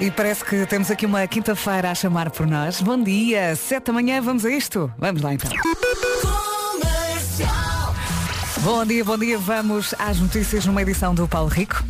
E 0.00 0.10
parece 0.10 0.44
que 0.44 0.66
temos 0.66 0.90
aqui 0.90 1.06
uma 1.06 1.26
quinta-feira 1.26 1.90
a 1.90 1.94
chamar 1.94 2.30
por 2.30 2.46
nós. 2.46 2.80
Bom 2.80 3.00
dia, 3.00 3.54
sete 3.54 3.86
da 3.86 3.92
manhã, 3.92 4.20
vamos 4.20 4.44
a 4.44 4.50
isto? 4.50 4.92
Vamos 4.98 5.22
lá 5.22 5.34
então. 5.34 5.50
Bom 8.60 8.84
dia, 8.84 9.04
bom 9.04 9.16
dia. 9.16 9.38
Vamos 9.38 9.94
às 9.98 10.18
notícias 10.18 10.66
numa 10.66 10.82
edição 10.82 11.14
do 11.14 11.28
Paulo 11.28 11.48
Rico. 11.48 11.84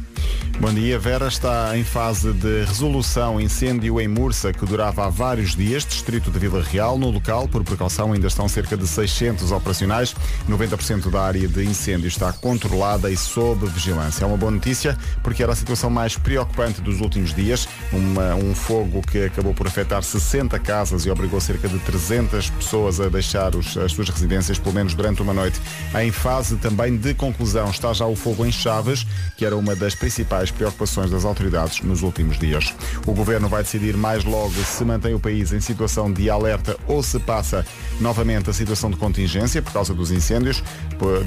Bom 0.60 0.72
dia. 0.72 0.98
Vera 1.00 1.26
está 1.26 1.76
em 1.76 1.82
fase 1.82 2.32
de 2.32 2.64
resolução 2.64 3.40
incêndio 3.40 4.00
em 4.00 4.06
Mursa 4.06 4.52
que 4.52 4.64
durava 4.64 5.04
há 5.04 5.08
vários 5.08 5.56
dias, 5.56 5.84
distrito 5.84 6.30
de 6.30 6.38
Vila 6.38 6.62
Real. 6.62 6.96
No 6.96 7.10
local, 7.10 7.48
por 7.48 7.64
precaução, 7.64 8.12
ainda 8.12 8.28
estão 8.28 8.48
cerca 8.48 8.76
de 8.76 8.86
600 8.86 9.50
operacionais. 9.50 10.14
90% 10.48 11.10
da 11.10 11.22
área 11.22 11.48
de 11.48 11.64
incêndio 11.64 12.06
está 12.06 12.32
controlada 12.32 13.10
e 13.10 13.16
sob 13.16 13.66
vigilância. 13.66 14.24
É 14.24 14.26
uma 14.26 14.36
boa 14.36 14.52
notícia 14.52 14.96
porque 15.24 15.42
era 15.42 15.52
a 15.52 15.56
situação 15.56 15.90
mais 15.90 16.16
preocupante 16.16 16.80
dos 16.80 17.00
últimos 17.00 17.34
dias. 17.34 17.68
Uma, 17.92 18.36
um 18.36 18.54
fogo 18.54 19.02
que 19.02 19.24
acabou 19.24 19.54
por 19.54 19.66
afetar 19.66 20.02
60 20.04 20.56
casas 20.60 21.04
e 21.04 21.10
obrigou 21.10 21.40
cerca 21.40 21.68
de 21.68 21.78
300 21.80 22.50
pessoas 22.50 23.00
a 23.00 23.08
deixar 23.08 23.56
os, 23.56 23.76
as 23.76 23.92
suas 23.92 24.08
residências, 24.08 24.58
pelo 24.58 24.74
menos 24.74 24.94
durante 24.94 25.20
uma 25.20 25.34
noite. 25.34 25.60
Em 26.00 26.12
fase 26.12 26.56
também 26.56 26.96
de 26.96 27.12
conclusão 27.12 27.70
está 27.70 27.92
já 27.92 28.06
o 28.06 28.14
fogo 28.14 28.46
em 28.46 28.52
Chaves, 28.52 29.04
que 29.36 29.44
era 29.44 29.56
uma 29.56 29.74
das 29.74 29.96
principais 29.96 30.43
preocupações 30.50 31.10
das 31.10 31.24
autoridades 31.24 31.80
nos 31.80 32.02
últimos 32.02 32.38
dias. 32.38 32.74
O 33.06 33.12
governo 33.12 33.48
vai 33.48 33.62
decidir 33.62 33.96
mais 33.96 34.24
logo 34.24 34.54
se 34.64 34.84
mantém 34.84 35.14
o 35.14 35.20
país 35.20 35.52
em 35.52 35.60
situação 35.60 36.12
de 36.12 36.28
alerta 36.30 36.76
ou 36.86 37.02
se 37.02 37.18
passa 37.18 37.66
novamente 38.00 38.50
a 38.50 38.52
situação 38.52 38.90
de 38.90 38.96
contingência 38.96 39.62
por 39.62 39.72
causa 39.72 39.94
dos 39.94 40.10
incêndios, 40.10 40.62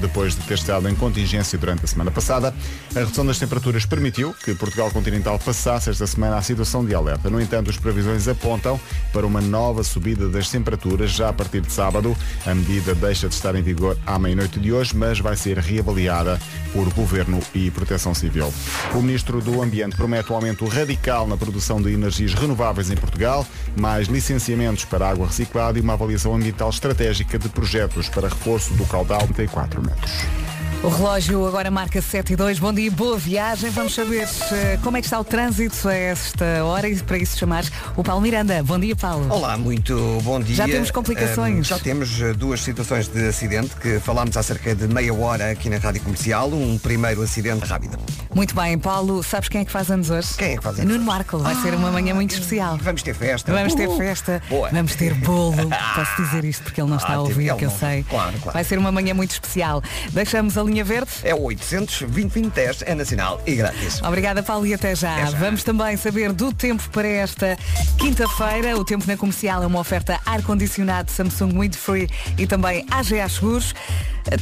depois 0.00 0.34
de 0.34 0.42
ter 0.42 0.54
estado 0.54 0.88
em 0.88 0.94
contingência 0.94 1.58
durante 1.58 1.84
a 1.84 1.88
semana 1.88 2.10
passada. 2.10 2.54
A 2.94 2.98
redução 3.00 3.24
das 3.24 3.38
temperaturas 3.38 3.86
permitiu 3.86 4.34
que 4.44 4.54
Portugal 4.54 4.90
continental 4.90 5.38
passasse 5.38 5.90
esta 5.90 6.06
semana 6.06 6.36
a 6.36 6.42
situação 6.42 6.84
de 6.84 6.94
alerta. 6.94 7.30
No 7.30 7.40
entanto, 7.40 7.70
as 7.70 7.76
previsões 7.76 8.28
apontam 8.28 8.78
para 9.12 9.26
uma 9.26 9.40
nova 9.40 9.82
subida 9.82 10.28
das 10.28 10.50
temperaturas 10.50 11.10
já 11.10 11.28
a 11.28 11.32
partir 11.32 11.60
de 11.60 11.72
sábado. 11.72 12.16
A 12.46 12.54
medida 12.54 12.94
deixa 12.94 13.28
de 13.28 13.34
estar 13.34 13.54
em 13.54 13.62
vigor 13.62 13.96
à 14.06 14.18
meia-noite 14.18 14.58
de 14.58 14.72
hoje, 14.72 14.96
mas 14.96 15.20
vai 15.20 15.36
ser 15.36 15.58
reavaliada 15.58 16.38
por 16.72 16.92
Governo 16.92 17.40
e 17.54 17.70
Proteção 17.70 18.14
Civil. 18.14 18.52
O 18.94 19.02
Ministro 19.08 19.40
do 19.40 19.62
Ambiente 19.62 19.96
promete 19.96 20.30
um 20.30 20.36
aumento 20.36 20.66
radical 20.66 21.26
na 21.26 21.34
produção 21.34 21.80
de 21.80 21.90
energias 21.90 22.34
renováveis 22.34 22.90
em 22.90 22.94
Portugal, 22.94 23.46
mais 23.74 24.06
licenciamentos 24.06 24.84
para 24.84 25.08
água 25.08 25.26
reciclada 25.26 25.78
e 25.78 25.80
uma 25.80 25.94
avaliação 25.94 26.34
ambiental 26.34 26.68
estratégica 26.68 27.38
de 27.38 27.48
projetos 27.48 28.10
para 28.10 28.28
reforço 28.28 28.74
do 28.74 28.84
caudal 28.84 29.26
de 29.26 29.48
4 29.48 29.80
metros. 29.80 30.57
O 30.80 30.88
relógio 30.88 31.44
agora 31.44 31.72
marca 31.72 32.00
7 32.00 32.34
e 32.34 32.36
2. 32.36 32.60
Bom 32.60 32.72
dia, 32.72 32.88
boa 32.88 33.18
viagem. 33.18 33.68
Vamos 33.70 33.96
saber 33.96 34.24
uh, 34.24 34.80
como 34.80 34.96
é 34.96 35.00
que 35.00 35.08
está 35.08 35.18
o 35.18 35.24
trânsito 35.24 35.88
a 35.88 35.92
esta 35.92 36.64
hora 36.64 36.88
e 36.88 36.96
para 37.02 37.18
isso 37.18 37.36
chamar 37.36 37.64
o 37.96 38.04
Paulo 38.04 38.22
Miranda. 38.22 38.62
Bom 38.62 38.78
dia, 38.78 38.94
Paulo. 38.94 39.26
Olá, 39.28 39.58
muito 39.58 39.96
bom 40.22 40.38
dia. 40.38 40.54
Já 40.54 40.66
temos 40.66 40.92
complicações. 40.92 41.66
Uh, 41.66 41.70
já 41.70 41.78
temos 41.80 42.22
eh, 42.22 42.32
duas 42.32 42.60
situações 42.60 43.08
de 43.08 43.26
acidente 43.26 43.74
que 43.74 43.98
falámos 43.98 44.36
há 44.36 44.42
cerca 44.42 44.72
de 44.72 44.86
meia 44.86 45.12
hora 45.12 45.50
aqui 45.50 45.68
na 45.68 45.78
Rádio 45.78 46.00
Comercial. 46.00 46.48
Um 46.48 46.78
primeiro 46.78 47.22
acidente 47.22 47.66
rápido. 47.66 47.98
Muito 48.32 48.54
bem, 48.54 48.78
Paulo. 48.78 49.20
Sabes 49.24 49.48
quem 49.48 49.62
é 49.62 49.64
que 49.64 49.72
faz 49.72 49.90
anos 49.90 50.10
hoje? 50.10 50.28
Quem 50.36 50.52
é 50.52 50.56
que 50.58 50.62
faz 50.62 50.78
anos 50.78 50.92
Nuno 50.92 51.04
Marco. 51.04 51.38
Vai 51.38 51.54
ah, 51.54 51.56
ser 51.56 51.74
uma 51.74 51.90
manhã 51.90 52.14
muito 52.14 52.34
especial. 52.34 52.78
Vamos 52.80 53.02
ter 53.02 53.14
festa. 53.14 53.52
Vamos 53.52 53.74
ter 53.74 53.88
festa. 53.96 54.40
Boa. 54.48 54.68
Vamos 54.68 54.94
ter 54.94 55.12
bolo. 55.14 55.68
Posso 55.96 56.22
dizer 56.22 56.44
isto 56.44 56.62
porque 56.62 56.80
ele 56.80 56.88
não 56.88 56.98
está 56.98 57.14
ah, 57.14 57.16
a 57.16 57.20
ouvir, 57.22 57.52
que 57.56 57.64
eu 57.64 57.70
sei. 57.70 58.04
Claro, 58.04 58.38
claro. 58.38 58.52
Vai 58.52 58.62
ser 58.62 58.78
uma 58.78 58.92
manhã 58.92 59.12
muito 59.12 59.32
especial. 59.32 59.82
Deixamos 60.12 60.56
a 60.56 60.67
linha 60.68 60.84
verde. 60.84 61.10
É 61.22 61.34
o 61.34 61.42
800 61.42 62.02
2010 62.02 62.82
é 62.86 62.94
nacional 62.94 63.40
e 63.46 63.54
grátis. 63.54 64.02
Obrigada, 64.02 64.42
Paulo, 64.42 64.66
e 64.66 64.74
até 64.74 64.94
já. 64.94 65.14
até 65.14 65.30
já. 65.30 65.38
Vamos 65.38 65.64
também 65.64 65.96
saber 65.96 66.32
do 66.32 66.52
tempo 66.52 66.88
para 66.90 67.08
esta 67.08 67.56
quinta-feira. 67.98 68.76
O 68.76 68.84
tempo 68.84 69.04
na 69.06 69.16
comercial 69.16 69.62
é 69.62 69.66
uma 69.66 69.80
oferta 69.80 70.20
ar-condicionado 70.24 71.10
Samsung 71.10 71.58
Windfree 71.58 72.08
e 72.36 72.46
também 72.46 72.86
AGA 72.90 73.28
Seguros. 73.28 73.74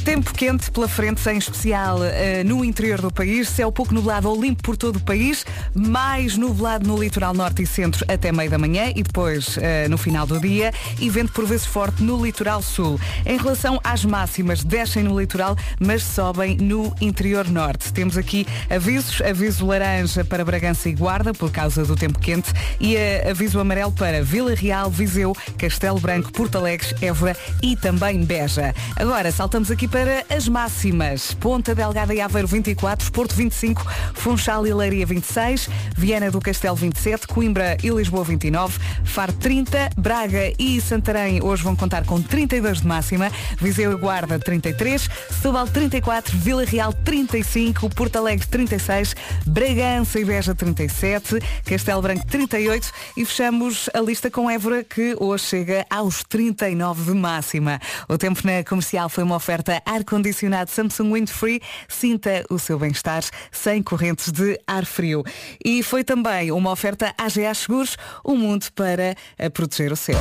Tempo 0.03 0.33
quente 0.33 0.69
pela 0.69 0.87
frente, 0.87 1.27
em 1.29 1.37
especial 1.37 1.99
uh, 1.99 2.01
no 2.45 2.65
interior 2.65 3.01
do 3.01 3.11
país. 3.11 3.47
Céu 3.47 3.71
pouco 3.71 3.93
nublado 3.93 4.29
ou 4.29 4.41
limpo 4.41 4.61
por 4.63 4.75
todo 4.75 4.97
o 4.97 4.99
país. 4.99 5.45
Mais 5.73 6.35
nublado 6.35 6.87
no 6.87 7.01
litoral 7.01 7.33
norte 7.33 7.63
e 7.63 7.67
centro 7.67 8.03
até 8.07 8.31
meio 8.31 8.49
da 8.49 8.57
manhã 8.57 8.91
e 8.95 9.03
depois 9.03 9.55
uh, 9.57 9.61
no 9.89 9.97
final 9.97 10.27
do 10.27 10.39
dia. 10.39 10.73
E 10.99 11.09
vento 11.09 11.31
por 11.31 11.45
vezes 11.45 11.65
forte 11.65 12.03
no 12.03 12.23
litoral 12.23 12.61
sul. 12.61 12.99
Em 13.25 13.37
relação 13.37 13.79
às 13.83 14.03
máximas, 14.03 14.63
descem 14.63 15.03
no 15.03 15.17
litoral, 15.17 15.55
mas 15.79 16.03
sobem 16.03 16.57
no 16.57 16.93
interior 16.99 17.47
norte. 17.47 17.93
Temos 17.93 18.17
aqui 18.17 18.45
avisos. 18.69 19.21
Aviso 19.21 19.65
laranja 19.65 20.25
para 20.25 20.43
Bragança 20.43 20.89
e 20.89 20.93
Guarda, 20.93 21.33
por 21.33 21.51
causa 21.51 21.85
do 21.85 21.95
tempo 21.95 22.19
quente. 22.19 22.51
E 22.79 22.95
uh, 22.95 23.29
aviso 23.29 23.59
amarelo 23.59 23.91
para 23.91 24.23
Vila 24.23 24.53
Real, 24.53 24.89
Viseu, 24.89 25.35
Castelo 25.57 25.99
Branco, 25.99 26.31
Porto 26.31 26.57
Alegre, 26.57 26.95
Évora 27.01 27.37
e 27.61 27.75
também 27.75 28.23
Beja. 28.23 28.73
Agora, 28.95 29.31
saltamos 29.31 29.69
aqui 29.69 29.76
aqui 29.77 29.87
para 29.87 30.25
as 30.35 30.47
máximas. 30.47 31.35
Ponta 31.35 31.75
Delgada 31.75 32.11
e 32.11 32.19
Aveiro 32.19 32.47
24, 32.47 33.11
Porto 33.11 33.35
25, 33.35 33.85
Funchal 34.15 34.65
e 34.65 34.73
Leiria 34.73 35.05
26, 35.05 35.69
Viana 35.95 36.31
do 36.31 36.39
Castelo 36.39 36.75
27, 36.75 37.27
Coimbra 37.27 37.77
e 37.83 37.89
Lisboa 37.89 38.23
29, 38.23 38.79
Faro 39.03 39.33
30, 39.33 39.91
Braga 39.95 40.51
e 40.57 40.81
Santarém 40.81 41.43
hoje 41.43 41.61
vão 41.61 41.75
contar 41.75 42.05
com 42.05 42.19
32 42.19 42.81
de 42.81 42.87
máxima, 42.87 43.31
Viseu 43.61 43.91
e 43.91 43.97
Guarda 43.97 44.39
33, 44.39 45.07
Setúbal 45.29 45.67
34, 45.67 46.35
Vila 46.35 46.65
Real 46.65 46.91
35, 46.91 47.87
Porto 47.91 48.15
Alegre 48.15 48.47
36, 48.47 49.15
Bragança 49.45 50.19
e 50.19 50.25
Beja 50.25 50.55
37, 50.55 51.39
Castelo 51.63 52.01
Branco 52.01 52.25
38 52.25 52.91
e 53.15 53.23
fechamos 53.23 53.91
a 53.93 53.99
lista 53.99 54.31
com 54.31 54.49
Évora 54.49 54.83
que 54.83 55.15
hoje 55.19 55.43
chega 55.43 55.85
aos 55.87 56.23
39 56.23 57.11
de 57.11 57.15
máxima. 57.15 57.79
O 58.09 58.17
tempo 58.17 58.41
na 58.43 58.63
comercial 58.63 59.07
foi 59.07 59.23
uma 59.23 59.35
oferta 59.35 59.66
oferta 59.67 59.81
ar-condicionado 59.85 60.71
Samsung 60.71 61.13
Windfree. 61.13 61.61
Sinta 61.87 62.43
o 62.49 62.57
seu 62.57 62.79
bem-estar 62.79 63.23
sem 63.51 63.83
correntes 63.83 64.31
de 64.31 64.59
ar 64.65 64.85
frio. 64.85 65.23
E 65.63 65.83
foi 65.83 66.03
também 66.03 66.51
uma 66.51 66.71
oferta 66.71 67.13
AGA 67.17 67.53
Seguros, 67.53 67.97
o 68.23 68.33
um 68.33 68.37
mundo 68.37 68.65
para 68.73 69.15
proteger 69.53 69.91
o 69.91 69.95
céu. 69.95 70.17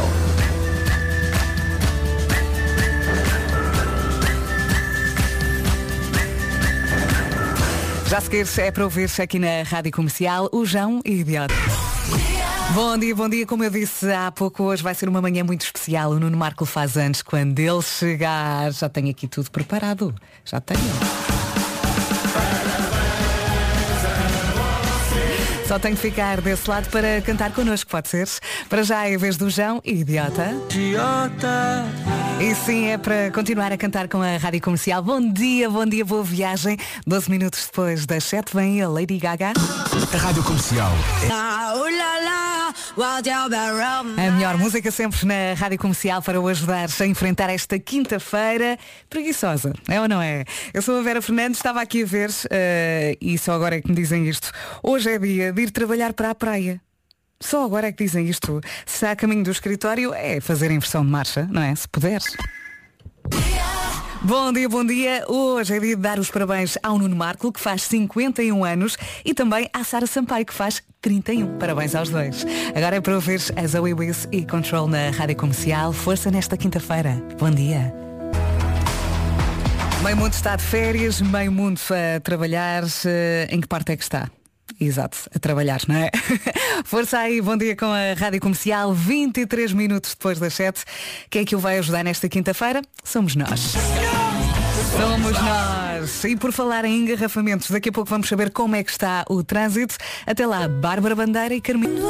Já 8.09 8.21
seguir 8.21 8.47
é 8.59 8.71
para 8.71 8.85
ouvir 8.85 9.11
aqui 9.21 9.39
na 9.39 9.63
Rádio 9.65 9.93
Comercial 9.93 10.49
o 10.53 10.65
João 10.65 11.01
e 11.05 11.21
Idiota. 11.21 11.96
Bom 12.75 12.99
dia, 12.99 13.15
bom 13.15 13.29
dia. 13.29 13.47
Como 13.47 13.65
eu 13.65 13.71
disse 13.71 14.13
há 14.13 14.31
pouco, 14.31 14.65
hoje 14.65 14.83
vai 14.83 14.95
ser 14.95 15.09
uma 15.09 15.23
manhã 15.23 15.45
muito 15.45 15.63
especial. 15.63 16.11
O 16.11 16.21
Nuno 16.21 16.37
Marco 16.37 16.67
faz 16.67 16.97
anos. 16.97 17.23
Quando 17.23 17.59
ele 17.59 17.83
chegar, 17.83 18.73
já 18.73 18.89
tenho 18.89 19.11
aqui 19.11 19.27
tudo 19.27 19.51
preparado. 19.51 20.15
Já 20.45 20.61
tenho. 20.61 20.81
Só 25.67 25.81
tenho 25.81 25.97
que 25.97 26.03
ficar 26.03 26.41
desse 26.41 26.71
lado 26.71 26.89
para 26.91 27.21
cantar 27.23 27.53
connosco, 27.53 27.91
pode 27.91 28.09
ser? 28.09 28.29
Para 28.69 28.85
já 28.85 29.09
é 29.09 29.17
a 29.17 29.19
vez 29.19 29.37
do 29.37 29.51
João 29.51 29.81
e 29.85 30.01
Idiota. 30.01 30.55
Idiota. 30.71 31.85
E 32.41 32.55
sim, 32.55 32.87
é 32.87 32.99
para 32.99 33.33
continuar 33.33 33.73
a 33.73 33.77
cantar 33.77 34.07
com 34.07 34.23
a 34.23 34.37
Rádio 34.37 34.61
Comercial. 34.61 35.03
Bom 35.03 35.21
dia, 35.33 35.69
bom 35.69 35.85
dia, 35.85 36.05
boa 36.05 36.23
viagem. 36.23 36.77
12 37.05 37.31
minutos 37.31 37.67
depois 37.67 38.07
das 38.07 38.23
7 38.25 38.55
vem 38.55 38.81
a 38.81 38.89
Lady 38.89 39.19
Gaga. 39.19 39.55
A 40.13 40.17
Rádio 40.17 40.45
Comercial. 40.45 40.93
A 44.17 44.31
melhor 44.31 44.57
música 44.57 44.91
sempre 44.91 45.27
na 45.27 45.55
Rádio 45.55 45.79
Comercial 45.79 46.23
para 46.23 46.41
o 46.41 46.49
ajudar 46.49 46.89
a 47.01 47.07
enfrentar 47.07 47.51
esta 47.51 47.79
quinta-feira 47.79 48.79
preguiçosa, 49.09 49.73
é 49.89 50.01
ou 50.01 50.09
não 50.09 50.21
é? 50.21 50.45
Eu 50.73 50.83
sou 50.83 50.99
a 50.99 51.03
Vera 51.03 51.23
Fernandes, 51.23 51.59
estava 51.59 51.81
aqui 51.81 52.03
a 52.03 52.07
ver 52.07 52.31
uh, 52.31 53.17
e 53.21 53.39
só 53.39 53.53
agora 53.53 53.77
é 53.77 53.81
que 53.81 53.89
me 53.89 53.95
dizem 53.95 54.29
isto. 54.29 54.51
Hoje 54.83 55.11
é 55.11 55.19
dia 55.19 55.53
de 55.53 55.63
ir 55.63 55.71
trabalhar 55.71 56.13
para 56.13 56.31
a 56.31 56.35
praia. 56.35 56.81
Só 57.41 57.65
agora 57.65 57.89
é 57.89 57.93
que 57.93 58.03
dizem 58.05 58.27
isto. 58.29 58.61
Se 58.87 59.05
há 59.07 59.15
caminho 59.15 59.45
do 59.45 59.51
escritório, 59.51 60.15
é 60.15 60.41
fazer 60.41 60.71
inversão 60.71 61.05
de 61.05 61.11
marcha, 61.11 61.47
não 61.51 61.63
é? 61.63 61.75
Se 61.75 61.87
puderes. 61.89 62.25
Bom 64.27 64.53
dia, 64.53 64.69
bom 64.69 64.85
dia. 64.85 65.25
Hoje 65.29 65.77
é 65.77 65.79
dia 65.79 65.95
de 65.95 66.03
dar 66.03 66.19
os 66.19 66.33
parabéns 66.33 66.77
ao 66.83 66.99
Nuno 66.99 67.15
Marco, 67.15 67.53
que 67.53 67.61
faz 67.61 67.83
51 67.83 68.65
anos, 68.65 68.97
e 69.25 69.33
também 69.33 69.71
à 69.73 69.85
Sara 69.85 70.05
Sampaio, 70.05 70.45
que 70.45 70.53
faz 70.53 70.83
31. 71.01 71.59
Parabéns 71.59 71.95
aos 71.95 72.11
dois. 72.11 72.45
Agora 72.75 72.97
é 72.97 73.01
para 73.01 73.15
ouvir 73.15 73.41
a 73.55 73.65
Zoe 73.69 73.95
Wiss 73.95 74.27
e 74.33 74.45
Control 74.45 74.89
na 74.89 75.11
Rádio 75.11 75.37
Comercial. 75.37 75.93
Força 75.93 76.29
nesta 76.29 76.57
quinta-feira. 76.57 77.23
Bom 77.39 77.53
dia. 77.53 77.95
Meio 80.03 80.17
mundo 80.17 80.33
está 80.33 80.57
de 80.57 80.65
férias, 80.65 81.21
meio 81.21 81.53
mundo 81.53 81.81
a 81.91 82.19
trabalhar. 82.19 82.83
Eh, 83.05 83.47
em 83.53 83.61
que 83.61 83.69
parte 83.69 83.93
é 83.93 83.97
que 83.97 84.03
está? 84.03 84.29
Exato, 84.81 85.19
a 85.35 85.39
trabalhar, 85.39 85.81
não 85.87 85.95
é? 85.95 86.11
Força 86.85 87.19
aí, 87.19 87.41
bom 87.41 87.57
dia 87.57 87.77
com 87.77 87.87
a 87.87 88.13
Rádio 88.19 88.41
Comercial, 88.41 88.93
23 88.93 89.73
minutos 89.73 90.11
depois 90.11 90.41
das 90.41 90.53
7. 90.55 90.83
Quem 91.31 91.43
é 91.43 91.45
que 91.45 91.55
o 91.55 91.61
vai 91.61 91.79
ajudar 91.79 92.03
nesta 92.03 92.29
quinta-feira? 92.29 92.83
Somos 93.05 93.37
nós. 93.37 93.75
Somos 94.99 95.33
nós. 95.33 96.25
E 96.25 96.37
por 96.37 96.53
falar 96.53 96.85
em 96.85 97.01
engarrafamentos, 97.01 97.71
daqui 97.71 97.89
a 97.89 97.93
pouco 97.93 98.09
vamos 98.09 98.29
saber 98.29 98.51
como 98.51 98.77
é 98.77 98.83
que 98.83 98.91
está 98.91 99.25
o 99.29 99.43
trânsito. 99.43 99.97
Até 100.27 100.47
lá, 100.47 100.69
Bárbara 100.69 101.15
Bandeira 101.15 101.55
e 101.55 101.61
Carminho. 101.61 102.03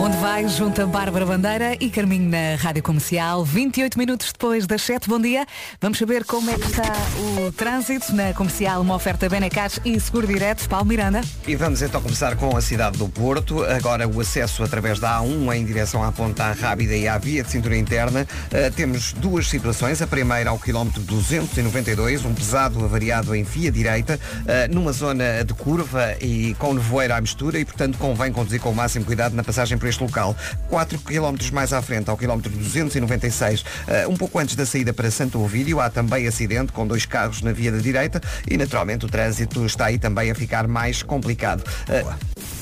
Onde 0.00 0.16
vai 0.18 0.46
junto 0.48 0.82
a 0.82 0.86
Bárbara 0.86 1.24
Bandeira 1.24 1.76
e 1.80 1.90
Carminho 1.90 2.28
na 2.28 2.56
Rádio 2.56 2.82
Comercial, 2.82 3.44
28 3.44 3.98
minutos 3.98 4.32
depois 4.32 4.66
das 4.66 4.82
7. 4.82 5.08
Bom 5.08 5.20
dia. 5.20 5.46
Vamos 5.80 5.98
saber 5.98 6.24
como 6.24 6.50
é 6.50 6.54
que 6.54 6.66
está 6.66 6.92
o 7.18 7.50
trânsito 7.52 8.14
na 8.14 8.32
Comercial, 8.34 8.80
uma 8.82 8.94
oferta 8.94 9.28
Benecar 9.28 9.70
e 9.84 9.98
Seguro 9.98 10.26
Direto. 10.26 10.68
Paulo 10.68 10.86
Miranda. 10.86 11.22
E 11.46 11.56
vamos 11.56 11.82
então 11.82 12.00
começar 12.00 12.36
com 12.36 12.56
a 12.56 12.60
cidade 12.60 12.98
do 12.98 13.08
Porto. 13.08 13.64
Agora 13.64 14.06
o 14.06 14.20
acesso 14.20 14.62
através 14.62 14.98
da 14.98 15.20
A1 15.20 15.56
em 15.56 15.64
direção 15.64 16.02
à 16.02 16.12
Ponta 16.12 16.52
Rábida 16.52 16.94
e 16.94 17.08
à 17.08 17.16
via 17.18 17.42
de 17.42 17.50
cintura 17.50 17.76
interna. 17.76 18.26
Uh, 18.46 18.72
temos 18.74 19.12
duas 19.14 19.48
situações. 19.48 20.02
A 20.02 20.06
primeira 20.06 20.50
ao 20.50 20.58
quilómetro 20.58 21.02
292, 21.28 22.24
um 22.26 22.34
pesado 22.34 22.84
avariado 22.84 23.34
em 23.34 23.42
via 23.42 23.72
direita, 23.72 24.20
uh, 24.42 24.74
numa 24.74 24.92
zona 24.92 25.42
de 25.42 25.54
curva 25.54 26.14
e 26.20 26.54
com 26.58 26.74
nevoeiro 26.74 27.14
à 27.14 27.20
mistura 27.20 27.58
e, 27.58 27.64
portanto, 27.64 27.96
convém 27.96 28.30
conduzir 28.30 28.60
com 28.60 28.70
o 28.70 28.74
máximo 28.74 29.06
cuidado 29.06 29.34
na 29.34 29.42
passagem 29.42 29.78
por 29.78 29.88
este 29.88 30.02
local. 30.02 30.36
4 30.68 30.98
km 30.98 31.34
mais 31.52 31.72
à 31.72 31.80
frente, 31.80 32.10
ao 32.10 32.16
quilómetro 32.16 32.50
296, 32.50 33.62
uh, 33.62 33.64
um 34.10 34.16
pouco 34.16 34.38
antes 34.38 34.54
da 34.54 34.66
saída 34.66 34.92
para 34.92 35.10
Santo 35.10 35.40
Ovídio, 35.40 35.80
há 35.80 35.88
também 35.88 36.26
acidente 36.26 36.72
com 36.72 36.86
dois 36.86 37.06
carros 37.06 37.40
na 37.40 37.52
via 37.52 37.72
da 37.72 37.78
direita 37.78 38.20
e, 38.48 38.58
naturalmente, 38.58 39.06
o 39.06 39.08
trânsito 39.08 39.64
está 39.64 39.86
aí 39.86 39.98
também 39.98 40.30
a 40.30 40.34
ficar 40.34 40.68
mais 40.68 41.02
complicado. 41.02 41.64
Uh, 41.88 42.53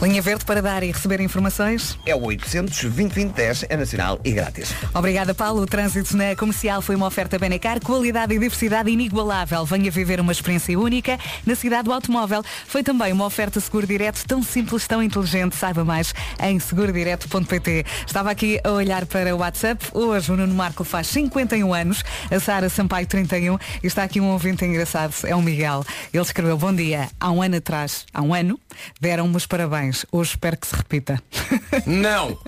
Linha 0.00 0.22
Verde 0.22 0.44
para 0.44 0.62
dar 0.62 0.84
e 0.84 0.92
receber 0.92 1.20
informações? 1.20 1.98
É 2.06 2.14
o 2.14 2.22
800 2.22 2.84
2010 2.84 3.64
é 3.68 3.76
nacional 3.76 4.20
e 4.22 4.30
grátis. 4.30 4.72
Obrigada, 4.94 5.34
Paulo. 5.34 5.62
O 5.62 5.66
trânsito 5.66 6.16
na 6.16 6.36
comercial 6.36 6.80
foi 6.80 6.94
uma 6.94 7.06
oferta 7.06 7.36
Benecar, 7.36 7.80
qualidade 7.80 8.32
e 8.32 8.38
diversidade 8.38 8.88
inigualável. 8.90 9.64
Venha 9.64 9.90
viver 9.90 10.20
uma 10.20 10.30
experiência 10.30 10.78
única 10.78 11.18
na 11.44 11.56
cidade 11.56 11.82
do 11.82 11.92
automóvel. 11.92 12.44
Foi 12.68 12.84
também 12.84 13.12
uma 13.12 13.26
oferta 13.26 13.58
seguro 13.58 13.88
direto 13.88 14.24
tão 14.24 14.40
simples, 14.40 14.86
tão 14.86 15.02
inteligente. 15.02 15.56
Saiba 15.56 15.84
mais 15.84 16.14
em 16.40 16.60
segurodireto.pt. 16.60 17.84
Estava 18.06 18.30
aqui 18.30 18.60
a 18.62 18.70
olhar 18.70 19.04
para 19.04 19.34
o 19.34 19.40
WhatsApp. 19.40 19.84
Hoje 19.92 20.30
o 20.30 20.36
Nuno 20.36 20.54
Marco 20.54 20.84
faz 20.84 21.08
51 21.08 21.74
anos, 21.74 22.04
a 22.30 22.38
Sara 22.38 22.68
Sampaio 22.68 23.06
31 23.08 23.58
e 23.82 23.86
está 23.88 24.04
aqui 24.04 24.20
um 24.20 24.30
ouvinte 24.30 24.64
engraçado, 24.64 25.12
é 25.24 25.34
o 25.34 25.42
Miguel. 25.42 25.84
Ele 26.14 26.22
escreveu, 26.22 26.56
bom 26.56 26.72
dia, 26.72 27.08
há 27.18 27.32
um 27.32 27.42
ano 27.42 27.56
atrás, 27.56 28.06
há 28.14 28.22
um 28.22 28.32
ano, 28.32 28.60
deram-me 29.00 29.36
os 29.36 29.44
parabéns 29.44 29.87
parabéns. 29.88 30.06
Hoje 30.12 30.30
espero 30.30 30.56
que 30.56 30.66
se 30.66 30.76
repita. 30.76 31.22
Não! 31.86 32.38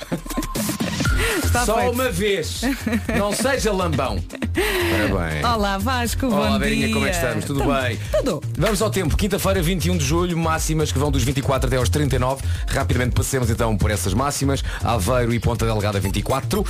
Está 1.45 1.65
Só 1.65 1.79
feito. 1.79 1.93
uma 1.93 2.11
vez. 2.11 2.63
Não 3.19 3.33
seja 3.33 3.73
lambão. 3.73 4.23
Parabéns. 4.91 5.45
Olá 5.45 5.79
Vasco, 5.79 6.27
Olá, 6.27 6.51
bom 6.51 6.59
Verinha, 6.59 6.87
dia. 6.87 6.95
como 6.95 7.07
é 7.07 7.11
que 7.11 7.17
estamos? 7.17 7.45
Tudo 7.45 7.61
Tam, 7.61 7.83
bem? 7.83 7.99
Tudo. 8.19 8.43
Vamos 8.57 8.83
ao 8.83 8.91
tempo. 8.91 9.17
Quinta-feira, 9.17 9.63
21 9.63 9.97
de 9.97 10.05
julho, 10.05 10.37
máximas 10.39 10.93
que 10.93 10.99
vão 10.99 11.11
dos 11.11 11.23
24 11.23 11.67
até 11.67 11.77
aos 11.77 11.89
39. 11.89 12.43
Rapidamente 12.69 13.15
passemos 13.15 13.51
então 13.51 13.77
por 13.77 13.91
essas 13.91 14.15
máximas. 14.15 14.63
Aveiro 14.83 15.33
e 15.35 15.41
Ponta 15.41 15.65
Delgada 15.67 15.99
24. 15.99 16.61
Uh, 16.61 16.67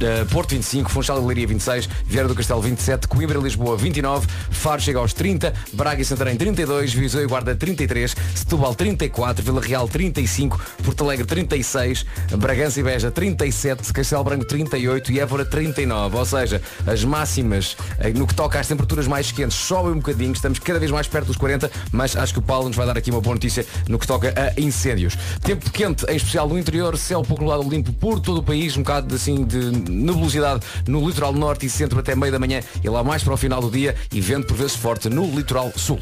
uh, 0.00 0.26
Porto 0.26 0.50
25, 0.50 0.90
Funchal 0.90 1.22
e 1.22 1.26
Leiria 1.26 1.46
26, 1.46 1.88
Vieira 2.04 2.28
do 2.28 2.34
Castelo 2.34 2.60
27, 2.60 3.08
Coimbra 3.08 3.38
e 3.38 3.42
Lisboa 3.42 3.76
29, 3.76 4.26
Faro 4.50 4.80
chega 4.80 4.98
aos 4.98 5.12
30, 5.12 5.52
Braga 5.72 6.00
e 6.00 6.04
Santarém 6.04 6.36
32, 6.36 6.92
Viseu 6.92 7.22
e 7.22 7.26
Guarda 7.26 7.54
33, 7.54 8.16
Setúbal 8.34 8.74
34, 8.74 9.44
Vila 9.44 9.60
Real 9.60 9.88
35, 9.88 10.60
Porto 10.82 11.04
Alegre 11.04 11.26
36, 11.26 12.06
Bragança 12.38 12.80
e 12.80 12.82
Beja 12.82 13.10
37, 13.10 13.92
Castelo 13.92 14.24
Branco 14.24 14.44
38 14.44 15.12
e 15.12 15.20
Évora 15.20 15.44
39. 15.44 16.16
Ou 16.16 16.24
seja, 16.24 16.60
as 16.86 17.04
máximas 17.04 17.76
eh, 17.98 18.10
no 18.10 18.26
que 18.26 18.34
toca 18.34 18.58
às 18.58 18.66
temperaturas 18.66 19.06
mais 19.06 19.32
quentes 19.32 19.56
sobem 19.56 19.92
um 19.92 19.96
bocadinho, 19.96 20.32
estamos 20.32 20.58
cada 20.58 20.78
vez 20.78 20.90
mais 20.90 21.06
perto 21.06 21.26
dos 21.26 21.36
40, 21.36 21.70
mas 21.92 22.16
acho 22.16 22.32
que 22.32 22.38
o 22.38 22.42
Paulo 22.42 22.68
nos 22.68 22.76
vai 22.76 22.86
dar 22.86 22.96
aqui 22.96 23.10
uma 23.10 23.20
boa 23.20 23.34
notícia 23.34 23.66
no 23.88 23.98
que 23.98 24.06
toca 24.06 24.34
a 24.36 24.60
incêndios. 24.60 25.16
Tempo 25.42 25.70
quente, 25.70 26.04
em 26.10 26.16
especial 26.16 26.48
no 26.48 26.58
interior, 26.58 26.96
céu 26.98 27.22
pouco 27.22 27.44
lado 27.44 27.68
limpo 27.68 27.92
por 27.92 28.20
todo 28.20 28.38
o 28.38 28.42
país, 28.42 28.76
um 28.76 28.82
bocado 28.82 29.14
assim 29.14 29.44
de 29.44 29.85
nebulosidade 29.88 30.64
no 30.86 31.06
litoral 31.06 31.32
norte 31.32 31.66
e 31.66 31.70
centro 31.70 31.98
até 31.98 32.14
meio 32.14 32.32
da 32.32 32.38
manhã 32.38 32.60
e 32.82 32.88
lá 32.88 33.02
mais 33.02 33.22
para 33.22 33.34
o 33.34 33.36
final 33.36 33.60
do 33.60 33.70
dia 33.70 33.94
e 34.12 34.20
vento 34.20 34.46
por 34.46 34.56
vezes 34.56 34.76
forte 34.76 35.08
no 35.08 35.26
litoral 35.34 35.72
sul. 35.76 36.00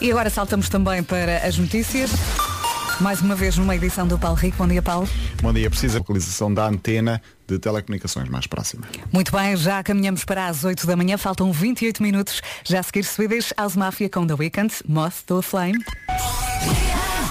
E 0.00 0.10
agora 0.10 0.30
saltamos 0.30 0.68
também 0.68 1.02
para 1.02 1.38
as 1.38 1.56
notícias. 1.56 2.10
Mais 3.00 3.20
uma 3.20 3.34
vez 3.34 3.56
numa 3.56 3.74
edição 3.74 4.06
do 4.06 4.18
Paulo 4.18 4.36
Rico. 4.36 4.58
Bom 4.58 4.68
dia, 4.68 4.82
Paulo. 4.82 5.08
Bom 5.40 5.52
dia. 5.52 5.68
Precisa 5.68 5.94
de 5.94 5.98
localização 5.98 6.52
da 6.52 6.68
antena 6.68 7.20
de 7.48 7.58
telecomunicações 7.58 8.28
mais 8.28 8.46
próxima. 8.46 8.86
Muito 9.12 9.32
bem, 9.32 9.56
já 9.56 9.82
caminhamos 9.82 10.24
para 10.24 10.46
as 10.46 10.62
8 10.64 10.86
da 10.86 10.94
manhã. 10.94 11.18
Faltam 11.18 11.52
28 11.52 12.02
minutos. 12.02 12.40
Já 12.64 12.80
a 12.80 12.82
seguir 12.82 13.04
Swedish 13.04 13.52
House 13.58 13.76
Mafia 13.76 14.08
com 14.08 14.26
The 14.26 14.34
Weekend, 14.34 14.74
Moth 14.86 15.22
to 15.26 15.38
a 15.38 15.42
Flame. 15.42 15.78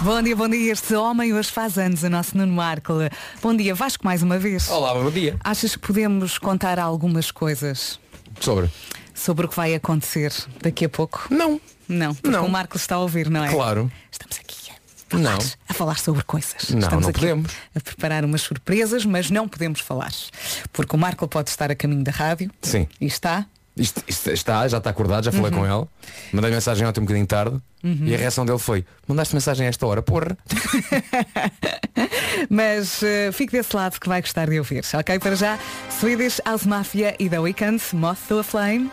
Bom 0.03 0.19
dia, 0.23 0.35
bom 0.35 0.49
dia. 0.49 0.71
Este 0.71 0.95
homem 0.95 1.31
hoje 1.31 1.51
faz 1.51 1.77
anos, 1.77 2.01
o 2.01 2.09
nosso 2.09 2.35
Nuno 2.35 2.51
Marco. 2.51 2.93
Bom 3.39 3.55
dia, 3.55 3.75
Vasco, 3.75 4.03
mais 4.03 4.23
uma 4.23 4.39
vez. 4.39 4.67
Olá, 4.67 4.95
bom 4.95 5.11
dia. 5.11 5.37
Achas 5.43 5.75
que 5.75 5.87
podemos 5.87 6.39
contar 6.39 6.79
algumas 6.79 7.29
coisas? 7.29 7.99
Sobre? 8.39 8.67
Sobre 9.13 9.45
o 9.45 9.49
que 9.49 9.55
vai 9.55 9.75
acontecer 9.75 10.33
daqui 10.59 10.85
a 10.85 10.89
pouco? 10.89 11.27
Não. 11.29 11.61
Não, 11.87 12.15
porque 12.15 12.35
não. 12.35 12.47
o 12.47 12.49
Marco 12.49 12.77
está 12.77 12.95
a 12.95 12.99
ouvir, 12.99 13.29
não 13.29 13.45
é? 13.45 13.53
Claro. 13.53 13.91
Estamos 14.11 14.39
aqui 14.39 14.71
não. 15.13 15.37
a 15.69 15.73
falar 15.73 15.99
sobre 15.99 16.23
coisas. 16.23 16.69
Não, 16.69 16.79
Estamos 16.79 17.05
não 17.05 17.13
podemos. 17.13 17.51
A 17.75 17.79
preparar 17.79 18.25
umas 18.25 18.41
surpresas, 18.41 19.05
mas 19.05 19.29
não 19.29 19.47
podemos 19.47 19.81
falar. 19.81 20.11
Porque 20.73 20.95
o 20.95 20.99
Marco 20.99 21.27
pode 21.27 21.51
estar 21.51 21.69
a 21.69 21.75
caminho 21.75 22.03
da 22.03 22.11
rádio. 22.11 22.49
Sim. 22.61 22.87
E 22.99 23.05
está. 23.05 23.45
Isto, 23.75 24.03
isto 24.07 24.31
está, 24.31 24.67
já 24.67 24.77
está 24.79 24.89
acordado, 24.89 25.23
já 25.23 25.31
falei 25.31 25.51
uhum. 25.51 25.67
com 25.67 25.79
ele. 25.79 25.87
Mandei 26.33 26.51
mensagem 26.51 26.85
ontem 26.85 26.99
um 26.99 27.03
bocadinho 27.03 27.25
tarde 27.25 27.57
uhum. 27.83 28.01
e 28.03 28.13
a 28.13 28.17
reação 28.17 28.45
dele 28.45 28.59
foi, 28.59 28.85
mandaste 29.07 29.33
mensagem 29.33 29.65
a 29.65 29.69
esta 29.69 29.85
hora, 29.87 30.01
porra. 30.01 30.37
Mas 32.49 33.01
uh, 33.01 33.31
fique 33.31 33.51
desse 33.53 33.75
lado 33.75 33.99
que 33.99 34.07
vai 34.07 34.21
gostar 34.21 34.49
de 34.49 34.57
ouvir. 34.57 34.83
Ok, 34.93 35.19
para 35.19 35.35
já, 35.35 35.57
Swedish 35.89 36.41
House 36.45 36.65
Mafia 36.65 37.15
e 37.17 37.29
The 37.29 37.39
Weeknd, 37.39 37.81
Moth 37.93 38.19
to 38.27 38.39
a 38.39 38.43
Flame. 38.43 38.91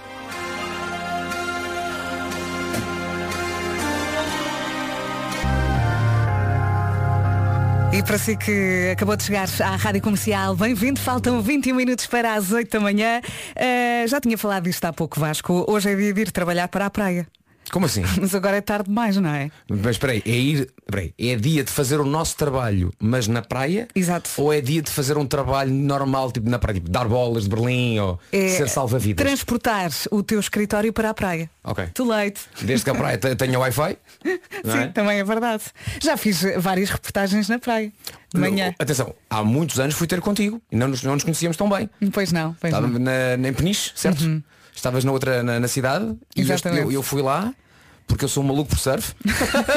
E 7.98 8.02
para 8.04 8.16
si 8.16 8.36
que 8.36 8.90
acabou 8.92 9.16
de 9.16 9.24
chegar 9.24 9.48
à 9.60 9.74
Rádio 9.74 10.00
Comercial, 10.00 10.54
bem-vindo. 10.54 11.00
Faltam 11.00 11.42
21 11.42 11.74
minutos 11.74 12.06
para 12.06 12.34
as 12.34 12.52
8 12.52 12.70
da 12.70 12.78
manhã. 12.78 13.20
Uh, 13.20 14.06
já 14.06 14.20
tinha 14.20 14.38
falado 14.38 14.62
disto 14.62 14.84
há 14.84 14.92
pouco, 14.92 15.18
Vasco. 15.18 15.64
Hoje 15.66 15.90
é 15.90 15.96
dia 15.96 16.14
de 16.14 16.20
ir 16.20 16.30
trabalhar 16.30 16.68
para 16.68 16.86
a 16.86 16.90
praia. 16.90 17.26
Como 17.70 17.86
assim? 17.86 18.02
Mas 18.20 18.34
agora 18.34 18.56
é 18.56 18.60
tarde 18.60 18.88
demais, 18.88 19.16
não 19.16 19.30
é? 19.30 19.50
Mas 19.68 19.92
espera 19.92 20.12
aí, 20.12 20.22
é 20.24 20.30
ir, 20.30 20.68
aí, 20.92 21.12
é 21.18 21.36
dia 21.36 21.64
de 21.64 21.70
fazer 21.70 22.00
o 22.00 22.04
nosso 22.04 22.36
trabalho, 22.36 22.92
mas 22.98 23.28
na 23.28 23.42
praia? 23.42 23.88
Exato. 23.94 24.30
Ou 24.36 24.52
é 24.52 24.60
dia 24.60 24.82
de 24.82 24.90
fazer 24.90 25.16
um 25.16 25.26
trabalho 25.26 25.72
normal, 25.72 26.32
tipo 26.32 26.48
na 26.48 26.58
praia, 26.58 26.74
tipo 26.74 26.90
dar 26.90 27.06
bolas 27.06 27.44
de 27.44 27.50
Berlim 27.50 27.98
ou 27.98 28.18
é 28.32 28.48
ser 28.48 28.68
salva-vidas? 28.68 29.24
Transportar 29.24 29.90
o 30.10 30.22
teu 30.22 30.40
escritório 30.40 30.92
para 30.92 31.10
a 31.10 31.14
praia. 31.14 31.50
Ok. 31.64 31.86
Too 31.94 32.06
late. 32.06 32.40
Desde 32.62 32.84
que 32.84 32.90
a 32.90 32.94
praia 32.94 33.18
tenha 33.18 33.58
Wi-Fi. 33.58 33.98
Sim, 34.64 34.78
é? 34.78 34.86
também 34.88 35.18
é 35.18 35.24
verdade. 35.24 35.64
Já 36.02 36.16
fiz 36.16 36.42
várias 36.56 36.90
reportagens 36.90 37.48
na 37.48 37.58
praia. 37.58 37.92
De 38.32 38.40
manhã. 38.40 38.74
Atenção, 38.78 39.14
há 39.30 39.42
muitos 39.42 39.80
anos 39.80 39.94
fui 39.94 40.06
ter 40.06 40.20
contigo 40.20 40.60
e 40.70 40.76
não 40.76 40.88
nos, 40.88 41.02
não 41.02 41.14
nos 41.14 41.24
conhecíamos 41.24 41.56
tão 41.56 41.68
bem. 41.68 41.88
Pois 42.12 42.30
não. 42.30 42.54
Pois 42.60 42.72
Estava 42.72 42.86
não. 42.86 42.98
Na, 42.98 43.36
na, 43.36 43.52
Peniche, 43.52 43.92
certo? 43.94 44.22
Uhum. 44.22 44.42
Estavas 44.78 45.02
na 45.02 45.10
outra 45.10 45.42
na, 45.42 45.58
na 45.58 45.66
cidade 45.66 46.16
Exatamente. 46.36 46.82
e 46.82 46.84
eu, 46.84 46.92
eu 46.92 47.02
fui 47.02 47.20
lá 47.20 47.52
porque 48.06 48.24
eu 48.24 48.28
sou 48.28 48.44
um 48.44 48.46
maluco 48.46 48.70
por 48.70 48.78
surf. 48.78 49.12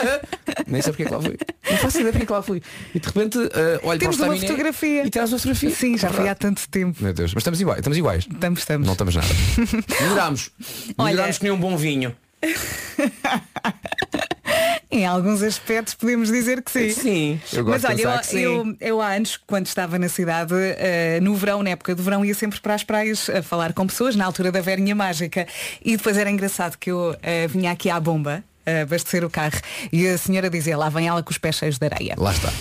Nem 0.67 0.79
sei 0.79 0.93
porque 0.93 1.03
é 1.03 1.05
que 1.07 1.11
lá 1.11 1.19
fui. 1.19 1.37
Não 1.69 1.77
faço 1.79 1.97
ideia 1.97 2.11
porque 2.13 2.23
é 2.23 2.25
que 2.27 2.31
lá 2.31 2.41
fui. 2.43 2.61
E 2.93 2.99
de 2.99 3.07
repente 3.07 3.37
uh, 3.39 3.49
olho 3.81 3.99
Temos 3.99 4.17
para 4.17 4.27
uma 4.27 4.37
fotografia. 4.37 5.05
E 5.05 5.09
traz 5.09 5.33
uma 5.33 5.39
fotografia. 5.39 5.71
Sim, 5.71 5.97
já 5.97 6.11
foi 6.11 6.29
há 6.29 6.35
tanto 6.35 6.69
tempo. 6.69 7.03
Meu 7.03 7.13
Deus, 7.13 7.33
mas 7.33 7.41
estamos 7.41 7.59
iguais. 7.59 7.79
Estamos 7.79 7.97
iguais. 7.97 8.27
Estamos, 8.31 8.59
estamos. 8.59 8.85
Não 8.85 8.93
estamos 8.93 9.15
nada. 9.15 9.27
Melhorámos. 10.01 10.51
Melhorámos 10.97 11.37
que 11.39 11.43
nem 11.43 11.51
um 11.51 11.59
bom 11.59 11.75
vinho. 11.75 12.15
Em 14.91 15.05
alguns 15.05 15.41
aspectos 15.41 15.93
podemos 15.93 16.29
dizer 16.29 16.61
que 16.61 16.71
sim. 16.71 16.89
Sim, 16.89 17.41
eu 17.53 17.63
gosto 17.63 17.83
Mas 17.87 18.01
olha, 18.01 18.37
eu, 18.37 18.39
eu, 18.39 18.77
eu, 18.79 19.01
há 19.01 19.13
anos, 19.13 19.37
quando 19.47 19.65
estava 19.65 19.97
na 19.97 20.09
cidade, 20.09 20.53
uh, 20.53 21.21
no 21.21 21.33
verão, 21.35 21.63
na 21.63 21.69
época 21.71 21.95
do 21.95 22.03
verão, 22.03 22.25
ia 22.25 22.35
sempre 22.35 22.59
para 22.59 22.75
as 22.75 22.83
praias 22.83 23.29
a 23.29 23.41
falar 23.41 23.71
com 23.73 23.87
pessoas, 23.87 24.15
na 24.15 24.25
altura 24.25 24.51
da 24.51 24.59
Verinha 24.59 24.93
Mágica. 24.93 25.47
E 25.83 25.95
depois 25.95 26.17
era 26.17 26.29
engraçado 26.29 26.77
que 26.77 26.91
eu 26.91 27.11
uh, 27.11 27.47
vinha 27.49 27.71
aqui 27.71 27.89
à 27.89 27.99
bomba 27.99 28.43
a 28.65 28.81
abastecer 28.81 29.23
o 29.23 29.29
carro 29.29 29.59
e 29.91 30.07
a 30.07 30.17
senhora 30.17 30.49
dizia 30.49 30.77
lá 30.77 30.87
vem 30.87 31.07
ela 31.07 31.23
com 31.23 31.31
os 31.31 31.37
pés 31.37 31.55
cheios 31.55 31.77
de 31.77 31.85
areia. 31.85 32.15
Lá 32.17 32.31
está. 32.31 32.51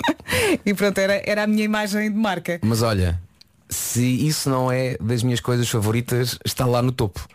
e 0.64 0.74
pronto, 0.74 0.98
era, 0.98 1.22
era 1.26 1.42
a 1.42 1.46
minha 1.46 1.64
imagem 1.64 2.10
de 2.10 2.16
marca. 2.16 2.60
Mas 2.62 2.82
olha, 2.82 3.20
se 3.68 4.26
isso 4.26 4.48
não 4.48 4.70
é 4.70 4.96
das 5.00 5.22
minhas 5.22 5.40
coisas 5.40 5.68
favoritas, 5.68 6.38
está 6.44 6.64
lá 6.66 6.80
no 6.80 6.92
topo. 6.92 7.26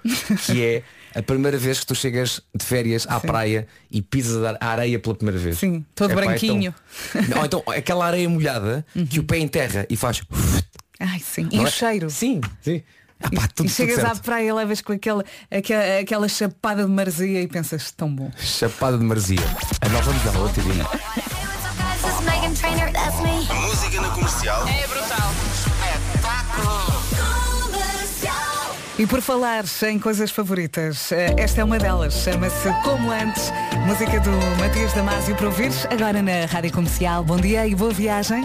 Que 0.45 0.63
é 0.63 0.83
a 1.19 1.23
primeira 1.23 1.57
vez 1.57 1.79
que 1.79 1.85
tu 1.87 1.95
chegas 1.95 2.41
de 2.55 2.65
férias 2.65 3.05
à 3.09 3.19
Sim. 3.19 3.27
praia 3.27 3.67
e 3.91 4.01
pisas 4.01 4.43
a 4.59 4.65
areia 4.65 4.99
pela 4.99 5.15
primeira 5.15 5.39
vez. 5.39 5.57
Sim, 5.57 5.85
todo 5.93 6.11
é, 6.11 6.15
branquinho. 6.15 6.73
Pá, 6.73 7.19
então, 7.19 7.39
ou 7.39 7.45
então 7.45 7.63
aquela 7.67 8.05
areia 8.05 8.27
molhada 8.29 8.85
uhum. 8.95 9.05
que 9.05 9.19
o 9.19 9.23
pé 9.23 9.39
enterra 9.39 9.85
e 9.89 9.95
faz. 9.95 10.21
Ai 10.99 11.19
sim. 11.19 11.47
e 11.51 11.59
o 11.59 11.67
é? 11.67 11.71
cheiro. 11.71 12.09
Sim, 12.09 12.41
sim. 12.61 12.81
Ah, 13.21 13.29
pá, 13.35 13.43
e, 13.43 13.47
tudo- 13.53 13.67
e 13.67 13.69
chegas 13.69 13.95
tudo 13.95 14.07
à 14.07 14.15
praia, 14.15 14.53
levas 14.53 14.81
com 14.81 14.93
aquela, 14.93 15.23
aquela, 15.51 15.99
aquela 15.99 16.29
chapada 16.29 16.83
de 16.83 16.89
marzia 16.89 17.41
e 17.41 17.47
pensas 17.47 17.91
tão 17.91 18.13
bom. 18.13 18.31
Chapada 18.37 18.97
de 18.97 19.03
Marzia. 19.03 19.39
A 19.81 19.89
nova 19.89 20.11
novela, 20.13 20.51
Tirina. 20.53 20.85
Música 23.61 24.01
na 24.01 24.09
comercial. 24.09 24.65
E 28.99 29.07
por 29.07 29.21
falar 29.21 29.63
em 29.89 29.97
coisas 29.97 30.29
favoritas, 30.29 31.13
eh, 31.13 31.33
esta 31.37 31.61
é 31.61 31.63
uma 31.63 31.79
delas, 31.79 32.15
chama-se 32.15 32.67
Como 32.83 33.09
Antes, 33.09 33.49
música 33.87 34.19
do 34.19 34.31
Matias 34.59 34.91
Damasio 34.91 35.33
para 35.37 35.45
ouvir, 35.45 35.71
agora 35.89 36.21
na 36.21 36.45
Rádio 36.45 36.73
Comercial. 36.73 37.23
Bom 37.23 37.37
dia 37.37 37.65
e 37.65 37.73
boa 37.73 37.93
viagem. 37.93 38.43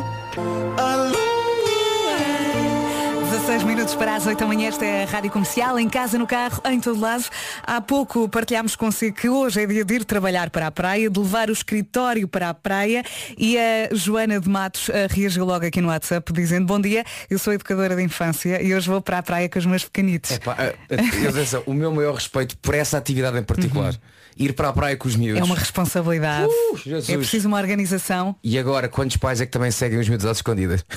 16 3.44 3.64
minutos 3.64 3.94
para 3.94 4.16
as 4.16 4.26
8 4.26 4.38
da 4.38 4.46
manhã, 4.46 4.68
esta 4.68 4.86
é 4.86 5.02
a 5.02 5.06
Rádio 5.06 5.30
Comercial, 5.30 5.78
em 5.78 5.86
casa, 5.86 6.16
no 6.16 6.26
carro, 6.26 6.62
em 6.64 6.80
todo 6.80 6.98
lado. 6.98 7.24
Há 7.62 7.78
pouco 7.78 8.26
partilhámos 8.26 8.74
consigo 8.74 9.14
que 9.14 9.28
hoje 9.28 9.62
é 9.62 9.66
dia 9.66 9.84
de 9.84 9.96
ir 9.96 10.04
trabalhar 10.06 10.48
para 10.48 10.68
a 10.68 10.70
praia, 10.70 11.10
de 11.10 11.20
levar 11.20 11.50
o 11.50 11.52
escritório 11.52 12.26
para 12.26 12.48
a 12.48 12.54
praia 12.54 13.04
e 13.36 13.58
a 13.58 13.90
Joana 13.92 14.40
de 14.40 14.48
Matos 14.48 14.88
eh, 14.88 15.08
reagiu 15.10 15.44
logo 15.44 15.66
aqui 15.66 15.82
no 15.82 15.88
WhatsApp 15.88 16.32
dizendo 16.32 16.64
Bom 16.64 16.80
dia, 16.80 17.04
eu 17.28 17.38
sou 17.38 17.52
educadora 17.52 17.94
de 17.94 18.02
infância 18.02 18.62
e 18.62 18.74
hoje 18.74 18.88
vou 18.88 19.02
para 19.02 19.18
a 19.18 19.22
praia 19.22 19.46
com 19.46 19.58
os 19.58 19.66
meus 19.66 19.84
pequenitos. 19.84 20.30
Epá, 20.30 20.56
eh, 20.58 20.74
eh, 20.88 21.28
atenção, 21.28 21.62
o 21.66 21.74
meu 21.74 21.92
maior 21.92 22.14
respeito 22.14 22.56
por 22.56 22.74
essa 22.74 22.96
atividade 22.96 23.38
em 23.38 23.42
particular. 23.42 23.94
Ir 24.36 24.52
para 24.52 24.68
a 24.68 24.72
praia 24.72 24.96
com 24.96 25.08
os 25.08 25.16
miúdos. 25.16 25.40
É 25.40 25.44
uma 25.44 25.54
responsabilidade. 25.56 26.46
Uh, 26.46 26.76
Jesus. 26.76 27.08
é 27.08 27.16
preciso 27.16 27.48
uma 27.48 27.58
organização. 27.58 28.34
E 28.42 28.58
agora, 28.58 28.88
quantos 28.88 29.16
pais 29.16 29.40
é 29.40 29.46
que 29.46 29.52
também 29.52 29.70
seguem 29.70 29.98
os 29.98 30.08
miúdos 30.08 30.26
às 30.26 30.38
escondidas? 30.38 30.84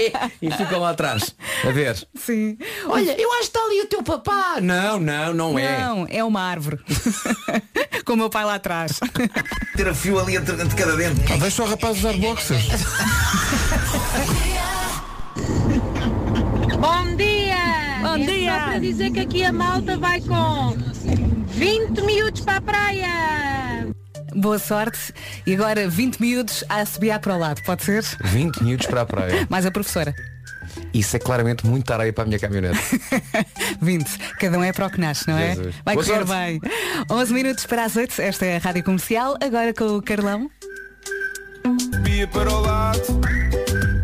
e 0.40 0.50
ficam 0.50 0.80
lá 0.80 0.90
atrás, 0.90 1.34
a 1.66 1.70
ver. 1.70 1.96
Sim. 2.14 2.58
Olha, 2.86 3.20
eu 3.20 3.30
acho 3.32 3.40
que 3.40 3.46
está 3.46 3.60
ali 3.64 3.80
o 3.80 3.86
teu 3.86 4.02
papá. 4.02 4.60
Não, 4.60 4.98
não, 5.00 5.34
não 5.34 5.58
é. 5.58 5.78
Não, 5.78 6.06
é 6.08 6.24
uma 6.24 6.40
árvore. 6.40 6.78
com 8.04 8.12
o 8.14 8.16
meu 8.16 8.30
pai 8.30 8.44
lá 8.44 8.54
atrás. 8.54 9.00
Ter 9.76 9.88
a 9.88 9.94
fio 9.94 10.18
ali 10.18 10.36
entre, 10.36 10.54
entre 10.60 10.76
cada 10.76 10.96
dente. 10.96 11.32
Ah, 11.32 11.36
deixa 11.36 11.62
o 11.62 11.66
rapaz 11.66 11.98
usar 11.98 12.12
boxers. 12.14 12.66
Bom 16.78 17.16
dia! 17.16 17.83
Bom 18.04 18.16
é 18.16 18.26
dia! 18.26 18.52
Só 18.52 18.64
para 18.66 18.78
dizer 18.80 19.10
que 19.12 19.20
aqui 19.20 19.44
a 19.44 19.50
malta 19.52 19.96
vai 19.96 20.20
com 20.20 20.76
20 21.48 22.02
minutos 22.02 22.42
para 22.42 22.56
a 22.56 22.60
praia! 22.60 23.88
Boa 24.36 24.58
sorte. 24.58 25.14
E 25.46 25.54
agora 25.54 25.88
20 25.88 26.20
miúdos 26.20 26.62
a 26.68 26.80
assobiar 26.80 27.18
para 27.18 27.34
o 27.34 27.38
lado, 27.38 27.62
pode 27.64 27.82
ser? 27.82 28.04
20 28.24 28.62
minutos 28.62 28.86
para 28.88 29.00
a 29.00 29.06
praia. 29.06 29.46
Mais 29.48 29.64
a 29.64 29.70
professora. 29.70 30.14
Isso 30.92 31.16
é 31.16 31.18
claramente 31.18 31.66
muita 31.66 31.94
areia 31.94 32.12
para 32.12 32.24
a 32.24 32.26
minha 32.26 32.38
caminhonete. 32.38 33.00
20. 33.80 34.18
Cada 34.38 34.58
um 34.58 34.62
é 34.62 34.70
para 34.70 34.86
o 34.86 34.90
que 34.90 35.00
nasce, 35.00 35.26
não 35.26 35.38
é? 35.38 35.54
Jesus. 35.54 35.74
Vai 35.82 35.94
Boa 35.94 36.04
correr 36.06 36.26
sorte. 36.26 36.60
bem. 36.60 36.60
11 37.10 37.32
minutos 37.32 37.64
para 37.64 37.84
as 37.84 37.96
8. 37.96 38.20
Esta 38.20 38.44
é 38.44 38.56
a 38.56 38.58
Rádio 38.58 38.84
Comercial. 38.84 39.34
Agora 39.40 39.72
com 39.72 39.96
o 39.96 40.02
Carlão. 40.02 40.50
Via 42.02 42.28
para 42.28 42.52
o 42.52 42.60
lado. 42.60 43.20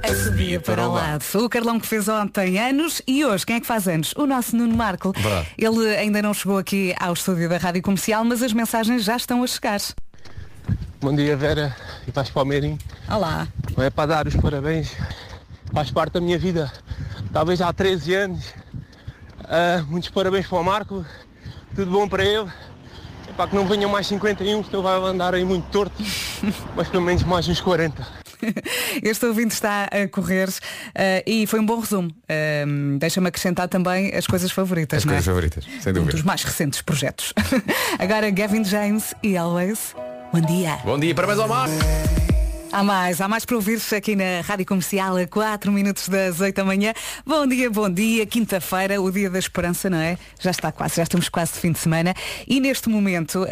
A 0.02 0.14
subia 0.14 0.60
para 0.60 0.88
o 0.88 0.92
lado. 0.92 1.24
O 1.34 1.48
Carlão 1.48 1.78
que 1.78 1.86
fez 1.86 2.08
ontem 2.08 2.58
anos 2.58 3.02
e 3.06 3.24
hoje, 3.24 3.44
quem 3.44 3.56
é 3.56 3.60
que 3.60 3.66
faz 3.66 3.86
anos? 3.86 4.12
O 4.16 4.26
nosso 4.26 4.56
Nuno 4.56 4.74
Marco. 4.74 5.12
Verdade. 5.12 5.48
Ele 5.58 5.96
ainda 5.96 6.22
não 6.22 6.32
chegou 6.32 6.58
aqui 6.58 6.94
ao 6.98 7.12
estúdio 7.12 7.48
da 7.48 7.58
Rádio 7.58 7.82
Comercial, 7.82 8.24
mas 8.24 8.42
as 8.42 8.52
mensagens 8.52 9.04
já 9.04 9.16
estão 9.16 9.42
a 9.42 9.46
chegar. 9.46 9.80
Bom 11.00 11.14
dia 11.14 11.36
Vera 11.36 11.76
e 12.06 12.12
Paz 12.12 12.30
Palmeirim. 12.30 12.78
Olá. 13.08 13.46
Não 13.76 13.84
é 13.84 13.90
para 13.90 14.06
dar 14.06 14.26
os 14.26 14.36
parabéns, 14.36 14.94
faz 15.72 15.90
parte 15.90 16.14
da 16.14 16.20
minha 16.20 16.38
vida. 16.38 16.72
Talvez 17.32 17.60
há 17.60 17.72
13 17.72 18.14
anos. 18.14 18.54
Ah, 19.44 19.84
muitos 19.88 20.10
parabéns 20.10 20.46
para 20.46 20.58
o 20.58 20.64
Marco, 20.64 21.04
tudo 21.74 21.90
bom 21.90 22.08
para 22.08 22.24
ele. 22.24 22.50
É 23.28 23.32
para 23.32 23.50
que 23.50 23.56
não 23.56 23.66
venham 23.66 23.90
mais 23.90 24.06
51, 24.06 24.64
senão 24.64 24.82
vai 24.82 24.94
andar 25.00 25.34
aí 25.34 25.44
muito 25.44 25.68
torto. 25.70 26.02
Mas 26.74 26.88
pelo 26.88 27.02
menos 27.02 27.22
mais 27.22 27.48
uns 27.48 27.60
40. 27.60 28.19
Este 29.02 29.26
ouvinte 29.26 29.54
está 29.54 29.84
a 29.84 30.08
correr 30.08 30.48
eh, 30.94 31.22
e 31.26 31.46
foi 31.46 31.60
um 31.60 31.66
bom 31.66 31.78
resumo. 31.80 32.10
Eh, 32.28 32.64
Deixa-me 32.98 33.28
acrescentar 33.28 33.68
também 33.68 34.14
as 34.14 34.26
coisas 34.26 34.50
favoritas. 34.50 34.98
As 34.98 35.04
não 35.04 35.12
é? 35.12 35.16
coisas 35.16 35.26
favoritas, 35.26 35.64
sem 35.80 35.90
Um 35.92 35.94
dúvida. 35.94 36.12
dos 36.12 36.22
mais 36.22 36.42
recentes 36.44 36.82
projetos. 36.82 37.32
Agora 37.98 38.30
Gavin 38.30 38.64
James 38.64 39.14
e 39.22 39.36
Always. 39.36 39.94
Bom 40.32 40.40
dia. 40.40 40.78
Bom 40.84 40.98
dia, 40.98 41.14
parabéns 41.14 41.38
ao 41.40 41.48
Marco. 41.48 42.19
Há 42.72 42.84
mais, 42.84 43.20
há 43.20 43.26
mais 43.26 43.44
para 43.44 43.56
ouvir-se 43.56 43.96
aqui 43.96 44.14
na 44.14 44.42
Rádio 44.44 44.64
Comercial 44.64 45.16
a 45.16 45.26
4 45.26 45.72
minutos 45.72 46.08
das 46.08 46.40
8 46.40 46.54
da 46.54 46.64
manhã. 46.64 46.92
Bom 47.26 47.44
dia, 47.44 47.68
bom 47.68 47.90
dia, 47.90 48.24
quinta-feira, 48.24 49.00
o 49.02 49.10
dia 49.10 49.28
da 49.28 49.40
esperança, 49.40 49.90
não 49.90 49.98
é? 49.98 50.16
Já 50.38 50.52
está 50.52 50.70
quase, 50.70 50.94
já 50.96 51.02
estamos 51.02 51.28
quase 51.28 51.52
de 51.54 51.58
fim 51.58 51.72
de 51.72 51.80
semana. 51.80 52.14
E 52.46 52.60
neste 52.60 52.88
momento, 52.88 53.44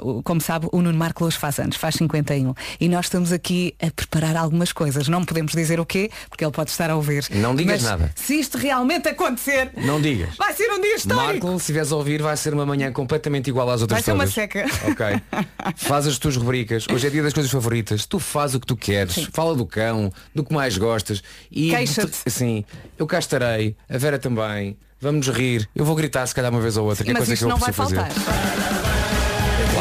o- 0.00 0.22
como 0.22 0.40
sabe, 0.40 0.68
o 0.70 0.80
Nuno 0.80 0.96
Marco 0.96 1.24
hoje 1.24 1.36
faz 1.36 1.58
anos, 1.58 1.76
faz 1.76 1.96
51. 1.96 2.54
E 2.78 2.88
nós 2.88 3.06
estamos 3.06 3.32
aqui 3.32 3.74
a 3.82 3.90
preparar 3.90 4.36
algumas 4.36 4.72
coisas. 4.72 5.08
Não 5.08 5.24
podemos 5.24 5.50
dizer 5.52 5.80
o 5.80 5.84
quê, 5.86 6.08
porque 6.30 6.44
ele 6.44 6.52
pode 6.52 6.70
estar 6.70 6.88
a 6.88 6.94
ouvir. 6.94 7.26
Não 7.30 7.52
digas 7.52 7.82
Mas 7.82 7.90
nada. 7.90 8.12
Se 8.14 8.38
isto 8.38 8.58
realmente 8.58 9.08
acontecer, 9.08 9.72
Não 9.76 10.00
digas. 10.00 10.36
vai 10.36 10.52
ser 10.54 10.70
um 10.70 10.80
dia 10.80 10.94
histórico. 10.94 11.46
Marco, 11.46 11.48
se 11.50 11.56
estiveres 11.64 11.90
a 11.90 11.96
ouvir, 11.96 12.22
vai 12.22 12.36
ser 12.36 12.54
uma 12.54 12.64
manhã 12.64 12.92
completamente 12.92 13.48
igual 13.50 13.68
às 13.70 13.80
outras 13.82 13.96
Vai 13.98 14.04
ser 14.04 14.12
uma 14.12 14.22
todas. 14.24 14.34
seca. 14.34 14.64
Ok. 14.88 15.06
Faz 15.74 16.06
as 16.06 16.16
tuas 16.16 16.36
rubricas. 16.36 16.86
Hoje 16.88 17.08
é 17.08 17.10
dia 17.10 17.24
das 17.24 17.32
coisas 17.32 17.50
favoritas. 17.50 18.06
Tu 18.06 18.20
faz 18.36 18.54
o 18.54 18.60
que 18.60 18.66
tu 18.66 18.76
queres. 18.76 19.28
Fala 19.32 19.54
do 19.54 19.64
cão, 19.64 20.12
do 20.34 20.44
que 20.44 20.52
mais 20.52 20.76
gostas. 20.76 21.22
E 21.50 21.70
Queixa-te. 21.70 22.30
Sim, 22.30 22.64
eu 22.98 23.06
cá 23.06 23.18
estarei, 23.18 23.74
a 23.88 23.96
Vera 23.96 24.18
também. 24.18 24.76
Vamos 25.00 25.26
ririr. 25.28 25.66
Eu 25.74 25.84
vou 25.86 25.94
gritar 25.96 26.26
se 26.26 26.34
calhar 26.34 26.50
uma 26.50 26.60
vez 26.60 26.76
ou 26.76 26.86
outra, 26.86 27.02
que 27.02 27.10
é 27.10 27.14
Mas 27.14 27.20
coisa 27.20 27.32
isto 27.34 27.40
que 27.40 27.44
eu 27.46 27.48
não 27.50 27.56
vai 27.58 27.72
preciso 27.72 27.94
faltar. 27.94 28.10
fazer. 28.10 28.36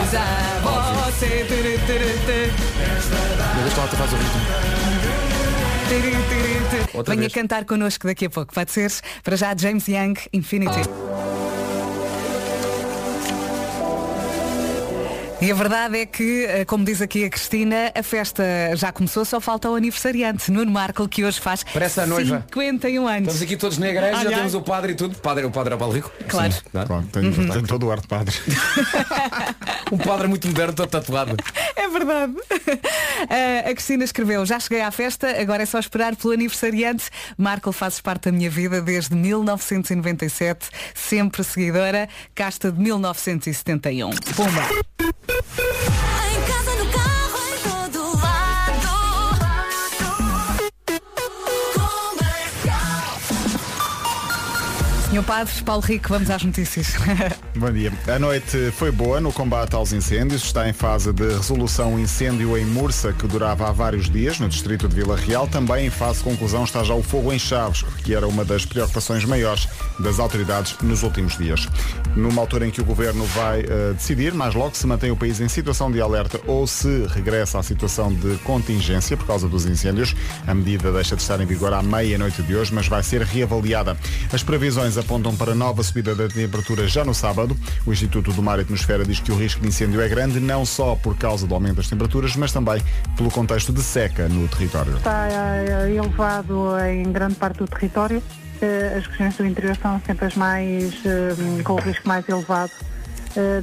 Diz 0.05 0.13
a 0.15 1.01
você, 1.05 1.27
tiri, 1.47 1.79
tiri, 1.85 2.19
tiri. 2.25 2.51
Meu 3.55 3.63
Deus, 3.63 3.74
faz 3.74 4.13
o 4.13 4.15
ritmo. 4.15 4.41
Tiri, 5.88 6.01
tiri, 6.12 6.69
tiri. 6.69 6.97
Outra 6.97 7.13
Venha 7.13 7.21
vez. 7.21 7.33
cantar 7.33 7.65
connosco 7.65 8.07
daqui 8.07 8.25
a 8.25 8.29
pouco. 8.29 8.53
Pode 8.53 8.71
ser? 8.71 8.91
Para 9.24 9.35
já 9.35 9.55
James 9.55 9.88
Young, 9.88 10.15
Infinity. 10.33 10.81
E 15.46 15.52
a 15.52 15.54
verdade 15.54 16.00
é 16.00 16.08
que, 16.08 16.44
eh, 16.46 16.66
como 16.66 16.84
diz 16.84 17.04
aqui 17.04 17.24
a 17.24 17.30
Cristina, 17.30 17.92
a 17.94 18.02
festa 18.02 18.44
já 18.74 18.92
começou, 18.92 19.24
só 19.24 19.40
falta 19.40 19.70
o 19.70 19.75
aniversariante, 19.75 20.50
Nuno 20.50 20.72
Marco, 20.72 21.08
que 21.08 21.24
hoje 21.24 21.40
faz 21.40 21.64
Parece 21.64 22.02
a 22.02 22.08
noiva. 22.08 22.44
51 22.52 23.08
anos. 23.08 23.20
Estamos 23.20 23.42
aqui 23.44 23.56
todos 23.56 23.78
na 23.78 23.90
igreja, 23.90 24.18
Ai, 24.18 24.25
temos 24.25 24.56
o 24.56 24.62
padre 24.64 24.94
e 24.94 24.96
tudo. 24.96 25.16
Padre, 25.20 25.46
o 25.46 25.52
padre 25.52 25.74
é 25.74 25.75
o 25.75 25.78
Paulo 25.78 25.94
Rico? 25.94 26.12
Claro. 26.28 26.52
Sim, 26.52 26.62
é? 26.74 26.86
Pronto, 26.86 27.08
tenho, 27.10 27.32
tenho 27.32 27.68
todo 27.68 27.86
o 27.86 27.92
ar 27.92 28.00
de 28.00 28.08
padre. 28.08 28.36
Um 29.92 30.00
padre 30.00 30.28
muito 30.28 30.48
moderno, 30.48 30.74
todo 30.74 30.90
tatuado. 30.90 31.36
É 31.78 31.88
verdade. 31.88 32.34
Eh, 33.30 33.70
a 33.70 33.74
Cristina 33.74 34.04
escreveu, 34.04 34.44
já 34.46 34.60
cheguei 34.60 34.82
à 34.82 34.90
festa, 34.90 35.40
agora 35.40 35.62
é 35.62 35.66
só 35.66 35.78
esperar 35.78 36.16
pelo 36.16 36.34
aniversariante. 36.34 37.10
Marco, 37.38 37.72
fazes 37.72 38.02
parte 38.02 38.24
da 38.24 38.32
minha 38.32 38.50
vida 38.50 38.82
desde 38.82 39.14
1997, 39.14 40.70
sempre 40.96 41.44
seguidora, 41.44 42.10
casta 42.34 42.72
de 42.72 42.80
1971. 42.80 44.10
Pumba! 44.36 45.35
Thank 45.42 46.00
you. 46.00 46.04
Senhor 55.15 55.24
Padre, 55.24 55.63
Paulo 55.63 55.81
Rico, 55.81 56.10
vamos 56.10 56.29
às 56.29 56.43
notícias. 56.43 56.93
Bom 57.55 57.72
dia. 57.72 57.89
A 58.05 58.19
noite 58.19 58.69
foi 58.72 58.91
boa 58.91 59.22
no 59.22 59.31
combate 59.31 59.74
aos 59.74 59.93
incêndios. 59.93 60.43
Está 60.43 60.67
em 60.67 60.74
fase 60.74 61.13
de 61.13 61.24
resolução 61.24 61.93
um 61.93 62.00
incêndio 62.00 62.57
em 62.57 62.65
Mursa, 62.65 63.13
que 63.13 63.25
durava 63.25 63.69
há 63.69 63.72
vários 63.72 64.10
dias, 64.10 64.41
no 64.41 64.50
distrito 64.50 64.89
de 64.89 64.95
Vila 64.98 65.15
Real. 65.15 65.48
Também 65.48 65.86
em 65.86 65.89
fase 65.89 66.17
de 66.17 66.25
conclusão 66.25 66.65
está 66.65 66.84
já 66.84 66.93
o 66.93 67.01
fogo 67.01 67.31
em 67.31 67.39
Chaves, 67.39 67.84
que 68.03 68.13
era 68.13 68.27
uma 68.27 68.43
das 68.43 68.65
preocupações 68.65 69.24
maiores 69.24 69.69
das 69.98 70.19
autoridades 70.19 70.75
nos 70.81 71.01
últimos 71.01 71.38
dias. 71.38 71.65
Numa 72.13 72.41
altura 72.41 72.67
em 72.67 72.72
que 72.72 72.81
o 72.81 72.86
governo 72.86 73.24
vai 73.27 73.62
eh, 73.62 73.93
decidir, 73.93 74.34
mais 74.34 74.53
logo, 74.53 74.75
se 74.75 74.86
mantém 74.86 75.12
o 75.12 75.15
país 75.15 75.39
em 75.39 75.48
situação 75.48 75.89
de 75.89 76.01
alerta 76.01 76.41
ou 76.45 76.67
se 76.67 77.07
regressa 77.07 77.57
à 77.57 77.63
situação 77.63 78.13
de 78.13 78.36
contingência 78.39 79.15
por 79.15 79.25
causa 79.25 79.48
dos 79.48 79.65
incêndios. 79.65 80.13
A 80.45 80.53
medida 80.53 80.91
deixa 80.91 81.15
de 81.15 81.22
estar 81.22 81.39
em 81.39 81.45
vigor 81.45 81.72
à 81.72 81.81
meia-noite 81.81 82.43
de 82.43 82.53
hoje, 82.53 82.74
mas 82.74 82.89
vai 82.89 83.01
ser 83.01 83.22
reavaliada. 83.22 83.95
As 84.34 84.43
previsões 84.43 84.98
apontam 85.05 85.35
para 85.35 85.53
nova 85.53 85.83
subida 85.83 86.15
da 86.15 86.27
temperatura 86.27 86.88
já 86.88 87.05
no 87.05 87.13
sábado. 87.13 87.55
O 87.85 87.93
Instituto 87.93 88.33
do 88.33 88.41
Mar 88.41 88.57
e 88.57 88.63
Atmosfera 88.63 89.05
diz 89.05 89.19
que 89.19 89.31
o 89.31 89.35
risco 89.38 89.62
de 89.62 89.67
incêndio 89.67 90.01
é 90.01 90.07
grande, 90.09 90.39
não 90.39 90.65
só 90.65 90.95
por 90.95 91.15
causa 91.15 91.45
do 91.45 91.53
aumento 91.53 91.75
das 91.75 91.88
temperaturas, 91.88 92.35
mas 92.35 92.51
também 92.51 92.81
pelo 93.15 93.29
contexto 93.29 93.71
de 93.71 93.81
seca 93.81 94.27
no 94.27 94.47
território. 94.47 94.97
está 94.97 95.27
eh, 95.29 95.91
elevado 95.95 96.77
em 96.89 97.12
grande 97.12 97.35
parte 97.35 97.59
do 97.59 97.67
território. 97.67 98.21
Eh, 98.62 98.95
As 98.97 99.05
regiões 99.07 99.38
do 99.38 99.45
interior 99.45 99.77
são 99.81 100.01
sempre 100.05 100.25
as 100.25 100.35
mais 100.35 100.93
eh, 101.05 101.62
com 101.63 101.74
o 101.74 101.79
risco 101.79 102.07
mais 102.07 102.27
elevado 102.27 102.71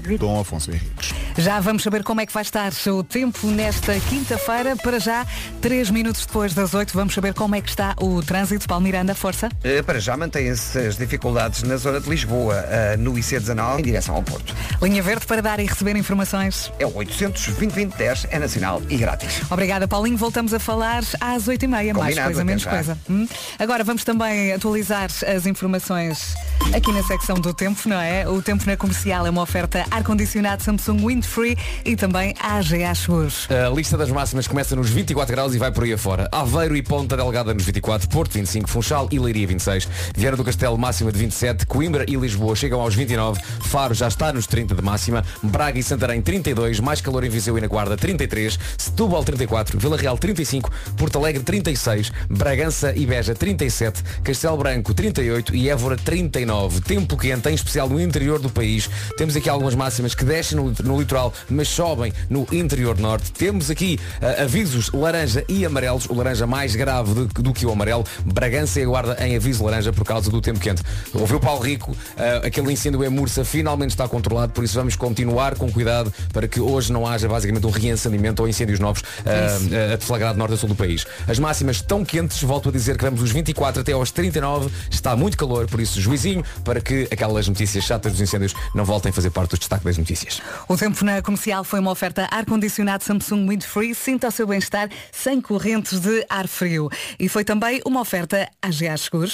devido 0.01 0.21
Dom 0.21 0.41
Afonso 0.41 0.71
Henriques. 0.71 1.13
Já 1.39 1.61
vamos 1.61 1.83
saber 1.83 2.03
como 2.03 2.21
é 2.21 2.27
que 2.27 2.33
vai 2.33 2.43
estar 2.43 2.71
o 2.89 3.03
tempo 3.03 3.47
nesta 3.47 3.99
quinta-feira. 4.01 4.77
Para 4.77 4.99
já, 5.01 5.27
três 5.61 5.89
minutos 5.91 6.27
depois 6.27 6.53
das 6.53 6.75
oito, 6.75 6.93
vamos 6.93 7.15
saber 7.15 7.33
como 7.33 7.55
é 7.55 7.61
que 7.61 7.71
está 7.71 7.95
o 8.01 8.23
trânsito. 8.23 8.67
Paulo 8.69 8.85
Miranda, 8.85 9.15
força. 9.15 9.49
Eh, 9.65 9.83
Para 9.83 9.99
já 9.99 10.17
mantêm-se 10.17 10.79
as 10.79 10.97
dificuldades 10.97 11.63
na 11.63 11.77
zona 11.77 12.01
de 12.01 12.09
Lisboa, 12.11 12.57
eh, 12.69 12.97
no 12.99 13.15
IC19, 13.15 13.79
em 13.81 13.83
direção 13.83 14.15
ao 14.15 14.23
Porto. 14.23 14.55
Linha 14.83 15.03
verde 15.03 15.25
para 15.27 15.41
dar 15.41 15.59
e 15.59 15.65
receber 15.65 15.97
informações. 15.97 16.71
É 16.79 16.85
o 16.87 16.95
800 16.95 17.47
2010 17.47 18.27
é 18.31 18.39
nacional 18.39 18.83
e 18.91 18.97
grátis. 18.99 19.41
Obrigada, 19.51 19.89
Paulinho. 19.89 20.19
Voltamos 20.19 20.53
a 20.53 20.59
falar 20.59 21.03
às 21.21 21.49
8h30. 21.49 21.69
Mais 21.69 21.93
Combinado, 21.93 22.15
coisa, 22.27 22.41
até 22.41 22.45
menos 22.45 22.63
já. 22.63 22.71
coisa. 22.71 22.99
Hum? 23.09 23.27
Agora 23.59 23.83
vamos 23.85 24.05
também 24.05 24.53
atualizar 24.53 25.09
as 25.27 25.47
informações 25.47 26.35
aqui 26.75 26.93
na 26.93 27.03
secção 27.03 27.37
do 27.37 27.55
tempo, 27.55 27.89
não 27.89 27.99
é? 28.01 28.29
O 28.29 28.43
tempo 28.43 28.65
na 28.67 28.77
comercial 28.77 29.27
é 29.27 29.31
uma 29.31 29.41
oferta 29.43 29.62
ar-condicionado 29.91 30.63
Samsung 30.63 31.07
Windfree 31.07 31.57
e 31.85 31.97
também 31.97 32.35
AGA 32.41 32.95
Seguros. 32.95 33.49
A 33.51 33.69
lista 33.69 33.97
das 33.97 34.11
máximas 34.11 34.47
começa 34.47 34.75
nos 34.75 34.91
24 34.91 35.35
graus 35.35 35.55
e 35.55 35.59
vai 35.59 35.71
por 35.71 35.85
aí 35.85 35.93
afora. 35.93 36.29
Aveiro 36.33 36.77
e 36.77 36.83
Ponta 36.83 37.17
Delgada 37.17 37.55
nos 37.55 37.65
24, 37.65 38.09
Porto 38.09 38.33
25, 38.33 38.69
Funchal 38.69 39.09
e 39.11 39.19
Leiria 39.19 39.47
26, 39.47 39.89
Vieira 40.17 40.37
do 40.37 40.45
Castelo 40.45 40.77
máxima 40.77 41.13
de 41.13 41.19
27, 41.19 41.67
Coimbra 41.67 42.05
e 42.09 42.17
Lisboa 42.17 42.57
chegam 42.57 42.81
aos 42.81 42.95
29, 42.95 43.41
Faro 43.63 43.95
já 43.95 44.09
está 44.09 44.33
nos 44.33 44.47
30 44.47 44.75
de 44.75 44.83
máxima, 44.83 45.25
Braga 45.43 45.79
e 45.79 45.83
Santarém 45.83 46.21
32, 46.21 46.81
mais 46.81 47.01
calor 47.01 47.25
em 47.25 47.31
Viseu 47.31 47.57
e 47.57 47.61
na 47.61 47.67
Guarda 47.67 47.97
33, 47.97 48.59
Setúbal 48.77 49.25
34, 49.25 49.79
Vila 49.79 49.97
Real 49.97 50.17
35, 50.19 50.71
Porto 50.97 51.19
Alegre 51.19 51.43
36, 51.43 52.13
Bragança 52.29 52.93
e 52.97 53.07
Beja 53.07 53.35
37, 53.35 54.03
Castelo 54.23 54.57
Branco 54.57 54.95
38 54.95 55.55
e 55.55 55.69
Évora 55.69 55.97
39. 55.97 56.81
Tempo 56.81 57.17
quente, 57.17 57.49
em 57.49 57.55
especial 57.55 57.89
no 57.89 58.01
interior 58.01 58.39
do 58.39 58.51
país. 58.51 58.89
Temos 59.17 59.37
aqui 59.37 59.49
algumas 59.53 59.75
máximas 59.75 60.15
que 60.15 60.25
descem 60.25 60.57
no, 60.57 60.73
no 60.83 60.99
litoral, 60.99 61.33
mas 61.49 61.69
sobem 61.69 62.13
no 62.29 62.47
interior 62.53 62.99
norte. 62.99 63.33
Temos 63.33 63.71
aqui 63.71 63.99
ah, 64.21 64.43
avisos 64.43 64.91
laranja 64.93 65.45
e 65.49 65.65
amarelos, 65.65 66.07
o 66.07 66.15
laranja 66.15 66.47
mais 66.47 66.75
grave 66.75 67.15
do, 67.15 67.27
do 67.27 67.53
que 67.53 67.67
o 67.67 67.73
amarelo. 67.73 68.05
Bragança 68.25 68.81
e 68.81 68.85
Guarda 68.85 69.17
em 69.25 69.37
aviso 69.37 69.65
laranja 69.65 69.93
por 69.93 70.05
causa 70.05 70.31
do 70.31 70.41
tempo 70.41 70.61
quente. 70.61 70.83
Ouviu 71.15 71.41
Paulo 71.41 71.63
Rico, 71.63 71.97
ah, 72.17 72.47
aquele 72.47 72.73
incêndio 72.73 73.03
em 73.05 73.09
Mursa 73.09 73.45
finalmente 73.45 73.91
está 73.91 74.09
controlado, 74.09 74.53
por 74.53 74.65
isso 74.65 74.75
vamos 74.75 74.97
continuar 74.97 75.57
com 75.57 75.71
cuidado 75.71 76.13
para 76.33 76.47
que 76.49 76.61
hoje 76.61 76.93
não 76.93 77.07
haja 77.07 77.29
basicamente 77.29 77.67
um 77.67 77.71
reencendimento 77.71 78.43
ou 78.43 78.49
incêndios 78.49 78.79
novos 78.79 79.03
ah, 79.25 79.93
a 79.93 79.97
deflagrar 79.97 80.33
de 80.33 80.39
norte 80.39 80.55
a 80.55 80.57
sul 80.57 80.69
do 80.69 80.75
país. 80.75 81.07
As 81.27 81.39
máximas 81.39 81.77
estão 81.77 82.05
quentes, 82.05 82.43
volto 82.43 82.69
a 82.69 82.73
dizer 82.73 82.97
que 82.97 83.05
vamos 83.05 83.21
dos 83.21 83.31
24 83.31 83.83
até 83.83 83.93
aos 83.93 84.11
39, 84.11 84.71
está 84.91 85.17
muito 85.17 85.37
calor, 85.37 85.67
por 85.67 85.81
isso 85.81 86.01
juizinho 86.01 86.45
para 86.65 86.81
que 86.81 87.09
aquelas 87.11 87.49
notícias 87.49 87.85
chatas 87.85 88.13
dos 88.13 88.21
incêndios 88.21 88.55
não 88.75 88.85
voltem 88.85 89.11
a 89.11 89.13
fazer 89.13 89.31
parte 89.31 89.42
do 89.47 89.59
destaque 89.59 89.85
das 89.85 89.99
notícias. 89.99 90.41
O 90.69 90.77
tempo 90.77 91.05
na 91.05 91.23
comercial 91.23 91.65
foi 91.65 91.81
uma 91.81 91.91
oferta 91.91 92.29
ar-condicionado 92.31 93.05
Samsung 93.05 93.49
Windfree. 93.49 93.95
Sinta 93.95 94.29
o 94.29 94.31
seu 94.31 94.47
bem-estar 94.47 94.89
sem 95.11 95.41
correntes 95.41 96.01
de 96.01 96.25
ar 96.29 96.49
frio. 96.49 96.89
E 97.19 97.29
foi 97.29 97.45
também 97.45 97.81
uma 97.85 98.01
oferta 98.01 98.49
AGA 98.63 98.97
Seguros. 98.97 99.33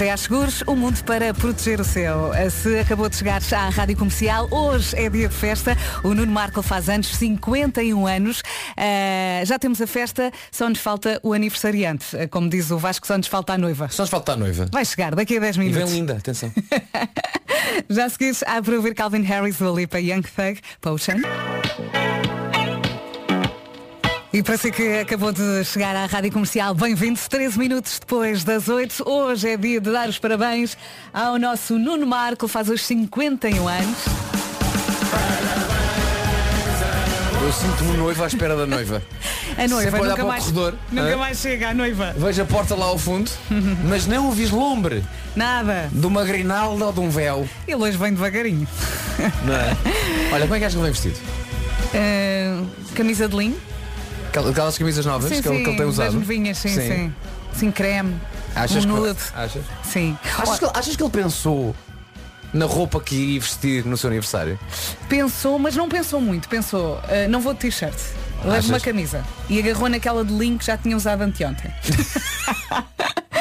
AGA 0.00 0.16
Seguros, 0.16 0.62
o 0.66 0.76
mundo 0.76 1.02
para 1.04 1.34
proteger 1.34 1.80
o 1.80 1.84
seu. 1.84 2.30
Se 2.50 2.78
acabou 2.78 3.08
de 3.08 3.16
chegar 3.16 3.42
à 3.52 3.68
Rádio 3.68 3.96
Comercial, 3.96 4.46
hoje 4.50 4.94
é 4.96 5.08
dia 5.10 5.28
de 5.28 5.34
festa. 5.34 5.76
O 6.04 6.14
Nuno 6.14 6.30
Marco 6.30 6.62
faz 6.62 6.88
anos, 6.88 7.08
51 7.16 8.06
anos. 8.06 8.42
Ah, 8.76 9.42
já 9.44 9.58
temos 9.58 9.80
a 9.80 9.86
festa, 9.86 10.30
só 10.52 10.68
nos 10.68 10.78
falta 10.78 11.18
o 11.22 11.32
aniversariante. 11.32 12.16
Ah, 12.16 12.28
Como 12.28 12.48
diz 12.48 12.70
o 12.70 12.78
Vasco, 12.78 13.06
só 13.06 13.16
nos 13.16 13.26
falta 13.26 13.54
a 13.54 13.58
noiva. 13.58 13.88
Só 13.88 14.02
nos 14.04 14.10
falta 14.10 14.32
a 14.32 14.36
noiva. 14.36 14.66
Vai 14.70 14.84
chegar 14.84 15.14
daqui 15.14 15.36
a 15.36 15.40
10 15.40 15.56
E 15.56 15.58
minutos. 15.58 15.90
vem 15.90 15.98
linda, 16.00 16.14
atenção. 16.14 16.52
Já 17.90 18.06
a 18.06 18.08
há 18.46 18.62
para 18.62 18.74
ouvir 18.76 18.94
Calvin 18.94 19.22
Harris 19.22 19.56
do 19.58 19.74
Lipa 19.74 19.98
Young 19.98 20.22
Thug 20.22 20.60
Potion. 20.80 21.16
E 24.32 24.42
para 24.42 24.58
si 24.58 24.70
que 24.70 24.98
acabou 24.98 25.32
de 25.32 25.64
chegar 25.64 25.96
à 25.96 26.04
Rádio 26.04 26.30
Comercial, 26.30 26.74
bem-vindo 26.74 27.18
13 27.30 27.58
minutos 27.58 27.98
depois 27.98 28.44
das 28.44 28.68
8. 28.68 29.08
Hoje 29.08 29.48
é 29.48 29.56
dia 29.56 29.80
de 29.80 29.90
dar 29.90 30.06
os 30.08 30.18
parabéns 30.18 30.76
ao 31.14 31.38
nosso 31.38 31.78
Nuno 31.78 32.06
Marco, 32.06 32.46
faz 32.46 32.68
os 32.68 32.82
51 32.82 33.66
anos. 33.66 33.98
Eu 37.42 37.52
sinto-me 37.54 37.96
noivo 37.96 38.22
à 38.22 38.26
espera 38.26 38.54
da 38.54 38.66
noiva. 38.66 39.02
A 39.56 39.66
noiva 39.66 39.82
Sempre 39.90 39.98
a 39.98 40.02
olhar 40.02 40.10
nunca 40.18 40.24
para 40.26 40.36
o 40.36 40.40
corredor, 40.40 40.74
nunca 40.92 41.14
hã? 41.14 41.16
mais 41.16 41.38
chega, 41.38 41.70
a 41.70 41.74
noiva. 41.74 42.14
Vejo 42.18 42.42
a 42.42 42.44
porta 42.44 42.74
lá 42.74 42.84
ao 42.84 42.98
fundo, 42.98 43.30
mas 43.88 44.06
não 44.06 44.28
o 44.28 44.32
vislumbre 44.32 45.02
Nada. 45.34 45.88
de 45.90 46.06
uma 46.06 46.22
grinalda 46.24 46.84
ou 46.84 46.92
de 46.92 47.00
um 47.00 47.08
véu. 47.08 47.48
Ele 47.66 47.76
hoje 47.82 47.96
vem 47.96 48.12
devagarinho. 48.12 48.68
Não 49.46 49.54
é? 49.54 49.76
Olha, 50.34 50.42
como 50.42 50.54
é 50.54 50.58
que 50.58 50.64
achas 50.66 50.74
que 50.74 50.80
ele 50.86 50.92
vem 50.92 50.92
vestido? 50.92 51.18
Ah, 51.94 52.62
camisa 52.94 53.26
de 53.26 53.34
linho. 53.34 53.56
Aquelas 54.28 54.78
camisas 54.78 55.04
novas 55.06 55.28
Sim, 55.32 55.42
que, 55.42 55.48
ele, 55.48 55.58
sim, 55.58 55.64
que 55.64 55.70
ele 55.70 55.76
tem 55.78 55.86
usado. 55.86 56.06
das 56.06 56.14
novinhas, 56.14 56.58
sim, 56.58 56.68
sim. 56.68 57.14
Sim, 57.54 57.70
creme. 57.70 58.16
Achas 58.54 58.84
um 58.84 58.94
que, 58.94 59.00
nude. 59.00 59.18
achas? 59.34 59.62
Sim. 59.84 60.16
Achas, 60.38 60.58
que, 60.58 60.64
ele- 60.64 60.72
achas 60.74 60.96
que 60.96 61.02
ele 61.02 61.10
pensou 61.10 61.74
na 62.52 62.64
roupa 62.66 63.00
que 63.00 63.14
iria 63.14 63.40
vestir 63.40 63.84
no 63.84 63.96
seu 63.96 64.08
aniversário? 64.08 64.58
Pensou, 65.08 65.58
mas 65.58 65.74
não 65.76 65.88
pensou 65.88 66.20
muito. 66.20 66.48
Pensou, 66.48 67.00
"Ah, 67.04 67.28
não 67.28 67.40
vou 67.40 67.52
de 67.54 67.60
t-shirt. 67.60 67.94
Levo 68.44 68.50
Achas? 68.56 68.68
uma 68.70 68.80
camisa. 68.80 69.24
E 69.48 69.58
agarrou 69.58 69.88
naquela 69.88 70.24
de 70.24 70.32
linho 70.32 70.58
que 70.58 70.64
já 70.66 70.76
tinha 70.78 70.96
usado 70.96 71.22
anteontem. 71.22 71.72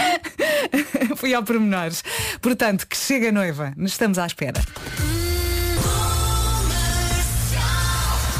Fui 1.17 1.34
ao 1.34 1.43
pormenores. 1.43 2.04
Portanto, 2.41 2.88
que 2.88 2.95
chega 2.97 3.30
a 3.30 3.32
noiva. 3.32 3.73
Nos 3.78 3.91
estamos 3.91 4.17
à 4.17 4.26
espera. 4.26 4.62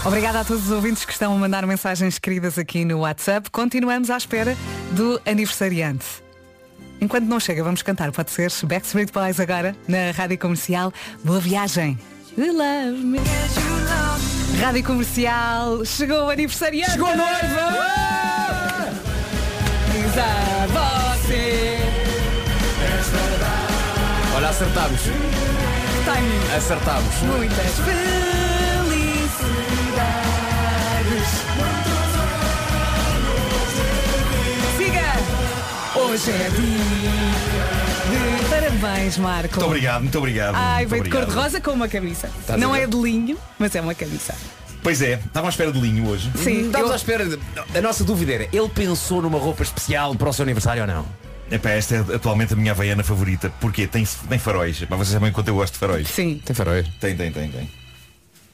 Obrigada 0.05 0.39
a 0.39 0.45
todos 0.45 0.65
os 0.65 0.71
ouvintes 0.71 1.03
que 1.03 1.12
estão 1.12 1.33
a 1.33 1.38
mandar 1.38 1.65
mensagens 1.65 2.17
queridas 2.17 2.57
aqui 2.57 2.86
no 2.86 2.99
WhatsApp. 2.99 3.49
Continuamos 3.51 4.10
à 4.10 4.17
espera 4.17 4.55
do 4.91 5.19
aniversariante. 5.25 6.05
Enquanto 7.01 7.25
não 7.25 7.39
chega, 7.39 7.63
vamos 7.63 7.81
cantar, 7.81 8.12
pode 8.12 8.31
ser 8.31 8.51
Backstreet 8.63 9.12
Boys 9.12 9.39
agora, 9.39 9.75
na 9.88 10.12
Rádio 10.15 10.38
Comercial. 10.38 10.91
Boa 11.23 11.39
viagem. 11.39 11.99
You 12.38 12.53
love 12.53 13.03
me. 13.03 13.19
Rádio 14.60 14.83
Comercial, 14.83 15.86
chegou 15.86 16.25
o 16.25 16.29
aniversariante. 16.29 16.91
Chegou 16.91 17.10
a 17.10 17.15
noiva! 17.15 17.38
Diz 19.91 20.17
a 20.17 20.67
você. 20.67 21.77
Olha, 24.36 24.49
acertámos. 24.49 25.01
Timing. 25.01 26.55
Acertámos. 26.55 27.15
Muitas 27.23 27.57
felicidades. 27.57 28.26
Hoje 36.17 36.32
é 36.32 36.49
dia 36.49 36.49
de 38.39 38.49
parabéns, 38.49 39.19
Marco. 39.19 39.53
Muito 39.53 39.65
obrigado, 39.67 40.01
muito 40.01 40.17
obrigado. 40.17 40.56
Ai, 40.56 40.84
veio 40.88 41.03
de 41.03 41.12
cor-de-rosa 41.12 41.62
com 41.62 41.69
uma 41.69 41.88
camisa. 41.88 42.32
Estás 42.39 42.60
Não 42.60 42.75
é 42.75 42.88
de 42.88 42.97
linho, 42.97 43.38
mas 43.60 43.75
é 43.75 43.82
uma 43.82 43.93
camisa. 43.93 44.34
Pois 44.82 44.99
é, 45.03 45.21
estavam 45.23 45.45
à 45.45 45.51
espera 45.51 45.71
de 45.71 45.80
linho 45.80 46.08
hoje. 46.10 46.32
Sim, 46.36 46.65
Estamos 46.65 46.88
eu- 46.88 46.93
à 46.93 46.95
espera. 46.95 47.23
De... 47.23 47.38
A 47.77 47.82
nossa 47.84 48.03
dúvida 48.03 48.34
era, 48.34 48.43
ele 48.51 48.67
pensou 48.69 49.21
numa 49.21 49.38
roupa 49.38 49.62
especial 49.62 50.15
para 50.15 50.27
o 50.27 50.34
seu 50.34 50.41
aniversário 50.41 50.82
ou 50.82 50.88
não? 50.88 51.06
Epá, 51.51 51.69
esta 51.69 51.97
é 51.97 52.15
atualmente 52.15 52.53
a 52.53 52.56
minha 52.56 52.71
havaiana 52.71 53.03
favorita. 53.03 53.51
Porquê? 53.62 53.86
Tem, 53.86 54.03
tem 54.27 54.39
faróis. 54.39 54.80
Mas 54.89 54.97
vocês 54.97 55.10
sabem 55.13 55.32
quanto 55.32 55.49
eu 55.49 55.53
gosto 55.53 55.73
de 55.73 55.80
faróis. 55.80 56.08
Sim. 56.08 56.41
Tem 56.43 56.56
faróis. 56.56 56.88
Tem, 56.99 57.15
tem, 57.15 57.32
tem, 57.32 57.47
tem. 57.47 57.69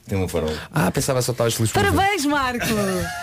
Tem 0.06 0.18
um 0.18 0.28
farol. 0.28 0.54
Ah, 0.70 0.90
pensava 0.90 1.22
só 1.22 1.32
que 1.32 1.36
estavas 1.36 1.54
feliz. 1.54 1.72
Parabéns, 1.72 2.26
Marco! 2.26 2.66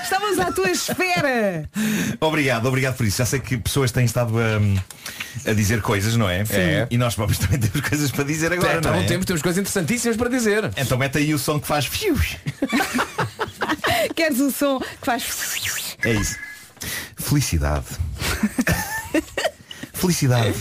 Estávamos 0.04 0.40
à 0.40 0.52
tua 0.52 0.70
espera! 0.72 1.70
Obrigado, 2.20 2.66
obrigado 2.68 2.98
por 2.98 3.06
isso. 3.06 3.18
Já 3.20 3.26
sei 3.26 3.40
que 3.40 3.58
pessoas 3.58 3.92
têm 3.92 4.04
estado 4.06 4.34
a, 4.40 5.50
a 5.50 5.54
dizer 5.54 5.82
coisas, 5.82 6.16
não 6.16 6.28
é? 6.28 6.44
É. 6.50 6.88
E 6.90 6.98
nós 6.98 7.14
próprios 7.14 7.38
também 7.38 7.60
temos 7.62 7.88
coisas 7.88 8.10
para 8.10 8.24
dizer 8.24 8.52
agora, 8.52 8.74
É, 8.80 8.82
não 8.82 8.96
é? 8.96 9.04
tempo, 9.04 9.26
temos 9.26 9.42
coisas 9.44 9.60
interessantíssimas 9.60 10.18
para 10.18 10.30
dizer. 10.30 10.72
Então 10.76 10.98
mete 10.98 11.20
aí 11.20 11.34
o 11.34 11.40
som 11.40 11.60
que 11.60 11.68
faz 11.68 11.86
fios. 11.86 12.38
Queres 14.16 14.40
o 14.40 14.52
som 14.52 14.80
que 14.80 15.06
faz. 15.06 15.24
É 16.04 16.14
isso. 16.14 16.36
Felicidade. 17.16 17.86
Felicidade 19.94 20.56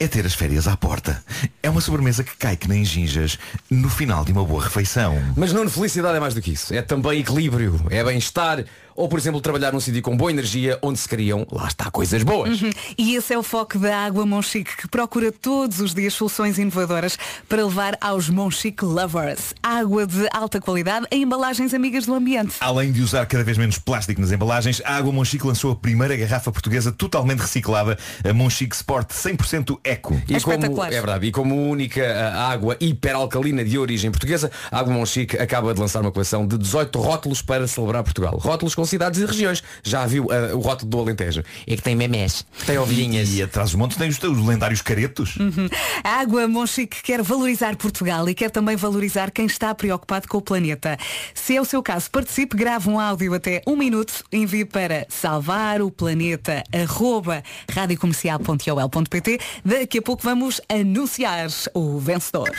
é 0.00 0.08
ter 0.08 0.24
as 0.24 0.32
férias 0.32 0.66
à 0.66 0.74
porta. 0.74 1.22
É 1.62 1.68
uma 1.68 1.82
sobremesa 1.82 2.24
que 2.24 2.34
cai 2.34 2.56
que 2.56 2.66
nem 2.66 2.82
ginjas 2.82 3.38
no 3.68 3.90
final 3.90 4.24
de 4.24 4.32
uma 4.32 4.42
boa 4.42 4.64
refeição. 4.64 5.22
Mas 5.36 5.52
não, 5.52 5.68
felicidade 5.68 6.16
é 6.16 6.20
mais 6.20 6.32
do 6.32 6.40
que 6.40 6.52
isso. 6.52 6.72
É 6.72 6.80
também 6.80 7.20
equilíbrio, 7.20 7.78
é 7.90 8.02
bem-estar. 8.02 8.64
Ou, 9.00 9.08
por 9.08 9.18
exemplo, 9.18 9.40
trabalhar 9.40 9.72
num 9.72 9.80
sítio 9.80 10.02
com 10.02 10.14
boa 10.14 10.30
energia, 10.30 10.78
onde 10.82 10.98
se 10.98 11.08
criam, 11.08 11.46
lá 11.50 11.66
está, 11.66 11.90
coisas 11.90 12.22
boas. 12.22 12.60
Uhum. 12.60 12.70
E 12.98 13.14
esse 13.14 13.32
é 13.32 13.38
o 13.38 13.42
foco 13.42 13.78
da 13.78 13.96
Água 14.04 14.26
Monchique, 14.26 14.76
que 14.76 14.86
procura 14.86 15.32
todos 15.32 15.80
os 15.80 15.94
dias 15.94 16.12
soluções 16.12 16.58
inovadoras 16.58 17.16
para 17.48 17.64
levar 17.64 17.96
aos 17.98 18.28
Monchique 18.28 18.84
Lovers. 18.84 19.54
Água 19.62 20.06
de 20.06 20.28
alta 20.34 20.60
qualidade 20.60 21.06
em 21.10 21.22
embalagens 21.22 21.72
amigas 21.72 22.04
do 22.04 22.14
ambiente. 22.14 22.56
Além 22.60 22.92
de 22.92 23.00
usar 23.00 23.24
cada 23.24 23.42
vez 23.42 23.56
menos 23.56 23.78
plástico 23.78 24.20
nas 24.20 24.32
embalagens, 24.32 24.82
a 24.84 24.96
Água 24.96 25.10
Monchique 25.10 25.46
lançou 25.46 25.72
a 25.72 25.76
primeira 25.76 26.14
garrafa 26.14 26.52
portuguesa 26.52 26.92
totalmente 26.92 27.40
reciclada, 27.40 27.96
a 28.22 28.34
Monchique 28.34 28.76
Sport 28.76 29.12
100% 29.12 29.78
Eco. 29.82 30.20
E 30.28 30.38
como, 30.42 30.84
é 30.84 30.90
verdade, 30.90 31.26
e 31.26 31.32
como 31.32 31.70
única 31.70 32.34
água 32.34 32.76
hiperalcalina 32.78 33.64
de 33.64 33.78
origem 33.78 34.10
portuguesa, 34.10 34.50
a 34.70 34.78
Água 34.78 34.92
Monchique 34.92 35.38
acaba 35.38 35.72
de 35.72 35.80
lançar 35.80 36.02
uma 36.02 36.12
coleção 36.12 36.46
de 36.46 36.58
18 36.58 37.00
rótulos 37.00 37.40
para 37.40 37.66
celebrar 37.66 38.02
Portugal. 38.02 38.36
Rótulos 38.36 38.74
com 38.74 38.89
cidades 38.90 39.20
e 39.20 39.24
regiões. 39.24 39.62
Já 39.82 40.06
viu 40.06 40.28
ah, 40.30 40.54
o 40.54 40.60
rótulo 40.60 40.90
do 40.90 41.00
Alentejo? 41.00 41.42
É 41.66 41.76
que 41.76 41.82
tem 41.82 41.94
memés, 41.94 42.44
tem 42.66 42.78
ovelhinhas. 42.78 43.32
E 43.34 43.42
atrás 43.42 43.70
dos 43.70 43.78
montes 43.78 43.96
tem 43.96 44.08
os 44.08 44.18
teus 44.18 44.38
lendários 44.44 44.82
caretos. 44.82 45.36
Uhum. 45.36 45.68
A 46.02 46.20
Água 46.20 46.46
Monchique 46.48 47.02
quer 47.02 47.22
valorizar 47.22 47.76
Portugal 47.76 48.28
e 48.28 48.34
quer 48.34 48.50
também 48.50 48.76
valorizar 48.76 49.30
quem 49.30 49.46
está 49.46 49.74
preocupado 49.74 50.28
com 50.28 50.38
o 50.38 50.42
planeta. 50.42 50.98
Se 51.34 51.56
é 51.56 51.60
o 51.60 51.64
seu 51.64 51.82
caso, 51.82 52.10
participe, 52.10 52.56
grave 52.56 52.88
um 52.88 52.98
áudio 52.98 53.34
até 53.34 53.62
um 53.66 53.76
minuto, 53.76 54.24
envie 54.32 54.64
para 54.64 55.06
salvar 55.08 55.80
o 55.80 55.90
planeta 55.90 56.62
arroba 56.72 57.42
radiocomercial.ol.pt. 57.72 59.40
Daqui 59.64 59.98
a 59.98 60.02
pouco 60.02 60.22
vamos 60.22 60.60
anunciar 60.68 61.48
o 61.74 61.98
vencedor. 61.98 62.50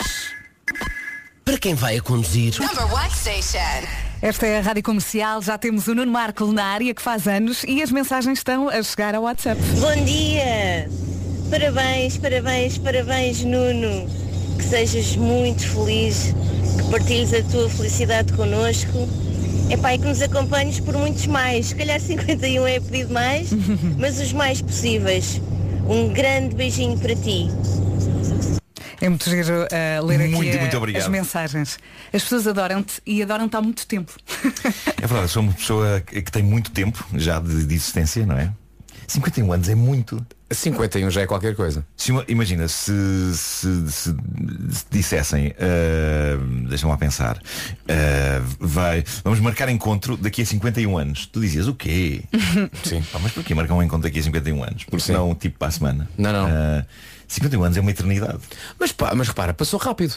Para 1.44 1.58
quem 1.58 1.74
vai 1.76 1.98
a 1.98 2.02
conduzir. 2.02 2.60
Number 2.60 2.94
one 2.94 3.10
station. 3.12 4.11
Esta 4.22 4.46
é 4.46 4.60
a 4.60 4.62
Rádio 4.62 4.84
Comercial, 4.84 5.42
já 5.42 5.58
temos 5.58 5.88
o 5.88 5.96
Nuno 5.96 6.12
Marco 6.12 6.46
na 6.54 6.64
área 6.64 6.94
que 6.94 7.02
faz 7.02 7.28
anos 7.28 7.64
e 7.68 7.82
as 7.82 7.92
mensagens 7.92 8.38
estão 8.38 8.70
a 8.70 8.84
chegar 8.84 9.16
ao 9.16 9.24
WhatsApp. 9.24 9.60
Bom 9.80 10.06
dia! 10.06 10.88
Parabéns, 11.50 12.18
parabéns, 12.20 12.78
parabéns, 12.78 13.44
Nuno. 13.44 14.08
Que 14.60 14.64
sejas 14.64 15.16
muito 15.16 15.68
feliz, 15.68 16.36
que 16.78 16.92
partilhes 16.92 17.34
a 17.34 17.42
tua 17.42 17.68
felicidade 17.68 18.32
connosco. 18.34 19.10
É 19.72 19.78
pai 19.78 19.98
que 19.98 20.06
nos 20.06 20.22
acompanhes 20.22 20.80
por 20.80 20.96
muitos 20.96 21.26
mais. 21.26 21.68
Se 21.68 21.76
calhar 21.76 22.00
51 22.00 22.68
é 22.68 22.80
pedido 22.80 23.12
mais, 23.12 23.50
mas 23.98 24.20
os 24.20 24.32
mais 24.34 24.62
possíveis. 24.62 25.42
Um 25.90 26.10
grande 26.10 26.56
beijinho 26.56 26.96
para 27.00 27.16
ti. 27.16 27.50
É 29.02 29.10
muito 29.10 29.28
giro 29.30 29.64
uh, 29.64 30.06
ler 30.06 30.22
aqui 30.22 30.36
Muito, 30.36 30.56
uh, 30.56 30.60
muito 30.60 30.78
obrigado. 30.78 31.02
as 31.04 31.08
mensagens. 31.10 31.80
As 32.14 32.22
pessoas 32.22 32.46
adoram-te 32.48 33.02
e 33.06 33.22
adoram-te 33.24 33.56
há 33.56 33.62
muito 33.62 33.86
tempo. 33.88 34.14
É 35.02 35.08
verdade, 35.08 35.32
sou 35.32 35.42
uma 35.42 35.54
pessoa 35.54 36.00
que 36.02 36.22
tem 36.32 36.44
muito 36.44 36.70
tempo 36.70 37.04
já 37.16 37.40
de, 37.40 37.66
de 37.66 37.74
existência, 37.74 38.24
não 38.26 38.38
é? 38.38 38.52
51 39.08 39.52
anos 39.52 39.68
é 39.68 39.74
muito. 39.76 40.24
51 40.52 41.10
já 41.10 41.22
é 41.22 41.26
qualquer 41.28 41.56
coisa. 41.56 41.84
Se 41.98 42.12
uma- 42.12 42.24
imagina, 42.28 42.68
se, 42.68 42.94
se, 43.34 43.92
se- 43.92 44.16
se 44.70 44.86
dissessem, 44.92 45.54
ah, 45.60 46.38
deixa-me 46.70 46.92
lá 46.92 46.98
pensar, 46.98 47.38
ah, 47.90 48.42
vai, 48.60 49.04
vamos 49.24 49.40
marcar 49.40 49.68
encontro 49.70 50.16
daqui 50.16 50.42
a 50.44 50.46
51 50.46 50.98
anos. 50.98 51.26
Tu 51.26 51.42
dizias 51.42 51.68
o 51.68 51.74
quê? 51.74 52.22
Sim. 52.84 53.02
Pá, 53.12 53.20
mas 53.20 53.32
porquê 53.32 53.54
marcar 53.56 53.74
um 53.74 53.82
encontro 53.84 54.04
daqui 54.04 54.20
a 54.20 54.24
51 54.24 54.64
anos? 54.64 54.84
Porque 54.84 55.00
Sim. 55.06 55.14
não 55.14 55.34
tipo 55.36 55.58
para 55.58 55.70
a 55.70 55.72
semana. 55.72 56.10
Não, 56.18 56.32
não. 56.32 56.46
Ah, 56.48 56.86
51 57.32 57.64
anos 57.64 57.78
é 57.78 57.82
uma 57.82 57.92
eternidade. 57.92 58.40
Mas 58.78 58.92
pá, 58.92 59.14
mas 59.16 59.30
repara, 59.30 59.54
passou 59.54 59.80
rápido. 59.80 60.16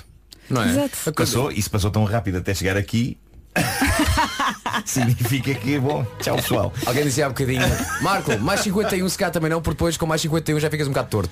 Não 0.51 0.63
é? 0.63 0.69
Exato. 0.69 1.13
Passou, 1.13 1.51
e 1.51 1.63
se 1.63 1.71
passou 1.71 1.91
tão 1.91 2.05
rápido 2.05 2.39
até 2.39 2.53
chegar 2.53 2.77
aqui, 2.77 3.17
significa 4.85 5.55
que 5.55 5.77
é 5.77 5.79
bom. 5.79 6.05
Tchau 6.21 6.37
pessoal. 6.37 6.73
Alguém 6.85 7.05
dizia 7.05 7.27
há 7.27 7.29
bocadinho, 7.29 7.63
Marco, 8.03 8.37
mais 8.39 8.61
51 8.61 9.09
se 9.09 9.17
cá 9.17 9.31
também 9.31 9.49
não, 9.49 9.63
porque 9.63 9.77
depois 9.77 9.97
com 9.97 10.07
mais 10.07 10.21
51 10.21 10.59
já 10.59 10.69
ficas 10.69 10.89
um 10.89 10.91
bocado 10.91 11.09
torto. 11.09 11.31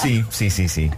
Sim, 0.00 0.24
sim, 0.30 0.48
sim, 0.48 0.68
sim. 0.68 0.90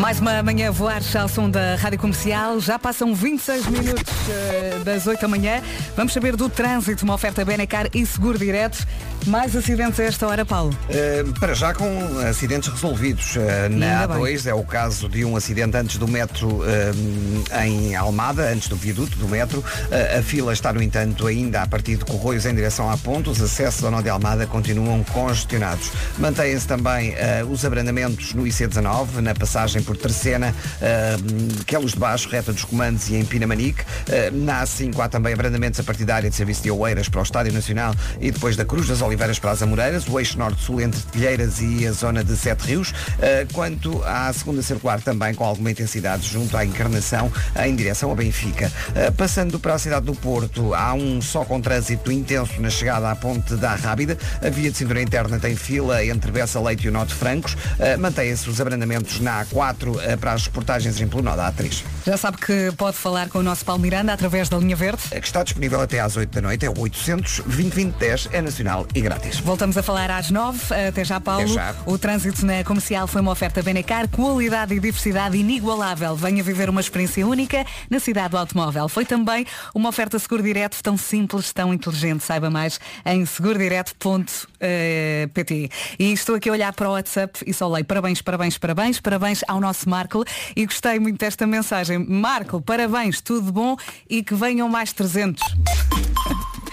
Mais 0.00 0.20
uma 0.20 0.42
manhã 0.42 0.68
a 0.68 0.70
voar 0.70 1.00
ao 1.18 1.28
som 1.28 1.48
da 1.48 1.74
Rádio 1.76 1.98
Comercial. 1.98 2.60
Já 2.60 2.78
passam 2.78 3.14
26 3.14 3.66
minutos 3.66 4.12
eh, 4.28 4.78
das 4.84 5.06
8 5.06 5.20
da 5.20 5.28
manhã. 5.28 5.62
Vamos 5.96 6.12
saber 6.12 6.36
do 6.36 6.48
trânsito, 6.50 7.04
uma 7.04 7.14
oferta 7.14 7.44
Benecar 7.44 7.88
e 7.94 8.04
seguro 8.04 8.38
direto. 8.38 8.86
Mais 9.26 9.56
acidentes 9.56 9.98
a 9.98 10.04
esta 10.04 10.26
hora, 10.26 10.44
Paulo. 10.44 10.76
Uh, 10.88 11.32
para 11.40 11.52
já 11.52 11.74
com 11.74 11.88
acidentes 12.28 12.68
resolvidos. 12.68 13.34
Uh, 13.34 13.40
na 13.70 14.02
Ainda 14.02 14.14
A2 14.14 14.46
é 14.46 14.54
o 14.54 14.62
caso 14.62 15.08
de 15.08 15.24
um 15.24 15.34
acidente 15.34 15.76
antes 15.76 15.96
do 15.96 16.06
metro 16.06 16.48
uh, 16.48 17.64
em 17.64 17.96
Almada, 17.96 18.52
antes 18.52 18.68
do 18.68 18.76
viaduto 18.76 19.16
do 19.18 19.26
metro. 19.26 19.60
Uh, 19.60 20.18
a 20.18 20.22
fila 20.22 20.52
está, 20.52 20.72
no 20.72 20.80
entanto, 20.80 21.26
ainda 21.26 21.62
a 21.62 21.66
partir 21.66 21.96
de 21.96 22.04
Corroios 22.04 22.46
em 22.46 22.54
direção 22.54 22.88
à 22.88 22.96
ponte. 22.96 23.28
Os 23.28 23.40
acessos 23.40 23.82
ao 23.82 23.90
nó 23.90 24.00
de 24.00 24.10
Almada 24.10 24.46
continuam 24.46 25.02
congestionados. 25.02 25.90
Mantêm-se 26.18 26.66
também 26.66 27.14
uh, 27.14 27.50
os 27.50 27.64
abrandamentos 27.64 28.32
no 28.32 28.44
IC19, 28.44 29.16
na 29.22 29.34
passagem 29.34 29.82
por 29.86 29.96
Terceira, 29.96 30.52
uh, 30.52 31.64
Quelos 31.64 31.92
de 31.92 31.98
Baixo, 31.98 32.28
reta 32.28 32.52
dos 32.52 32.64
comandos 32.64 33.08
e 33.08 33.16
em 33.16 33.24
Pinamanique. 33.24 33.82
Uh, 33.82 34.36
na 34.44 34.64
A5 34.64 34.98
há 34.98 35.08
também 35.08 35.32
abrandamentos 35.32 35.78
a 35.78 35.84
partir 35.84 36.04
da 36.04 36.16
área 36.16 36.28
de 36.28 36.34
serviço 36.36 36.62
de 36.62 36.70
Oeiras 36.70 37.08
para 37.08 37.20
o 37.20 37.22
Estádio 37.22 37.52
Nacional 37.52 37.94
e 38.20 38.30
depois 38.30 38.56
da 38.56 38.64
Cruz 38.64 38.88
das 38.88 39.00
Oliveiras 39.00 39.38
para 39.38 39.52
as 39.52 39.62
Amoreiras, 39.62 40.06
o 40.08 40.18
eixo 40.18 40.38
norte-sul 40.38 40.80
entre 40.80 41.00
Telheiras 41.02 41.60
e 41.60 41.86
a 41.86 41.92
zona 41.92 42.24
de 42.24 42.36
Sete 42.36 42.66
Rios, 42.66 42.90
uh, 42.90 43.52
quanto 43.52 44.02
à 44.04 44.32
segunda 44.32 44.62
circular 44.62 45.00
também 45.00 45.34
com 45.34 45.44
alguma 45.44 45.70
intensidade 45.70 46.26
junto 46.26 46.56
à 46.56 46.64
Encarnação 46.64 47.30
em 47.64 47.74
direção 47.76 48.10
a 48.10 48.14
Benfica. 48.14 48.72
Uh, 48.90 49.12
passando 49.12 49.60
para 49.60 49.74
a 49.74 49.78
cidade 49.78 50.06
do 50.06 50.14
Porto, 50.14 50.74
há 50.74 50.92
um 50.94 51.22
só 51.22 51.44
com 51.44 51.60
trânsito 51.60 52.10
intenso 52.10 52.60
na 52.60 52.70
chegada 52.70 53.10
à 53.10 53.14
ponte 53.14 53.54
da 53.54 53.74
Rábida. 53.74 54.18
A 54.42 54.50
via 54.50 54.70
de 54.70 54.76
cintura 54.76 55.00
interna 55.00 55.38
tem 55.38 55.54
fila 55.54 56.04
entre 56.04 56.32
Bessa 56.32 56.60
Leite 56.60 56.86
e 56.86 56.88
o 56.88 56.92
Norte 56.92 57.14
Francos. 57.14 57.54
Uh, 57.54 57.98
Mantêm-se 57.98 58.48
os 58.48 58.60
abrandamentos 58.60 59.20
na 59.20 59.44
A4 59.44 59.75
uh, 59.84 60.18
para 60.18 60.32
as 60.32 60.46
reportagens 60.46 61.00
em 61.00 61.06
pelo 61.06 61.22
nó 61.22 61.36
da 61.36 61.48
Atriz. 61.48 61.84
Já 62.06 62.16
sabe 62.16 62.38
que 62.38 62.72
pode 62.76 62.96
falar 62.96 63.28
com 63.28 63.38
o 63.38 63.42
nosso 63.42 63.64
Paulo 63.64 63.82
Miranda 63.82 64.12
através 64.12 64.48
da 64.48 64.58
linha 64.58 64.76
verde. 64.76 65.02
Que 65.08 65.16
está 65.16 65.42
disponível 65.42 65.80
até 65.80 66.00
às 66.00 66.16
8 66.16 66.30
da 66.30 66.40
noite, 66.40 66.64
é 66.64 66.70
o 66.70 66.78
800 66.78 67.40
2010 67.40 68.28
é 68.32 68.40
nacional 68.40 68.86
e 68.94 69.00
grátis. 69.00 69.40
Voltamos 69.40 69.76
a 69.76 69.82
falar 69.82 70.10
às 70.10 70.30
9. 70.30 70.58
Até 70.88 71.04
já, 71.04 71.20
Paulo. 71.20 71.42
Até 71.42 71.52
já. 71.52 71.74
O 71.84 71.98
trânsito 71.98 72.46
na 72.46 72.64
comercial 72.64 73.06
foi 73.06 73.20
uma 73.20 73.32
oferta 73.32 73.62
Benecar, 73.62 74.08
qualidade 74.08 74.74
e 74.74 74.80
diversidade 74.80 75.36
inigualável. 75.36 76.16
Venha 76.16 76.42
viver 76.42 76.70
uma 76.70 76.80
experiência 76.80 77.26
única 77.26 77.66
na 77.90 77.98
cidade 77.98 78.30
do 78.30 78.38
automóvel. 78.38 78.88
Foi 78.88 79.04
também 79.04 79.44
uma 79.74 79.88
oferta 79.88 80.18
seguro 80.18 80.42
direto 80.42 80.80
tão 80.82 80.96
simples, 80.96 81.52
tão 81.52 81.74
inteligente. 81.74 82.24
Saiba 82.24 82.48
mais 82.48 82.80
em 83.04 83.26
segurodireto.pt. 83.26 85.70
E 85.98 86.12
estou 86.12 86.36
aqui 86.36 86.48
a 86.48 86.52
olhar 86.52 86.72
para 86.72 86.88
o 86.88 86.92
WhatsApp 86.92 87.40
e 87.46 87.52
só 87.52 87.68
leio 87.68 87.84
parabéns, 87.84 88.22
parabéns, 88.22 88.58
parabéns, 88.58 89.00
parabéns 89.00 89.40
ao 89.48 89.60
nosso 89.60 89.65
Marco. 89.86 90.24
E 90.54 90.66
gostei 90.66 90.98
muito 90.98 91.18
desta 91.18 91.46
mensagem. 91.46 91.98
Marco, 91.98 92.60
parabéns, 92.60 93.20
tudo 93.20 93.52
bom 93.52 93.76
e 94.08 94.22
que 94.22 94.34
venham 94.34 94.68
mais 94.68 94.92
300. 94.92 95.42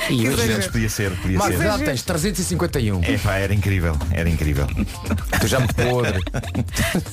E 0.09 0.17
Que 0.17 0.27
hoje 0.27 0.27
exagero. 0.27 0.55
Antes 0.55 0.67
podia 0.67 0.89
ser, 0.89 1.11
podia 1.17 1.37
Marco, 1.37 1.57
ser. 1.57 1.63
já 1.63 1.79
tens 1.79 2.01
351. 2.03 3.03
É 3.03 3.17
pá, 3.17 3.35
era 3.35 3.53
incrível, 3.53 3.97
era 4.11 4.29
incrível. 4.29 4.67
Tu 5.39 5.47
já 5.47 5.59
me 5.59 5.67
podre. 5.67 6.23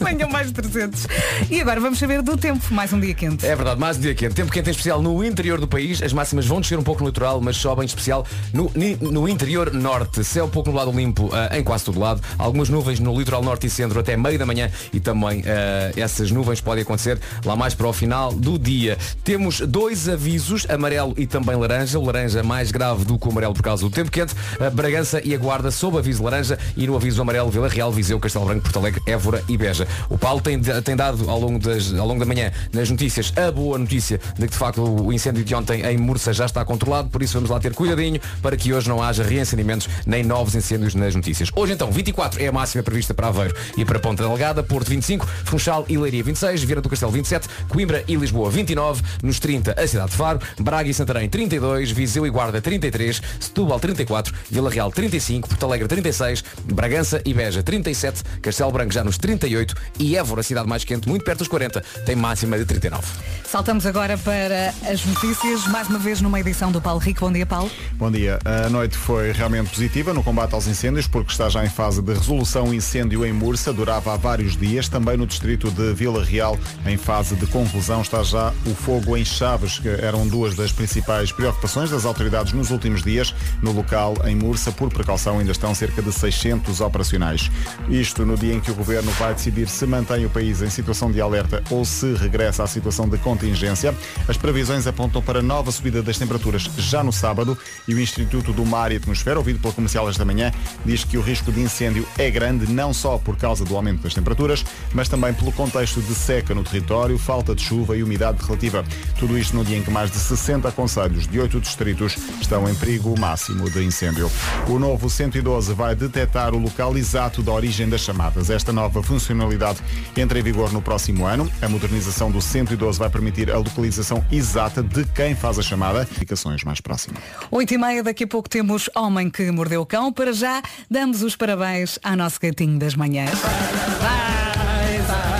Venham 0.00 0.28
mais 0.28 0.50
300. 0.52 1.06
E 1.50 1.60
agora 1.60 1.80
vamos 1.80 1.98
saber 1.98 2.22
do 2.22 2.36
tempo. 2.36 2.62
Mais 2.72 2.92
um 2.92 3.00
dia 3.00 3.14
quente. 3.14 3.44
É 3.46 3.56
verdade, 3.56 3.80
mais 3.80 3.96
um 3.96 4.00
dia 4.00 4.14
quente. 4.14 4.34
Tempo 4.34 4.52
quente 4.52 4.68
em 4.68 4.70
especial 4.70 5.02
no 5.02 5.24
interior 5.24 5.58
do 5.60 5.66
país. 5.66 6.02
As 6.02 6.12
máximas 6.12 6.46
vão 6.46 6.60
descer 6.60 6.78
um 6.78 6.82
pouco 6.82 7.02
no 7.02 7.08
litoral, 7.08 7.40
mas 7.40 7.56
sobem 7.56 7.84
em 7.84 7.86
especial 7.86 8.24
no, 8.52 8.70
no 9.00 9.28
interior 9.28 9.72
norte. 9.72 10.22
Céu 10.22 10.48
pouco 10.48 10.68
nublado 10.68 10.92
limpo 10.92 11.30
ah, 11.32 11.56
em 11.58 11.62
quase 11.62 11.84
todo 11.84 11.98
lado. 11.98 12.20
Algumas 12.38 12.68
nuvens 12.68 13.00
no 13.00 13.16
litoral 13.18 13.42
norte 13.42 13.66
e 13.66 13.70
centro 13.70 13.98
até 13.98 14.16
meio 14.16 14.38
da 14.38 14.46
manhã 14.46 14.70
e 14.92 15.00
também 15.00 15.42
ah, 15.46 15.92
essas 15.96 16.30
nuvens 16.30 16.60
podem 16.60 16.82
acontecer 16.82 17.18
lá 17.44 17.56
mais 17.56 17.74
para 17.74 17.88
o 17.88 17.92
final 17.92 18.32
do 18.32 18.58
dia. 18.58 18.96
Temos 19.24 19.60
dois 19.60 20.08
avisos, 20.08 20.66
amarelo 20.68 21.14
e 21.16 21.26
também 21.26 21.56
laranja. 21.56 21.98
O 21.98 22.04
laranja 22.04 22.42
mais 22.42 22.70
grave 22.80 23.04
do 23.04 23.18
que 23.18 23.28
o 23.28 23.30
amarelo 23.30 23.52
por 23.52 23.62
causa 23.62 23.82
do 23.84 23.90
tempo 23.90 24.10
quente. 24.10 24.34
Bragança 24.72 25.20
e 25.22 25.34
a 25.34 25.38
Guarda 25.38 25.70
sob 25.70 25.98
aviso 25.98 26.22
laranja 26.24 26.58
e 26.74 26.86
no 26.86 26.96
aviso 26.96 27.20
amarelo 27.20 27.50
Vila 27.50 27.68
Real, 27.68 27.92
Viseu, 27.92 28.18
Castelo 28.18 28.46
Branco, 28.46 28.62
Porto 28.62 28.78
Alegre, 28.78 29.02
Évora 29.06 29.44
e 29.46 29.56
Beja. 29.56 29.86
O 30.08 30.16
Paulo 30.16 30.40
tem, 30.40 30.58
tem 30.58 30.96
dado 30.96 31.28
ao 31.28 31.38
longo, 31.38 31.58
das, 31.58 31.92
ao 31.92 32.06
longo 32.06 32.20
da 32.20 32.24
manhã 32.24 32.50
nas 32.72 32.88
notícias 32.88 33.34
a 33.36 33.52
boa 33.52 33.76
notícia 33.76 34.18
de 34.38 34.46
que 34.46 34.52
de 34.52 34.56
facto 34.56 34.82
o 34.82 35.12
incêndio 35.12 35.44
de 35.44 35.54
ontem 35.54 35.82
em 35.82 35.98
Mursa 35.98 36.32
já 36.32 36.46
está 36.46 36.64
controlado, 36.64 37.10
por 37.10 37.22
isso 37.22 37.34
vamos 37.34 37.50
lá 37.50 37.60
ter 37.60 37.74
cuidadinho 37.74 38.18
para 38.40 38.56
que 38.56 38.72
hoje 38.72 38.88
não 38.88 39.02
haja 39.02 39.22
reencendimentos 39.22 39.86
nem 40.06 40.24
novos 40.24 40.54
incêndios 40.54 40.94
nas 40.94 41.14
notícias. 41.14 41.50
Hoje 41.54 41.74
então 41.74 41.90
24 41.90 42.42
é 42.42 42.46
a 42.46 42.52
máxima 42.52 42.82
prevista 42.82 43.12
para 43.12 43.28
Aveiro 43.28 43.54
e 43.76 43.84
para 43.84 43.98
Ponta 43.98 44.22
Delgada, 44.22 44.62
Porto 44.62 44.88
25, 44.88 45.26
Funchal 45.44 45.84
e 45.86 45.98
Leiria 45.98 46.24
26, 46.24 46.62
Vieira 46.62 46.80
do 46.80 46.88
Castelo 46.88 47.12
27, 47.12 47.46
Coimbra 47.68 48.02
e 48.08 48.16
Lisboa 48.16 48.50
29, 48.50 49.02
nos 49.22 49.38
30 49.38 49.74
a 49.78 49.86
cidade 49.86 50.10
de 50.12 50.16
Faro, 50.16 50.40
Braga 50.58 50.88
e 50.88 50.94
Santarém 50.94 51.28
32, 51.28 51.90
Viseu 51.90 52.26
e 52.26 52.30
Guarda 52.30 52.60
31, 52.60 52.69
33, 52.70 53.20
Setúbal 53.40 53.80
34, 53.80 54.32
Vila 54.48 54.70
Real 54.70 54.92
35, 54.92 55.48
Porto 55.48 55.66
Alegre 55.66 55.88
36, 55.88 56.44
Bragança 56.66 57.20
e 57.24 57.34
Beja 57.34 57.64
37, 57.64 58.22
Castelo 58.40 58.70
Branco 58.70 58.92
já 58.92 59.02
nos 59.02 59.18
38 59.18 59.74
e 59.98 60.16
Évora, 60.16 60.40
a 60.40 60.44
cidade 60.44 60.68
mais 60.68 60.84
quente, 60.84 61.08
muito 61.08 61.24
perto 61.24 61.40
dos 61.40 61.48
40, 61.48 61.80
tem 62.06 62.14
máxima 62.14 62.56
de 62.56 62.64
39. 62.64 63.04
Saltamos 63.44 63.84
agora 63.84 64.16
para 64.16 64.72
as 64.88 65.04
notícias, 65.04 65.66
mais 65.66 65.88
uma 65.88 65.98
vez 65.98 66.20
numa 66.20 66.38
edição 66.38 66.70
do 66.70 66.80
Paulo 66.80 67.00
Rico. 67.00 67.20
Bom 67.20 67.32
dia, 67.32 67.44
Paulo. 67.44 67.68
Bom 67.94 68.08
dia. 68.08 68.38
A 68.44 68.68
noite 68.68 68.96
foi 68.96 69.32
realmente 69.32 69.70
positiva 69.70 70.14
no 70.14 70.22
combate 70.22 70.54
aos 70.54 70.68
incêndios, 70.68 71.08
porque 71.08 71.32
está 71.32 71.48
já 71.48 71.64
em 71.64 71.68
fase 71.68 72.00
de 72.00 72.12
resolução 72.14 72.66
o 72.68 72.74
incêndio 72.74 73.26
em 73.26 73.32
Mursa, 73.32 73.72
durava 73.72 74.14
há 74.14 74.16
vários 74.16 74.56
dias. 74.56 74.88
Também 74.88 75.16
no 75.16 75.26
distrito 75.26 75.68
de 75.72 75.92
Vila 75.92 76.24
Real, 76.24 76.56
em 76.86 76.96
fase 76.96 77.34
de 77.34 77.46
conclusão, 77.46 78.02
está 78.02 78.22
já 78.22 78.52
o 78.64 78.74
fogo 78.76 79.16
em 79.16 79.24
Chaves, 79.24 79.80
que 79.80 79.88
eram 79.88 80.28
duas 80.28 80.54
das 80.54 80.70
principais 80.70 81.32
preocupações 81.32 81.90
das 81.90 82.04
autoridades 82.04 82.52
nos 82.60 82.70
últimos 82.70 83.02
dias. 83.02 83.34
No 83.62 83.72
local, 83.72 84.14
em 84.24 84.36
Mursa, 84.36 84.70
por 84.70 84.90
precaução, 84.92 85.38
ainda 85.38 85.50
estão 85.50 85.74
cerca 85.74 86.00
de 86.00 86.12
600 86.12 86.80
operacionais. 86.80 87.50
Isto 87.88 88.24
no 88.24 88.36
dia 88.36 88.54
em 88.54 88.60
que 88.60 88.70
o 88.70 88.74
governo 88.74 89.10
vai 89.12 89.34
decidir 89.34 89.68
se 89.68 89.86
mantém 89.86 90.24
o 90.24 90.30
país 90.30 90.62
em 90.62 90.70
situação 90.70 91.10
de 91.10 91.20
alerta 91.20 91.62
ou 91.70 91.84
se 91.84 92.14
regressa 92.14 92.62
à 92.62 92.66
situação 92.66 93.08
de 93.08 93.18
contingência. 93.18 93.94
As 94.28 94.36
previsões 94.36 94.86
apontam 94.86 95.22
para 95.22 95.42
nova 95.42 95.72
subida 95.72 96.02
das 96.02 96.18
temperaturas 96.18 96.70
já 96.76 97.02
no 97.02 97.12
sábado 97.12 97.56
e 97.88 97.94
o 97.94 98.00
Instituto 98.00 98.52
do 98.52 98.64
Mar 98.64 98.92
e 98.92 98.96
Atmosfera, 98.96 99.38
ouvido 99.38 99.58
pela 99.58 99.72
comercial 99.72 100.08
esta 100.08 100.24
manhã, 100.24 100.52
diz 100.84 101.04
que 101.04 101.16
o 101.16 101.20
risco 101.20 101.50
de 101.50 101.60
incêndio 101.60 102.06
é 102.18 102.30
grande 102.30 102.70
não 102.70 102.92
só 102.92 103.16
por 103.18 103.36
causa 103.36 103.64
do 103.64 103.74
aumento 103.74 104.02
das 104.02 104.14
temperaturas, 104.14 104.64
mas 104.92 105.08
também 105.08 105.32
pelo 105.32 105.52
contexto 105.52 106.00
de 106.00 106.14
seca 106.14 106.54
no 106.54 106.62
território, 106.62 107.18
falta 107.18 107.54
de 107.54 107.62
chuva 107.62 107.96
e 107.96 108.02
umidade 108.02 108.42
relativa. 108.44 108.84
Tudo 109.18 109.38
isto 109.38 109.56
no 109.56 109.64
dia 109.64 109.78
em 109.78 109.82
que 109.82 109.90
mais 109.90 110.10
de 110.10 110.18
60 110.18 110.70
conselhos 110.72 111.26
de 111.26 111.40
oito 111.40 111.60
distritos 111.60 112.16
estão 112.40 112.49
em 112.50 112.74
perigo 112.74 113.18
máximo 113.18 113.70
de 113.70 113.84
incêndio. 113.84 114.30
O 114.68 114.78
novo 114.78 115.08
112 115.08 115.72
vai 115.72 115.94
detectar 115.94 116.52
o 116.52 116.58
local 116.58 116.96
exato 116.96 117.42
da 117.42 117.52
origem 117.52 117.88
das 117.88 118.00
chamadas. 118.00 118.50
Esta 118.50 118.72
nova 118.72 119.02
funcionalidade 119.02 119.78
entra 120.16 120.38
em 120.38 120.42
vigor 120.42 120.72
no 120.72 120.82
próximo 120.82 121.26
ano. 121.26 121.50
A 121.62 121.68
modernização 121.68 122.30
do 122.30 122.42
112 122.42 122.98
vai 122.98 123.08
permitir 123.08 123.52
a 123.52 123.58
localização 123.58 124.24
exata 124.32 124.82
de 124.82 125.04
quem 125.04 125.36
faz 125.36 125.58
a 125.58 125.62
chamada. 125.62 126.08
Indicações 126.16 126.64
mais 126.64 126.80
próximas. 126.80 127.22
8 127.50 127.74
e 127.74 127.78
meia, 127.78 128.02
daqui 128.02 128.24
a 128.24 128.28
pouco 128.28 128.48
temos 128.48 128.90
Homem 128.96 129.30
que 129.30 129.48
Mordeu 129.52 129.82
o 129.82 129.86
Cão. 129.86 130.12
Para 130.12 130.32
já, 130.32 130.60
damos 130.90 131.22
os 131.22 131.36
parabéns 131.36 131.98
ao 132.02 132.16
nosso 132.16 132.40
gatinho 132.40 132.78
das 132.78 132.96
manhãs. 132.96 133.30
Parabéns. 133.40 135.39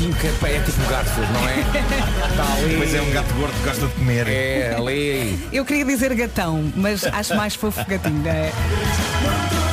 O 0.00 0.02
gatinho 0.02 0.14
que 0.14 0.46
é, 0.46 0.56
é 0.56 0.60
tipo 0.60 0.90
Garfield, 0.90 1.30
não 1.30 1.46
é? 1.46 1.56
Pois 2.78 2.94
é, 2.94 3.02
um 3.02 3.10
gato 3.10 3.34
gordo 3.34 3.52
que 3.52 3.64
gosta 3.64 3.86
de 3.86 3.92
comer. 3.92 4.26
É, 4.28 4.74
ali. 4.74 5.38
Eu 5.52 5.62
queria 5.62 5.84
dizer 5.84 6.14
gatão, 6.14 6.72
mas 6.74 7.04
acho 7.04 7.36
mais 7.36 7.54
fofo 7.54 7.84
gatinho. 7.86 8.22
não 8.22 8.30
é? 8.30 9.69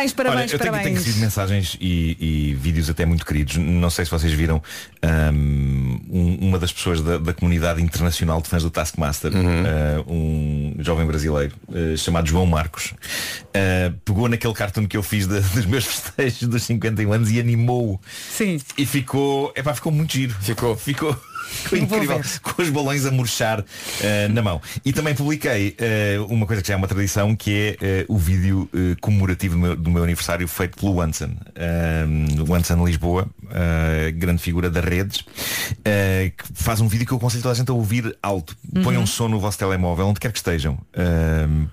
Parabéns, 0.00 0.12
parabéns, 0.14 0.40
Olha, 0.42 0.54
eu 0.54 0.58
tenho, 0.58 0.70
parabéns. 0.72 0.84
tenho 0.84 0.96
recebido 0.96 1.20
mensagens 1.20 1.76
e, 1.80 2.16
e 2.20 2.54
vídeos 2.54 2.88
até 2.88 3.04
muito 3.04 3.24
queridos. 3.26 3.56
Não 3.56 3.90
sei 3.90 4.04
se 4.04 4.10
vocês 4.10 4.32
viram 4.32 4.62
ahm, 5.02 5.98
um- 6.10 6.38
uma 6.40 6.58
das 6.58 6.72
pessoas 6.72 7.02
da, 7.02 7.18
da 7.18 7.32
comunidade 7.34 7.82
internacional 7.82 8.40
de 8.40 8.48
fãs 8.48 8.62
do 8.62 8.70
Taskmaster, 8.70 9.32
ah, 9.34 10.02
um 10.06 10.74
jovem 10.78 11.06
brasileiro 11.06 11.54
ah, 11.68 11.96
chamado 11.96 12.26
João 12.28 12.46
Marcos, 12.46 12.94
ah, 13.54 13.92
pegou 14.04 14.28
naquele 14.28 14.54
cartoon 14.54 14.86
que 14.86 14.96
eu 14.96 15.02
fiz 15.02 15.26
de- 15.26 15.40
dos 15.54 15.66
meus 15.66 15.84
festejos 15.84 16.48
dos 16.48 16.62
51 16.62 17.12
anos 17.12 17.30
e 17.30 17.38
animou-o. 17.40 18.00
Sim. 18.30 18.58
E 18.78 18.86
ficou, 18.86 19.52
epá, 19.56 19.74
ficou 19.74 19.92
muito 19.92 20.12
giro. 20.12 20.34
Ficou. 20.40 20.76
Ficou. 20.76 21.16
Incrível, 21.72 22.20
com 22.42 22.62
os 22.62 22.70
balões 22.70 23.06
a 23.06 23.10
murchar 23.10 23.64
eh, 24.00 24.28
na 24.28 24.42
mão. 24.42 24.60
E 24.84 24.92
também 24.92 25.14
publiquei 25.14 25.74
eh, 25.78 26.18
uma 26.28 26.46
coisa 26.46 26.62
que 26.62 26.68
já 26.68 26.74
é 26.74 26.76
uma 26.76 26.88
tradição, 26.88 27.34
que 27.36 27.76
é 27.80 28.00
eh, 28.00 28.04
o 28.08 28.16
vídeo 28.18 28.68
comemorativo 29.00 29.54
do 29.54 29.60
meu, 29.60 29.76
do 29.76 29.90
meu 29.90 30.02
aniversário 30.02 30.46
feito 30.48 30.78
pelo 30.78 30.94
Wanson. 30.94 31.30
Um, 31.30 32.42
o 32.42 32.50
Wanson 32.50 32.84
Lisboa, 32.84 33.28
grande 34.14 34.42
figura 34.42 34.70
das 34.70 34.84
redes, 34.84 35.22
que 35.22 36.44
faz 36.54 36.80
um 36.80 36.88
vídeo 36.88 37.06
que 37.06 37.12
eu 37.12 37.18
aconselho 37.18 37.42
toda 37.42 37.52
a 37.52 37.56
gente 37.56 37.70
a 37.70 37.74
ouvir 37.74 38.16
alto. 38.22 38.56
Uhum. 38.74 39.06
som 39.06 39.28
no 39.28 39.40
vosso 39.40 39.58
telemóvel, 39.58 40.06
onde 40.06 40.20
quer 40.20 40.32
que 40.32 40.38
estejam, 40.38 40.78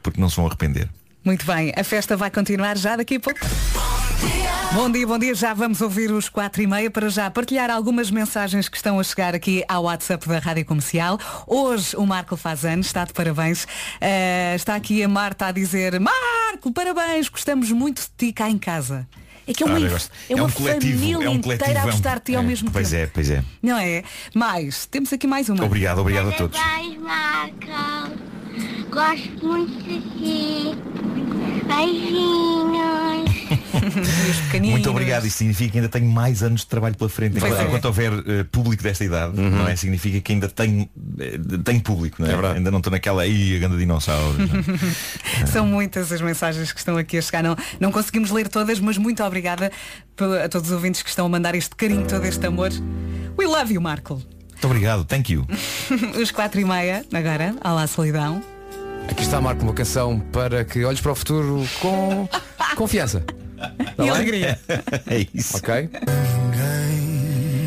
porque 0.02 0.20
não 0.20 0.30
se 0.30 0.36
vão 0.36 0.48
arrepender. 0.48 0.90
Muito 1.28 1.46
bem, 1.46 1.74
a 1.76 1.84
festa 1.84 2.16
vai 2.16 2.32
continuar 2.32 2.78
já 2.78 2.96
daqui 2.96 3.16
a 3.16 3.20
pouco. 3.20 3.38
Bom 4.72 4.90
dia, 4.90 5.06
bom 5.06 5.20
dia. 5.20 5.36
Já 5.36 5.54
vamos 5.54 5.82
ouvir 5.82 6.10
os 6.10 6.30
quatro 6.30 6.62
e 6.62 6.68
meia 6.68 6.90
para 6.90 7.10
já 7.10 7.30
partilhar 7.30 7.70
algumas 7.70 8.10
mensagens 8.10 8.70
que 8.70 8.78
estão 8.78 8.98
a 8.98 9.04
chegar 9.04 9.36
aqui 9.36 9.62
ao 9.68 9.84
WhatsApp 9.84 10.26
da 10.26 10.40
Rádio 10.40 10.64
Comercial. 10.64 11.20
Hoje 11.46 11.98
o 11.98 12.06
Marco 12.06 12.38
faz 12.38 12.64
anos, 12.64 12.88
está 12.88 13.04
de 13.04 13.12
parabéns. 13.12 13.68
Eh, 14.00 14.54
está 14.56 14.74
aqui 14.76 15.04
a 15.04 15.10
Marta 15.10 15.48
a 15.48 15.52
dizer 15.52 16.00
Marco, 16.00 16.72
parabéns, 16.72 17.28
gostamos 17.28 17.74
muito 17.74 18.04
de 18.04 18.28
ti 18.28 18.32
cá 18.32 18.50
em 18.50 18.58
casa. 18.58 19.06
É 19.46 19.52
que 19.52 19.64
é 19.64 19.66
uma, 19.66 19.82
inf- 19.82 19.92
gosto. 19.92 20.12
é 20.30 20.36
uma 20.36 20.46
um 20.46 20.50
coletivo, 20.50 20.98
família 20.98 21.26
é 21.26 21.30
um 21.30 21.34
inteira 21.34 21.58
coletivo, 21.58 21.78
a 21.78 21.82
é 21.82 21.84
um- 21.84 21.92
gostar 21.92 22.16
de 22.20 22.24
ti 22.24 22.36
ao 22.38 22.44
é, 22.44 22.46
mesmo 22.46 22.72
Pois 22.72 22.90
tempo. 22.90 23.04
é, 23.04 23.08
pois 23.08 23.30
é. 23.30 23.44
Não 23.62 23.78
é? 23.78 24.02
Mais, 24.34 24.86
temos 24.86 25.12
aqui 25.12 25.28
mais 25.28 25.50
uma. 25.50 25.66
Obrigado, 25.66 26.00
obrigado 26.00 26.30
a 26.30 26.32
todos. 26.32 26.58
Parabéns, 26.58 26.98
Marco. 27.02 28.37
Gosto 28.90 29.46
muito 29.46 29.84
de 29.84 30.02
ti. 30.18 30.78
Beijinhos. 31.68 33.28
Muito 34.62 34.90
obrigado. 34.90 35.26
Isso 35.26 35.38
significa 35.38 35.72
que 35.72 35.78
ainda 35.78 35.90
tenho 35.90 36.10
mais 36.10 36.44
anos 36.44 36.62
de 36.62 36.68
trabalho 36.68 36.96
pela 36.96 37.10
frente. 37.10 37.38
Enquanto, 37.38 37.60
é. 37.60 37.64
enquanto 37.64 37.86
houver 37.86 38.12
eh, 38.26 38.44
público 38.52 38.82
desta 38.84 39.04
idade, 39.04 39.40
não 39.40 39.68
é? 39.68 39.76
Significa 39.76 40.20
que 40.20 40.34
ainda 40.34 40.48
tenho, 40.48 40.90
eh, 41.20 41.38
tenho 41.64 41.82
público, 41.82 42.22
não 42.22 42.30
é? 42.30 42.56
ainda 42.56 42.72
não 42.72 42.80
estou 42.80 42.92
naquela 42.92 43.22
aí, 43.22 43.56
a 43.56 43.60
grande 43.60 43.78
dinossauro. 43.78 44.38
não 44.38 45.44
é? 45.44 45.46
São 45.48 45.66
muitas 45.66 46.12
as 46.12 46.22
mensagens 46.22 46.72
que 46.72 46.80
estão 46.80 46.98
aqui 46.98 47.18
a 47.18 47.22
chegar. 47.22 47.44
Não, 47.44 47.56
não 47.80 47.92
conseguimos 47.92 48.32
ler 48.32 48.48
todas, 48.48 48.80
mas 48.80 48.98
muito 48.98 49.24
obrigada 49.24 49.72
a 50.44 50.50
todos 50.50 50.70
os 50.70 50.74
ouvintes 50.74 51.02
que 51.02 51.10
estão 51.10 51.26
a 51.26 51.30
mandar 51.30 51.56
este 51.56 51.76
carinho, 51.76 52.06
todo 52.08 52.26
este 52.26 52.46
amor. 52.46 52.72
We 53.38 53.46
love 53.46 53.74
you, 53.74 53.82
Marco. 53.82 54.37
Muito 54.58 54.66
obrigado, 54.66 55.06
thank 55.06 55.32
you. 55.32 55.46
Os 56.20 56.32
quatro 56.32 56.60
e 56.60 56.66
meia, 56.66 57.06
agora, 57.14 57.54
Olá 57.64 57.86
Solidão. 57.86 58.42
Aqui 59.08 59.22
está, 59.22 59.40
Marco, 59.40 59.62
uma 59.62 59.74
canção 59.74 60.20
para 60.20 60.66
que 60.66 60.84
olhes 60.84 61.00
para 61.00 61.12
o 61.12 61.16
futuro 61.16 61.64
com 61.80 62.28
confiança. 62.76 63.24
Está 63.80 64.04
E 64.04 64.10
alegria. 64.10 64.60
é 65.06 65.28
isso. 65.32 65.58
Ok? 65.58 65.90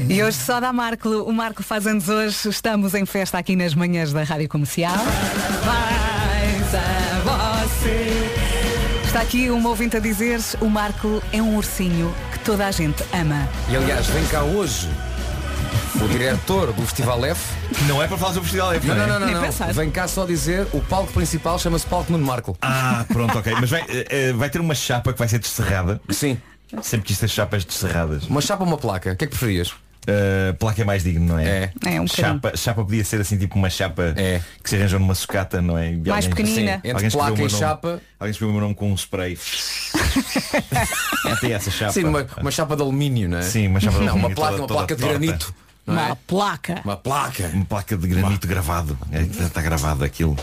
E 0.08 0.20
hoje 0.20 0.36
só 0.36 0.58
dá 0.58 0.72
Marco. 0.72 1.08
O 1.08 1.32
Marco 1.32 1.62
faz 1.62 1.86
anos 1.86 2.08
hoje. 2.08 2.48
Estamos 2.48 2.92
em 2.92 3.06
festa 3.06 3.38
aqui 3.38 3.54
nas 3.54 3.72
manhãs 3.72 4.12
da 4.12 4.24
Rádio 4.24 4.48
Comercial. 4.48 4.96
Vais 5.64 6.74
a 6.74 7.62
você. 7.62 9.06
Está 9.06 9.20
aqui 9.20 9.48
uma 9.48 9.68
ouvinte 9.68 9.96
a 9.96 10.00
dizer 10.00 10.40
o 10.60 10.68
Marco 10.68 11.22
é 11.32 11.40
um 11.40 11.56
ursinho 11.56 12.12
que 12.32 12.40
toda 12.40 12.66
a 12.66 12.72
gente 12.72 13.04
ama. 13.12 13.48
E 13.68 13.76
aliás, 13.76 14.08
vem 14.08 14.24
cá 14.26 14.42
hoje 14.42 14.88
o 15.94 16.08
diretor 16.08 16.72
do 16.72 16.82
Festival 16.82 17.24
F. 17.24 17.40
Não 17.86 18.02
é 18.02 18.06
para 18.06 18.16
falar 18.16 18.32
sobre 18.34 18.48
o 18.48 18.52
Festival 18.52 18.72
F, 18.74 18.86
Não, 18.86 18.94
não 18.94 19.02
é? 19.02 19.06
não, 19.06 19.20
não, 19.20 19.30
não. 19.42 19.72
Vem 19.74 19.90
cá 19.90 20.06
só 20.06 20.24
dizer 20.26 20.66
o 20.72 20.80
palco 20.80 21.12
principal 21.12 21.58
chama-se 21.58 21.86
Palco 21.86 22.12
Nuno 22.12 22.24
Marco. 22.24 22.56
Ah, 22.62 23.04
pronto, 23.08 23.36
ok. 23.38 23.52
Mas 23.60 23.70
vai, 23.70 23.84
eh, 23.88 24.32
vai 24.32 24.48
ter 24.50 24.60
uma 24.60 24.74
chapa 24.74 25.12
que 25.12 25.18
vai 25.18 25.28
ser 25.28 25.38
descerrada. 25.38 26.00
Sim. 26.10 26.38
Sempre 26.82 27.08
quis 27.08 27.18
ter 27.18 27.28
chapas 27.28 27.64
descerradas. 27.64 28.24
Uma 28.26 28.40
chapa 28.40 28.62
ou 28.62 28.68
uma 28.68 28.78
placa? 28.78 29.12
O 29.12 29.16
que 29.16 29.24
é 29.24 29.26
que 29.26 29.36
preferias? 29.36 29.72
Uh, 30.08 30.54
placa 30.58 30.80
é 30.80 30.84
mais 30.84 31.02
digno, 31.04 31.26
não 31.26 31.38
é? 31.38 31.44
É. 31.84 31.94
É, 31.96 32.00
um 32.00 32.06
chapa, 32.06 32.56
chapa 32.56 32.82
podia 32.82 33.04
ser 33.04 33.20
assim 33.20 33.36
tipo 33.36 33.56
uma 33.58 33.68
chapa 33.68 34.14
É. 34.16 34.40
que 34.62 34.70
se 34.70 34.76
arranjou 34.76 34.98
numa 34.98 35.14
sucata, 35.14 35.60
não 35.60 35.76
é? 35.76 35.92
E 35.92 35.96
Mais 36.08 36.26
pequenina. 36.26 36.80
Entre 36.82 36.90
alguém 36.92 37.06
escreveu 37.08 37.18
placa 37.34 37.42
e 37.42 37.44
nome- 37.44 37.58
chapa. 37.58 38.00
Alguém 38.18 38.30
escreveu 38.30 38.48
o 38.48 38.52
meu 38.52 38.62
nome 38.62 38.74
com 38.74 38.90
um 38.90 38.94
spray. 38.94 39.36
Até 41.30 41.52
essa 41.52 41.70
chapa. 41.70 41.92
Sim, 41.92 42.04
uma, 42.04 42.26
uma 42.40 42.50
chapa 42.50 42.74
de 42.76 42.82
alumínio, 42.82 43.28
não 43.28 43.38
é? 43.38 43.42
Sim, 43.42 43.66
uma 43.68 43.78
chapa 43.80 43.98
de 43.98 44.04
Não, 44.06 44.14
uma 44.14 44.28
alumínio 44.28 44.36
placa, 44.36 44.50
toda- 44.56 44.62
uma 44.62 44.68
placa 44.78 44.96
de 44.96 45.02
torta. 45.02 45.18
granito. 45.18 45.54
Não 45.86 45.98
é? 45.98 46.06
Uma 46.06 46.16
placa. 46.16 46.80
Uma 46.84 46.96
placa. 46.96 47.50
Uma 47.54 47.64
placa 47.64 47.96
de 47.96 48.08
granito 48.08 48.46
gravado. 48.46 48.98
É, 49.10 49.22
Está 49.22 49.60
gravado 49.62 50.04
aquilo. 50.04 50.36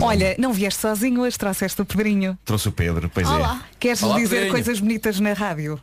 Olha, 0.00 0.36
não 0.38 0.52
vieste 0.52 0.80
sozinho 0.80 1.20
hoje, 1.22 1.36
trouxeste 1.36 1.80
o 1.82 1.84
Pedrinho. 1.84 2.38
Trouxe 2.44 2.68
o 2.68 2.72
Pedro, 2.72 3.10
pois 3.12 3.28
Olá. 3.28 3.62
Queres 3.80 4.02
Olá, 4.02 4.16
dizer 4.16 4.28
Pedrinho. 4.30 4.52
coisas 4.52 4.80
bonitas 4.80 5.18
na 5.20 5.32
rádio? 5.32 5.80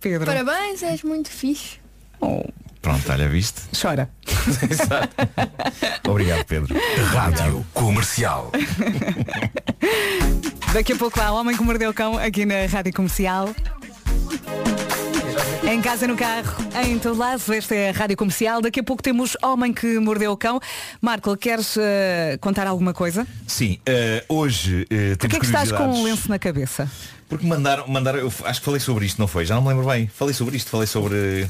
Pedro. 0.00 0.26
Parabéns, 0.26 0.82
és 0.82 1.02
muito 1.02 1.30
fixe. 1.30 1.78
Oh, 2.20 2.40
é. 2.46 2.68
Pronto, 2.80 3.10
olha, 3.10 3.28
viste? 3.28 3.60
chora. 3.80 4.08
Obrigado, 6.08 6.44
Pedro. 6.44 6.74
Rádio 7.12 7.66
Comercial. 7.74 8.52
Daqui 10.72 10.92
a 10.92 10.96
pouco 10.96 11.20
há 11.20 11.32
Homem 11.32 11.56
que 11.56 11.62
Mordeu 11.62 11.90
o 11.90 11.94
Cão 11.94 12.16
aqui 12.16 12.46
na 12.46 12.66
Rádio 12.66 12.92
Comercial. 12.92 13.54
Em 15.70 15.82
casa, 15.82 16.06
no 16.06 16.16
carro, 16.16 16.56
em 16.86 16.98
todo 16.98 17.18
lado, 17.18 17.42
esta 17.52 17.74
é 17.74 17.90
a 17.90 17.92
Rádio 17.92 18.16
Comercial. 18.16 18.62
Daqui 18.62 18.80
a 18.80 18.82
pouco 18.82 19.02
temos 19.02 19.36
Homem 19.42 19.72
que 19.72 19.98
Mordeu 19.98 20.32
o 20.32 20.36
Cão. 20.36 20.58
Marco, 21.00 21.36
queres 21.36 21.76
eh, 21.76 22.38
contar 22.40 22.66
alguma 22.66 22.94
coisa? 22.94 23.26
Sim, 23.46 23.78
eh, 23.84 24.24
hoje 24.28 24.86
eh, 24.90 25.16
temos 25.16 25.18
Porquê 25.18 25.36
é 25.36 25.40
que 25.40 25.46
estás 25.46 25.70
com 25.70 25.86
um 25.88 26.04
lenço 26.04 26.28
na 26.28 26.38
cabeça? 26.38 26.90
Porque 27.28 27.46
mandaram, 27.46 27.86
mandaram, 27.86 28.18
eu 28.18 28.32
acho 28.44 28.60
que 28.60 28.64
falei 28.64 28.80
sobre 28.80 29.04
isto, 29.04 29.18
não 29.18 29.28
foi? 29.28 29.44
Já 29.44 29.56
não 29.56 29.62
me 29.62 29.68
lembro 29.68 29.86
bem. 29.86 30.08
Falei 30.08 30.32
sobre 30.32 30.56
isto, 30.56 30.70
falei 30.70 30.86
sobre. 30.86 31.46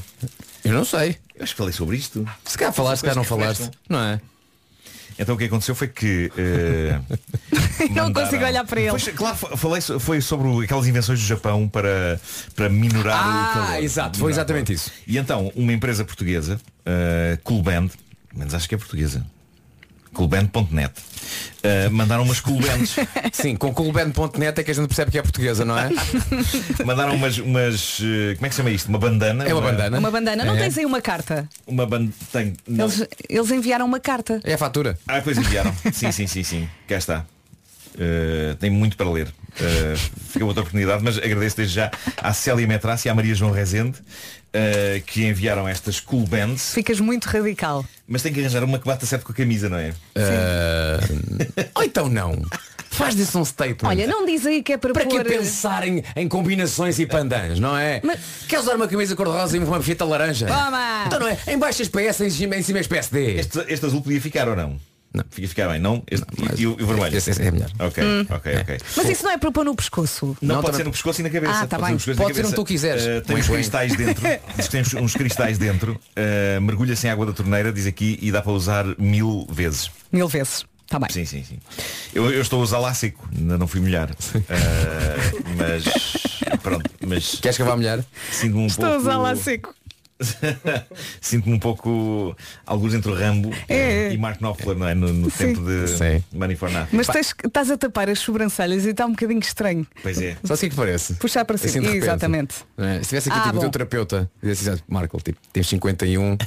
Eu 0.65 0.73
não 0.73 0.83
sei. 0.83 1.17
Eu 1.33 1.43
acho 1.43 1.53
que 1.53 1.57
falei 1.57 1.73
sobre 1.73 1.95
isto. 1.95 2.27
Se 2.43 2.57
calhar 2.57 2.73
falaste, 2.73 2.99
se 2.99 3.03
calhar 3.03 3.15
não 3.15 3.23
falaste. 3.23 3.71
Não 3.87 3.99
é? 3.99 4.19
Então 5.19 5.35
o 5.35 5.37
que 5.37 5.43
aconteceu 5.43 5.75
foi 5.75 5.87
que. 5.89 6.31
eh, 6.37 6.97
Não 7.91 8.05
mandaram- 8.05 8.13
consigo 8.27 8.45
olhar 8.45 8.65
para 8.65 8.79
ele. 8.81 8.97
Foi, 8.97 9.13
claro, 9.13 9.35
fa- 9.35 9.57
falei, 9.57 9.81
foi 9.81 10.21
sobre 10.21 10.63
aquelas 10.63 10.87
invenções 10.87 11.19
do 11.19 11.25
Japão 11.25 11.67
para, 11.67 12.19
para 12.55 12.69
minorar 12.69 13.17
Ah, 13.21 13.49
o 13.49 13.53
calor. 13.67 13.83
exato, 13.83 14.17
foi 14.17 14.31
exatamente 14.31 14.71
isso. 14.73 14.91
E 15.05 15.17
então, 15.17 15.51
uma 15.55 15.73
empresa 15.73 16.05
portuguesa, 16.05 16.55
uh, 16.85 17.37
Coolband, 17.43 17.89
menos 18.33 18.53
acho 18.53 18.67
que 18.69 18.75
é 18.75 18.77
portuguesa, 18.77 19.25
coolband.net, 20.13 20.91
uh, 20.97 21.91
mandaram 21.91 22.23
umas 22.23 22.39
coolbands. 22.41 22.95
Sim, 23.31 23.55
com 23.55 23.73
coolband.net 23.73 24.59
é 24.59 24.63
que 24.63 24.71
a 24.71 24.73
gente 24.73 24.87
percebe 24.87 25.11
que 25.11 25.17
é 25.17 25.21
portuguesa, 25.21 25.63
não 25.65 25.77
é? 25.77 25.89
mandaram 26.85 27.15
umas, 27.15 27.37
umas. 27.37 27.99
uh, 27.99 28.35
Como 28.35 28.45
é 28.45 28.49
que 28.49 28.55
se 28.55 28.57
chama 28.57 28.69
isto? 28.71 28.87
Uma 28.89 28.99
bandana? 28.99 29.45
É 29.45 29.53
uma 29.53 29.61
bandana. 29.61 29.99
Uma 29.99 30.11
bandana. 30.11 30.45
Não 30.45 30.55
É. 30.55 30.59
tens 30.59 30.77
aí 30.77 30.85
uma 30.85 31.01
carta? 31.01 31.47
Uma 31.67 31.85
bandana. 31.85 32.13
Tem. 32.31 32.53
Eles, 32.67 33.07
eles 33.29 33.51
enviaram 33.51 33.85
uma 33.85 33.99
carta. 33.99 34.39
É 34.43 34.53
a 34.53 34.57
fatura. 34.57 34.97
Ah, 35.07 35.15
depois 35.15 35.37
enviaram. 35.37 35.73
sim, 35.93 36.11
sim, 36.11 36.27
sim, 36.27 36.43
sim. 36.43 36.69
Cá 36.87 36.97
está. 36.97 37.25
Uh, 37.95 38.55
tem 38.55 38.69
muito 38.69 38.95
para 38.95 39.09
ler. 39.09 39.27
Uh, 39.27 39.97
fica 40.29 40.45
outra 40.45 40.61
oportunidade, 40.61 41.03
mas 41.03 41.17
agradeço 41.17 41.57
desde 41.57 41.75
já 41.75 41.91
à 42.17 42.31
Célia 42.33 42.65
Metrace 42.65 43.07
e 43.07 43.11
à 43.11 43.15
Maria 43.15 43.35
João 43.35 43.51
Rezende 43.51 43.97
uh, 44.55 45.01
que 45.05 45.25
enviaram 45.25 45.67
estas 45.67 45.99
cool 45.99 46.25
bands, 46.25 46.73
Ficas 46.73 46.99
muito 46.99 47.25
radical. 47.25 47.85
mas 48.07 48.21
tem 48.21 48.33
que 48.33 48.39
arranjar 48.39 48.63
uma 48.63 48.79
que 48.79 48.85
bata 48.85 49.05
certo 49.05 49.25
com 49.25 49.31
a 49.31 49.35
camisa, 49.35 49.69
não 49.69 49.77
é? 49.77 49.93
Ah, 50.15 50.99
Ou 51.75 51.83
então 51.83 52.09
não. 52.09 52.41
Faz 52.91 53.15
disso 53.15 53.39
um 53.39 53.45
statement. 53.45 53.87
Olha, 53.87 54.07
não 54.07 54.25
diz 54.25 54.45
aí 54.45 54.61
que 54.63 54.73
é 54.73 54.77
para, 54.77 54.91
Para 54.93 55.05
que 55.05 55.15
pôr... 55.15 55.23
pensar 55.23 55.87
em, 55.87 56.03
em 56.15 56.27
combinações 56.27 56.99
e 56.99 57.05
pandãs, 57.05 57.59
não 57.59 57.77
é? 57.77 58.01
Mas- 58.03 58.19
Quer 58.47 58.59
usar 58.59 58.75
uma 58.75 58.87
camisa 58.87 59.15
cor-de-rosa 59.15 59.55
e 59.55 59.59
uma 59.59 59.81
fita 59.81 60.03
laranja? 60.03 60.47
Toma! 60.47 61.03
Então 61.05 61.19
não 61.19 61.27
é? 61.27 61.37
Em 61.47 61.57
baixo 61.57 61.81
SPS, 61.83 62.21
em 62.21 62.29
cima, 62.29 62.55
em 62.57 62.63
cima 62.63 62.81
PSD. 62.83 63.35
Este, 63.39 63.59
este 63.67 63.85
azul 63.85 64.01
podia 64.01 64.19
ficar 64.19 64.49
ou 64.49 64.55
não? 64.55 64.77
Não. 65.13 65.23
Fica 65.31 65.47
ficar 65.47 65.67
bem, 65.69 65.79
não? 65.79 66.03
Este, 66.09 66.25
mas 66.37 66.59
e, 66.59 66.67
o, 66.67 66.77
e 66.79 66.83
o 66.83 66.87
vermelho? 66.87 67.17
esse- 67.17 67.31
esse 67.31 67.41
é 67.41 67.49
melhor. 67.49 67.71
Ok, 67.79 68.03
ok, 68.29 68.57
ok. 68.57 68.77
Mas 68.95 69.09
isso 69.09 69.23
não 69.23 69.31
é 69.31 69.37
para 69.39 69.51
pôr 69.51 69.65
no 69.65 69.75
pescoço. 69.75 70.37
Não, 70.39 70.55
Não, 70.55 70.55
pode 70.57 70.65
também- 70.67 70.77
ser 70.77 70.83
no 70.83 70.91
pescoço 70.91 71.21
e 71.21 71.23
na 71.23 71.29
cabeça. 71.31 71.53
Ah, 71.53 71.67
tá 71.67 71.79
pode 71.79 71.91
bem. 71.91 71.99
ser 71.99 72.15
Pode 72.15 72.35
ser 72.35 72.45
onde 72.45 72.55
tu 72.55 72.63
quiseres. 72.65 73.03
Uh, 73.03 73.21
tem 73.25 73.35
uns 73.37 73.47
cristais 73.47 73.95
dentro. 73.95 74.23
diz 74.57 74.93
uns, 75.01 75.13
cristais 75.15 75.57
dentro. 75.57 75.93
Uh, 76.15 76.61
mergulha 76.61 76.95
sem 76.95 77.09
água 77.09 77.25
da 77.25 77.33
torneira, 77.33 77.71
diz 77.73 77.87
aqui, 77.87 78.19
e 78.21 78.31
dá 78.31 78.41
para 78.41 78.51
usar 78.51 78.85
mil 78.99 79.47
vezes. 79.49 79.89
Mil 80.11 80.27
vezes. 80.27 80.63
Está 80.85 80.97
bem. 80.99 81.09
Sim, 81.11 81.25
sim, 81.25 81.43
sim. 81.43 81.59
Eu, 82.13 82.31
eu 82.31 82.41
estou 82.41 82.59
a 82.59 82.63
usar 82.63 82.79
lá 82.79 82.91
seco, 82.93 83.27
ainda 83.35 83.57
não 83.59 83.67
fui 83.67 83.79
molhar. 83.79 84.09
Uh, 84.09 84.43
mas 85.57 85.83
pronto, 86.61 86.89
mas 87.05 87.35
Queres 87.35 87.57
que 87.57 87.61
eu 87.61 87.65
vá 87.67 87.75
molhar? 87.75 88.03
sinto-me 88.31 88.63
um 88.63 88.67
Estou 88.67 88.85
a 88.85 88.89
pouco. 88.89 89.01
usar 89.03 89.17
lá 89.17 89.35
seco. 89.35 89.73
Sinto-me 91.21 91.55
um 91.55 91.59
pouco 91.59 92.35
alguns 92.65 92.93
entre 92.93 93.09
o 93.11 93.15
Rambo 93.15 93.51
É. 93.67 94.11
e 94.11 94.17
Mark 94.17 94.39
Knopfler, 94.39 94.77
não 94.77 94.87
é? 94.87 94.93
No, 94.93 95.11
no 95.13 95.31
tempo 95.31 95.61
de 95.61 95.87
Sim. 95.87 96.23
Money 96.33 96.55
for 96.55 96.69
Nothing. 96.69 96.95
Mas 96.97 97.07
tens, 97.07 97.33
estás 97.43 97.71
a 97.71 97.77
tapar 97.77 98.09
as 98.09 98.19
sobrancelhas 98.19 98.85
e 98.85 98.89
está 98.89 99.05
um 99.05 99.11
bocadinho 99.11 99.39
estranho. 99.39 99.87
Pois 100.01 100.21
é. 100.21 100.35
Só 100.43 100.53
assim 100.53 100.69
que 100.69 100.75
parece. 100.75 101.13
Puxar 101.15 101.45
para 101.45 101.57
cima. 101.57 101.69
Assim 101.69 101.79
de 101.81 101.85
repente. 101.87 102.03
Exatamente. 102.03 102.55
É? 102.77 103.01
Se 103.03 103.09
tivesse 103.09 103.29
aqui 103.29 103.39
Ah, 103.39 103.43
tipo, 103.43 103.57
o 103.57 103.59
teu 103.61 103.69
terapeuta 103.69 104.29
disse 104.43 104.69
assim, 104.69 104.81
Marco, 104.87 105.17
tipo, 105.21 105.39
tens 105.53 105.67
51 105.67 106.37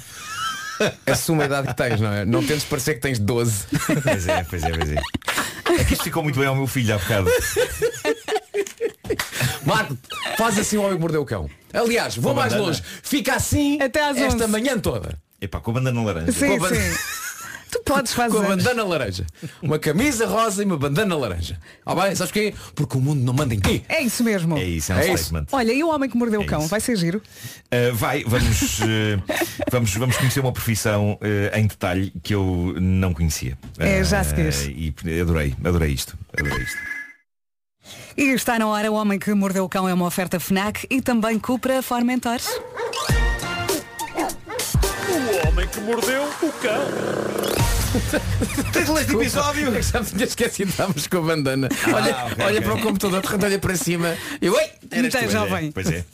Assume 1.07 1.43
a 1.43 1.47
idade 1.47 1.69
que 1.69 1.77
tens, 1.77 2.01
não 2.01 2.13
é? 2.13 2.25
Não 2.25 2.45
tentes 2.45 2.65
parecer 2.65 2.95
que 2.95 3.01
tens 3.01 3.19
12 3.19 3.67
Pois 4.03 4.27
é, 4.27 4.43
pois 4.45 4.63
é, 4.65 4.71
pois 4.71 4.91
é. 4.93 4.97
É 5.81 5.85
que 5.85 5.93
isto 5.95 6.05
ficou 6.05 6.23
muito 6.23 6.39
bem 6.39 6.49
ao 6.49 6.57
meu 6.57 6.67
filho 6.67 6.95
há 6.95 6.99
bocado. 6.99 7.31
Marco, 9.65 9.97
faz 10.37 10.59
assim 10.59 10.77
o 10.77 10.83
homem 10.83 10.95
que 10.97 11.01
mordeu 11.01 11.23
o 11.23 11.27
cão 11.27 11.49
Aliás, 11.73 12.17
vou 12.17 12.33
Com 12.35 12.41
mais 12.41 12.53
bandana. 12.53 12.69
longe 12.69 12.83
Fica 13.03 13.35
assim 13.35 13.81
Até 13.81 14.03
às 14.09 14.17
esta 14.17 14.45
11. 14.45 14.47
manhã 14.49 14.79
toda 14.79 15.19
Epá, 15.41 15.59
com 15.61 15.71
a 15.73 15.75
bandana 15.75 16.03
laranja. 16.03 16.31
Sim, 16.33 16.59
Com 16.59 16.65
a 16.67 16.69
sim. 16.69 16.99
Tu 17.73 17.81
podes 17.87 18.13
fazer. 18.13 18.37
Com 18.37 18.43
a 18.45 18.49
bandana 18.49 18.85
laranja 18.85 19.25
Uma 19.63 19.79
camisa 19.79 20.27
rosa 20.27 20.63
e 20.63 20.67
uma 20.67 20.77
bandana 20.77 21.17
laranja 21.17 21.59
Ah 21.87 21.95
bem, 21.95 22.15
sabes 22.15 22.31
porquê? 22.31 22.53
Porque 22.75 22.99
o 22.99 23.01
mundo 23.01 23.23
não 23.25 23.33
manda 23.33 23.55
em 23.55 23.59
ti 23.61 23.83
É 23.89 24.03
isso 24.03 24.23
mesmo. 24.23 24.59
É 24.59 24.65
isso, 24.65 24.93
é 24.93 24.97
um 24.97 24.99
É 24.99 25.15
isso. 25.15 25.25
statement. 25.25 25.47
Olha, 25.53 25.73
e 25.73 25.83
o 25.83 25.89
homem 25.89 26.11
que 26.11 26.17
mordeu 26.17 26.41
o 26.41 26.45
É 26.45 26.47
cão? 26.47 26.61
isso. 26.61 26.69
Vai 26.69 26.81
ser 26.81 26.97
giro? 26.97 27.23
Uh, 27.73 27.95
vai, 27.95 28.23
vamos, 28.25 28.81
uh, 28.81 28.85
vamos, 29.71 29.95
vamos 29.95 30.17
conhecer 30.19 30.41
uma 30.41 30.53
profissão 30.53 31.13
uh, 31.15 31.57
em 31.59 31.67
detalhe 31.67 32.13
que 32.23 32.35
eu 32.35 32.75
não 32.79 33.15
conhecia. 33.15 33.57
É, 33.79 34.05
já 34.05 34.21
Uh, 34.21 34.25
se 34.27 34.35
quis. 34.35 34.65
E 34.67 34.95
adorei, 35.23 35.55
adorei 35.65 35.93
isto. 35.93 36.15
Adorei 36.39 36.63
isto. 36.63 36.77
E 38.17 38.25
está 38.35 38.59
na 38.59 38.67
hora, 38.67 38.91
o 38.91 38.95
homem 38.95 39.19
que 39.19 39.33
mordeu 39.35 39.65
o 39.65 39.69
cão 39.69 39.89
é 39.89 39.95
uma 39.95 40.07
oferta 40.07 40.39
FNAC 40.39 40.87
e 40.91 41.01
também 41.01 41.39
Cupra 41.39 41.83
Formentor. 41.83 42.39
Tens 48.73 48.87
de 48.87 48.91
ler 48.93 49.01
este 49.03 49.15
episódio? 49.15 49.69
Eu 49.75 49.83
já 49.83 50.01
me 50.01 50.07
tinha 50.07 50.25
esquecido, 50.25 50.71
estávamos 50.71 51.07
com 51.07 51.19
a 51.19 51.21
bandana 51.21 51.69
Olha, 51.93 52.15
Ah, 52.17 52.25
ok, 52.33 52.45
olha 52.45 52.59
ok. 52.59 52.61
para 52.63 52.75
o 52.75 52.81
computador, 52.81 53.23
olha 53.45 53.59
para 53.59 53.77
cima 53.77 54.17
E 54.41 54.49
oi, 54.49 54.63
Então, 54.91 55.29
jovem. 55.31 55.69
é, 55.69 55.71
pois 55.73 55.87
é. 55.91 56.05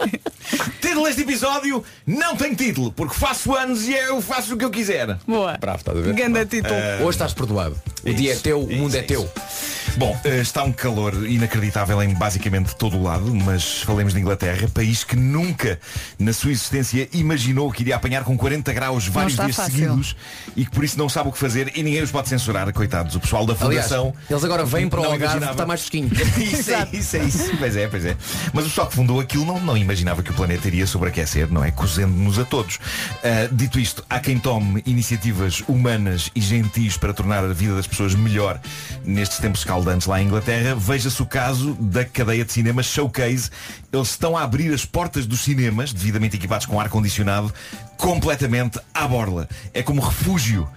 Título 0.80 1.04
deste 1.06 1.22
episódio 1.22 1.84
não 2.06 2.34
tem 2.36 2.54
título, 2.54 2.92
porque 2.92 3.14
faço 3.14 3.54
anos 3.54 3.86
e 3.86 3.92
eu 3.94 4.20
faço 4.22 4.54
o 4.54 4.56
que 4.56 4.64
eu 4.64 4.70
quiser. 4.70 5.18
Boa. 5.26 5.56
Bravo, 5.58 5.78
estás 5.78 5.98
a 5.98 6.00
ver? 6.00 6.14
Ganda 6.14 6.44
título. 6.46 6.74
Hoje 7.00 7.10
estás 7.10 7.32
perdoado 7.34 7.76
O 8.04 8.08
É 8.08 8.12
dia 8.12 8.30
é 8.30 8.34
isso, 8.34 8.42
teu, 8.42 8.60
o 8.64 8.70
é 8.72 8.74
mundo 8.76 8.88
isso, 8.88 8.96
é 8.96 9.00
é 9.00 9.02
teu 9.02 9.22
isso. 9.22 9.91
Bom, 9.96 10.18
eh, 10.24 10.40
está 10.40 10.64
um 10.64 10.72
calor 10.72 11.14
inacreditável 11.28 12.02
em 12.02 12.14
basicamente 12.14 12.74
todo 12.74 12.96
o 12.96 13.02
lado, 13.02 13.32
mas 13.34 13.82
falemos 13.82 14.14
de 14.14 14.20
Inglaterra, 14.20 14.66
país 14.72 15.04
que 15.04 15.14
nunca 15.14 15.78
na 16.18 16.32
sua 16.32 16.50
existência 16.50 17.08
imaginou 17.12 17.70
que 17.70 17.82
iria 17.82 17.96
apanhar 17.96 18.24
com 18.24 18.36
40 18.36 18.72
graus 18.72 19.06
vários 19.06 19.36
dias 19.36 19.54
fácil. 19.54 19.72
seguidos 19.74 20.16
e 20.56 20.64
que 20.64 20.70
por 20.70 20.82
isso 20.82 20.98
não 20.98 21.08
sabe 21.10 21.28
o 21.28 21.32
que 21.32 21.38
fazer 21.38 21.72
e 21.76 21.82
ninguém 21.82 22.02
os 22.02 22.10
pode 22.10 22.28
censurar, 22.30 22.72
coitados. 22.72 23.14
O 23.16 23.20
pessoal 23.20 23.44
da 23.44 23.52
Aliás, 23.60 23.86
Fundação. 23.86 24.14
eles 24.30 24.42
agora 24.42 24.64
vêm 24.64 24.88
para 24.88 25.00
o 25.00 25.04
Algarve 25.04 25.24
imaginava. 25.24 25.52
Está 25.52 25.66
mais 25.66 25.80
fresquinho 25.80 26.10
Isso 26.40 26.70
é 26.70 26.88
isso, 26.92 27.16
é 27.16 27.24
isso. 27.24 27.56
Pois 27.58 27.76
é, 27.76 27.86
pois 27.86 28.04
é. 28.06 28.16
Mas 28.52 28.64
o 28.64 28.68
pessoal 28.68 28.86
que 28.88 28.94
fundou 28.94 29.20
aquilo 29.20 29.44
não, 29.44 29.60
não 29.60 29.76
imaginava 29.76 30.22
que 30.22 30.30
o 30.30 30.34
planeta 30.34 30.66
iria 30.68 30.86
sobreaquecer, 30.86 31.52
não 31.52 31.62
é? 31.62 31.70
Cozendo-nos 31.70 32.38
a 32.38 32.44
todos. 32.44 32.78
Ah, 33.22 33.48
dito 33.52 33.78
isto, 33.78 34.02
há 34.08 34.18
quem 34.18 34.38
tome 34.38 34.82
iniciativas 34.86 35.62
humanas 35.68 36.30
e 36.34 36.40
gentis 36.40 36.96
para 36.96 37.12
tornar 37.12 37.44
a 37.44 37.52
vida 37.52 37.74
das 37.74 37.86
pessoas 37.86 38.14
melhor 38.14 38.58
nestes 39.04 39.38
tempos 39.38 39.64
escaldantes 39.82 40.06
lá 40.06 40.22
em 40.22 40.26
Inglaterra. 40.26 40.74
Veja-se 40.74 41.20
o 41.20 41.26
caso 41.26 41.74
da 41.74 42.04
cadeia 42.04 42.44
de 42.44 42.52
cinemas 42.52 42.86
Showcase. 42.86 43.50
Eles 43.92 44.08
estão 44.08 44.36
a 44.36 44.42
abrir 44.42 44.72
as 44.72 44.86
portas 44.86 45.26
dos 45.26 45.40
cinemas, 45.40 45.92
devidamente 45.92 46.36
equipados 46.36 46.66
com 46.66 46.80
ar-condicionado, 46.80 47.52
completamente 47.96 48.78
à 48.94 49.06
borla. 49.06 49.48
É 49.74 49.82
como 49.82 50.00
refúgio 50.00 50.68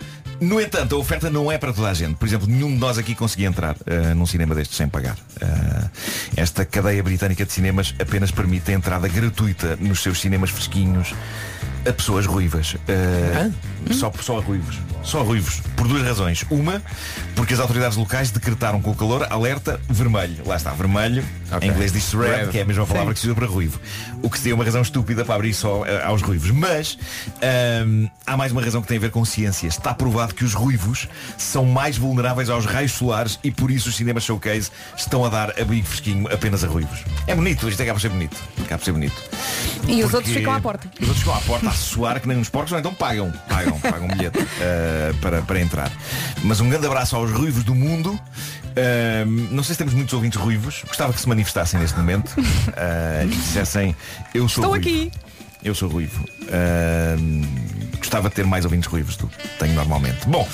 no 0.41 0.60
entanto, 0.60 0.96
a 0.96 0.98
oferta 0.98 1.30
não 1.30 1.50
é 1.50 1.58
para 1.58 1.72
toda 1.72 1.89
a 1.89 1.94
gente. 1.94 2.15
Por 2.15 2.28
exemplo, 2.28 2.46
nenhum 2.46 2.70
de 2.74 2.78
nós 2.78 2.98
aqui 2.98 3.15
conseguia 3.15 3.48
entrar 3.48 3.74
eh, 3.86 4.13
num 4.13 4.26
cinema 4.26 4.54
destes 4.54 4.76
sem 4.76 4.86
pagar. 4.86 5.15
Eh, 5.39 5.89
esta 6.36 6.65
cadeia 6.65 7.02
britânica 7.02 7.46
de 7.46 7.54
cinemas 7.54 7.96
apenas 7.98 8.32
permite 8.32 8.70
a 8.72 8.74
entrada 8.74 9.08
gratuita 9.08 9.78
nos 9.78 10.02
seus 10.02 10.20
cinemas 10.20 10.50
fresquinhos 10.50 11.15
a 11.88 11.93
pessoas 11.93 12.26
ruivas. 12.26 12.76
Eh, 12.88 13.52
só, 13.91 14.12
só 14.19 14.39
a 14.39 14.41
ruivos. 14.41 14.78
Só 15.04 15.19
a 15.19 15.24
ruivos. 15.24 15.62
Por 15.76 15.88
duas 15.88 16.04
razões. 16.04 16.43
Uma, 16.50 16.82
porque 17.36 17.54
as 17.54 17.60
autoridades 17.60 17.95
locais 17.95 18.32
decretaram 18.32 18.82
com 18.82 18.91
o 18.91 18.95
calor 18.95 19.28
alerta 19.30 19.80
vermelho. 19.88 20.43
Lá 20.45 20.56
está, 20.56 20.71
vermelho. 20.71 21.24
Ok. 21.52 21.67
Em 21.67 21.71
inglês 21.71 21.91
diz 21.91 22.12
red, 22.13 22.45
Red. 22.45 22.48
que 22.48 22.58
é 22.58 22.62
a 22.63 22.65
mesma 22.65 22.88
palavra 22.88 23.13
que 23.13 23.19
se 23.19 23.28
usa 23.28 23.36
para 23.36 23.45
ruivo. 23.45 23.80
O 24.24 24.30
que 24.30 24.39
seria 24.39 24.56
uma 24.56 24.63
razão 24.63 24.82
estúpida 24.82 25.24
para 25.24 25.36
abrir 25.36 25.54
só 25.54 25.86
eh, 25.86 26.04
aos 26.04 26.21
ruivos. 26.24 26.50
Mas 26.50 26.98
ahm, 27.41 28.08
há 28.26 28.36
mais 28.36 28.52
uma 28.52 28.62
razão 28.63 28.82
que 28.82 28.88
tem 28.88 28.98
a 28.98 29.02
ver 29.02 29.12
com 29.12 29.24
ciência. 29.24 29.67
Está 29.67 29.93
provado 29.93 30.34
que 30.34 30.43
os 30.43 30.54
ruivos 30.56 31.08
são 31.38 31.65
mais 31.65 31.98
vulneráveis 31.98 32.50
aos 32.50 32.65
raios 32.65 32.93
solares 32.93 33.39
e 33.43 33.52
por 33.52 33.69
isso 33.69 33.89
os 33.89 33.95
cinemas 33.95 34.24
showcase 34.24 34.71
estão 34.98 35.24
a 35.24 35.30
dar 35.30 35.60
abrigo 35.62 35.86
fresquinho 35.86 36.28
apenas 36.34 36.63
a 36.63 36.67
ruivos. 36.67 37.04
É 37.28 37.36
bonito, 37.36 37.69
isto 37.69 37.82
acaba 37.82 37.95
por 37.95 38.02
ser 38.02 38.10
bonito. 38.10 38.38
Acaba 38.63 38.80
por 38.80 38.86
ser 38.86 38.91
bonito. 38.93 39.24
E 39.88 39.98
os 39.98 40.02
Porque 40.02 40.15
outros 40.15 40.34
ficam 40.34 40.54
à 40.54 40.60
porta. 40.60 40.89
Os 41.00 41.08
outros 41.08 41.19
ficam 41.19 41.36
à 41.36 41.41
porta 41.41 41.75
suar 41.78 42.20
que 42.20 42.28
nem 42.28 42.38
uns 42.38 42.50
porcos, 42.50 42.72
ou 42.72 42.80
então 42.80 42.94
pagam, 42.94 43.32
pagam, 43.50 43.80
pagam 43.80 44.06
um 44.06 44.16
bilhete 44.16 44.40
eh, 44.62 45.14
para, 45.22 45.42
para 45.42 45.60
entrar. 45.60 45.92
Mas 46.44 46.60
um 46.60 46.70
grande 46.70 46.86
abraço 46.88 47.16
aos 47.16 47.32
ruivos 47.32 47.64
do 47.64 47.74
mundo. 47.76 48.20
Eh, 48.76 49.24
não 49.52 49.64
sei 49.64 49.74
se 49.74 49.78
temos 49.80 49.94
muitos 49.94 50.14
ouvintes 50.14 50.40
ruivos. 50.40 50.84
Gostava 50.88 51.14
que 51.14 51.20
se 51.22 51.28
manifestassem 51.30 51.80
neste 51.80 51.98
momento 51.98 52.34
eh, 52.76 53.24
e 53.26 53.30
dissessem 53.36 53.96
eu 54.34 54.48
sou 54.50 54.64
Estou 54.64 54.70
ruivo. 54.72 54.88
aqui. 54.90 55.12
Eu 55.64 55.74
sou 55.74 55.90
ruivo. 55.90 56.24
Eh, 56.48 57.16
Gostava 57.98 58.30
de 58.30 58.36
ter 58.36 58.46
mais 58.46 58.66
ouvintes 58.66 58.88
ruivos 58.88 59.16
do 59.18 59.26
que 59.28 59.48
tenho 59.58 59.74
normalmente. 59.74 60.28
Bom, 60.28 60.48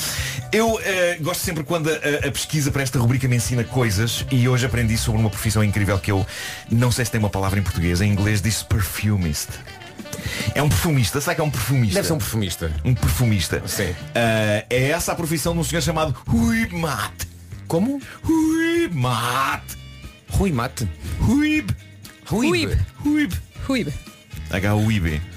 eu 0.53 0.79
eh, 0.85 1.17
gosto 1.19 1.41
sempre 1.41 1.63
quando 1.65 1.89
a, 1.89 1.93
a- 1.93 2.27
a 2.29 2.31
pesquisa 2.31 2.71
para 2.71 2.81
esta 2.81 2.97
rubrica 2.97 3.27
me 3.27 3.35
ensina 3.35 3.61
coisas 3.63 4.25
e 4.31 4.47
hoje 4.47 4.65
aprendi 4.65 4.97
sobre 4.97 5.19
uma 5.19 5.29
profissão 5.29 5.61
incrível 5.61 5.99
que 5.99 6.11
eu 6.11 6.25
não 6.71 6.91
sei 6.93 7.03
se 7.03 7.11
tem 7.11 7.19
uma 7.19 7.29
palavra 7.29 7.59
em 7.59 7.63
português, 7.63 7.99
em 7.99 8.09
inglês 8.09 8.41
diz 8.41 8.63
perfumist. 8.63 9.49
É 10.53 10.61
um 10.61 10.69
perfumista, 10.69 11.21
sabe 11.21 11.35
que 11.35 11.41
é 11.41 11.43
um 11.43 11.49
perfumista? 11.49 11.95
Deve 11.95 12.07
ser 12.07 12.13
um 12.13 12.17
perfumista. 12.17 12.71
Um 12.83 12.93
perfumista. 12.93 13.61
Sim. 13.67 13.95
Ah, 14.15 14.65
é 14.69 14.89
essa 14.89 15.11
a 15.11 15.15
profissão 15.15 15.53
de 15.53 15.59
um 15.59 15.63
senhor 15.63 15.81
chamado 15.81 16.15
Rui 16.27 16.67
Mate. 16.71 17.27
Como? 17.67 18.01
Rui 18.23 18.89
Mate. 18.91 19.77
Rui 20.29 20.51
Mate. 20.51 20.87
Ruib. 21.19 21.71
Ruib. 22.25 22.77
Ruib. 23.03 23.33
Ruib. 23.67 23.93
H-U-I-B. 24.49 25.30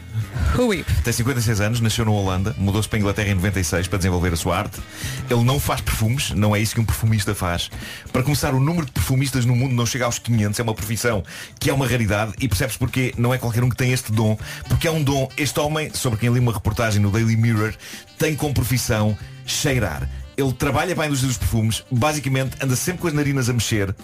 Ruib. 0.55 0.85
Tem 1.03 1.12
56 1.12 1.61
anos, 1.61 1.81
nasceu 1.81 2.05
na 2.05 2.11
Holanda, 2.11 2.55
mudou-se 2.59 2.88
para 2.88 2.98
a 2.98 3.00
Inglaterra 3.00 3.31
em 3.31 3.35
96 3.35 3.88
para 3.88 3.98
desenvolver 3.98 4.33
a 4.33 4.37
sua 4.37 4.58
arte. 4.58 4.81
Ele 5.29 5.42
não 5.42 5.58
faz 5.58 5.81
perfumes, 5.81 6.31
não 6.31 6.54
é 6.54 6.60
isso 6.60 6.75
que 6.75 6.81
um 6.81 6.85
perfumista 6.85 7.35
faz. 7.35 7.71
Para 8.12 8.23
começar, 8.23 8.54
o 8.54 8.60
número 8.60 8.87
de 8.87 8.92
perfumistas 8.92 9.44
no 9.44 9.56
mundo 9.56 9.75
não 9.75 9.85
chega 9.85 10.04
aos 10.04 10.19
500, 10.19 10.58
é 10.58 10.62
uma 10.62 10.75
profissão 10.75 11.25
que 11.58 11.71
é 11.71 11.73
uma 11.73 11.87
raridade 11.87 12.33
e 12.38 12.48
percebes 12.48 12.77
porque 12.77 13.12
não 13.19 13.35
é 13.35 13.38
qualquer 13.38 13.65
um 13.65 13.69
que 13.69 13.77
tem 13.77 13.92
este 13.92 14.12
dom, 14.12 14.38
porque 14.69 14.87
é 14.87 14.90
um 14.90 15.02
dom, 15.02 15.29
este 15.37 15.58
homem, 15.60 15.90
sobre 15.92 16.19
quem 16.19 16.33
li 16.33 16.38
uma 16.38 16.52
reportagem 16.52 17.00
no 17.00 17.10
Daily 17.10 17.37
Mirror, 17.37 17.75
tem 18.19 18.35
como 18.37 18.54
profissão 18.54 19.17
cheirar. 19.46 20.08
Ele 20.37 20.52
trabalha 20.52 20.94
para 20.94 21.04
a 21.04 21.06
indústria 21.06 21.29
dos 21.29 21.38
perfumes, 21.38 21.85
basicamente 21.90 22.56
anda 22.60 22.75
sempre 22.75 23.02
com 23.02 23.08
as 23.08 23.15
narinas 23.15 23.48
a 23.48 23.52
mexer, 23.52 23.94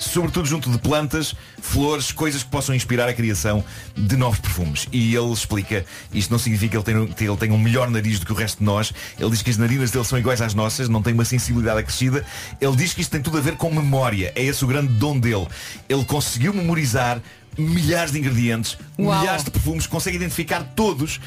sobretudo 0.00 0.48
junto 0.48 0.70
de 0.70 0.78
plantas, 0.78 1.34
flores, 1.60 2.10
coisas 2.10 2.42
que 2.42 2.48
possam 2.48 2.74
inspirar 2.74 3.08
a 3.08 3.12
criação 3.12 3.62
de 3.94 4.16
novos 4.16 4.40
perfumes. 4.40 4.88
E 4.90 5.14
ele 5.14 5.32
explica, 5.32 5.84
isto 6.12 6.30
não 6.30 6.38
significa 6.38 6.70
que 6.70 6.76
ele 6.76 6.84
tenha, 6.84 7.14
que 7.14 7.24
ele 7.24 7.36
tenha 7.36 7.54
um 7.54 7.58
melhor 7.58 7.90
nariz 7.90 8.18
do 8.18 8.26
que 8.26 8.32
o 8.32 8.34
resto 8.34 8.58
de 8.58 8.64
nós, 8.64 8.92
ele 9.18 9.30
diz 9.30 9.42
que 9.42 9.50
as 9.50 9.58
narinas 9.58 9.90
dele 9.90 10.04
são 10.04 10.18
iguais 10.18 10.40
às 10.40 10.54
nossas, 10.54 10.88
não 10.88 11.02
tem 11.02 11.12
uma 11.12 11.24
sensibilidade 11.24 11.80
acrescida, 11.80 12.24
ele 12.60 12.74
diz 12.74 12.94
que 12.94 13.02
isto 13.02 13.10
tem 13.10 13.20
tudo 13.20 13.38
a 13.38 13.40
ver 13.40 13.56
com 13.56 13.72
memória, 13.72 14.32
é 14.34 14.42
esse 14.42 14.64
o 14.64 14.66
grande 14.66 14.92
dom 14.94 15.18
dele. 15.18 15.46
Ele 15.88 16.04
conseguiu 16.04 16.54
memorizar 16.54 17.20
milhares 17.58 18.12
de 18.12 18.18
ingredientes, 18.18 18.78
Uau. 18.98 19.20
milhares 19.20 19.44
de 19.44 19.50
perfumes, 19.50 19.86
consegue 19.86 20.16
identificar 20.16 20.62
todos 20.74 21.20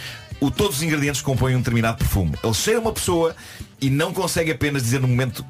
o, 0.45 0.51
todos 0.51 0.77
os 0.77 0.83
ingredientes 0.83 1.21
que 1.21 1.25
compõem 1.25 1.55
um 1.55 1.59
determinado 1.59 1.97
perfume. 1.97 2.33
Ele 2.43 2.53
cheira 2.53 2.79
uma 2.79 2.91
pessoa 2.91 3.35
e 3.81 3.89
não 3.89 4.13
consegue 4.13 4.51
apenas 4.51 4.83
dizer 4.83 4.99
no 4.99 5.07
momento 5.07 5.45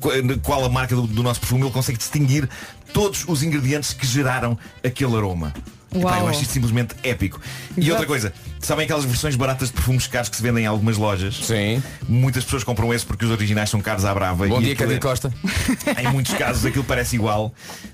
qu- 0.00 0.38
qual 0.42 0.64
a 0.64 0.68
marca 0.68 0.94
do, 0.94 1.06
do 1.06 1.22
nosso 1.22 1.40
perfume, 1.40 1.62
ele 1.64 1.70
consegue 1.72 1.98
distinguir 1.98 2.48
todos 2.92 3.24
os 3.28 3.42
ingredientes 3.42 3.92
que 3.92 4.06
geraram 4.06 4.58
aquele 4.84 5.16
aroma. 5.16 5.52
Epá, 5.94 6.18
eu 6.18 6.28
acho 6.28 6.42
isto 6.42 6.52
simplesmente 6.52 6.94
épico. 7.02 7.40
E 7.76 7.80
Exato. 7.80 7.92
outra 7.92 8.06
coisa, 8.06 8.32
sabem 8.60 8.84
aquelas 8.84 9.04
versões 9.04 9.36
baratas 9.36 9.68
de 9.68 9.74
perfumes 9.74 10.06
caros 10.06 10.28
que 10.28 10.36
se 10.36 10.42
vendem 10.42 10.64
em 10.64 10.66
algumas 10.66 10.96
lojas? 10.96 11.36
Sim. 11.36 11.82
Muitas 12.08 12.44
pessoas 12.44 12.62
compram 12.62 12.92
esse 12.92 13.06
porque 13.06 13.24
os 13.24 13.30
originais 13.30 13.70
são 13.70 13.80
caros 13.80 14.04
à 14.04 14.12
brava. 14.14 14.46
Bom 14.46 14.60
e 14.60 14.64
dia, 14.64 14.76
Cândido 14.76 14.96
é- 14.96 15.00
Costa. 15.00 15.32
em 15.98 16.08
muitos 16.12 16.34
casos 16.34 16.64
aquilo 16.66 16.84
parece 16.84 17.16
igual. 17.16 17.52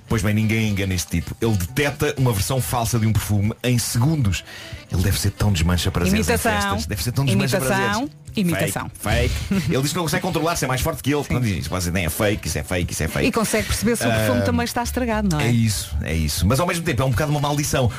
Pois 0.09 0.23
bem, 0.23 0.35
ninguém 0.35 0.69
engana 0.69 0.93
este 0.95 1.09
tipo. 1.09 1.37
Ele 1.41 1.57
detecta 1.57 2.15
uma 2.19 2.33
versão 2.33 2.61
falsa 2.61 2.99
de 2.99 3.07
um 3.07 3.13
perfume 3.13 3.53
em 3.63 3.79
segundos. 3.79 4.45
Ele 4.93 5.03
deve 5.03 5.19
ser 5.19 5.31
tão 5.31 5.53
desmancha 5.53 5.91
prazeres 5.91 6.29
em 6.29 6.33
Imitação. 6.33 6.61
festas. 6.61 6.87
Deve 6.87 7.03
ser 7.03 7.13
tão 7.13 7.25
desmancha 7.25 7.57
Imitação. 7.59 7.85
prazeres. 7.87 8.11
Imitação. 8.37 8.91
Fake, 8.99 9.29
fake. 9.49 9.73
Ele 9.73 9.83
diz 9.83 9.91
que 9.91 9.97
não 9.97 10.05
consegue 10.05 10.23
controlar-se, 10.23 10.65
é 10.65 10.69
mais 10.69 10.81
forte 10.81 11.03
que 11.03 11.15
ele. 11.15 11.25
Não 11.31 11.41
diz, 11.41 11.67
isso 11.67 11.91
nem 11.93 12.07
é 12.07 12.11
fake, 12.11 12.49
isso 12.49 12.59
é 12.59 12.63
fake, 12.63 12.93
isso 12.93 13.03
é 13.03 13.09
fake. 13.09 13.27
E 13.29 13.33
consegue 13.33 13.67
perceber 13.67 13.97
se 13.97 14.07
o 14.07 14.11
perfume 14.11 14.41
Ah, 14.41 14.43
também 14.43 14.65
está 14.65 14.83
estragado, 14.83 15.29
não 15.31 15.41
é? 15.41 15.49
É 15.49 15.51
isso, 15.53 15.95
é 16.03 16.15
isso. 16.15 16.47
Mas 16.47 16.61
ao 16.61 16.67
mesmo 16.67 16.85
tempo 16.85 17.03
é 17.03 17.05
um 17.05 17.11
bocado 17.11 17.31
uma 17.31 17.41
maldição. 17.41 17.91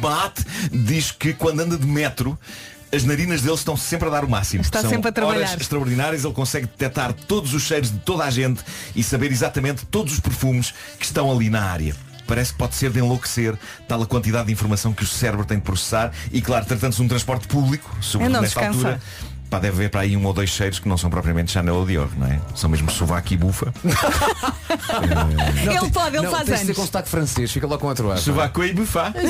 Mate 0.00 0.44
diz 0.70 1.10
que 1.10 1.32
quando 1.32 1.60
anda 1.60 1.76
de 1.76 1.86
metro, 1.86 2.38
as 2.92 3.04
narinas 3.04 3.42
dele 3.42 3.54
estão 3.54 3.76
sempre 3.76 4.08
a 4.08 4.10
dar 4.10 4.24
o 4.24 4.28
máximo. 4.28 4.62
Está 4.62 4.80
São 4.80 4.90
sempre 4.90 5.08
a 5.08 5.12
trabalhar. 5.12 5.48
horas 5.48 5.60
extraordinárias, 5.60 6.24
ele 6.24 6.34
consegue 6.34 6.66
detectar 6.66 7.12
todos 7.12 7.52
os 7.54 7.62
cheiros 7.62 7.90
de 7.90 7.98
toda 7.98 8.24
a 8.24 8.30
gente 8.30 8.62
e 8.94 9.02
saber 9.02 9.32
exatamente 9.32 9.84
todos 9.86 10.12
os 10.14 10.20
perfumes 10.20 10.72
que 10.98 11.04
estão 11.04 11.30
ali 11.30 11.50
na 11.50 11.62
área. 11.62 11.94
Parece 12.26 12.52
que 12.52 12.58
pode 12.58 12.74
ser 12.74 12.90
de 12.90 13.00
enlouquecer 13.00 13.54
tal 13.86 14.00
a 14.02 14.06
quantidade 14.06 14.46
de 14.46 14.52
informação 14.52 14.94
que 14.94 15.02
o 15.02 15.06
cérebro 15.06 15.44
tem 15.44 15.58
de 15.58 15.62
processar 15.64 16.10
e 16.32 16.40
claro, 16.40 16.64
tratando-se 16.64 16.96
de 16.98 17.04
um 17.04 17.08
transporte 17.08 17.46
público, 17.46 17.94
sobretudo 18.00 18.40
nesta 18.40 18.60
descansa. 18.60 18.88
altura, 18.88 19.00
pá, 19.50 19.58
deve 19.58 19.76
haver 19.76 19.90
para 19.90 20.00
aí 20.02 20.16
um 20.16 20.24
ou 20.24 20.32
dois 20.32 20.50
cheiros 20.50 20.78
que 20.78 20.88
não 20.88 20.96
são 20.96 21.10
propriamente 21.10 21.52
Chanel 21.52 21.74
ou 21.76 21.86
Dior, 21.86 22.08
não 22.16 22.26
é? 22.26 22.40
São 22.54 22.70
mesmo 22.70 22.90
sovaco 22.90 23.32
e 23.32 23.36
bufa. 23.36 23.72
ele 23.84 23.94
pode, 25.90 26.16
ele 26.16 26.24
não, 26.24 26.30
faz 26.30 26.44
tens 26.44 26.54
de 26.54 26.56
ser 26.58 26.64
anos. 26.64 26.76
com 26.76 26.84
sotaque 26.86 27.08
francês, 27.08 27.52
fica 27.52 27.66
lá 27.66 27.78
com 27.78 27.86
outro 27.86 28.10
ar. 28.10 28.18
Sovaco 28.18 28.64
e 28.64 28.72
bufa. 28.72 29.12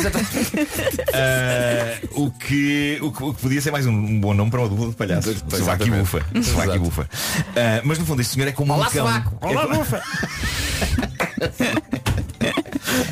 Ah, 1.17 1.97
o, 2.13 2.31
que, 2.31 2.99
o, 3.01 3.13
que, 3.13 3.23
o 3.23 3.35
que 3.35 3.41
podia 3.43 3.61
ser 3.61 3.71
mais 3.71 3.87
um, 3.87 3.93
um 3.93 4.21
bom 4.21 4.35
nome 4.35 4.51
para 4.51 4.61
uma 4.61 4.69
dupla 4.69 4.89
de 4.89 4.95
palhaços. 4.97 5.31
Exatamente. 5.31 5.59
Sovaco 5.59 5.83
e 5.85 5.91
bufa. 5.91 6.27
Sovaco 6.43 6.75
e 6.75 6.79
bufa. 6.79 7.09
Ah, 7.57 7.81
mas 7.85 7.99
no 7.99 8.07
fundo 8.07 8.21
este 8.21 8.35
senhor 8.35 8.49
é 8.49 8.53
como 8.53 8.73
Olá, 8.73 8.89
um 8.89 8.91
cão. 8.91 9.07
sovaco. 9.07 9.39
É 9.41 9.47
Olá, 9.47 9.67
bufa. 9.69 10.03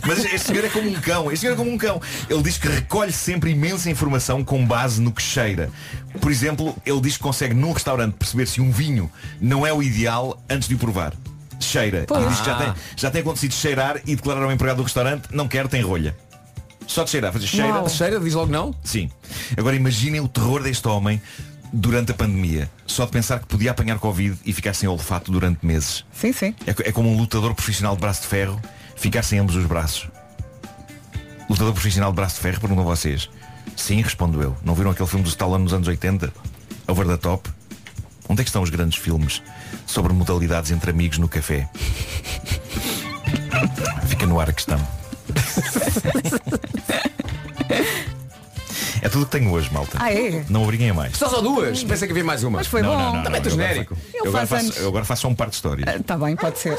Mas 0.07 0.25
este 0.25 0.41
senhor 0.41 0.65
é 0.65 0.69
como 0.69 0.89
um 0.89 0.95
cão. 0.95 1.31
Este 1.31 1.41
senhor 1.41 1.55
é 1.55 1.57
como 1.57 1.71
um 1.71 1.79
cão. 1.79 2.01
Ele 2.29 2.43
diz 2.43 2.59
que 2.59 2.69
recolhe 2.69 3.13
sempre 3.13 3.51
imensa 3.51 3.91
informação 3.91 4.45
com 4.45 4.65
base 4.65 5.01
no 5.01 5.13
que 5.13 5.23
cheira. 5.23 5.71
Por 6.21 6.31
exemplo, 6.31 6.77
ele 6.85 7.01
diz 7.01 7.17
que 7.17 7.23
consegue 7.23 7.55
num 7.55 7.73
restaurante 7.73 8.15
perceber 8.15 8.47
se 8.47 8.61
um 8.61 8.71
vinho 8.71 9.11
não 9.41 9.67
é 9.67 9.73
o 9.73 9.83
ideal 9.83 10.41
antes 10.49 10.69
de 10.69 10.75
o 10.75 10.79
provar. 10.79 11.15
Cheira. 11.61 12.05
Pois. 12.07 12.21
Ele 12.21 12.31
diz 12.31 12.41
que 12.41 12.47
já 12.47 12.57
tem, 12.57 12.75
já 12.97 13.11
tem 13.11 13.21
acontecido 13.21 13.55
cheirar 13.55 14.01
e 14.05 14.17
declarar 14.17 14.43
ao 14.43 14.53
empregado 14.53 14.79
do 14.79 14.83
restaurante 14.83 15.29
não 15.33 15.47
quer, 15.47 15.69
tem 15.69 15.81
rolha. 15.81 16.17
Só 16.87 17.05
de 17.05 17.11
cheirar, 17.11 17.33
fazer 17.33 17.47
cheira. 17.47 17.69
Uau. 17.69 17.89
Cheira, 17.89 18.19
diz 18.19 18.35
logo 18.35 18.51
não? 18.51 18.75
Sim. 18.83 19.11
Agora 19.57 19.77
imaginem 19.77 20.21
o 20.21 20.29
terror 20.29 20.63
deste 20.63 20.87
homem 20.89 21.23
durante 21.73 22.11
a 22.11 22.15
pandemia. 22.15 22.71
Só 22.87 23.07
de 23.07 23.13
pensar 23.13 23.39
que 23.39 23.47
podia 23.47 23.71
apanhar 23.71 23.99
Covid 23.99 24.37
e 24.45 24.53
ficar 24.53 24.75
sem 24.75 24.89
olfato 24.89 25.33
durante 25.33 25.65
meses. 25.65 26.05
Sim, 26.13 26.33
sim. 26.33 26.55
É, 26.67 26.89
é 26.89 26.93
como 26.93 27.09
um 27.09 27.17
lutador 27.17 27.55
profissional 27.55 27.95
de 27.95 28.01
braço 28.01 28.23
de 28.23 28.27
ferro 28.27 28.61
ficar 29.03 29.23
sem 29.23 29.39
ambos 29.39 29.57
os 29.57 29.67
braços. 29.67 30.09
Lutador 31.51 31.73
profissional 31.75 32.11
de 32.11 32.17
braço 32.17 32.37
de 32.37 32.41
ferro, 32.43 32.61
perguntam 32.61 32.85
vocês. 32.85 33.29
Sim, 33.77 34.01
respondo 34.01 34.41
eu. 34.43 34.57
Não 34.65 34.75
viram 34.75 34.91
aquele 34.91 35.09
filme 35.09 35.25
do 35.25 35.29
Stallone 35.29 35.65
nos 35.65 35.73
anos 35.75 35.89
80? 35.89 36.33
Over 36.89 37.07
the 37.07 37.17
Top? 37.17 37.49
Onde 38.29 38.41
é 38.41 38.45
que 38.45 38.49
estão 38.49 38.63
os 38.63 38.71
grandes 38.71 38.99
filmes 38.99 39.43
sobre 39.87 40.13
modalidades 40.13 40.71
entre 40.71 40.91
amigos 40.91 41.19
no 41.19 41.29
café? 41.29 41.69
Fica 44.07 44.27
no 44.27 44.41
ar 44.41 44.49
a 44.49 44.53
questão. 44.53 44.81
É 49.03 49.09
tudo 49.09 49.23
o 49.23 49.27
que 49.27 49.33
tenho 49.33 49.51
hoje, 49.51 49.69
malta. 49.73 49.99
Ah, 50.01 50.13
é? 50.13 50.45
Não 50.49 50.63
obriguem 50.63 50.91
a 50.91 50.95
mais. 50.95 51.17
Só 51.17 51.29
só 51.29 51.41
duas? 51.41 51.83
Pensei 51.83 52.07
que 52.07 52.13
havia 52.13 52.25
mais 52.25 52.45
uma. 52.45 52.59
Mas 52.59 52.67
foi 52.69 52.83
Não, 52.83 52.91
bom. 52.91 52.97
não, 52.99 53.15
não, 53.17 53.23
Também 53.25 53.41
não, 53.41 53.49
é 53.49 53.51
eu 53.51 53.53
agora 53.53 53.69
genérico. 53.69 53.95
fa- 53.97 54.01
Ele 54.13 54.19
Eu 54.23 54.29
agora, 54.29 54.47
faço, 54.47 54.73
eu 54.79 54.89
agora 54.89 55.05
faço 55.05 55.23
só 55.23 55.29
um 55.29 55.35
par 55.35 55.49
de 55.49 55.57
histórias. 55.57 55.97
Está 56.01 56.17
bem, 56.17 56.37
pode 56.37 56.59
ser. 56.59 56.79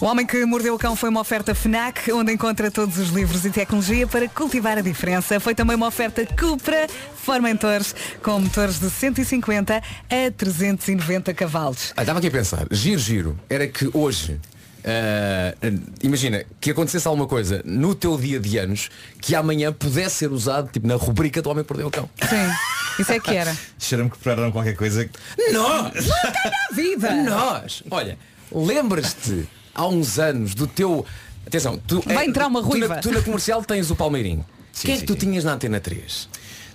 O 0.00 0.06
Homem 0.06 0.24
que 0.26 0.46
Mordeu 0.46 0.74
o 0.74 0.78
Cão 0.78 0.96
foi 0.96 1.10
uma 1.10 1.20
oferta 1.20 1.54
FNAC, 1.54 2.10
onde 2.10 2.32
encontra 2.32 2.70
todos 2.70 2.96
os 2.96 3.10
livros 3.10 3.44
e 3.44 3.50
tecnologia 3.50 4.06
para 4.06 4.26
cultivar 4.30 4.78
a 4.78 4.80
diferença. 4.80 5.38
Foi 5.38 5.54
também 5.54 5.76
uma 5.76 5.88
oferta 5.88 6.24
Cupra 6.24 6.86
Formentores, 7.16 7.94
com 8.22 8.40
motores 8.40 8.80
de 8.80 8.88
150 8.88 9.76
a 9.76 10.30
390 10.34 11.34
cavalos. 11.34 11.92
Ah, 11.94 12.00
estava 12.00 12.18
aqui 12.18 12.28
a 12.28 12.30
pensar, 12.30 12.66
giro, 12.70 12.98
giro, 12.98 13.38
era 13.46 13.68
que 13.68 13.90
hoje, 13.92 14.40
ah, 14.82 15.54
imagina, 16.02 16.46
que 16.58 16.70
acontecesse 16.70 17.06
alguma 17.06 17.26
coisa 17.26 17.60
no 17.66 17.94
teu 17.94 18.16
dia 18.16 18.40
de 18.40 18.56
anos 18.56 18.88
que 19.20 19.34
amanhã 19.34 19.70
pudesse 19.70 20.16
ser 20.16 20.32
usado, 20.32 20.70
tipo, 20.72 20.86
na 20.86 20.94
rubrica 20.94 21.42
do 21.42 21.50
Homem 21.50 21.62
que 21.62 21.68
Perdeu 21.68 21.88
o 21.88 21.90
Cão. 21.90 22.08
Sim, 22.26 23.02
isso 23.02 23.12
é 23.12 23.20
que 23.20 23.36
era. 23.36 23.54
Cheira-me 23.78 24.08
que 24.08 24.16
prepararam 24.16 24.50
qualquer 24.50 24.76
coisa. 24.76 25.06
Nós! 25.52 26.10
A 26.10 26.74
vida! 26.74 27.14
Nós! 27.16 27.82
Olha, 27.90 28.18
lembras-te 28.50 29.46
há 29.74 29.86
uns 29.86 30.18
anos 30.18 30.54
do 30.54 30.66
teu. 30.66 31.04
Atenção, 31.46 31.78
tu, 31.86 32.02
Vai 32.06 32.26
entrar 32.26 32.46
uma 32.46 32.60
tu 32.60 32.68
ruiva. 32.68 32.96
na, 32.96 33.00
tu 33.00 33.10
na 33.10 33.22
comercial 33.22 33.62
tens 33.64 33.90
o 33.90 33.96
Palmeirinho. 33.96 34.44
Sim, 34.72 34.86
Quem 34.86 34.96
é 34.96 34.98
que 34.98 35.06
tu 35.06 35.16
tinhas 35.16 35.44
na 35.44 35.52
Antena 35.54 35.80
3? 35.80 36.28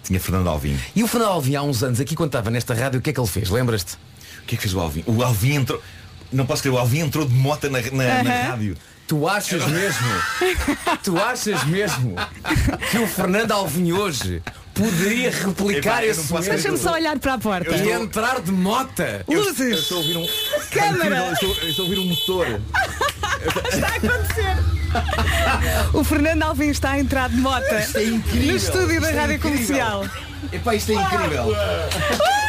Tinha 0.04 0.20
Fernando 0.20 0.48
Alvim. 0.50 0.78
E 0.96 1.04
o 1.04 1.08
Fernando 1.08 1.32
Alvim 1.32 1.56
há 1.56 1.64
uns 1.64 1.82
anos, 1.82 2.00
aqui 2.00 2.16
quando 2.16 2.30
estava 2.30 2.52
nesta 2.52 2.74
rádio, 2.74 3.00
o 3.00 3.02
que 3.02 3.10
é 3.10 3.14
que 3.14 3.20
ele 3.20 3.28
fez? 3.28 3.50
Lembras-te? 3.50 3.96
O 4.44 4.46
que 4.46 4.56
é 4.56 4.58
que 4.58 4.62
fez 4.64 4.74
o 4.74 4.80
Alvim? 4.80 5.04
O 5.08 5.24
Alvim 5.24 5.56
entrou. 5.56 5.82
Não 6.32 6.46
posso 6.46 6.62
crer, 6.62 6.72
o 6.72 6.78
Alvim 6.78 7.00
entrou 7.00 7.26
de 7.26 7.34
mota 7.34 7.70
na, 7.70 7.82
na, 7.82 8.24
na 8.24 8.34
rádio. 8.50 8.78
Tu 9.08 9.28
achas 9.28 9.66
mesmo? 9.68 10.08
tu 11.04 11.18
achas 11.18 11.64
mesmo 11.66 12.16
que 12.92 12.98
o 12.98 13.08
Fernando 13.08 13.52
Alvim 13.52 13.92
hoje 13.92 14.42
poderia 14.76 15.32
replicar 15.32 16.04
Epá, 16.04 16.06
eu 16.06 16.12
esse 16.12 16.32
momento 16.32 16.50
Deixa-me 16.50 16.78
só 16.78 16.94
olhar 16.94 17.18
para 17.18 17.34
a 17.34 17.38
porta. 17.38 17.76
e 17.76 17.92
entrar 17.92 18.42
de 18.42 18.52
mota? 18.52 19.26
Luzes! 19.28 19.80
estou 19.80 19.98
a 19.98 20.02
ouvir 20.02 20.18
um. 20.18 20.28
Câmara! 20.72 21.18
Eu 21.18 21.34
estou, 21.34 21.56
eu 21.62 21.70
estou 21.70 21.86
a 21.86 21.90
ouvir 21.90 22.00
um 22.00 22.06
motor. 22.06 22.48
Está 23.74 23.88
a 23.88 23.96
acontecer! 23.96 24.56
O 25.94 26.04
Fernando 26.04 26.44
Alvim 26.44 26.70
está 26.70 26.92
a 26.92 27.00
entrar 27.00 27.30
de 27.30 27.36
mota 27.36 27.80
Isto 27.80 27.98
é 27.98 28.06
incrível. 28.06 28.52
no 28.52 28.56
estúdio 28.58 29.02
da 29.02 29.12
é 29.12 29.14
Rádio 29.14 29.36
incrível. 29.36 29.66
Comercial. 29.78 30.06
Epá, 30.54 30.76
isto 30.76 30.92
é 30.92 30.96
incrível. 30.96 31.46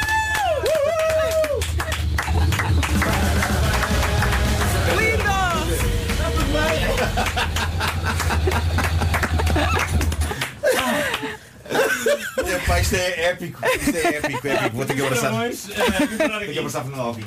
Epá, 12.06 12.80
isto 12.80 12.94
é 12.96 13.30
épico. 13.30 13.60
Isto 13.66 13.96
é 13.96 14.16
épico, 14.16 14.46
épico. 14.48 14.76
Vou 14.76 14.84
ter 14.86 14.94
que 14.94 15.02
abraçar. 15.02 15.30
Parabéns, 15.32 15.62
Tenho 15.66 16.52
que 16.52 16.58
abraçar 16.58 16.82
Fernando 16.82 17.00
Alvim. 17.00 17.24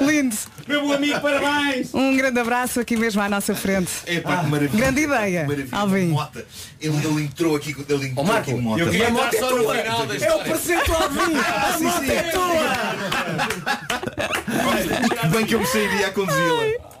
Lindo. 0.00 0.36
Meu 0.66 0.80
bom 0.82 0.92
amigo, 0.92 1.20
parabéns. 1.20 1.92
Um 1.94 2.16
grande 2.16 2.38
abraço 2.40 2.80
aqui 2.80 2.96
mesmo 2.96 3.20
à 3.22 3.28
nossa 3.28 3.54
frente. 3.54 3.90
Epá, 4.06 4.38
que 4.38 4.46
maravilha. 4.46 4.80
Grande 4.84 5.00
ideia, 5.02 5.42
Maravilha. 5.46 5.68
Alvin. 5.72 6.06
Mota. 6.08 6.44
Ele, 6.80 6.96
ele 7.06 7.22
entrou 7.24 7.56
aqui 7.56 7.74
com 7.74 7.82
ele 7.92 8.06
entrou 8.08 8.32
aqui 8.36 8.52
com 8.52 8.60
Mota. 8.60 8.80
eu 8.80 8.90
queria 8.90 9.10
Vai, 9.10 9.26
entrar 9.26 9.40
só 9.40 9.50
no 9.56 9.62
tua. 9.64 9.74
final 9.74 10.06
da 10.06 10.14
É 10.14 10.16
o 10.16 10.20
história. 10.20 10.44
presente 10.44 10.90
ao 10.90 11.02
Alvin. 11.02 11.36
A 11.38 11.72
Sim, 11.78 11.84
moto 11.84 12.02
é 12.10 12.22
Que 15.20 15.26
bem 15.28 15.46
que 15.46 15.54
eu 15.54 15.60
me 15.60 15.66
sairia 15.66 16.06
a 16.08 16.10
conduzi-la. 16.12 16.92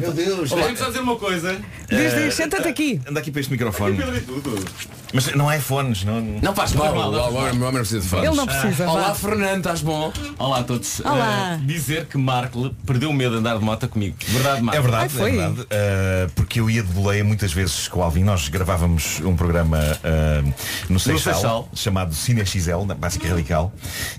Meu 0.00 0.12
Deus. 0.12 0.50
Vamos 0.50 0.78
só 0.78 0.86
dizer 0.86 1.00
uma 1.00 1.16
coisa. 1.16 1.56
Diz, 1.88 2.14
diz, 2.14 2.34
senta-te 2.34 2.68
aqui. 2.68 3.00
Anda 3.08 3.20
aqui 3.20 3.30
para 3.30 3.40
este 3.40 3.50
microfone. 3.52 3.98
Tudo. 4.26 4.64
Mas 5.12 5.34
não 5.34 5.48
há 5.48 5.58
fones, 5.58 6.04
não. 6.04 6.20
Não 6.20 6.54
faz 6.54 6.72
mal, 6.72 6.94
o 6.94 7.34
homem 7.34 7.58
não 7.58 7.72
precisa 7.72 8.00
de 8.00 8.06
fones. 8.06 8.26
Ele 8.26 8.36
não 8.36 8.46
precisa, 8.46 8.88
Olá, 8.88 9.08
vá. 9.08 9.14
Fernando, 9.14 9.58
estás 9.58 9.82
bom? 9.82 10.12
Olá 10.38 10.60
a 10.60 10.62
todos. 10.62 11.00
Olá. 11.00 11.54
Eh, 11.54 11.66
dizer 11.66 12.06
que 12.06 12.16
Marco 12.16 12.70
perdeu 12.86 13.10
o 13.10 13.12
medo 13.12 13.32
de 13.32 13.38
andar 13.38 13.58
de 13.58 13.64
moto 13.64 13.88
comigo. 13.88 14.16
Verdade, 14.28 14.62
Marco? 14.62 14.78
É 14.78 14.82
verdade, 14.82 15.02
Ai, 15.04 15.08
foi? 15.08 15.30
é 15.30 15.48
verdade. 15.48 15.60
Uh, 15.62 16.30
porque 16.36 16.60
eu 16.60 16.70
ia 16.70 16.82
de 16.82 16.92
boleia 16.92 17.24
muitas 17.24 17.52
vezes 17.52 17.88
com 17.88 18.00
o 18.00 18.02
Alvin. 18.02 18.22
Nós 18.22 18.48
gravávamos 18.48 19.20
um 19.20 19.34
programa 19.34 19.78
uh, 19.78 20.54
no 20.88 21.00
Seixal, 21.00 21.34
Seixal. 21.34 21.68
chamado 21.74 22.14
Cine 22.14 22.46
XL, 22.46 22.84
na 22.86 22.94
Básica 22.94 23.28
Radical. 23.28 23.72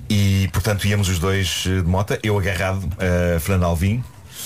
E 0.10 0.50
portanto 0.52 0.86
íamos 0.86 1.08
os 1.08 1.20
dois 1.20 1.66
uh, 1.68 1.82
de 1.82 1.88
moto, 1.88 2.18
eu 2.22 2.38
agarrado, 2.38 2.84
uh, 2.84 3.40
Fernando 3.40 3.64
Alvim. 3.64 4.04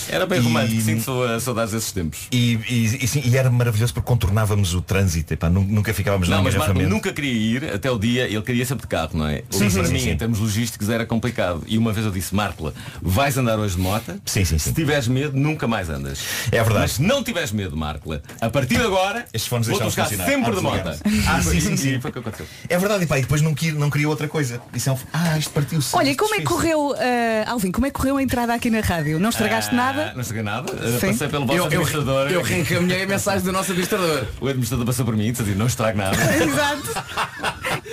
Era 0.10 0.26
bem 0.26 0.40
E- 0.40 0.44
romântico, 0.44 0.82
sinto 0.82 1.12
uh, 1.12 1.40
saudades 1.40 1.74
desses 1.74 1.92
tempos. 1.92 2.28
E, 2.32 2.60
e, 2.70 3.04
e, 3.04 3.08
sim, 3.08 3.22
e 3.26 3.38
era 3.38 3.50
maravilhoso 3.50 3.94
porque 3.94 4.08
contornávamos 4.08 4.74
o 4.74 4.82
trânsito. 4.82 5.34
Epá, 5.34 5.50
nu- 5.50 5.64
nunca 5.64 5.94
ficávamos 5.94 6.28
Não, 6.30 6.44
mas 6.44 6.56
Marco 6.56 6.80
nunca 6.82 7.12
queria 7.14 7.32
ir 7.34 7.74
até 7.74 7.90
o 7.90 7.98
dia, 7.98 8.26
ele 8.26 8.42
queria 8.42 8.66
sempre 8.66 8.84
de 8.84 8.88
carro, 8.88 9.12
não 9.14 9.28
é? 9.28 9.44
Sim, 9.50 9.70
sim, 9.70 9.78
para 9.80 9.88
sim, 9.88 9.94
mim, 9.94 10.00
sim. 10.00 10.10
em 10.12 10.18
termos 10.18 10.40
logísticos, 10.40 10.90
era 10.90 11.06
complicado. 11.06 11.64
E 11.68 11.78
uma 11.78 11.92
vez 11.92 12.06
eu 12.06 12.12
disse, 12.12 12.34
Marco, 12.36 12.72
vais 13.02 13.38
andar 13.38 13.58
hoje 13.60 13.76
de 13.76 13.82
moto? 13.82 14.20
Sim, 14.26 14.44
sim, 14.46 14.58
sim. 14.58 14.70
Se 14.70 14.74
tiveres 14.74 15.08
medo, 15.08 15.38
nunca 15.38 15.68
mais 15.68 15.90
andas. 15.90 16.20
É 16.52 16.58
verdade. 16.58 16.80
Mas 16.80 16.92
se 16.94 17.02
não 17.02 17.24
tiveres 17.24 17.52
medo, 17.52 17.76
Marco, 17.76 18.14
a 18.42 18.50
partir 18.50 18.78
de 18.78 18.84
agora, 18.84 19.26
Estes 19.34 19.48
fones 19.48 19.68
vou 19.68 19.80
buscar 19.80 20.08
sempre 20.08 20.24
Ah, 20.34 20.52
de 20.52 20.62
moto. 20.62 20.84
desligaram-se. 20.84 21.30
Ah, 21.30 21.42
sim, 21.42 21.60
sim, 21.60 21.78
sim. 21.78 21.96
E 21.96 22.02
foi 22.02 22.10
o 22.10 22.14
que 22.14 22.20
aconteceu. 22.20 22.46
É 22.68 22.78
verdade, 22.78 23.04
e, 23.04 23.08
pá, 23.08 23.18
e 23.18 23.22
depois 23.22 23.42
não, 23.42 23.54
queria, 23.54 23.78
não 23.80 23.90
queria 23.90 24.10
outra 24.10 24.28
coisa. 24.28 24.62
Isso 24.74 24.90
é 24.90 24.94
um... 24.94 24.98
Ah, 25.14 25.38
isto 25.38 25.52
partiu-se. 25.52 25.96
Olha, 25.96 26.10
e 26.10 26.16
como 26.16 26.34
é 26.36 26.40
que 26.40 26.44
correu, 26.44 26.94
ah, 26.96 27.52
Alvin, 27.52 27.72
como 27.72 27.86
é 27.86 27.90
que 27.90 27.96
correu 27.96 28.18
a 28.18 28.24
entrada 28.24 28.54
aqui 28.54 28.70
na 28.70 28.82
rádio? 28.82 29.20
Não 29.20 29.30
estragaste 29.30 29.72
Ah, 29.74 29.78
nada? 29.96 30.14
Não 30.14 30.22
estraguei 30.22 30.44
nada. 30.44 30.72
Uh, 30.74 31.00
Sim. 31.00 31.08
Passei 31.08 31.28
pelo 31.28 31.46
vosso 31.46 31.58
Eu, 31.58 31.64
eu, 31.64 31.66
administrador. 31.68 32.28
eu 32.32 32.42
reencaminhei 32.42 33.04
a 33.04 33.08
mensagem 33.08 33.44
do 33.44 33.52
nosso 33.52 33.72
administrador. 33.72 34.26
O 34.42 34.48
administrador 34.48 34.86
passou 34.86 35.06
por 35.06 35.16
mim 35.16 35.28
e 35.28 35.32
disse, 35.32 35.44
não 35.56 35.68
estrago 35.68 35.98
nada. 35.98 36.16
Exato. 36.36 37.06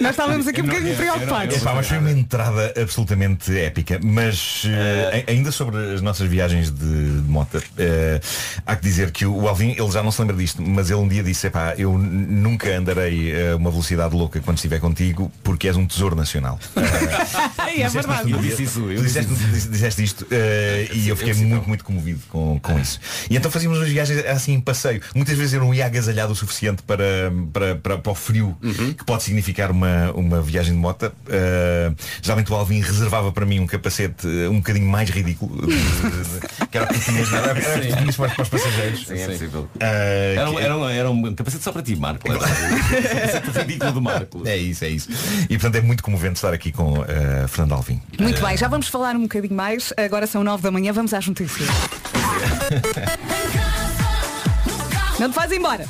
Nós 0.00 0.10
estávamos 0.10 0.46
aqui 0.48 0.60
um 0.60 0.64
Eu 0.64 0.70
bocadinho 0.70 0.94
eu- 0.94 1.04
eu 1.04 1.12
preocupados. 1.12 1.56
Epá, 1.56 1.74
mas 1.74 1.86
foi 1.86 1.98
uma 1.98 2.10
entrada 2.10 2.74
absolutamente 2.80 3.56
épica. 3.56 4.00
Mas 4.02 4.64
eh, 4.66 5.24
ainda 5.28 5.52
sobre 5.52 5.94
as 5.94 6.00
nossas 6.02 6.28
viagens 6.28 6.70
de, 6.70 7.20
de 7.22 7.28
moto, 7.30 7.62
eh, 7.78 8.20
há 8.66 8.74
que 8.76 8.82
dizer 8.82 9.10
que 9.10 9.24
o 9.26 9.48
Alvin, 9.48 9.70
ele 9.78 9.90
já 9.90 10.02
não 10.02 10.10
se 10.10 10.20
lembra 10.20 10.36
disto, 10.36 10.60
mas 10.62 10.90
ele 10.90 11.00
um 11.00 11.08
dia 11.08 11.22
disse, 11.22 11.46
epá, 11.46 11.74
eu 11.78 11.96
nunca 11.96 12.68
andarei 12.76 13.32
a 13.52 13.56
uma 13.56 13.70
velocidade 13.70 14.14
louca 14.14 14.40
quando 14.40 14.56
estiver 14.56 14.80
contigo, 14.80 15.30
porque 15.44 15.68
és 15.68 15.76
um 15.76 15.86
tesouro 15.86 16.16
nacional. 16.16 16.58
é 17.76 17.88
verdade. 17.88 18.30
Eu 18.32 18.38
disse 18.38 18.62
isso, 18.64 18.90
eu 18.90 19.02
disseste, 19.02 19.32
disse- 19.34 19.68
disseste 19.68 20.02
isto 20.04 20.26
eh, 20.30 20.88
e 20.92 21.08
eu 21.08 21.16
fiquei 21.16 21.34
muito, 21.34 21.68
muito 21.68 21.84
comovido 21.92 22.20
com, 22.28 22.58
com 22.60 22.78
isso. 22.78 22.98
E 23.30 23.36
então 23.36 23.50
fazíamos 23.50 23.78
umas 23.78 23.88
viagens 23.88 24.24
assim 24.26 24.54
em 24.54 24.60
passeio. 24.60 25.00
Muitas 25.14 25.36
vezes 25.36 25.52
eu 25.54 25.60
não 25.60 25.74
ia 25.74 25.86
agasalhado 25.86 26.32
o 26.32 26.36
suficiente 26.36 26.82
para, 26.82 27.04
para, 27.52 27.76
para, 27.76 27.98
para 27.98 28.12
o 28.12 28.14
frio 28.14 28.56
que 28.96 29.04
pode 29.04 29.22
significar 29.22 29.70
uma, 29.70 30.10
uma 30.12 30.40
viagem 30.40 30.72
de 30.72 30.78
moto. 30.78 31.12
Eh, 31.28 31.92
geralmente 32.22 32.50
o 32.52 32.54
Alvin 32.54 32.80
reservava 32.80 33.30
para 33.32 33.44
mim 33.46 33.60
um 33.60 33.66
capacete 33.66 34.26
eh, 34.26 34.48
um 34.48 34.56
bocadinho 34.56 34.86
mais 34.86 35.10
ridículo. 35.10 35.66
que 36.70 36.78
era 36.78 36.86
o 36.86 36.94
que 36.94 37.00
tinhas, 37.00 37.32
era? 37.32 37.46
Era 37.58 38.12
para, 38.12 38.42
os 38.42 38.48
passageiros. 38.48 39.06
Sim, 39.06 39.18
é 39.18 39.26
possível. 39.28 39.68
Eh, 39.80 40.34
Era 40.36 40.50
um, 40.50 40.54
que- 40.56 40.62
era, 40.62 40.76
um, 40.78 40.88
era 40.88 41.10
um 41.10 41.34
capacete 41.34 41.62
só 41.64 41.72
para 41.72 41.82
ti, 41.82 41.96
Marco. 41.96 42.26
Era 42.30 42.38
um 42.38 42.40
capacete 42.40 43.58
ridículo 43.58 43.92
do 43.92 44.02
Marco. 44.02 44.42
É 44.46 44.56
isso, 44.56 44.84
é 44.84 44.88
isso. 44.88 45.08
E 45.48 45.58
portanto 45.58 45.76
é 45.76 45.80
muito 45.80 46.02
comovente 46.02 46.34
estar 46.36 46.52
aqui 46.52 46.72
com 46.72 47.04
eh, 47.06 47.46
Fernando 47.48 47.72
Alvim. 47.72 48.00
Muito 48.18 48.40
bem, 48.42 48.56
já 48.56 48.68
vamos 48.68 48.88
falar 48.88 49.14
um 49.16 49.22
bocadinho 49.22 49.54
mais. 49.54 49.92
Agora 49.96 50.26
são 50.26 50.42
nove 50.44 50.62
da 50.62 50.70
manhã, 50.70 50.92
vamos 50.92 51.12
às 51.14 51.26
notícias. 51.26 51.68
Não 55.18 55.30
te 55.30 55.36
vais 55.36 55.52
embora. 55.52 55.86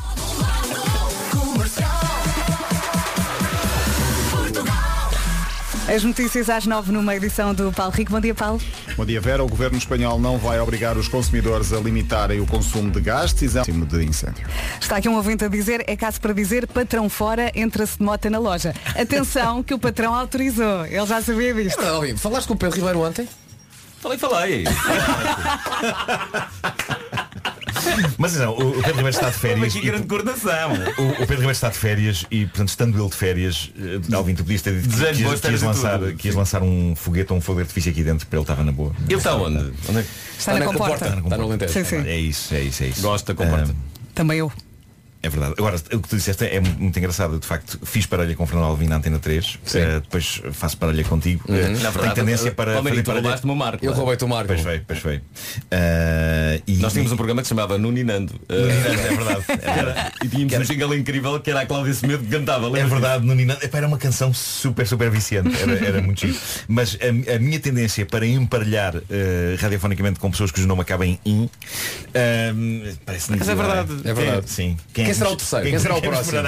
As 5.88 6.04
notícias 6.04 6.48
às 6.48 6.64
nove 6.64 6.92
numa 6.92 7.14
edição 7.14 7.52
do 7.52 7.72
Paulo 7.72 7.92
Rico. 7.92 8.12
Bom 8.12 8.20
dia, 8.20 8.34
Paulo. 8.34 8.60
Bom 8.96 9.04
dia, 9.04 9.20
Vera. 9.20 9.42
O 9.42 9.48
governo 9.48 9.76
espanhol 9.76 10.18
não 10.18 10.38
vai 10.38 10.58
obrigar 10.60 10.96
os 10.96 11.08
consumidores 11.08 11.72
a 11.72 11.80
limitarem 11.80 12.40
o 12.40 12.46
consumo 12.46 12.90
de 12.90 13.00
gás, 13.00 13.32
decisão 13.32 13.64
de 13.64 14.04
incêndio. 14.04 14.46
Está 14.80 14.96
aqui 14.96 15.08
um 15.08 15.16
ouvinte 15.16 15.44
a 15.44 15.48
dizer, 15.48 15.82
é 15.86 15.96
caso 15.96 16.20
para 16.20 16.32
dizer, 16.32 16.66
patrão 16.66 17.08
fora, 17.08 17.50
entra-se 17.54 17.98
de 17.98 18.04
moto 18.04 18.30
na 18.30 18.38
loja. 18.38 18.74
Atenção 18.94 19.62
que 19.62 19.74
o 19.74 19.78
patrão 19.78 20.14
autorizou. 20.14 20.86
Ele 20.86 21.06
já 21.06 21.20
sabia 21.20 21.52
disto. 21.52 21.82
É 21.82 21.88
Alvin, 21.88 22.16
falaste 22.16 22.46
com 22.46 22.54
o 22.54 22.56
Pedro 22.56 22.76
Ribeiro 22.76 23.00
ontem? 23.00 23.28
Falei, 24.02 24.18
falei. 24.18 24.64
Mas 28.18 28.34
não, 28.36 28.52
o 28.52 28.72
Pedro 28.74 28.88
Ribeiro 28.96 29.08
está 29.08 29.30
de 29.30 29.36
férias. 29.38 29.76
aqui 29.76 29.78
e- 29.86 29.90
grande 29.90 30.06
coordenação. 30.06 30.72
O, 30.72 31.02
o 31.02 31.14
Pedro 31.16 31.34
Ribeiro 31.36 31.50
está 31.52 31.68
de 31.68 31.76
férias 31.78 32.24
e, 32.30 32.46
portanto, 32.46 32.68
estando 32.68 32.98
ele 33.00 33.08
de 33.08 33.14
férias, 33.16 33.70
Alvin, 34.12 34.34
tu 34.34 34.42
podias 34.44 34.62
ter 34.62 34.80
dito 34.80 34.88
que, 34.96 35.04
que, 35.04 35.40
que 35.40 35.48
ias 35.50 35.62
lançar, 35.62 36.00
que 36.14 36.28
ias 36.28 36.34
lançar 36.34 36.62
um 36.62 36.94
foguete 36.96 37.32
ou 37.32 37.38
um 37.38 37.40
fogo 37.40 37.58
de 37.58 37.62
artifício 37.62 37.90
aqui 37.92 38.02
dentro 38.02 38.26
para 38.26 38.38
ele 38.38 38.42
estava 38.42 38.64
na 38.64 38.72
boa. 38.72 38.92
Ele 39.08 39.14
está 39.14 39.34
onde? 39.36 39.58
onde 39.88 39.98
é 39.98 40.02
que... 40.02 40.08
Está 40.38 40.54
na 40.54 40.64
comporta. 40.66 41.06
Está 41.24 41.36
no 41.36 41.44
Alentejo. 41.44 41.72
Sim, 41.72 41.84
sim. 41.84 41.96
É 42.08 42.16
isso, 42.16 42.54
é 42.54 42.60
isso, 42.60 42.82
é 42.82 42.86
isso. 42.88 43.02
Gosto 43.02 43.32
da 43.34 43.44
comporta. 43.44 43.72
Ah, 43.72 44.00
Também 44.14 44.38
eu. 44.38 44.52
É 45.22 45.28
verdade. 45.28 45.54
Agora, 45.56 45.76
o 45.76 46.00
que 46.00 46.08
tu 46.08 46.16
disseste 46.16 46.44
é 46.44 46.58
muito 46.60 46.98
engraçado. 46.98 47.38
De 47.38 47.46
facto, 47.46 47.78
fiz 47.84 48.06
parelha 48.06 48.34
com 48.34 48.42
o 48.42 48.46
Fernando 48.46 48.66
Alvim 48.66 48.86
na 48.88 48.96
Antena 48.96 49.18
3. 49.20 49.58
eh, 49.74 50.00
depois 50.00 50.42
faço 50.52 50.76
parelha 50.76 51.04
contigo. 51.04 51.44
Na 51.48 51.58
Tenho 51.58 51.76
verdade, 51.76 52.14
tendência 52.14 52.50
para 52.52 52.82
fazer 52.82 53.02
tu 53.02 53.12
o 53.52 53.56
Marco. 53.56 53.84
Eu 53.84 53.92
roubei-te 53.92 54.24
o 54.24 54.28
Marco. 54.28 54.48
Pois 54.48 54.60
foi, 54.60 54.80
pois 54.80 54.98
foi. 54.98 55.20
Ah, 55.70 56.60
e, 56.66 56.76
Nós 56.78 56.92
tínhamos 56.92 57.12
um 57.12 57.16
programa 57.16 57.40
que 57.42 57.46
se 57.46 57.50
chamava 57.50 57.78
Nuninando. 57.78 58.34
É 58.52 59.14
verdade. 59.14 59.44
Era- 59.62 60.12
e 60.24 60.28
tínhamos 60.28 60.54
um 60.54 60.72
jingle 60.72 60.94
incrível 60.96 61.40
que 61.40 61.50
era 61.50 61.60
a 61.60 61.66
Cláudia 61.66 61.92
Semedo 61.94 62.24
que 62.24 62.30
cantava. 62.30 62.66
É 62.78 62.84
verdade, 62.84 63.24
no 63.24 63.34
Nina, 63.34 63.56
epá, 63.62 63.78
era 63.78 63.86
uma 63.86 63.98
canção 63.98 64.32
super, 64.32 64.86
super 64.86 65.10
viciante, 65.10 65.50
era, 65.60 65.72
era 65.86 66.02
muito 66.02 66.20
chique. 66.20 66.38
Mas 66.68 66.96
a, 67.00 67.34
a 67.36 67.38
minha 67.38 67.58
tendência 67.60 68.04
para 68.06 68.26
emparelhar 68.26 68.96
eh, 69.10 69.56
radiofonicamente 69.58 70.18
com 70.18 70.30
pessoas 70.30 70.50
cujo 70.50 70.66
nome 70.66 70.82
acaba 70.82 71.06
em 71.06 71.18
in, 71.24 71.48
ehm, 72.14 72.94
parece 73.04 73.30
Mas 73.30 73.48
é 73.48 73.54
verdade. 73.54 73.92
É 74.04 74.14
verdade. 74.14 74.50
Sim. 74.50 74.76
Quem 74.92 75.11
será 75.14 75.30
o 75.30 75.36
terceiro? 75.36 75.66
Quem 75.68 75.78
será 75.78 75.96
o 75.96 76.02
próximo? 76.02 76.42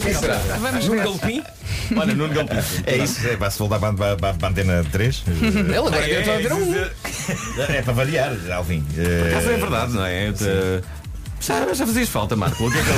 Quem 0.00 0.14
será? 0.14 0.36
Vamos 0.36 0.86
Nuno. 0.86 1.02
Galpim? 1.02 1.42
Olha, 1.96 2.14
Nuno 2.14 2.34
Galpim. 2.34 2.56
É 2.86 2.96
isso, 2.96 3.26
é, 3.26 3.36
vai-se 3.36 3.58
voltar 3.58 3.78
para, 3.78 4.36
a 4.42 4.48
antena 4.48 4.84
3. 4.90 5.24
Ele 5.26 5.76
agora 5.76 5.96
é, 5.96 6.12
é, 6.12 6.34
a 6.34 6.38
ver 6.38 6.52
um. 6.52 6.74
é 7.68 7.82
para 7.82 7.92
variar, 7.92 8.36
Alvin. 8.52 8.84
Eh, 8.96 9.30
Mas 9.34 9.46
é 9.46 9.56
verdade, 9.56 9.92
não 9.92 10.04
é? 10.04 10.32
Já, 11.40 11.72
já 11.72 11.86
fazias 11.86 12.08
falta, 12.08 12.36
Marco. 12.36 12.66
O 12.66 12.70
que 12.70 12.78
é 12.78 12.82
que 12.82 12.88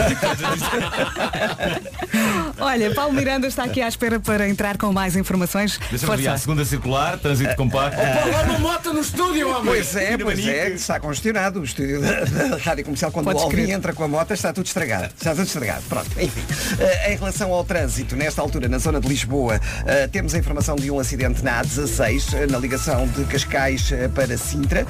Olha, 2.58 2.94
Paulo 2.94 3.12
Miranda 3.12 3.46
está 3.46 3.64
aqui 3.64 3.80
à 3.80 3.88
espera 3.88 4.18
para 4.18 4.48
entrar 4.48 4.76
com 4.76 4.92
mais 4.92 5.16
informações. 5.16 5.78
Deixa-me 5.90 6.16
ver 6.16 6.28
a 6.28 6.38
segunda 6.38 6.64
circular, 6.64 7.18
trânsito 7.18 7.54
compacto. 7.56 7.98
Lá 7.98 8.42
uma 8.42 8.58
moto 8.58 8.92
no 8.92 9.00
estúdio, 9.00 9.48
homem! 9.50 9.64
Pois 9.64 9.96
é, 9.96 10.18
pois 10.18 10.46
é, 10.46 10.70
está 10.70 10.98
congestionado 10.98 11.60
o 11.60 11.64
estúdio 11.64 12.00
da, 12.00 12.24
da 12.24 12.56
Rádio 12.56 12.84
Comercial. 12.84 13.12
Quando 13.12 13.26
Podes 13.26 13.42
o 13.42 13.44
Alvin 13.46 13.70
entra 13.70 13.92
com 13.92 14.04
a 14.04 14.08
moto 14.08 14.32
está 14.32 14.52
tudo 14.52 14.66
estragado. 14.66 15.12
Está 15.16 15.30
tudo 15.30 15.44
estragado. 15.44 15.82
Pronto, 15.88 16.10
enfim. 16.20 16.42
Eh, 16.78 17.12
em 17.12 17.16
relação 17.16 17.52
ao 17.52 17.64
trânsito, 17.64 18.16
nesta 18.16 18.40
altura, 18.42 18.68
na 18.68 18.78
zona 18.78 19.00
de 19.00 19.08
Lisboa, 19.08 19.60
eh, 19.86 20.08
temos 20.08 20.34
a 20.34 20.38
informação 20.38 20.76
de 20.76 20.90
um 20.90 20.98
acidente 20.98 21.42
na 21.42 21.62
A16, 21.62 22.34
eh, 22.34 22.46
na 22.46 22.58
ligação 22.58 23.06
de 23.08 23.24
Cascais 23.24 23.92
para 24.14 24.36
Sintra. 24.36 24.86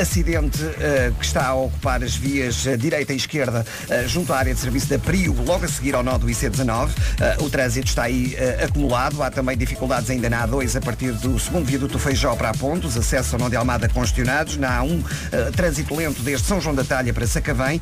Acidente 0.00 0.58
que 1.18 1.24
está 1.24 1.46
a 1.48 1.54
ocupar 1.54 2.02
as 2.02 2.14
vias 2.14 2.66
eh, 2.66 2.76
direita 2.92 3.14
e 3.14 3.16
esquerda 3.16 3.64
eh, 3.88 4.04
junto 4.06 4.34
à 4.34 4.38
área 4.38 4.52
de 4.52 4.60
serviço 4.60 4.86
da 4.86 4.98
Prio, 4.98 5.34
logo 5.46 5.64
a 5.64 5.68
seguir 5.68 5.94
ao 5.94 6.02
nó 6.02 6.18
do 6.18 6.26
IC19. 6.26 6.90
Eh, 7.18 7.36
o 7.40 7.48
trânsito 7.48 7.86
está 7.86 8.02
aí 8.02 8.34
eh, 8.36 8.66
acumulado. 8.68 9.22
Há 9.22 9.30
também 9.30 9.56
dificuldades 9.56 10.10
ainda 10.10 10.28
na 10.28 10.46
A2 10.46 10.76
a 10.76 10.80
partir 10.80 11.12
do 11.12 11.38
segundo 11.38 11.64
viaduto 11.64 11.98
Feijó 11.98 12.36
para 12.36 12.50
a 12.50 12.54
Ponte. 12.54 12.86
Os 12.86 12.94
acessos 12.94 13.32
ao 13.32 13.40
nó 13.40 13.48
de 13.48 13.56
Almada 13.56 13.88
congestionados. 13.88 14.58
Na 14.58 14.82
A1, 14.82 15.02
eh, 15.32 15.50
trânsito 15.56 15.96
lento 15.96 16.22
desde 16.22 16.46
São 16.46 16.60
João 16.60 16.74
da 16.74 16.84
Talha 16.84 17.14
para 17.14 17.26
Sacavém. 17.26 17.80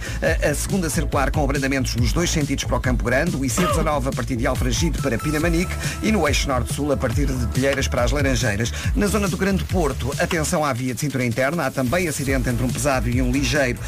A 0.48 0.54
segunda 0.54 0.88
circular 0.88 1.30
com 1.32 1.42
abrandamentos 1.42 1.96
nos 1.96 2.12
dois 2.12 2.30
sentidos 2.30 2.64
para 2.64 2.76
o 2.76 2.80
Campo 2.80 3.02
Grande. 3.02 3.34
O 3.34 3.40
IC19 3.40 4.08
a 4.08 4.12
partir 4.12 4.36
de 4.36 4.46
Alfragide 4.46 5.02
para 5.02 5.18
Pinamanique. 5.18 5.72
E 6.02 6.12
no 6.12 6.28
eixo 6.28 6.46
norte-sul 6.46 6.92
a 6.92 6.96
partir 6.96 7.26
de 7.26 7.46
Telheiras 7.48 7.88
para 7.88 8.04
as 8.04 8.12
Laranjeiras. 8.12 8.72
Na 8.94 9.08
zona 9.08 9.26
do 9.26 9.36
Grande 9.36 9.64
Porto, 9.64 10.14
atenção 10.20 10.64
à 10.64 10.72
via 10.72 10.94
de 10.94 11.00
cintura 11.00 11.24
interna. 11.24 11.66
Há 11.66 11.70
também 11.70 12.06
acidente 12.06 12.48
entre 12.48 12.64
um 12.64 12.68
pesado 12.68 13.08
e 13.08 13.20
um 13.20 13.32
ligeiro 13.32 13.80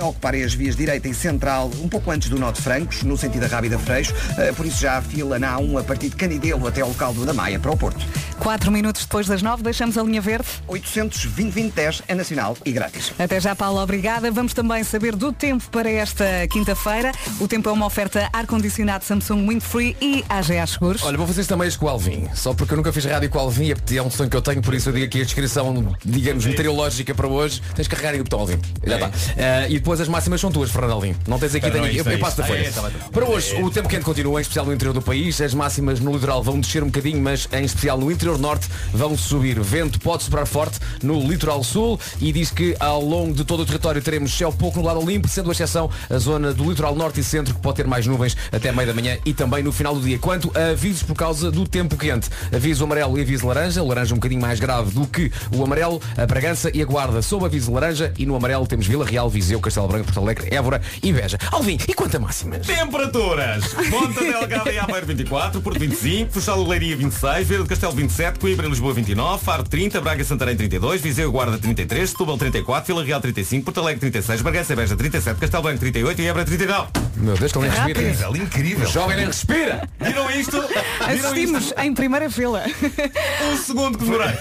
a 0.00 0.04
ocuparem 0.04 0.44
as 0.44 0.54
vias 0.60 0.76
direita 0.76 1.08
e 1.08 1.14
central, 1.14 1.70
um 1.82 1.88
pouco 1.88 2.10
antes 2.10 2.28
do 2.28 2.38
nó 2.38 2.52
de 2.52 2.60
Francos, 2.60 3.02
no 3.02 3.16
sentido 3.16 3.40
da 3.40 3.46
Rábida 3.46 3.78
Freixo. 3.78 4.12
Eh, 4.36 4.52
Por 4.52 4.66
isso 4.66 4.78
já 4.78 4.98
há 4.98 5.02
fila 5.02 5.38
na 5.38 5.56
A1 5.56 5.80
a 5.80 5.82
partir 5.82 6.10
de 6.10 6.16
Canidelo 6.16 6.66
até 6.68 6.82
ao 6.82 6.88
local 6.88 7.14
do 7.14 7.24
da 7.24 7.32
Maia 7.32 7.58
para 7.58 7.70
o 7.70 7.76
Porto. 7.78 8.04
Quatro 8.38 8.70
minutos 8.70 9.02
depois 9.02 9.26
das 9.26 9.40
nove, 9.40 9.62
deixamos 9.62 9.96
a 9.96 10.02
linha 10.02 10.20
verde. 10.20 10.46
820 10.68 11.72
é 12.08 12.14
nacional 12.14 12.58
e 12.64 12.72
grátis. 12.72 13.12
Até 13.18 13.40
já, 13.40 13.56
Paulo, 13.56 13.80
obrigada. 13.80 14.30
Vamos 14.30 14.52
também 14.52 14.84
saber 14.84 15.16
do 15.16 15.32
tempo 15.32 15.64
para 15.70 15.90
esta 15.90 16.24
quinta-feira. 16.50 17.12
O 17.40 17.48
tempo 17.48 17.70
é 17.70 17.72
uma 17.72 17.86
oferta 17.86 18.28
ar-condicionado 18.30 19.04
Samsung 19.04 19.48
Windfree 19.48 19.96
e 20.00 20.22
AGA 20.28 20.66
Seguros. 20.66 21.02
Olha, 21.02 21.16
vou 21.16 21.26
fazer 21.26 21.40
isto 21.40 21.50
também 21.50 21.70
com 21.70 21.86
o 21.86 21.88
Alvin. 21.88 22.28
Só 22.34 22.52
porque 22.52 22.74
eu 22.74 22.76
nunca 22.76 22.92
fiz 22.92 23.06
rádio 23.06 23.30
com 23.30 23.38
o 23.38 23.40
Alvin 23.40 23.74
e 23.90 23.96
é 23.96 24.02
um 24.02 24.10
sonho 24.10 24.28
que 24.28 24.36
eu 24.36 24.42
tenho, 24.42 24.60
por 24.60 24.74
isso 24.74 24.90
eu 24.90 24.92
digo 24.92 25.06
aqui 25.06 25.22
a 25.22 25.24
descrição, 25.24 25.96
digamos, 26.04 26.44
meteorológica 26.44 27.14
para 27.14 27.26
hoje. 27.28 27.62
Tens 27.74 27.88
que 27.88 27.94
carregar 27.94 28.12
aí 28.14 28.20
o 28.20 28.24
botão 28.24 28.40
Alvin. 28.40 28.58
Já 28.84 28.94
está. 28.94 29.10
Eh, 29.36 29.66
e 29.70 29.74
depois 29.74 30.00
as 30.00 30.08
máximas 30.08 30.40
são 30.40 30.49
tuas, 30.50 30.70
Fernando 30.70 30.92
Alvin. 30.92 31.14
Não 31.26 31.38
tens 31.38 31.54
aqui, 31.54 31.70
tenho, 31.70 31.82
não 31.82 31.86
é 31.86 31.90
eu, 31.90 31.94
isso, 31.94 32.04
não 32.04 32.12
é 32.12 32.14
eu 32.14 32.18
passo 32.18 32.36
da 32.36 32.44
folha. 32.44 32.58
É, 32.58 32.70
tá 32.70 32.82
tá. 32.82 32.90
Para 33.10 33.24
hoje, 33.26 33.54
o 33.62 33.70
tempo 33.70 33.88
quente 33.88 34.04
continua, 34.04 34.40
em 34.40 34.42
especial 34.42 34.66
no 34.66 34.72
interior 34.72 34.92
do 34.92 35.02
país. 35.02 35.40
As 35.40 35.54
máximas 35.54 36.00
no 36.00 36.12
litoral 36.12 36.42
vão 36.42 36.60
descer 36.60 36.82
um 36.82 36.86
bocadinho, 36.86 37.20
mas 37.20 37.48
em 37.52 37.64
especial 37.64 37.98
no 37.98 38.10
interior 38.10 38.38
norte 38.38 38.68
vão 38.92 39.16
subir. 39.16 39.58
Vento 39.60 40.00
pode 40.00 40.22
soprar 40.22 40.46
forte 40.46 40.78
no 41.02 41.20
litoral 41.20 41.62
sul 41.62 41.98
e 42.20 42.32
diz 42.32 42.50
que 42.50 42.76
ao 42.80 43.02
longo 43.02 43.34
de 43.34 43.44
todo 43.44 43.60
o 43.60 43.66
território 43.66 44.02
teremos 44.02 44.36
céu 44.36 44.52
pouco 44.52 44.78
no 44.80 44.86
lado 44.86 45.00
limpo, 45.00 45.28
sendo 45.28 45.48
a 45.48 45.52
exceção 45.52 45.90
a 46.08 46.18
zona 46.18 46.52
do 46.52 46.68
litoral 46.68 46.94
norte 46.94 47.20
e 47.20 47.24
centro 47.24 47.54
que 47.54 47.60
pode 47.60 47.76
ter 47.76 47.86
mais 47.86 48.06
nuvens 48.06 48.36
até 48.52 48.72
meio 48.72 48.88
da 48.88 48.94
manhã 48.94 49.18
e 49.24 49.32
também 49.32 49.62
no 49.62 49.72
final 49.72 49.94
do 49.94 50.00
dia. 50.00 50.18
Quanto 50.18 50.50
a 50.56 50.70
avisos 50.70 51.02
por 51.02 51.14
causa 51.14 51.50
do 51.50 51.66
tempo 51.66 51.96
quente, 51.96 52.28
aviso 52.54 52.84
amarelo 52.84 53.18
e 53.18 53.22
aviso 53.22 53.46
laranja, 53.46 53.82
o 53.82 53.88
laranja 53.88 54.14
um 54.14 54.18
bocadinho 54.18 54.40
mais 54.40 54.60
grave 54.60 54.92
do 54.92 55.06
que 55.06 55.30
o 55.54 55.62
amarelo, 55.62 56.00
a 56.16 56.26
Bragança 56.26 56.70
e 56.74 56.82
a 56.82 56.84
Guarda 56.84 57.22
sob 57.22 57.44
aviso 57.44 57.72
laranja 57.72 58.12
e 58.18 58.26
no 58.26 58.34
amarelo 58.34 58.66
temos 58.66 58.86
Vila 58.86 59.04
Real, 59.04 59.28
Viseu, 59.28 59.60
Castelo 59.60 59.88
Branco, 59.88 60.06
Porto 60.06 60.20
Alegre, 60.20 60.39
Évora 60.50 60.80
e 61.02 61.12
Beja. 61.12 61.38
Alvin, 61.50 61.78
e 61.88 61.94
quanto 61.94 62.16
a 62.16 62.20
máximas? 62.20 62.66
Temperaturas. 62.66 63.64
Ponta 63.90 64.20
Delgada 64.20 64.72
e 64.72 64.78
Aveiro 64.78 65.06
24, 65.06 65.60
Porto 65.60 65.78
25, 65.78 66.32
Funchal 66.32 66.62
Leiria 66.66 66.96
26, 66.96 67.46
Vieira 67.46 67.64
do 67.64 67.68
Castelo 67.68 67.92
27, 67.92 68.38
Coimbra 68.38 68.66
e 68.66 68.70
Lisboa 68.70 68.92
29, 68.94 69.44
Faro 69.44 69.62
30, 69.64 70.00
Braga 70.00 70.22
e 70.22 70.24
Santarém 70.24 70.56
32, 70.56 71.00
Viseu 71.00 71.28
e 71.28 71.32
Guarda 71.32 71.58
33, 71.58 72.10
Setúbal 72.10 72.38
34, 72.38 72.86
Vila 72.94 73.04
Real 73.04 73.20
35, 73.20 73.64
Porto 73.64 73.80
Alegre 73.80 74.00
36, 74.00 74.42
Bragança 74.42 74.72
e 74.72 74.76
Beja 74.76 74.96
37, 74.96 75.40
Castelo 75.40 75.62
Branco 75.62 75.78
38 75.80 76.22
e 76.22 76.26
Évora 76.26 76.44
39. 76.44 76.88
Meu 77.16 77.36
Deus, 77.36 77.52
ele 77.54 77.68
nem 77.68 77.70
respira. 77.70 77.90
Incrível, 78.02 78.36
incrível. 78.36 78.88
O 78.88 78.92
jovem 78.92 79.16
nem 79.16 79.26
respira. 79.26 79.88
Viram 80.00 80.30
isto? 80.30 80.60
Viram 80.62 80.74
isto? 81.14 81.26
Assistimos 81.26 81.74
em 81.78 81.94
primeira 81.94 82.30
fila. 82.30 82.62
Um 83.52 83.56
segundo 83.56 83.98
que 83.98 84.04
demorei. 84.04 84.34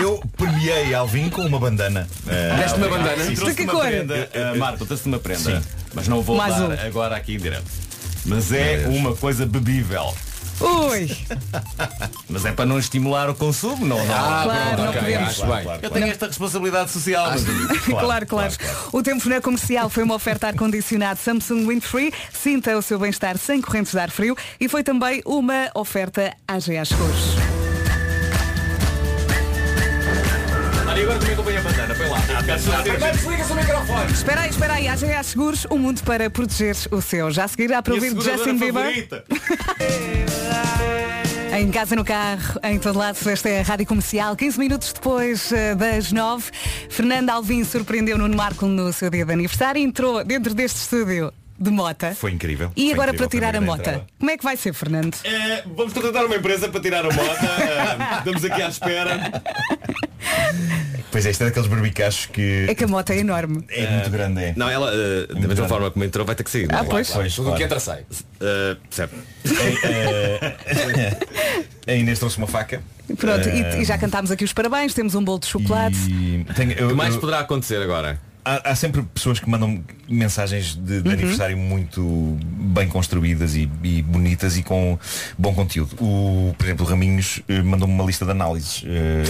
Eu 0.00 0.20
premiei 0.36 0.94
Alvin 0.94 1.28
com 1.30 1.42
uma 1.42 1.58
bandana. 1.58 2.06
Ah, 2.26 2.56
Deste 2.56 2.78
uma 2.78 2.86
obrigado. 2.86 3.08
bandana? 3.16 3.24
Sim, 3.24 3.44
De 3.44 3.54
que 3.54 3.62
uma 3.62 3.72
cor? 3.72 3.86
prenda, 3.86 4.30
uh, 4.54 4.57
Marco, 4.58 4.84
trouxe 4.86 5.06
uma 5.06 5.18
prenda. 5.18 5.62
Mas 5.94 6.08
não 6.08 6.22
vou 6.22 6.36
Mais 6.36 6.54
dar 6.56 6.68
um. 6.70 6.72
agora 6.86 7.16
aqui 7.16 7.34
em 7.34 7.38
direto. 7.38 7.64
Mas 8.26 8.52
é 8.52 8.86
uma 8.88 9.14
coisa 9.16 9.46
bebível. 9.46 10.14
Ui, 10.60 11.08
Mas 12.28 12.44
é 12.44 12.50
para 12.50 12.66
não 12.66 12.80
estimular 12.80 13.30
o 13.30 13.34
consumo, 13.34 13.86
não, 13.86 14.04
não. 14.04 14.14
Ah, 14.14 14.40
Claro, 14.44 14.82
não 14.82 14.88
ok, 14.88 15.00
podemos. 15.00 15.28
acho 15.28 15.46
bem. 15.46 15.78
Eu 15.82 15.90
tenho 15.90 16.06
esta 16.08 16.26
responsabilidade 16.26 16.90
social. 16.90 17.26
amigos. 17.26 17.78
claro, 17.86 18.26
claro, 18.26 18.54
O 18.92 19.00
tempo 19.00 19.28
na 19.28 19.40
comercial 19.40 19.88
foi 19.88 20.02
uma 20.02 20.16
oferta 20.16 20.48
ar-condicionado 20.48 21.20
Samsung 21.20 21.64
Windfree. 21.66 22.12
Sinta 22.32 22.76
o 22.76 22.82
seu 22.82 22.98
bem-estar 22.98 23.38
sem 23.38 23.60
correntes 23.60 23.92
de 23.92 24.00
ar 24.00 24.10
frio. 24.10 24.36
E 24.60 24.68
foi 24.68 24.82
também 24.82 25.22
uma 25.24 25.70
oferta 25.76 26.34
AGA 26.48 26.84
Seguros. 26.84 27.57
Olha, 30.98 31.02
e 31.02 31.02
agora 31.02 31.18
também 31.18 31.34
acompanha 31.34 31.60
a 31.60 31.62
bandana, 31.62 31.94
põe 31.94 32.08
lá. 32.08 32.20
Primeiro 32.82 33.16
desliga-se 33.16 33.52
o 33.52 33.56
microfone. 33.56 34.12
Espera 34.12 34.40
aí, 34.40 34.50
espera 34.50 34.74
aí. 34.74 34.88
AGA 34.88 35.22
Seguros, 35.22 35.64
o 35.70 35.78
mundo 35.78 36.02
para 36.02 36.28
proteger 36.28 36.74
o 36.90 37.00
seu. 37.00 37.30
Já 37.30 37.44
a 37.44 37.48
seguir, 37.48 37.72
a 37.72 37.80
para 37.80 37.94
ouvir 37.94 38.10
Justin 38.10 38.58
Bieber. 38.58 39.08
Em 41.50 41.70
casa, 41.72 41.96
no 41.96 42.04
carro, 42.04 42.60
em 42.62 42.78
todo 42.78 42.96
lado, 42.96 43.18
esta 43.28 43.48
é 43.48 43.60
a 43.60 43.62
Rádio 43.64 43.84
Comercial. 43.86 44.36
15 44.36 44.58
minutos 44.60 44.92
depois 44.92 45.50
eh, 45.50 45.74
das 45.74 46.12
9, 46.12 46.52
Fernando 46.88 47.30
Alvim 47.30 47.64
surpreendeu 47.64 48.16
Nuno 48.16 48.36
Marco 48.36 48.66
no 48.66 48.92
seu 48.92 49.10
dia 49.10 49.24
de 49.24 49.32
aniversário. 49.32 49.82
Entrou 49.82 50.22
dentro 50.22 50.54
deste 50.54 50.76
estúdio 50.76 51.32
de 51.58 51.70
mota. 51.70 52.14
Foi 52.14 52.30
incrível. 52.32 52.70
E 52.76 52.84
Foi 52.84 52.92
agora 52.92 53.10
incrível, 53.10 53.28
para 53.28 53.38
tirar 53.38 53.56
a 53.56 53.60
mota, 53.60 53.80
entrada. 53.82 54.06
como 54.18 54.30
é 54.30 54.36
que 54.38 54.44
vai 54.44 54.56
ser, 54.56 54.72
Fernando? 54.72 55.16
É, 55.24 55.62
vamos 55.74 55.92
contratar 55.92 56.24
uma 56.24 56.36
empresa 56.36 56.68
para 56.68 56.80
tirar 56.80 57.00
a 57.04 57.12
moto. 57.12 57.18
É, 57.20 58.18
estamos 58.18 58.44
aqui 58.44 58.62
à 58.62 58.68
espera. 58.68 59.42
Pois 61.10 61.24
é, 61.26 61.30
isto 61.30 61.42
é 61.42 61.46
daqueles 61.46 61.68
barbicachos 61.68 62.26
que 62.26 62.66
É 62.68 62.74
que 62.74 62.84
a 62.84 62.86
moto 62.88 63.10
é 63.10 63.18
enorme. 63.18 63.64
é 63.70 63.90
muito 63.90 64.10
grande. 64.10 64.42
É. 64.44 64.54
Não, 64.56 64.68
ela, 64.68 64.90
eh, 64.92 65.26
da 65.26 65.34
mesma 65.34 65.54
grande. 65.54 65.68
forma 65.68 65.90
como 65.90 66.04
entrou, 66.04 66.24
vai 66.26 66.34
ter 66.34 66.44
que 66.44 66.50
sair. 66.50 66.68
não 66.68 66.78
é? 66.78 66.80
Ah, 66.82 66.84
pois. 66.84 67.10
Pois, 67.10 67.34
Tudo 67.34 67.48
o 67.50 67.52
que 67.56 67.58
claro. 67.58 67.64
entra 67.64 67.80
sai. 67.80 68.04
Eh, 68.40 68.76
percebe? 68.88 69.12
A 71.86 71.92
Inês 71.94 72.18
trouxe 72.18 72.36
uma 72.38 72.46
faca. 72.46 72.82
Pronto, 73.16 73.48
Eh, 73.48 73.78
e, 73.78 73.82
e 73.82 73.84
já 73.84 73.96
cantámos 73.96 74.30
aqui 74.30 74.44
os 74.44 74.52
parabéns, 74.52 74.92
temos 74.92 75.14
um 75.14 75.24
bolo 75.24 75.38
de 75.38 75.46
chocolate. 75.46 75.96
E 76.10 76.44
tenho- 76.54 76.72
eu- 76.72 76.86
O 76.86 76.90
que 76.90 76.94
mais 76.96 77.14
eu- 77.14 77.20
poderá 77.20 77.40
acontecer 77.40 77.80
agora? 77.80 78.20
Há, 78.48 78.70
há 78.70 78.74
sempre 78.74 79.02
pessoas 79.02 79.38
que 79.38 79.48
mandam 79.48 79.84
mensagens 80.08 80.74
de, 80.74 81.02
de 81.02 81.10
aniversário 81.10 81.56
muito 81.58 82.38
bem 82.42 82.88
construídas 82.88 83.54
e, 83.54 83.70
e 83.82 84.02
bonitas 84.02 84.56
e 84.56 84.62
com 84.62 84.98
bom 85.36 85.54
conteúdo. 85.54 85.94
O, 86.02 86.54
por 86.56 86.64
exemplo, 86.64 86.86
o 86.86 86.88
Raminhos 86.88 87.42
eh, 87.48 87.62
mandou-me 87.62 87.92
uma 87.92 88.04
lista 88.04 88.24
de 88.24 88.30
análises. 88.30 88.84
Eh, 88.86 89.24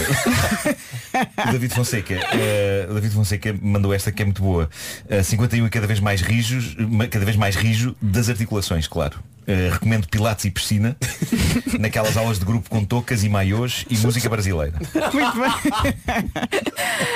o 1.47 1.51
David 1.51 1.73
Fonseca, 1.73 2.13
eh, 2.13 2.87
David 2.91 3.13
Fonseca 3.13 3.55
mandou 3.61 3.93
esta 3.93 4.11
que 4.11 4.21
é 4.21 4.25
muito 4.25 4.41
boa. 4.41 4.69
Eh, 5.09 5.21
51 5.21 5.65
e 5.65 5.69
cada 5.69 5.87
vez 5.87 5.99
mais 5.99 6.21
rijos, 6.21 6.77
cada 7.09 7.25
vez 7.25 7.35
mais 7.35 7.55
rijo 7.55 7.95
das 8.01 8.29
articulações, 8.29 8.87
claro. 8.87 9.19
Eh, 9.49 9.69
recomendo 9.71 10.07
Pilates 10.07 10.45
e 10.45 10.51
piscina 10.51 10.95
naquelas 11.79 12.15
aulas 12.15 12.37
de 12.37 12.45
grupo 12.45 12.69
com 12.69 12.85
toucas 12.85 13.23
e 13.23 13.29
maiôs 13.29 13.83
e 13.89 13.97
música 13.97 14.29
brasileira. 14.29 14.77
Muito 15.11 15.39
bem. 15.39 16.29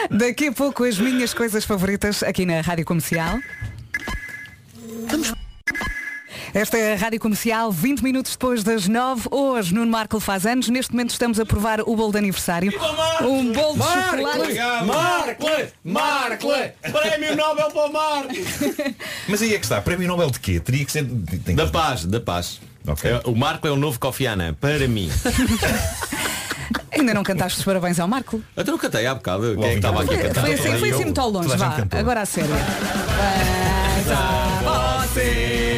Daqui 0.17 0.47
a 0.47 0.51
pouco 0.51 0.83
as 0.83 0.97
minhas 0.97 1.31
coisas 1.31 1.63
favoritas 1.63 2.23
aqui 2.23 2.43
na 2.43 2.61
Rádio 2.61 2.85
Comercial. 2.85 3.37
Esta 6.53 6.77
é 6.77 6.93
a 6.93 6.97
Rádio 6.97 7.19
Comercial, 7.19 7.71
20 7.71 8.01
minutos 8.03 8.33
depois 8.33 8.63
das 8.63 8.87
9. 8.87 9.27
Hoje, 9.31 9.73
Nuno 9.73 9.89
Marco 9.91 10.19
faz 10.19 10.45
anos. 10.45 10.69
Neste 10.69 10.91
momento 10.91 11.09
estamos 11.09 11.39
a 11.39 11.45
provar 11.45 11.81
o 11.81 11.95
bolo 11.95 12.11
de 12.11 12.19
aniversário. 12.19 12.71
Um 13.21 13.51
bolo 13.51 13.73
de 13.73 13.83
chocolate. 13.83 14.53
Marcle! 14.85 15.73
Marcle! 15.83 16.71
Prémio 16.91 17.35
Nobel 17.35 17.71
para 17.71 17.85
o 17.89 17.91
Marco! 17.93 18.33
Mas 19.27 19.41
aí 19.41 19.55
é 19.55 19.57
que 19.57 19.65
está, 19.65 19.81
prémio 19.81 20.07
Nobel 20.07 20.29
de 20.29 20.39
quê? 20.39 20.59
Teria 20.59 20.85
que 20.85 20.91
ser. 20.91 21.05
tem 21.43 21.55
Da 21.55 21.65
que- 21.65 21.71
paz, 21.71 22.05
da 22.05 22.19
paz. 22.21 22.61
Ok. 22.85 23.09
É, 23.09 23.21
o 23.25 23.35
Marco 23.35 23.67
é 23.67 23.71
o 23.71 23.75
novo 23.75 23.99
Kofi 23.99 24.27
Annan, 24.27 24.53
para 24.53 24.87
mim. 24.87 25.09
Ainda 26.95 27.15
não 27.15 27.23
cantaste 27.23 27.57
os 27.57 27.65
parabéns 27.65 27.99
ao 27.99 28.07
Marco? 28.07 28.39
Até 28.55 28.69
não 28.69 28.77
cantei 28.77 29.07
há 29.07 29.15
bocado. 29.15 29.41
Quem 29.41 29.49
é 29.51 29.55
que 29.55 29.61
Foi- 29.63 29.75
estava 29.75 30.03
aqui 30.03 30.13
a 30.13 30.17
Foi, 30.17 30.27
cantar? 30.27 30.41
foi 30.41 30.53
assim, 30.53 30.77
foi 30.77 30.89
assim 30.91 31.03
muito 31.05 31.19
ao 31.19 31.29
longe, 31.31 31.47
Toda 31.49 31.55
a 31.55 31.67
gente 31.67 31.75
vá. 31.75 31.81
cantou. 31.81 31.99
Agora 31.99 32.21
a 32.21 32.25
sério. 32.27 32.49
Parabéns 32.51 34.11
a 34.11 35.03
você. 35.07 35.72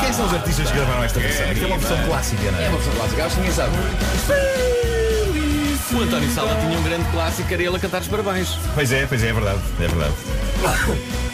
Quem 0.00 0.12
são 0.12 0.26
os 0.26 0.34
artistas 0.34 0.70
que 0.70 0.76
gravaram 0.76 1.02
esta 1.02 1.18
versão? 1.18 1.52
Isto 1.52 1.64
é 1.64 1.66
uma 1.66 1.78
versão 1.78 2.06
clássica, 2.06 2.50
não 2.50 2.58
é? 2.58 2.64
É 2.64 2.68
uma 2.68 2.78
pessoa 2.78 2.96
clássica, 2.96 3.24
acho 3.24 3.34
que 3.34 3.40
ninguém 3.40 3.56
sabe. 3.56 3.72
O 5.92 6.02
António 6.02 6.30
Sala 6.30 6.56
tinha 6.60 6.78
um 6.78 6.82
grande 6.84 7.10
clássico, 7.10 7.52
era 7.52 7.62
ele 7.62 7.76
a 7.76 7.78
cantar 7.80 8.00
os 8.00 8.08
parabéns. 8.08 8.56
Pois 8.74 8.92
é, 8.92 9.06
pois 9.06 9.24
é, 9.24 9.28
é 9.28 9.32
verdade, 9.32 9.60
é 9.80 9.88
verdade. 9.88 10.14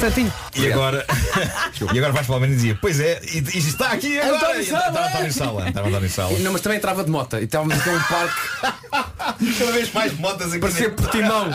Santinho. 0.00 0.32
E 0.54 0.70
agora, 0.72 1.04
e 1.92 1.98
agora 1.98 2.12
vais 2.12 2.26
para 2.26 2.32
o 2.32 2.34
Almeida 2.34 2.54
e 2.54 2.56
dizia, 2.56 2.78
pois 2.80 3.00
é, 3.00 3.20
e, 3.24 3.38
e 3.38 3.58
está 3.58 3.92
aqui 3.92 4.18
agora. 4.18 4.36
António 4.36 4.60
E 4.60 4.62
estava 4.62 4.92
Sala! 4.92 5.08
António 5.08 5.32
Sala. 5.32 5.68
Estava 5.68 5.88
António 5.88 6.10
Sala. 6.10 6.38
Não, 6.38 6.52
mas 6.52 6.60
também 6.60 6.78
entrava 6.78 7.04
de 7.04 7.10
moto 7.10 7.36
e 7.36 7.44
estávamos 7.44 7.78
até 7.80 7.90
um 7.90 8.02
parque 8.02 8.40
Cada 9.58 9.72
vez 9.72 9.92
mais 9.92 10.16
motas 10.18 10.48
aqui. 10.50 10.58
para 10.60 10.70
ser 10.70 10.94
portimão. 10.94 11.48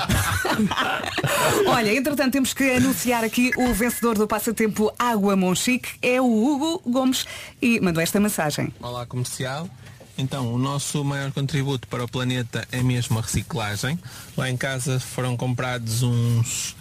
Olha, 1.68 1.94
entretanto 1.94 2.32
temos 2.34 2.54
que 2.54 2.72
anunciar 2.72 3.24
aqui 3.24 3.52
o 3.58 3.74
vencedor 3.74 4.18
do 4.18 4.28
passatempo 4.28 4.94
Água 4.98 5.36
Monchique 5.36 5.90
é 6.02 6.22
o 6.22 6.26
Hugo 6.26 6.82
Gomes 6.86 7.26
e 7.62 7.80
mandou 7.80 8.02
esta 8.02 8.20
mensagem. 8.20 8.74
Olá 8.82 9.06
comercial. 9.06 9.70
Então, 10.18 10.54
o 10.54 10.60
nosso 10.60 11.04
maior 11.04 11.32
contributo 11.32 11.88
para 11.88 12.04
o 12.04 12.08
planeta 12.08 12.68
é 12.72 12.84
mesmo 12.84 13.18
a 13.18 13.22
reciclagem. 13.22 13.98
Lá 14.38 14.48
em 14.50 14.56
casa 14.56 15.00
foram 15.00 15.36
comprados 15.36 16.04
uns 16.04 16.76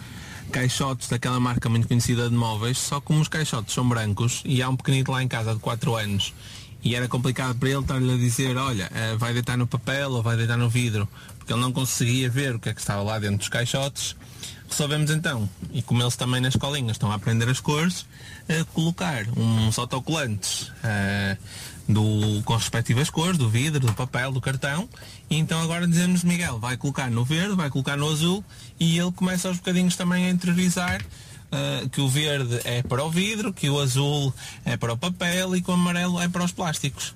caixotes 0.53 1.09
daquela 1.09 1.39
marca 1.39 1.67
muito 1.67 1.87
conhecida 1.87 2.29
de 2.29 2.35
móveis, 2.35 2.77
só 2.77 3.01
como 3.01 3.19
os 3.19 3.27
caixotes 3.27 3.73
são 3.73 3.89
brancos 3.89 4.43
e 4.45 4.61
há 4.61 4.69
um 4.69 4.75
pequenito 4.75 5.11
lá 5.11 5.23
em 5.23 5.27
casa 5.27 5.55
de 5.55 5.59
4 5.59 5.95
anos. 5.95 6.31
E 6.83 6.95
era 6.95 7.07
complicado 7.07 7.57
para 7.57 7.69
ele 7.69 7.79
estar-lhe 7.79 8.13
a 8.13 8.17
dizer, 8.17 8.55
olha, 8.55 8.87
eh, 8.93 9.15
vai 9.17 9.33
deitar 9.33 9.57
no 9.57 9.65
papel 9.65 10.11
ou 10.11 10.21
vai 10.21 10.37
deitar 10.37 10.55
no 10.55 10.69
vidro. 10.69 11.09
porque 11.39 11.51
ele 11.51 11.61
não 11.61 11.73
conseguia 11.73 12.29
ver 12.29 12.55
o 12.55 12.59
que 12.59 12.69
é 12.69 12.73
que 12.73 12.79
estava 12.79 13.01
lá 13.01 13.19
dentro 13.19 13.39
dos 13.39 13.49
caixotes. 13.49 14.15
Resolvemos 14.69 15.11
então, 15.11 15.49
e 15.73 15.81
como 15.81 16.01
eles 16.01 16.15
também 16.15 16.39
na 16.39 16.47
escolinha 16.47 16.91
estão 16.91 17.11
a 17.11 17.15
aprender 17.15 17.49
as 17.49 17.59
cores, 17.59 18.05
eh, 18.47 18.63
colocar 18.73 19.25
uns 19.35 19.77
autocolantes 19.77 20.71
eh, 20.83 21.37
do, 21.87 22.41
com 22.43 22.53
as 22.53 22.61
respectivas 22.61 23.09
cores, 23.09 23.37
do 23.37 23.49
vidro, 23.49 23.79
do 23.79 23.93
papel, 23.93 24.31
do 24.31 24.41
cartão, 24.41 24.87
e 25.29 25.37
então 25.37 25.61
agora 25.61 25.87
dizemos 25.87 26.23
Miguel, 26.23 26.59
vai 26.59 26.77
colocar 26.77 27.09
no 27.09 27.25
verde, 27.25 27.55
vai 27.55 27.69
colocar 27.69 27.97
no 27.97 28.09
azul, 28.09 28.43
e 28.79 28.97
ele 28.97 29.11
começa 29.11 29.47
aos 29.47 29.57
bocadinhos 29.57 29.95
também 29.95 30.25
a 30.25 30.29
interiorizar 30.29 31.03
eh, 31.51 31.87
que 31.91 32.01
o 32.01 32.09
verde 32.09 32.59
é 32.63 32.81
para 32.81 33.03
o 33.03 33.11
vidro, 33.11 33.53
que 33.53 33.69
o 33.69 33.79
azul 33.79 34.33
é 34.65 34.75
para 34.75 34.93
o 34.93 34.97
papel 34.97 35.55
e 35.55 35.61
que 35.61 35.69
o 35.69 35.73
amarelo 35.73 36.19
é 36.19 36.27
para 36.27 36.43
os 36.43 36.51
plásticos. 36.51 37.13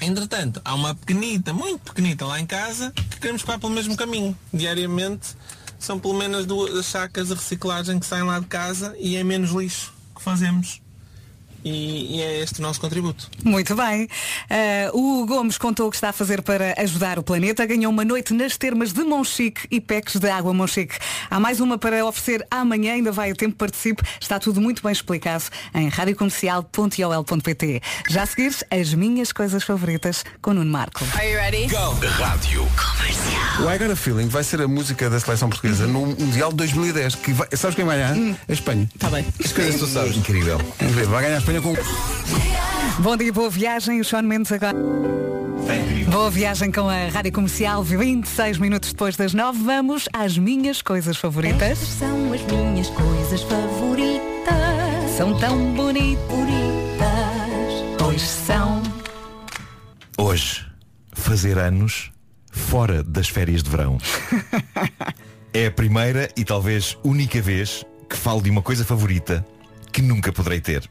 Entretanto, 0.00 0.60
há 0.64 0.74
uma 0.74 0.94
pequenita, 0.94 1.52
muito 1.52 1.92
pequenita 1.92 2.26
lá 2.26 2.40
em 2.40 2.46
casa, 2.46 2.90
que 2.90 3.20
queremos 3.20 3.42
que 3.42 3.48
vá 3.48 3.58
pelo 3.58 3.72
mesmo 3.72 3.96
caminho. 3.96 4.36
Diariamente 4.52 5.36
são 5.78 5.98
pelo 5.98 6.14
menos 6.14 6.44
duas 6.44 6.84
sacas 6.86 7.28
de 7.28 7.34
reciclagem 7.34 8.00
que 8.00 8.06
saem 8.06 8.24
lá 8.24 8.40
de 8.40 8.46
casa 8.46 8.94
e 8.98 9.16
é 9.16 9.22
menos 9.22 9.50
lixo 9.50 9.94
que 10.14 10.20
fazemos. 10.20 10.83
E, 11.64 12.16
e 12.16 12.22
é 12.22 12.42
este 12.42 12.58
o 12.58 12.62
nosso 12.62 12.80
contributo. 12.80 13.30
Muito 13.42 13.74
bem. 13.74 14.08
Eh, 14.50 14.90
o 14.92 15.24
Gomes 15.26 15.56
contou 15.56 15.88
o 15.88 15.90
que 15.90 15.96
está 15.96 16.10
a 16.10 16.12
fazer 16.12 16.42
para 16.42 16.74
ajudar 16.78 17.18
o 17.18 17.22
planeta. 17.22 17.64
Ganhou 17.64 17.90
uma 17.90 18.04
noite 18.04 18.34
nas 18.34 18.56
termas 18.56 18.92
de 18.92 19.02
Monchique 19.02 19.66
e 19.70 19.80
PECs 19.80 20.16
de 20.16 20.28
água 20.28 20.52
Monchique. 20.52 20.96
Há 21.30 21.40
mais 21.40 21.60
uma 21.60 21.78
para 21.78 22.04
oferecer 22.04 22.46
amanhã, 22.50 22.92
ainda 22.94 23.10
vai 23.10 23.30
a 23.30 23.34
tempo, 23.34 23.56
participe. 23.56 24.02
Está 24.20 24.38
tudo 24.38 24.60
muito 24.60 24.82
bem 24.82 24.92
explicado 24.92 25.44
em 25.74 25.88
radiocomercial.ol.pt. 25.88 27.80
Já 28.08 28.22
a 28.22 28.26
seguir, 28.26 28.54
as 28.70 28.92
minhas 28.94 29.32
coisas 29.32 29.64
favoritas 29.64 30.24
com 30.42 30.52
Nuno 30.52 30.70
Marco. 30.70 31.04
Are 31.14 31.30
you 31.30 31.36
ready? 31.36 31.66
Rádio. 32.18 32.68
O 33.60 33.70
I 33.70 33.78
Got 33.78 33.92
a 33.92 33.96
Feeling 33.96 34.28
vai 34.28 34.42
ser 34.42 34.60
a 34.60 34.68
música 34.68 35.08
da 35.08 35.18
seleção 35.18 35.48
portuguesa 35.48 35.86
no 35.86 36.06
Mundial 36.06 36.50
de 36.50 36.56
2010. 36.56 37.14
Que 37.16 37.32
vai, 37.32 37.48
sabes 37.54 37.76
quem 37.76 37.84
vai 37.84 37.96
ganhar? 37.98 38.36
A 38.48 38.52
Espanha. 38.52 38.88
Está 38.94 39.08
bem. 39.08 39.24
As 39.42 39.52
coisas 39.52 39.76
tu 39.76 39.86
sabes. 39.86 40.16
Incrível. 40.16 40.60
Vamos 40.78 40.94
ver, 40.94 41.06
vai 41.06 41.22
ganhar 41.22 41.36
a 41.36 41.38
Espanha 41.38 41.53
com. 41.60 41.74
Bom 43.00 43.16
dia, 43.16 43.32
boa 43.32 43.50
viagem. 43.50 44.00
O 44.00 44.04
Sean 44.04 44.22
Mendes 44.22 44.52
agora. 44.52 44.76
Boa 46.10 46.30
viagem 46.30 46.70
com 46.70 46.88
a 46.88 47.08
Rádio 47.08 47.32
Comercial, 47.32 47.82
26 47.82 48.58
minutos 48.58 48.92
depois 48.92 49.16
das 49.16 49.34
9. 49.34 49.62
Vamos 49.62 50.08
às 50.12 50.38
minhas 50.38 50.82
coisas 50.82 51.16
favoritas. 51.16 51.62
Estas 51.62 51.88
são 51.88 52.32
as 52.32 52.42
minhas 52.42 52.88
coisas 52.90 53.42
favoritas. 53.42 55.10
São 55.16 55.38
tão 55.38 55.74
bonitas. 55.74 56.24
Pois 57.98 58.22
são. 58.22 58.82
Hoje, 60.18 60.64
fazer 61.12 61.58
anos 61.58 62.12
fora 62.50 63.02
das 63.02 63.28
férias 63.28 63.62
de 63.62 63.70
verão. 63.70 63.98
É 65.56 65.66
a 65.66 65.70
primeira 65.70 66.28
e 66.36 66.44
talvez 66.44 66.98
única 67.04 67.40
vez 67.40 67.84
que 68.10 68.16
falo 68.16 68.42
de 68.42 68.50
uma 68.50 68.60
coisa 68.60 68.84
favorita 68.84 69.46
que 69.92 70.02
nunca 70.02 70.32
poderei 70.32 70.60
ter. 70.60 70.90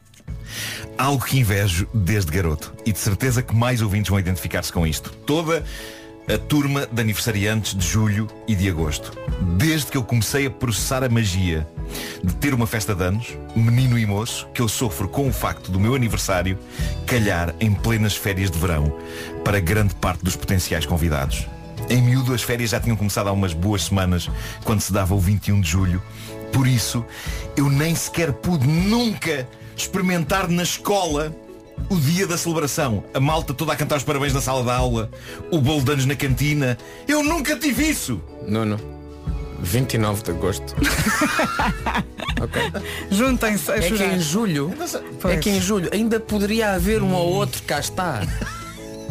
Algo 0.96 1.24
que 1.24 1.38
invejo 1.38 1.88
desde 1.92 2.30
garoto. 2.30 2.74
E 2.84 2.92
de 2.92 2.98
certeza 2.98 3.42
que 3.42 3.54
mais 3.54 3.82
ouvintes 3.82 4.10
vão 4.10 4.18
identificar-se 4.18 4.72
com 4.72 4.86
isto. 4.86 5.10
Toda 5.26 5.64
a 6.32 6.38
turma 6.38 6.86
de 6.90 7.00
aniversariantes 7.02 7.74
de 7.74 7.86
julho 7.86 8.28
e 8.48 8.54
de 8.54 8.68
agosto. 8.68 9.12
Desde 9.56 9.90
que 9.90 9.96
eu 9.96 10.02
comecei 10.02 10.46
a 10.46 10.50
processar 10.50 11.04
a 11.04 11.08
magia 11.08 11.66
de 12.22 12.34
ter 12.36 12.54
uma 12.54 12.66
festa 12.66 12.94
de 12.94 13.04
anos, 13.04 13.36
menino 13.54 13.98
e 13.98 14.06
moço, 14.06 14.48
que 14.54 14.62
eu 14.62 14.68
sofro 14.68 15.08
com 15.08 15.28
o 15.28 15.32
facto 15.32 15.70
do 15.70 15.78
meu 15.78 15.94
aniversário 15.94 16.58
calhar 17.06 17.54
em 17.60 17.74
plenas 17.74 18.16
férias 18.16 18.50
de 18.50 18.58
verão 18.58 18.98
para 19.44 19.60
grande 19.60 19.94
parte 19.94 20.24
dos 20.24 20.34
potenciais 20.34 20.86
convidados. 20.86 21.46
Em 21.90 22.00
miúdo 22.00 22.32
as 22.32 22.42
férias 22.42 22.70
já 22.70 22.80
tinham 22.80 22.96
começado 22.96 23.28
há 23.28 23.32
umas 23.32 23.52
boas 23.52 23.84
semanas, 23.84 24.30
quando 24.64 24.80
se 24.80 24.92
dava 24.92 25.14
o 25.14 25.20
21 25.20 25.60
de 25.60 25.68
julho. 25.68 26.02
Por 26.52 26.66
isso, 26.66 27.04
eu 27.56 27.68
nem 27.68 27.94
sequer 27.94 28.32
pude 28.32 28.66
nunca 28.66 29.46
experimentar 29.76 30.48
na 30.48 30.62
escola 30.62 31.34
o 31.88 31.96
dia 31.96 32.26
da 32.26 32.36
celebração. 32.38 33.04
A 33.12 33.20
malta 33.20 33.52
toda 33.52 33.72
a 33.72 33.76
cantar 33.76 33.96
os 33.96 34.02
parabéns 34.02 34.32
na 34.32 34.40
sala 34.40 34.62
de 34.62 34.70
aula, 34.70 35.10
o 35.50 35.60
bolo 35.60 35.82
de 35.82 35.92
anos 35.92 36.06
na 36.06 36.16
cantina. 36.16 36.78
Eu 37.06 37.22
nunca 37.22 37.56
tive 37.56 37.88
isso! 37.88 38.20
Nuno, 38.46 38.78
29 39.60 40.22
de 40.22 40.30
agosto. 40.30 40.74
Juntem-se 43.10 43.72
a 43.72 43.76
É 43.76 43.90
que 43.90 44.04
em 44.04 44.20
julho, 44.20 44.72
é 45.24 45.36
que 45.36 45.50
em 45.50 45.60
julho 45.60 45.88
ainda 45.92 46.20
poderia 46.20 46.72
haver 46.72 47.02
um 47.02 47.14
ou 47.14 47.32
outro, 47.32 47.62
cá 47.62 47.80
está. 47.80 48.20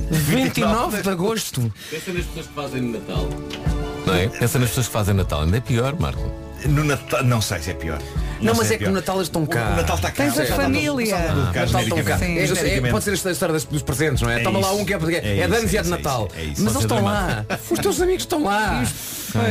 29 0.09 1.01
de 1.01 1.09
agosto. 1.09 1.73
Pensa 1.89 2.13
nas 2.13 2.25
pessoas 2.25 2.47
que 2.47 2.53
fazem 2.53 2.81
Natal. 2.81 3.29
Não 4.05 4.13
é? 4.13 4.27
Pensa 4.27 4.59
nas 4.59 4.69
pessoas 4.69 4.87
que 4.87 4.93
fazem 4.93 5.13
Natal. 5.15 5.41
Ainda 5.41 5.57
é 5.57 5.61
pior, 5.61 5.97
Marco. 5.99 6.42
No 6.67 6.83
Natal, 6.83 7.23
não 7.23 7.41
sei 7.41 7.59
se 7.59 7.71
é 7.71 7.73
pior. 7.73 7.99
Não, 8.41 8.53
mas 8.55 8.67
sei 8.67 8.75
é 8.75 8.77
que 8.77 8.83
pior. 8.85 8.91
o 8.91 8.93
Natal 8.93 9.21
estão 9.21 9.45
cá. 9.45 9.71
O 9.71 9.75
Natal 9.75 9.95
está 9.95 10.11
cá. 10.11 10.23
Tens 10.23 10.39
a 10.39 10.45
família. 10.55 11.15
É, 11.15 12.77
é, 12.77 12.91
pode 12.91 13.03
ser 13.03 13.13
esta 13.13 13.31
história 13.31 13.59
dos 13.59 13.81
presentes, 13.81 14.21
não 14.21 14.29
é? 14.29 14.41
É 14.41 14.43
Toma 14.43 14.59
lá 14.59 14.73
um 14.73 14.83
que 14.85 14.93
é, 14.93 14.97
porque 14.97 15.15
É 15.15 15.19
é, 15.19 15.39
é 15.39 15.47
de 15.47 15.55
anos 15.55 15.73
e 15.73 15.77
é 15.77 15.79
é 15.79 15.83
de 15.83 15.89
Natal. 15.89 16.29
é. 16.35 16.45
Mas 16.47 16.59
eles 16.59 16.75
estão 16.81 17.03
lá. 17.03 17.45
Os 17.69 17.79
teus 17.79 18.01
amigos 18.01 18.23
estão 18.23 18.43
lá. 18.43 18.83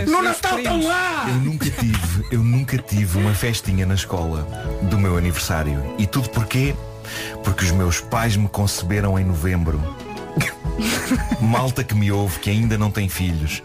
No 0.07 0.23
Natal 0.23 0.59
estão 0.59 0.83
lá. 0.83 1.27
Eu 1.29 1.35
nunca 1.35 1.71
tive, 1.71 2.25
eu 2.31 2.39
nunca 2.41 2.79
tive 2.79 3.19
uma 3.19 3.35
festinha 3.35 3.85
na 3.87 3.95
escola 3.95 4.47
do 4.83 4.99
meu 4.99 5.17
aniversário. 5.17 5.83
E 5.99 6.07
tudo 6.07 6.29
porquê? 6.31 6.75
Porque 7.43 7.65
os 7.65 7.73
meus 7.73 8.01
pais 8.01 8.37
me 8.37 8.49
conceberam 8.49 9.19
em 9.19 9.25
novembro. 9.25 9.81
Malta 11.41 11.85
que 11.85 11.95
me 11.95 12.11
ouve 12.11 12.39
que 12.39 12.51
ainda 12.51 12.79
não 12.79 12.91
tem 12.91 13.09
filhos. 13.09 13.63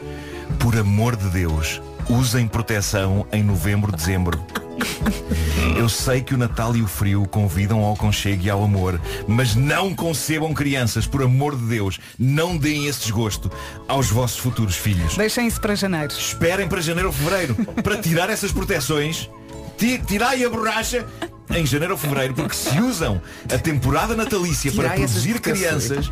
Por 0.59 0.75
amor 0.77 1.15
de 1.15 1.29
Deus, 1.29 1.81
usem 2.09 2.47
proteção 2.47 3.25
em 3.31 3.43
novembro, 3.43 3.91
dezembro. 3.91 4.39
Eu 5.77 5.89
sei 5.89 6.21
que 6.21 6.33
o 6.33 6.37
Natal 6.37 6.75
e 6.75 6.81
o 6.81 6.87
frio 6.87 7.25
convidam 7.27 7.79
ao 7.83 7.93
aconchego 7.93 8.43
e 8.43 8.49
ao 8.49 8.63
amor, 8.63 8.99
mas 9.27 9.55
não 9.55 9.93
concebam 9.93 10.53
crianças, 10.53 11.05
por 11.05 11.21
amor 11.21 11.55
de 11.55 11.65
Deus. 11.65 11.99
Não 12.17 12.57
deem 12.57 12.87
esse 12.87 13.01
desgosto 13.01 13.51
aos 13.87 14.07
vossos 14.09 14.37
futuros 14.39 14.75
filhos. 14.75 15.15
Deixem 15.15 15.47
isso 15.47 15.59
para 15.61 15.75
janeiro. 15.75 16.13
Esperem 16.13 16.67
para 16.67 16.81
janeiro 16.81 17.09
ou 17.09 17.13
fevereiro 17.13 17.55
para 17.83 17.97
tirar 17.97 18.29
essas 18.29 18.51
proteções. 18.51 19.29
ti- 19.77 20.01
Tirai 20.05 20.43
a 20.43 20.49
borracha 20.49 21.05
em 21.51 21.65
janeiro 21.65 21.93
ou 21.93 21.99
fevereiro, 21.99 22.33
porque 22.33 22.55
se 22.55 22.79
usam 22.81 23.21
a 23.53 23.57
temporada 23.57 24.15
natalícia 24.15 24.71
para 24.71 24.83
Tirai 24.89 24.97
produzir 24.97 25.39
crianças. 25.39 26.11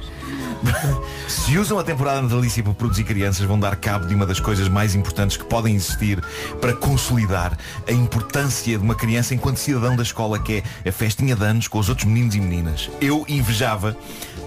Se 1.27 1.57
usam 1.57 1.77
a 1.77 1.83
temporada 1.83 2.21
natalícia 2.21 2.63
para 2.63 2.73
produzir 2.73 3.03
crianças, 3.03 3.45
vão 3.45 3.59
dar 3.59 3.75
cabo 3.75 4.05
de 4.05 4.15
uma 4.15 4.25
das 4.25 4.39
coisas 4.39 4.67
mais 4.67 4.95
importantes 4.95 5.37
que 5.37 5.43
podem 5.43 5.75
existir 5.75 6.23
para 6.59 6.73
consolidar 6.73 7.57
a 7.87 7.91
importância 7.91 8.77
de 8.77 8.83
uma 8.83 8.95
criança 8.95 9.33
enquanto 9.33 9.57
cidadão 9.57 9.95
da 9.95 10.03
escola, 10.03 10.39
que 10.39 10.63
é 10.83 10.89
a 10.89 10.91
festinha 10.91 11.35
de 11.35 11.43
anos 11.43 11.67
com 11.67 11.79
os 11.79 11.89
outros 11.89 12.07
meninos 12.07 12.35
e 12.35 12.39
meninas. 12.39 12.89
Eu 13.01 13.25
invejava 13.27 13.95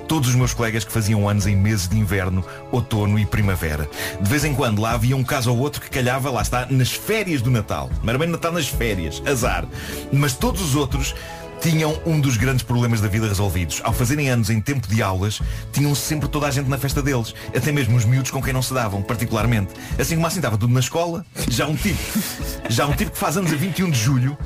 todos 0.08 0.30
os 0.30 0.34
meus 0.34 0.54
colegas 0.54 0.84
que 0.84 0.90
faziam 0.90 1.28
anos 1.28 1.46
em 1.46 1.54
meses 1.54 1.86
de 1.86 1.98
inverno, 1.98 2.44
outono 2.72 3.18
e 3.18 3.26
primavera. 3.26 3.88
De 4.20 4.28
vez 4.28 4.44
em 4.44 4.54
quando 4.54 4.80
lá 4.80 4.92
havia 4.92 5.16
um 5.16 5.22
caso 5.22 5.52
ou 5.52 5.58
outro 5.58 5.80
que 5.80 5.90
calhava, 5.90 6.30
lá 6.30 6.40
está, 6.40 6.66
nas 6.66 6.90
férias 6.90 7.42
do 7.42 7.50
Natal. 7.50 7.90
Mas 8.00 8.08
era 8.08 8.18
bem 8.18 8.28
Natal 8.28 8.52
nas 8.52 8.66
férias, 8.66 9.22
azar. 9.26 9.66
Mas 10.10 10.32
todos 10.32 10.62
os 10.62 10.74
outros 10.74 11.14
tinham 11.60 12.00
um 12.06 12.20
dos 12.20 12.36
grandes 12.36 12.62
problemas 12.62 13.00
da 13.00 13.08
vida 13.08 13.26
resolvidos. 13.26 13.80
Ao 13.84 13.92
fazerem 13.92 14.28
anos 14.30 14.50
em 14.50 14.60
tempo 14.60 14.86
de 14.88 15.02
aulas, 15.02 15.40
tinham 15.72 15.94
sempre 15.94 16.28
toda 16.28 16.46
a 16.46 16.50
gente 16.50 16.68
na 16.68 16.78
festa 16.78 17.02
deles. 17.02 17.34
Até 17.54 17.72
mesmo 17.72 17.96
os 17.96 18.04
miúdos 18.04 18.30
com 18.30 18.42
quem 18.42 18.52
não 18.52 18.62
se 18.62 18.72
davam, 18.72 19.02
particularmente. 19.02 19.72
Assim 19.98 20.14
como 20.14 20.26
assim 20.26 20.38
estava 20.38 20.56
tudo 20.56 20.72
na 20.72 20.80
escola, 20.80 21.24
já 21.48 21.66
um 21.66 21.76
tipo. 21.76 21.98
Já 22.68 22.86
um 22.86 22.92
tipo 22.92 23.10
que 23.10 23.18
faz 23.18 23.36
anos 23.36 23.52
a 23.52 23.56
21 23.56 23.90
de 23.90 23.98
julho, 23.98 24.36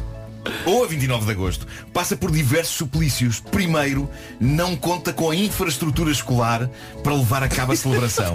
ou 0.64 0.84
a 0.84 0.86
29 0.86 1.26
de 1.26 1.30
agosto, 1.32 1.66
passa 1.92 2.16
por 2.16 2.30
diversos 2.30 2.76
suplícios. 2.76 3.40
Primeiro, 3.40 4.08
não 4.40 4.76
conta 4.76 5.12
com 5.12 5.30
a 5.30 5.36
infraestrutura 5.36 6.10
escolar 6.10 6.68
para 7.02 7.14
levar 7.14 7.42
a 7.42 7.48
cabo 7.48 7.72
a 7.72 7.76
celebração. 7.76 8.34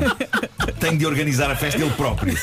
Tem 0.79 0.97
de 0.97 1.05
organizar 1.05 1.49
a 1.49 1.55
festa 1.55 1.81
ele 1.81 1.91
próprio. 1.91 2.37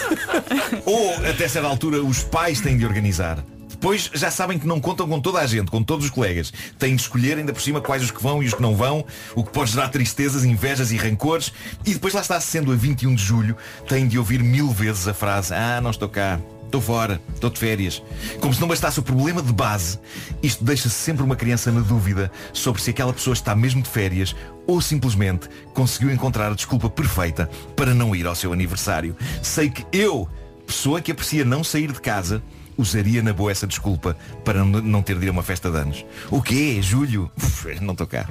Ou, 0.85 1.15
até 1.27 1.49
certa 1.49 1.69
altura, 1.69 2.03
os 2.03 2.23
pais 2.23 2.61
têm 2.61 2.77
de 2.77 2.85
organizar. 2.85 3.39
Depois 3.85 4.11
já 4.15 4.31
sabem 4.31 4.59
que 4.59 4.67
não 4.67 4.81
contam 4.81 5.07
com 5.07 5.21
toda 5.21 5.41
a 5.41 5.47
gente, 5.47 5.71
com 5.71 5.83
todos 5.83 6.07
os 6.07 6.11
colegas. 6.11 6.51
Têm 6.79 6.97
de 6.97 7.03
escolher 7.03 7.37
ainda 7.37 7.53
por 7.53 7.61
cima 7.61 7.83
quais 7.83 8.03
os 8.03 8.11
que 8.11 8.23
vão 8.23 8.43
e 8.43 8.47
os 8.47 8.55
que 8.55 8.63
não 8.63 8.75
vão, 8.75 9.05
o 9.35 9.45
que 9.45 9.53
pode 9.53 9.73
gerar 9.73 9.91
tristezas, 9.91 10.43
invejas 10.43 10.91
e 10.91 10.97
rancores. 10.97 11.53
E 11.85 11.93
depois 11.93 12.15
lá 12.15 12.23
está, 12.23 12.41
sendo 12.41 12.73
a 12.73 12.75
21 12.75 13.15
de 13.15 13.23
julho, 13.23 13.55
têm 13.87 14.09
de 14.09 14.19
ouvir 14.19 14.43
mil 14.43 14.71
vezes 14.71 15.07
a 15.07 15.13
frase 15.13 15.53
Ah, 15.53 15.83
não 15.83 15.91
estou 15.91 16.09
cá, 16.09 16.41
estou 16.65 16.81
fora, 16.81 17.21
estou 17.35 17.51
de 17.51 17.59
férias. 17.59 18.03
Como 18.41 18.55
se 18.55 18.61
não 18.63 18.69
bastasse 18.69 18.99
o 19.01 19.03
problema 19.03 19.43
de 19.43 19.53
base, 19.53 19.99
isto 20.43 20.65
deixa 20.65 20.89
sempre 20.89 21.23
uma 21.23 21.37
criança 21.37 21.71
na 21.71 21.81
dúvida 21.81 22.33
sobre 22.55 22.81
se 22.81 22.89
aquela 22.89 23.13
pessoa 23.13 23.35
está 23.35 23.55
mesmo 23.55 23.83
de 23.83 23.91
férias 23.91 24.35
ou 24.67 24.81
simplesmente 24.81 25.47
conseguiu 25.75 26.11
encontrar 26.11 26.51
a 26.51 26.55
desculpa 26.55 26.89
perfeita 26.89 27.51
para 27.77 27.93
não 27.93 28.17
ir 28.17 28.27
ao 28.27 28.35
seu 28.35 28.51
aniversário. 28.51 29.15
Sei 29.43 29.69
que 29.69 29.85
eu, 29.93 30.27
pessoa 30.67 31.03
que 31.03 31.13
aprecia 31.13 31.45
não 31.45 31.63
sair 31.63 31.93
de 31.93 32.01
casa, 32.01 32.43
usaria 32.77 33.23
na 33.23 33.33
boa 33.33 33.51
essa 33.51 33.67
desculpa 33.67 34.17
para 34.45 34.65
não 34.65 35.03
ter 35.03 35.19
de 35.19 35.27
ir 35.27 35.29
a 35.29 35.33
uma 35.33 35.43
festa 35.43 35.71
de 35.71 35.79
anos. 35.79 36.05
O 36.31 36.43
quê? 36.43 36.81
Julho? 36.81 37.31
Uf, 37.37 37.81
não 37.81 37.93
estou 37.93 38.07
cá. 38.07 38.29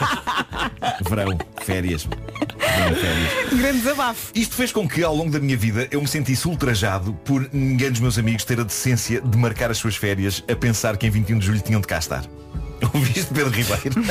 Verão, 1.08 1.38
férias. 1.62 2.02
De 2.02 3.00
férias. 3.00 3.58
Grande 3.60 3.78
desabafo. 3.78 4.32
Isto 4.34 4.54
fez 4.54 4.72
com 4.72 4.88
que 4.88 5.02
ao 5.02 5.14
longo 5.14 5.30
da 5.30 5.40
minha 5.40 5.56
vida 5.56 5.88
eu 5.90 6.00
me 6.00 6.08
sentisse 6.08 6.46
ultrajado 6.46 7.12
por 7.24 7.48
ninguém 7.52 7.90
dos 7.90 8.00
meus 8.00 8.18
amigos 8.18 8.44
ter 8.44 8.60
a 8.60 8.64
decência 8.64 9.20
de 9.20 9.38
marcar 9.38 9.70
as 9.70 9.78
suas 9.78 9.96
férias 9.96 10.42
a 10.50 10.54
pensar 10.54 10.96
que 10.96 11.06
em 11.06 11.10
21 11.10 11.38
de 11.38 11.46
julho 11.46 11.60
tinham 11.60 11.80
de 11.80 11.86
cá 11.86 11.98
estar. 11.98 12.24
Ouviste 12.94 13.32
Pedro 13.32 13.50
Ribeiro? 13.50 14.02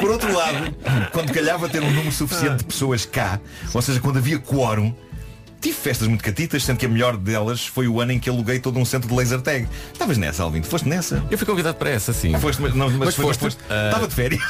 Por 0.00 0.10
outro 0.10 0.32
lado, 0.32 0.74
quando 1.12 1.32
calhava 1.32 1.68
ter 1.68 1.82
um 1.82 1.90
número 1.90 2.12
suficiente 2.12 2.58
de 2.58 2.64
pessoas 2.64 3.04
cá, 3.04 3.40
ou 3.74 3.82
seja, 3.82 4.00
quando 4.00 4.18
havia 4.18 4.38
quórum, 4.38 4.94
tive 5.60 5.74
festas 5.74 6.06
muito 6.08 6.22
catitas, 6.22 6.62
sendo 6.64 6.78
que 6.78 6.86
a 6.86 6.88
melhor 6.88 7.16
delas 7.16 7.66
foi 7.66 7.88
o 7.88 8.00
ano 8.00 8.12
em 8.12 8.18
que 8.18 8.28
aluguei 8.30 8.58
todo 8.58 8.78
um 8.78 8.84
centro 8.84 9.08
de 9.08 9.14
laser 9.14 9.40
tag. 9.40 9.66
Estavas 9.92 10.16
nessa, 10.18 10.42
Alvin? 10.42 10.62
Foste 10.62 10.88
nessa? 10.88 11.22
Eu 11.30 11.36
fui 11.38 11.46
convidado 11.46 11.76
para 11.78 11.90
essa, 11.90 12.12
sim. 12.12 12.36
Foste, 12.38 12.62
mas, 12.62 12.74
não, 12.74 12.88
mas, 12.90 12.98
Mas 12.98 13.14
foste, 13.14 13.40
foste- 13.40 13.60
ah, 13.68 13.86
Estava 13.86 14.06
de 14.08 14.14
férias. 14.14 14.42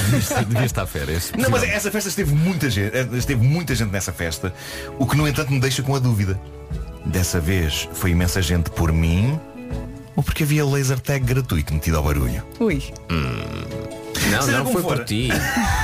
Devia 0.48 0.66
estar 0.66 0.82
a 0.82 0.86
férias. 0.86 1.32
Não, 1.38 1.50
mas 1.50 1.62
essa 1.62 1.90
festa 1.90 2.08
esteve 2.08 2.34
muita 2.34 2.68
gente, 2.70 2.96
eh, 2.96 3.06
esteve 3.14 3.42
muita 3.46 3.74
gente 3.74 3.90
nessa 3.90 4.12
festa, 4.12 4.52
o 4.98 5.06
que 5.06 5.16
no 5.16 5.26
entanto 5.26 5.52
me 5.52 5.60
deixa 5.60 5.82
com 5.82 5.94
a 5.94 5.98
dúvida. 5.98 6.40
Dessa 7.04 7.38
vez 7.40 7.88
foi 7.92 8.10
imensa 8.10 8.42
gente 8.42 8.68
por 8.70 8.90
mim 8.92 9.38
ou 10.16 10.22
porque 10.22 10.42
havia 10.42 10.64
laser 10.64 10.98
tag 10.98 11.24
gratuito 11.24 11.72
metido 11.72 11.96
ao 11.98 12.02
barulho? 12.02 12.42
Ui. 12.58 12.82
Não, 14.30 14.42
Seja 14.42 14.58
não 14.58 14.72
foi 14.72 14.82
for. 14.82 14.96
por 14.96 15.04
ti. 15.04 15.28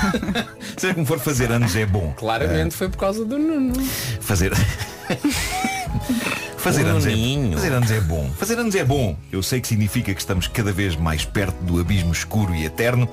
Seja 0.77 0.95
como 0.95 1.07
for 1.07 1.19
fazer 1.19 1.51
anos 1.53 1.75
é 1.77 1.87
bom. 1.87 2.13
Claramente 2.17 2.75
foi 2.75 2.89
por 2.89 2.99
causa 2.99 3.25
do 3.25 3.39
Nuno. 3.39 3.75
Fazer. 4.21 4.53
Fazer 6.63 6.87
anos, 6.87 7.05
é, 7.07 7.11
fazer 7.55 7.73
anos 7.73 7.91
é 7.91 8.01
bom. 8.01 8.31
Fazer 8.39 8.57
anos 8.57 8.75
é 8.77 8.85
bom. 8.85 9.17
Eu 9.33 9.43
sei 9.43 9.61
que 9.61 9.67
significa 9.67 10.15
que 10.15 10.21
estamos 10.21 10.47
cada 10.47 10.71
vez 10.71 10.95
mais 10.95 11.25
perto 11.25 11.57
do 11.65 11.81
abismo 11.81 12.13
escuro 12.13 12.55
e 12.55 12.65
eterno. 12.65 13.09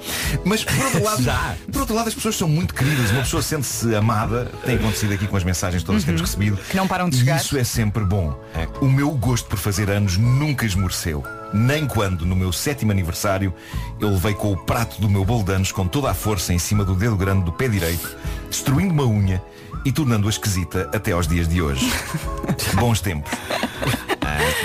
Mas 0.46 0.64
por 0.64 0.78
outro 0.86 1.04
lado, 1.04 1.24
Já. 1.24 1.56
por 1.72 1.80
outro 1.80 1.96
lado 1.96 2.10
as 2.10 2.14
pessoas 2.14 2.36
são 2.36 2.48
muito 2.48 2.76
queridas. 2.76 3.10
Uma 3.10 3.22
pessoa 3.22 3.42
sente-se 3.42 3.96
amada. 3.96 4.52
Tem 4.64 4.76
acontecido 4.76 5.14
aqui 5.14 5.26
com 5.26 5.36
as 5.36 5.44
mensagens 5.44 5.82
todas 5.82 6.04
que 6.04 6.06
temos 6.06 6.22
recebido. 6.22 6.58
Que 6.70 6.78
não 6.78 6.88
param 6.88 7.10
de 7.10 7.18
chegar. 7.18 7.38
Isso 7.38 7.58
é 7.58 7.64
sempre 7.64 8.06
bom. 8.06 8.40
O 8.82 8.86
meu 8.86 9.10
gosto 9.14 9.50
por 9.50 9.58
fazer 9.58 9.90
anos 9.90 10.16
nunca 10.16 10.64
esmoreceu. 10.64 11.24
Nem 11.52 11.88
quando, 11.88 12.28
no 12.28 12.36
meu 12.36 12.54
sétimo 12.54 12.92
aniversário, 12.92 13.52
eu 14.00 14.12
levei 14.12 14.36
com 14.36 14.52
o 14.52 14.58
prato 14.58 15.02
do 15.02 15.10
meu 15.10 15.26
bolo 15.26 15.44
de 15.44 15.54
anos 15.54 15.72
com 15.72 15.88
toda 15.88 16.12
a 16.12 16.14
força 16.14 16.54
em 16.54 16.60
cima 16.60 16.86
do 16.86 16.94
dedo 16.94 17.16
grande 17.18 17.46
do 17.46 17.52
pé 17.52 17.68
direito, 17.68 18.16
destruindo 18.48 18.94
uma 18.94 19.08
unha 19.08 19.42
e 19.86 19.92
tornando-a 19.92 20.30
esquisita 20.30 20.90
até 20.94 21.12
aos 21.12 21.28
dias 21.28 21.48
de 21.48 21.62
hoje. 21.62 21.92
Bons 22.76 23.02
tempos. 23.02 23.32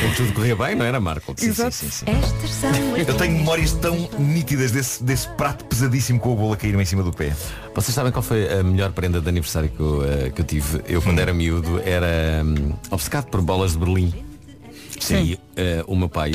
Como 0.01 0.15
tudo 0.15 0.33
corria 0.33 0.57
bem, 0.57 0.75
não 0.75 0.85
era, 0.85 1.01
Marco? 1.01 1.35
Sim, 1.37 1.55
sim, 1.55 1.71
sim, 1.71 1.91
sim. 1.91 2.05
Estas 2.07 2.51
são 2.51 2.71
Eu 2.97 3.15
tenho 3.17 3.39
memórias 3.39 3.73
tão 3.73 4.09
nítidas 4.19 4.71
desse, 4.71 5.03
desse 5.03 5.29
prato 5.31 5.65
pesadíssimo 5.65 6.19
com 6.21 6.33
o 6.33 6.37
bolo 6.37 6.53
a 6.53 6.57
cair 6.57 6.75
em 6.75 6.85
cima 6.85 7.03
do 7.03 7.13
pé. 7.13 7.35
Vocês 7.75 7.95
sabem 7.95 8.13
qual 8.13 8.23
foi 8.23 8.53
a 8.53 8.63
melhor 8.63 8.93
prenda 8.93 9.21
de 9.21 9.29
aniversário 9.29 9.69
que 9.69 9.81
eu, 9.81 10.05
eh, 10.05 10.31
que 10.31 10.41
eu 10.41 10.45
tive? 10.45 10.83
Eu 10.87 11.01
quando 11.01 11.19
era 11.21 11.33
miúdo 11.33 11.81
era 11.85 12.43
hum, 12.45 12.75
obcecado 12.91 13.27
por 13.27 13.41
bolas 13.41 13.73
de 13.73 13.79
Berlim. 13.79 14.13
Sim. 15.01 15.23
E 15.23 15.41
eh, 15.57 15.85
o 15.87 15.97
meu 15.97 16.09
pai, 16.09 16.35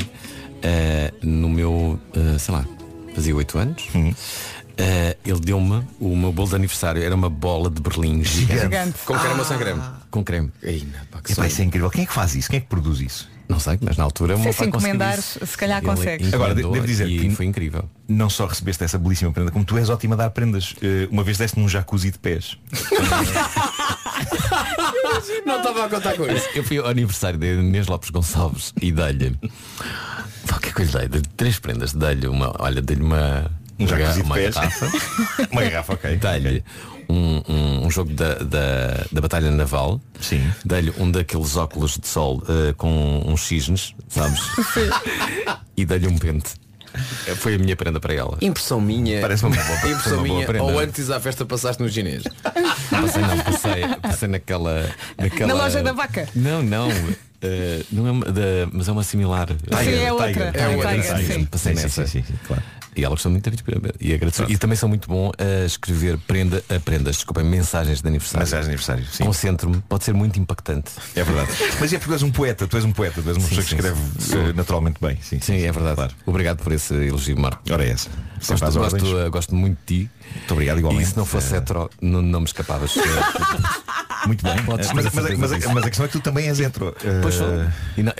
eh, 0.61 1.13
no 1.21 1.49
meu, 1.49 1.99
sei 2.39 2.53
lá, 2.53 2.65
fazia 3.13 3.35
8 3.35 3.57
anos, 3.57 3.87
Hum. 3.93 4.13
Eh, 4.79 5.17
ele 5.25 5.39
deu-me 5.41 5.83
o 5.99 6.15
meu 6.15 6.31
bolo 6.31 6.47
de 6.49 6.55
aniversário, 6.55 7.03
era 7.03 7.13
uma 7.13 7.29
bola 7.29 7.69
de 7.69 7.81
Berlim 7.81 8.23
gigante. 8.23 8.61
Gigante. 8.61 8.97
Com 9.05 9.17
creme 9.19 9.39
ou 9.39 9.45
sem 9.45 9.57
creme? 9.57 9.81
Com 10.09 10.23
creme. 10.23 10.51
Ei, 10.63 10.87
não, 10.91 11.05
pá, 11.07 11.21
que 11.21 11.33
Epá, 11.33 11.41
sonho. 11.41 11.47
isso 11.47 11.61
é 11.61 11.65
incrível. 11.65 11.89
Quem 11.91 12.03
é 12.03 12.07
que 12.07 12.13
faz 12.13 12.33
isso? 12.35 12.49
Quem 12.49 12.57
é 12.57 12.61
que 12.61 12.67
produz 12.67 12.99
isso? 13.01 13.29
Não 13.49 13.59
sei, 13.59 13.79
mas 13.81 13.97
na 13.97 14.03
altura 14.03 14.37
Se 14.37 14.43
meu 14.43 14.53
se 14.53 14.63
encomendares, 14.65 15.37
se 15.43 15.57
calhar 15.57 15.81
consegues. 15.81 16.31
Agora, 16.33 16.53
de- 16.53 16.61
devo 16.61 16.85
dizer 16.85 17.07
que- 17.07 17.31
foi 17.31 17.45
incrível. 17.47 17.89
Não 18.07 18.29
só 18.29 18.45
recebeste 18.45 18.83
essa 18.83 18.97
belíssima 18.99 19.31
prenda, 19.31 19.49
como 19.51 19.65
tu 19.65 19.75
és 19.77 19.89
ótima 19.89 20.13
a 20.13 20.17
dar 20.19 20.29
prendas. 20.29 20.75
Eh, 20.83 21.07
uma 21.11 21.23
vez 21.23 21.37
deste-me 21.39 21.65
um 21.65 21.69
jacuzzi 21.69 22.11
de 22.11 22.19
pés. 22.19 22.57
Não 25.45 25.57
estava 25.57 25.85
a 25.85 25.89
contar 25.89 26.15
com 26.15 26.25
isso. 26.27 26.47
Eu 26.53 26.63
fui 26.63 26.77
ao 26.77 26.87
aniversário 26.87 27.39
de 27.39 27.53
Inês 27.55 27.87
Lopes 27.87 28.09
Gonçalves 28.11 28.71
e 28.81 28.91
dei-lhe. 28.91 29.35
Que 30.61 30.69
é 30.69 30.73
que 30.73 30.81
eu 30.81 30.85
lhe 30.85 30.91
dei? 30.91 31.07
Dei 31.07 31.21
três 31.37 31.57
prendas. 31.59 31.93
Dei-lhe 31.93 32.27
uma. 32.27 32.53
Olha, 32.59 32.81
dei-lhe 32.81 33.01
uma. 33.01 33.49
Um 33.79 33.85
uma, 33.85 33.97
jacuzzi 33.97 34.19
de 34.19 34.25
uma 34.25 34.35
pés. 34.35 34.55
garrafa. 34.55 34.91
Uma 35.51 35.61
garrafa, 35.63 35.93
ok. 35.93 36.15
Dei-lhe 36.17 36.63
um, 37.07 37.41
um, 37.47 37.85
um 37.85 37.89
jogo 37.91 38.13
da, 38.13 38.35
da, 38.35 39.05
da 39.11 39.21
Batalha 39.21 39.49
Naval. 39.51 40.01
Sim. 40.19 40.51
Dei-lhe 40.65 40.93
um 40.97 41.09
daqueles 41.09 41.55
óculos 41.55 41.97
de 41.97 42.07
sol 42.07 42.43
eh, 42.49 42.73
com 42.77 43.23
uns 43.25 43.41
cisnes, 43.47 43.95
sabes? 44.09 44.39
e 45.77 45.85
dei-lhe 45.85 46.07
um 46.07 46.17
pente. 46.17 46.53
Eh, 47.27 47.35
Foi 47.35 47.55
a 47.55 47.57
minha 47.57 47.75
prenda 47.75 47.99
para 47.99 48.13
ela. 48.13 48.37
Impressão 48.41 48.81
minha. 48.81 49.21
Parece 49.21 49.45
uma 49.45 49.55
boa- 49.55 49.77
Impressão 49.89 50.17
uma 50.17 50.23
minha. 50.23 50.45
prenda. 50.45 50.63
Ou 50.65 50.77
antes 50.79 51.09
à 51.09 51.19
festa 51.19 51.45
passaste 51.45 51.81
no 51.81 51.87
ginês. 51.87 52.23
Não 52.91 53.01
passei, 53.03 53.21
não, 53.21 53.39
passei, 53.39 53.87
passei 54.01 54.27
naquela, 54.27 54.89
naquela. 55.17 55.47
Na 55.47 55.63
loja 55.63 55.81
da 55.81 55.93
vaca. 55.93 56.27
Não, 56.35 56.61
não. 56.61 56.89
eh, 57.41 57.81
não 57.91 58.07
é 58.07 58.11
uma, 58.11 58.25
da, 58.25 58.41
mas 58.73 58.87
é 58.87 58.91
uma 58.91 59.03
similar. 59.03 59.47
Sim, 59.49 59.93
é 60.03 60.11
outra. 60.11 60.27
Tiger. 60.33 60.51
É 60.55 60.67
outra, 60.69 60.89
Tiger, 60.95 61.15
Tiger. 61.15 61.35
sim. 61.39 61.45
Passei 61.45 61.75
Sim, 61.75 61.81
nessa. 61.83 62.05
sim, 62.07 62.21
sim, 62.21 62.27
sim, 62.27 62.33
claro. 62.45 62.63
E 62.99 63.03
ela 63.05 63.15
gostou 63.15 63.31
muito 63.31 63.49
e, 63.99 64.13
agradeceu. 64.13 64.45
e 64.49 64.57
também 64.57 64.75
são 64.75 64.89
muito 64.89 65.07
bom 65.07 65.31
a 65.37 65.65
escrever 65.65 66.17
prenda, 66.27 66.61
a 66.69 66.79
prendas, 66.79 67.15
desculpem, 67.15 67.45
mensagens 67.45 68.01
de 68.01 68.07
aniversário. 68.07 68.39
Mensagens 68.39 68.65
de 68.65 68.69
aniversário, 68.71 69.05
sim. 69.09 69.23
Concentro-me, 69.23 69.81
pode 69.87 70.03
ser 70.03 70.13
muito 70.13 70.37
impactante. 70.37 70.91
É 71.15 71.23
verdade. 71.23 71.49
Mas 71.79 71.93
é 71.93 71.97
porque 71.97 72.09
tu 72.11 72.13
és 72.13 72.23
um 72.23 72.31
poeta, 72.31 72.67
tu 72.67 72.75
és 72.75 72.83
um 72.83 72.91
poeta, 72.91 73.21
tu 73.21 73.29
és 73.29 73.37
uma 73.37 73.43
Sim, 73.47 73.55
pessoa 73.55 73.63
que 73.63 73.69
sim, 73.69 73.75
escreve 73.75 73.99
sim. 74.19 74.49
eh, 74.49 74.53
naturalmente 74.53 74.97
bem. 75.01 75.17
Sim, 75.21 75.39
Sim, 75.39 75.57
é 75.63 75.71
verdade. 75.71 75.95
Claro. 75.95 76.13
Obrigado 76.25 76.61
por 76.61 76.73
esse 76.73 76.93
elogio, 76.93 77.39
Marco. 77.39 77.61
Ora 77.71 77.85
é 77.85 77.89
essa. 77.91 78.09
Sempre 78.41 78.65
Gosto, 78.65 78.79
gosto, 78.79 79.19
eh, 79.19 79.29
gosto 79.29 79.55
muito 79.55 79.77
de 79.85 80.03
ti. 80.05 80.09
Muito 80.35 80.51
obrigado 80.53 80.79
igualmente. 80.79 81.03
E 81.03 81.11
se 81.11 81.17
não 81.17 81.25
fosse 81.25 81.53
Eh, 81.53 81.57
hetero, 81.57 81.89
não, 82.01 82.21
não 82.21 82.39
me 82.41 82.45
escapavas. 82.45 82.93
Muito 84.27 84.43
bem. 84.43 84.53
Mas, 84.67 84.89
a 84.89 84.93
mas, 84.93 85.05
mas, 85.05 85.13
certeza 85.13 85.69
mas, 85.73 85.83
a 85.83 85.87
questão 85.87 86.05
é 86.05 86.09
que 86.09 86.17
tu 86.17 86.21
também 86.21 86.47
és 86.49 86.59
hetero. 86.59 86.93
Eh, 87.03 87.19
Pois 87.21 87.35
sou. 87.35 87.47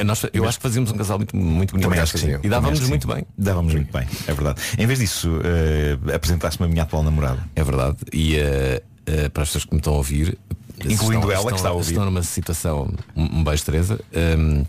Nós- 0.06 0.26
eu 0.34 0.48
acho 0.48 0.58
que 0.58 0.64
fazíamos 0.64 0.92
um 0.92 0.98
casal 0.98 1.18
muito, 1.18 1.36
muito 1.36 1.72
bonito. 1.72 1.84
Também 1.88 2.00
acho 2.00 2.14
que 2.14 2.20
sim. 2.20 2.38
E 2.42 2.48
dávamos 2.50 2.80
que 2.80 2.86
muito 2.88 3.06
bem. 3.08 3.26
Dávamos 3.38 3.74
muito 3.74 3.92
bem, 3.92 4.08
é 4.28 4.34
verdade. 4.34 4.62
Em 4.78 4.88
vez 4.88 5.00
disso, 5.00 5.30
eh, 5.44 6.16
apresentaste-me 6.16 6.68
a 6.68 6.70
minha 6.72 6.84
atual 6.84 7.04
namorada. 7.04 7.40
É 7.54 7.64
verdade. 7.64 7.98
E 8.14 8.38
eh, 8.38 8.82
eh, 9.06 9.30
para 9.30 9.44
as 9.44 9.50
pessoas 9.50 9.66
que 9.66 9.74
me 9.74 9.80
estão 9.80 9.94
a 9.94 9.98
ouvir, 9.98 10.38
Incluindo 10.86 10.96
estão- 10.96 11.32
ela 11.32 11.32
que 11.32 11.36
estão- 11.38 11.56
está 11.58 11.70
a 11.70 11.74
ouvir. 11.74 11.90
Estão 11.92 12.06
numa 12.06 12.24
situação, 12.24 12.94
um 13.16 13.40
um 13.40 13.44
beijo 13.44 13.66
Teresa, 13.66 14.00
ehm, 14.14 14.64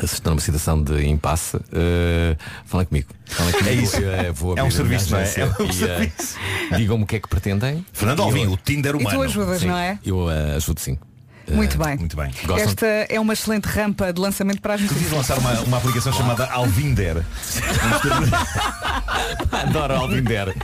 se 0.00 0.14
estão 0.14 0.32
numa 0.32 0.40
situação 0.40 0.82
de 0.82 1.06
impasse, 1.06 1.56
eh, 1.72 2.36
falem 2.66 2.86
comigo. 2.86 3.08
Falem 3.26 3.52
comigo. 3.52 3.68
É 3.68 3.74
isso. 3.74 3.96
eh, 3.96 4.32
vou 4.32 4.56
É 4.58 4.62
um 4.62 4.66
a 4.66 4.70
serviço, 4.70 5.10
não 5.12 5.18
é? 5.18 5.22
É 5.36 5.44
um 5.62 5.68
eh, 5.68 5.72
serviço. 5.72 6.36
Digam-me 6.76 7.04
o 7.04 7.06
que 7.06 7.16
é 7.16 7.20
que 7.20 7.28
pretendem. 7.28 7.84
Fernando 7.92 8.18
eu- 8.20 8.24
Alvim, 8.24 8.46
o 8.46 8.56
Tinder 8.56 8.94
E 8.94 8.98
tu 8.98 9.00
humano. 9.02 9.22
ajudas, 9.22 9.60
Sim, 9.60 9.68
não 9.68 9.78
é? 9.78 9.98
Eu 10.04 10.30
eh, 10.30 10.56
ajudo 10.56 10.80
sim. 10.80 10.98
Muito 11.46 11.76
bem. 11.76 11.98
Muito 11.98 12.16
bem. 12.16 12.30
Gostam? 12.46 12.56
Esta 12.70 12.86
é 12.86 13.20
uma 13.20 13.34
excelente 13.34 13.66
rampa 13.66 14.10
de 14.14 14.18
lançamento 14.18 14.62
para 14.62 14.74
as 14.74 14.80
notícias. 14.80 15.12
lançar 15.12 15.36
uma, 15.38 15.52
uma 15.60 15.76
aplicação 15.76 16.10
chamada 16.10 16.46
Alvinder. 16.46 17.22
Adoro 19.52 19.94
Alvinder. 19.94 20.54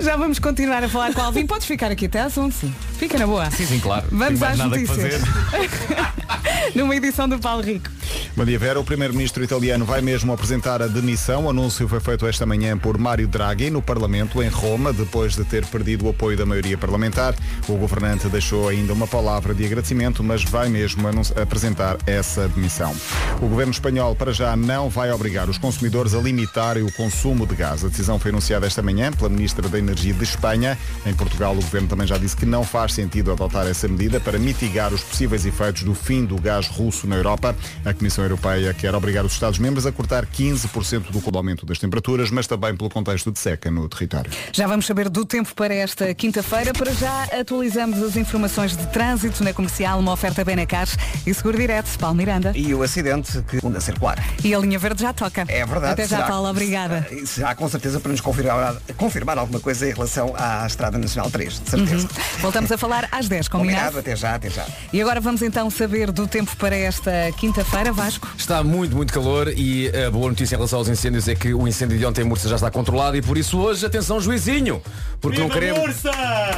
Já 0.00 0.16
vamos 0.16 0.40
continuar 0.40 0.82
a 0.82 0.88
falar 0.88 1.12
com 1.14 1.20
o 1.20 1.24
Alvin. 1.24 1.46
Podes 1.46 1.68
ficar 1.68 1.90
aqui 1.90 2.06
até 2.06 2.20
às 2.20 2.36
11. 2.36 2.66
Fica 2.98 3.16
na 3.16 3.26
boa. 3.28 3.48
Sim, 3.52 3.64
sim, 3.66 3.78
claro. 3.78 4.06
Vamos 4.10 4.42
às 4.42 4.58
nada 4.58 4.76
que 4.76 4.84
notícias. 4.86 5.22
Numa 6.74 6.94
edição 6.96 7.28
do 7.28 7.38
Paulo 7.38 7.62
Rico. 7.62 7.90
Bom 8.36 8.44
dia, 8.44 8.58
Vera. 8.58 8.78
O 8.78 8.84
primeiro-ministro 8.84 9.42
italiano 9.42 9.84
vai 9.84 10.00
mesmo 10.00 10.32
apresentar 10.32 10.80
a 10.82 10.86
demissão. 10.86 11.46
O 11.46 11.50
anúncio 11.50 11.88
foi 11.88 12.00
feito 12.00 12.26
esta 12.26 12.46
manhã 12.46 12.78
por 12.78 12.96
Mário 12.96 13.26
Draghi 13.26 13.70
no 13.70 13.82
Parlamento 13.82 14.42
em 14.42 14.48
Roma, 14.48 14.92
depois 14.92 15.34
de 15.34 15.44
ter 15.44 15.66
perdido 15.66 16.06
o 16.06 16.10
apoio 16.10 16.36
da 16.36 16.46
maioria 16.46 16.78
parlamentar. 16.78 17.34
O 17.68 17.74
governante 17.74 18.28
deixou 18.28 18.68
ainda 18.68 18.92
uma 18.92 19.06
palavra 19.06 19.52
de 19.52 19.64
agradecimento, 19.64 20.22
mas 20.22 20.44
vai 20.44 20.68
mesmo 20.68 21.02
apresentar 21.40 21.96
essa 22.06 22.48
demissão. 22.48 22.94
O 23.42 23.48
governo 23.48 23.72
espanhol, 23.72 24.14
para 24.14 24.32
já, 24.32 24.56
não 24.56 24.88
vai 24.88 25.10
obrigar 25.12 25.48
os 25.48 25.58
consumidores 25.58 26.14
a 26.14 26.18
limitarem 26.18 26.82
o 26.82 26.92
consumo 26.92 27.46
de 27.46 27.54
gás. 27.54 27.84
A 27.84 27.88
decisão 27.88 28.18
foi 28.18 28.30
anunciada 28.30 28.66
esta 28.66 28.82
manhã 28.82 29.12
pela 29.12 29.28
Ministra 29.28 29.68
da 29.68 29.78
Energia 29.78 30.14
de 30.14 30.24
Espanha. 30.24 30.78
Em 31.04 31.14
Portugal, 31.14 31.52
o 31.52 31.56
governo 31.56 31.88
também 31.88 32.06
já 32.06 32.16
disse 32.16 32.36
que 32.36 32.46
não 32.46 32.64
faz 32.64 32.94
sentido 32.94 33.32
adotar 33.32 33.66
essa 33.66 33.88
medida 33.88 34.20
para 34.20 34.38
mitigar 34.38 34.92
os 34.92 35.02
possíveis 35.02 35.44
efeitos 35.44 35.82
do 35.82 35.94
fim 35.94 36.19
do 36.24 36.36
gás 36.40 36.66
russo 36.66 37.06
na 37.06 37.16
Europa. 37.16 37.54
A 37.84 37.92
Comissão 37.94 38.24
Europeia 38.24 38.72
quer 38.74 38.94
obrigar 38.94 39.24
os 39.24 39.32
Estados-membros 39.32 39.86
a 39.86 39.92
cortar 39.92 40.26
15% 40.26 41.10
do 41.10 41.36
aumento 41.38 41.64
das 41.66 41.78
temperaturas, 41.78 42.30
mas 42.30 42.46
também 42.46 42.76
pelo 42.76 42.90
contexto 42.90 43.30
de 43.30 43.38
seca 43.38 43.70
no 43.70 43.88
território. 43.88 44.30
Já 44.52 44.66
vamos 44.66 44.86
saber 44.86 45.08
do 45.08 45.24
tempo 45.24 45.54
para 45.54 45.74
esta 45.74 46.12
quinta-feira. 46.14 46.72
Para 46.72 46.92
já 46.92 47.24
atualizamos 47.38 48.02
as 48.02 48.16
informações 48.16 48.76
de 48.76 48.86
trânsito 48.88 49.42
na 49.44 49.52
comercial, 49.52 49.98
uma 49.98 50.12
oferta 50.12 50.44
Benacar 50.44 50.88
e 51.26 51.32
Seguro 51.34 51.56
Direto, 51.58 51.98
Paulo 51.98 52.16
Miranda. 52.16 52.52
E 52.54 52.74
o 52.74 52.82
acidente 52.82 53.42
que 53.48 53.64
anda 53.64 53.78
a 53.78 53.80
circular. 53.80 54.18
E 54.44 54.54
a 54.54 54.58
linha 54.58 54.78
verde 54.78 55.02
já 55.02 55.12
toca. 55.12 55.44
É 55.48 55.64
verdade. 55.64 55.92
Até 55.92 56.02
já, 56.02 56.16
será- 56.16 56.28
Paulo, 56.28 56.48
obrigada. 56.48 57.06
Será 57.26 57.54
com 57.54 57.68
certeza 57.68 58.00
para 58.00 58.10
nos 58.12 58.20
confirmar, 58.20 58.76
confirmar 58.96 59.38
alguma 59.38 59.60
coisa 59.60 59.88
em 59.88 59.92
relação 59.92 60.34
à 60.36 60.66
Estrada 60.66 60.98
Nacional 60.98 61.30
3, 61.30 61.60
de 61.64 61.70
certeza. 61.70 62.06
Uhum. 62.06 62.40
Voltamos 62.40 62.72
a 62.72 62.78
falar 62.78 63.08
às 63.12 63.28
10, 63.28 63.48
Combinado, 63.48 63.78
combinado? 63.78 63.98
até 63.98 64.16
já, 64.16 64.34
até 64.34 64.50
já. 64.50 64.66
E 64.92 65.00
agora 65.00 65.20
vamos 65.20 65.42
então 65.42 65.70
saber 65.70 66.09
do 66.12 66.26
tempo 66.26 66.54
para 66.56 66.76
esta 66.76 67.10
quinta-feira, 67.38 67.92
Vasco. 67.92 68.28
Está 68.36 68.62
muito, 68.62 68.94
muito 68.96 69.12
calor 69.12 69.48
e 69.56 69.88
a 70.06 70.10
boa 70.10 70.28
notícia 70.28 70.54
em 70.54 70.58
relação 70.58 70.78
aos 70.78 70.88
incêndios 70.88 71.28
é 71.28 71.34
que 71.34 71.52
o 71.54 71.66
incêndio 71.68 71.98
de 71.98 72.04
ontem 72.06 72.22
em 72.22 72.24
Mursa 72.24 72.48
já 72.48 72.56
está 72.56 72.70
controlado 72.70 73.16
e 73.16 73.22
por 73.22 73.36
isso 73.38 73.58
hoje, 73.58 73.84
atenção, 73.86 74.20
juizinho! 74.20 74.82
Porque 75.20 75.38
não 75.38 75.48
queremos. 75.48 76.02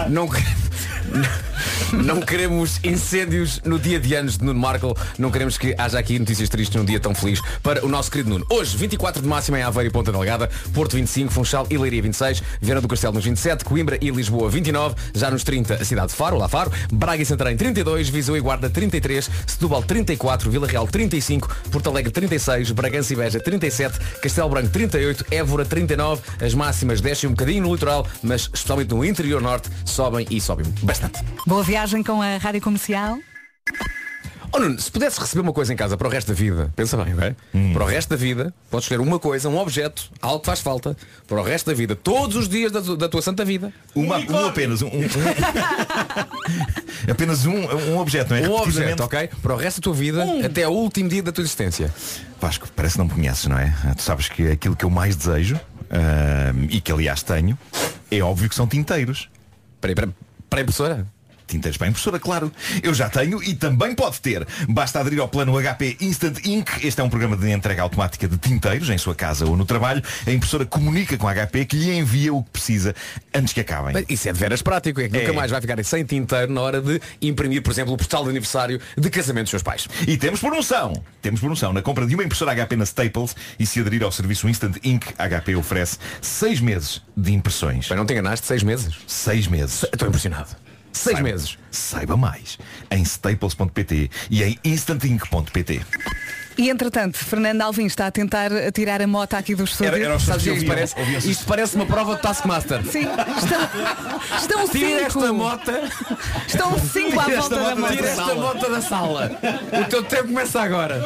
Não, 0.09 0.28
que- 0.28 0.42
não 1.92 2.20
queremos 2.20 2.78
incêndios 2.84 3.61
no 3.64 3.78
dia 3.78 3.98
de 3.98 4.14
anos 4.14 4.38
de 4.38 4.44
Nuno 4.44 4.59
Marco. 4.59 4.96
Não 5.18 5.30
queremos 5.30 5.59
que 5.59 5.74
haja 5.76 5.98
aqui 5.98 6.18
notícias 6.18 6.48
tristes 6.48 6.76
num 6.76 6.84
dia 6.84 7.00
tão 7.00 7.14
feliz 7.14 7.40
para 7.62 7.84
o 7.84 7.88
nosso 7.88 8.11
querido 8.11 8.30
Nuno. 8.30 8.46
Hoje, 8.48 8.76
24 8.76 9.20
de 9.22 9.28
máxima 9.28 9.59
em 9.59 9.62
Aveiro 9.62 9.90
e 9.90 9.92
Ponta 9.92 10.12
Delgada, 10.12 10.48
Porto 10.72 10.94
25, 10.96 11.32
Funchal 11.32 11.66
e 11.70 11.76
Leiria 11.76 12.03
26, 12.03 12.42
Viana 12.61 12.80
do 12.80 12.88
Castelo 12.88 13.14
nos 13.14 13.24
27, 13.24 13.64
Coimbra 13.64 13.98
e 14.00 14.11
Lisboa 14.11 14.48
29, 14.48 14.94
já 15.14 15.30
nos 15.30 15.42
30 15.44 15.74
a 15.74 15.84
cidade 15.84 16.09
de 16.09 16.14
Faro, 16.14 16.36
lá 16.38 16.48
Faro, 16.48 16.72
Braga 16.92 17.22
e 17.22 17.26
Santarém 17.26 17.57
32, 17.57 18.09
Viseu 18.09 18.36
e 18.36 18.40
Guarda 18.40 18.70
33, 18.70 19.28
Setúbal 19.47 19.82
34, 19.82 20.51
Vila 20.51 20.66
Real 20.66 20.86
35, 20.86 21.49
Porto 21.70 21.90
Alegre 21.90 22.12
36, 22.12 22.70
Bragança 22.72 23.12
e 23.12 23.16
Beja 23.16 23.40
37, 23.40 23.99
Castelo 24.20 24.49
Branco 24.49 24.70
38, 24.70 25.26
Évora 25.30 25.64
39, 25.64 26.22
as 26.40 26.55
máximas 26.55 27.01
descem 27.01 27.28
um 27.28 27.32
bocadinho 27.32 27.62
no 27.62 27.72
litoral, 27.72 28.07
mas 28.22 28.43
especialmente 28.43 28.95
no 28.95 29.05
interior 29.05 29.40
norte 29.40 29.70
sobem 29.84 30.26
e 30.30 30.40
sobem 30.40 30.66
bastante. 30.82 31.22
Boa 31.47 31.62
viagem 31.62 32.03
com 32.03 32.20
a 32.20 32.36
rádio 32.36 32.61
comercial. 32.61 33.18
Oh 34.55 34.59
Nuno, 34.59 34.78
se 34.78 34.90
pudesse 34.90 35.18
receber 35.18 35.40
uma 35.40 35.53
coisa 35.53 35.72
em 35.72 35.76
casa 35.76 35.96
para 35.96 36.07
o 36.07 36.11
resto 36.11 36.28
da 36.28 36.34
vida, 36.34 36.70
pensa 36.76 36.94
bem, 37.03 37.14
ok? 37.14 37.34
Hum. 37.55 37.72
Para 37.72 37.84
o 37.84 37.86
resto 37.86 38.11
da 38.11 38.16
vida, 38.16 38.53
podes 38.70 38.84
escolher 38.84 39.00
uma 39.00 39.18
coisa, 39.18 39.48
um 39.48 39.57
objeto, 39.57 40.11
algo 40.20 40.40
que 40.40 40.46
faz 40.46 40.61
falta, 40.61 40.94
para 41.26 41.40
o 41.40 41.42
resto 41.42 41.70
da 41.70 41.74
vida, 41.74 41.96
todos 41.96 42.36
os 42.36 42.48
dias 42.50 42.70
da, 42.70 42.80
da 42.80 43.09
tua 43.09 43.22
santa 43.22 43.46
vida. 43.46 43.72
Uma, 43.94 44.18
um 44.18 44.46
apenas, 44.46 44.82
um, 44.82 44.88
um- 44.88 45.09
apenas 47.11 47.46
um, 47.46 47.55
um 47.92 47.98
objeto, 47.98 48.30
não 48.30 48.36
é? 48.36 48.48
Um 48.48 48.53
objeto, 48.55 49.03
ok? 49.03 49.30
Para 49.42 49.55
o 49.55 49.57
resto 49.57 49.80
da 49.80 49.84
tua 49.84 49.94
vida, 49.94 50.24
até 50.44 50.64
ao 50.64 50.74
último 50.74 51.09
dia 51.09 51.22
da 51.22 51.32
tua 51.32 51.42
existência. 51.42 51.92
Vasco, 52.40 52.68
parece 52.76 52.94
que 52.94 52.98
não 52.98 53.07
me 53.07 53.12
conheces, 53.12 53.46
não 53.46 53.59
é? 53.59 53.72
Tu 53.96 54.03
sabes 54.03 54.28
que 54.28 54.50
aquilo 54.50 54.76
que 54.76 54.84
eu 54.84 54.90
mais 54.90 55.16
desejo, 55.16 55.59
ahm, 55.90 56.66
e 56.68 56.80
que 56.80 56.92
aliás 56.92 57.22
tenho, 57.22 57.59
é 58.11 58.20
óbvio 58.20 58.48
que 58.48 58.55
são 58.55 58.66
tinteiros. 58.66 59.28
Para, 59.80 59.94
para, 59.94 60.09
para 60.50 60.61
a 60.61 60.64
Tinteiros 61.53 61.76
para 61.76 61.86
a 61.86 61.90
impressora, 61.90 62.18
claro. 62.18 62.50
Eu 62.82 62.94
já 62.94 63.09
tenho 63.11 63.42
e 63.42 63.55
também 63.55 63.94
pode 63.94 64.20
ter. 64.20 64.46
Basta 64.68 65.00
aderir 65.00 65.20
ao 65.20 65.28
plano 65.28 65.53
HP 65.61 65.98
Instant 66.00 66.38
Ink. 66.46 66.86
Este 66.86 67.00
é 67.00 67.05
um 67.05 67.11
programa 67.11 67.36
de 67.36 67.50
entrega 67.50 67.82
automática 67.82 68.26
de 68.26 68.38
tinteiros 68.38 68.88
em 68.90 68.96
sua 68.98 69.14
casa 69.14 69.44
ou 69.46 69.57
no 69.57 69.64
trabalho. 69.66 70.03
A 70.26 70.30
impressora 70.30 70.64
comunica 70.64 71.16
com 71.18 71.28
a 71.28 71.34
HP 71.34 71.66
que 71.66 71.76
lhe 71.76 71.96
envia 71.96 72.32
o 72.32 72.42
que 72.42 72.50
precisa 72.50 72.94
antes 73.34 73.53
que 73.53 73.61
acabem. 73.61 73.92
Mas 73.92 74.05
Isso 74.09 74.28
é 74.28 74.32
de 74.32 74.38
veras 74.38 74.62
prático, 74.62 75.00
é 75.00 75.09
que 75.09 75.18
nunca 75.18 75.30
É. 75.30 75.34
mais 75.34 75.50
vai 75.50 75.61
ficar 75.61 75.82
sem 75.84 76.05
tinteiro 76.05 76.53
na 76.53 76.61
hora 76.61 76.80
de 76.80 77.00
imprimir, 77.20 77.62
por 77.62 77.70
exemplo, 77.70 77.92
o 77.92 77.96
postal 77.96 78.24
de 78.24 78.30
aniversário 78.30 78.80
de 78.96 79.11
casamento 79.11 79.44
dos 79.44 79.50
seus 79.50 79.62
pais. 79.62 79.86
E 80.09 80.16
temos 80.16 80.40
promoção. 80.40 80.92
Temos 81.20 81.40
promoção. 81.40 81.72
Na 81.72 81.82
compra 81.82 82.07
de 82.07 82.14
uma 82.14 82.24
impressora 82.24 82.55
HP 82.55 82.76
na 82.76 82.84
Staples 82.84 83.36
e 83.59 83.66
se 83.66 83.80
aderir 83.80 84.03
ao 84.03 84.11
serviço 84.12 84.48
Instant 84.48 84.76
Ink, 84.82 85.07
a 85.18 85.28
HP 85.28 85.55
oferece 85.57 85.98
seis 86.20 86.61
meses 86.61 87.03
de 87.16 87.32
impressões. 87.32 87.86
Mas 87.90 87.98
não 87.98 88.07
te 88.07 88.12
enganaste, 88.12 88.46
seis 88.46 88.62
meses? 88.62 88.94
Seis 89.07 89.46
meses. 89.46 89.84
Estou 89.92 90.09
impressionado. 90.09 90.57
Seis 90.93 91.16
Saiba- 91.16 91.22
meses. 91.28 91.59
Saiba 91.70 92.16
mais 92.16 92.59
em 92.90 93.03
staples.pt 93.03 94.11
e 94.30 94.43
em 94.43 94.59
instantink.pt. 94.64 95.80
E 96.59 96.68
entretanto, 96.68 97.16
Fernando 97.16 97.62
Alvim 97.62 97.86
está 97.86 98.09
a 98.09 98.11
tentar 98.11 98.51
tirar 98.74 99.01
a 99.01 99.07
moto 99.07 99.32
aqui 99.32 99.55
do 99.55 99.64
estúdio. 99.64 99.86
Era- 99.95 99.99
era 100.05 100.18
Sabes 100.18 100.47
é 100.47 100.51
isto 100.51 100.68
ouviam- 100.68 100.74
parece? 100.74 101.30
Isto 101.30 101.47
parece 101.47 101.76
uma 101.76 101.86
prova 101.86 102.14
de 102.16 102.20
Taskmaster. 102.20 102.84
Sim, 102.84 103.07
estão, 103.09 104.36
estão 104.38 104.68
Tira 104.68 104.88
cinco. 105.09 105.18
esta 105.24 105.32
moto. 105.32 105.70
Estão 106.47 106.78
cinco 106.78 107.18
à 107.20 107.24
volta 107.24 107.57
da 107.59 107.74
moto. 107.74 107.93
Tira 107.97 108.07
esta 108.09 108.34
moto 108.34 108.70
da 108.70 108.82
sala. 108.82 109.30
O 109.80 109.88
teu 109.88 110.03
tempo 110.03 110.24
começa 110.24 110.61
agora. 110.61 111.03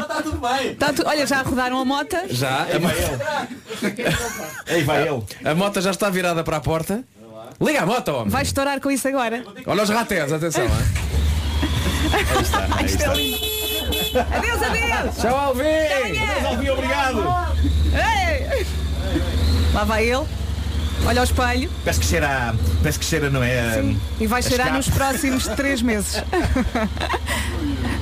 Está 0.00 0.22
tudo 0.22 0.38
bem. 0.38 0.74
Tá 0.74 0.92
tu- 0.92 1.04
Olha, 1.06 1.24
já 1.24 1.42
rodaram 1.42 1.78
a 1.78 1.84
moto. 1.84 2.16
Já. 2.30 2.62
A, 2.64 2.78
mo- 2.80 2.90
Ei, 4.66 4.82
vai 4.82 5.06
ele. 5.06 5.22
a 5.44 5.54
moto 5.54 5.80
já 5.80 5.92
está 5.92 6.10
virada 6.10 6.42
para 6.42 6.56
a 6.56 6.60
porta. 6.60 7.04
Liga 7.60 7.82
a 7.82 7.86
moto, 7.86 8.08
homem. 8.08 8.28
Vai 8.30 8.42
estourar 8.42 8.80
com 8.80 8.90
isso 8.90 9.06
agora. 9.08 9.44
Olha 9.66 9.82
os 9.82 9.88
ratés, 9.90 10.32
atenção. 10.32 10.64
hein? 10.64 10.70
Aí 12.12 12.42
está, 12.42 12.66
aí 12.76 12.86
Isto 12.86 13.02
é 13.02 13.06
está. 13.06 13.14
lindo. 13.14 13.56
Adeus, 14.36 14.62
adeus. 14.62 15.16
Tchau, 15.20 15.36
Alvin. 15.36 15.64
Alvin, 16.46 16.68
obrigado. 16.70 17.18
Ei. 17.92 18.66
Lá 19.74 19.84
vai 19.84 20.04
ele. 20.04 20.24
Olha 21.04 21.20
ao 21.20 21.24
espelho 21.24 21.70
Parece 21.84 22.00
que 22.00 22.06
cheira, 22.06 22.54
parece 22.80 22.98
que 22.98 23.04
cheira, 23.04 23.28
não 23.30 23.42
é? 23.42 23.60
a- 23.60 23.94
e 24.18 24.26
vai 24.26 24.42
cheirar 24.42 24.68
escape. 24.68 24.76
nos 24.78 24.88
próximos 24.96 25.46
três 25.54 25.82
meses. 25.82 26.22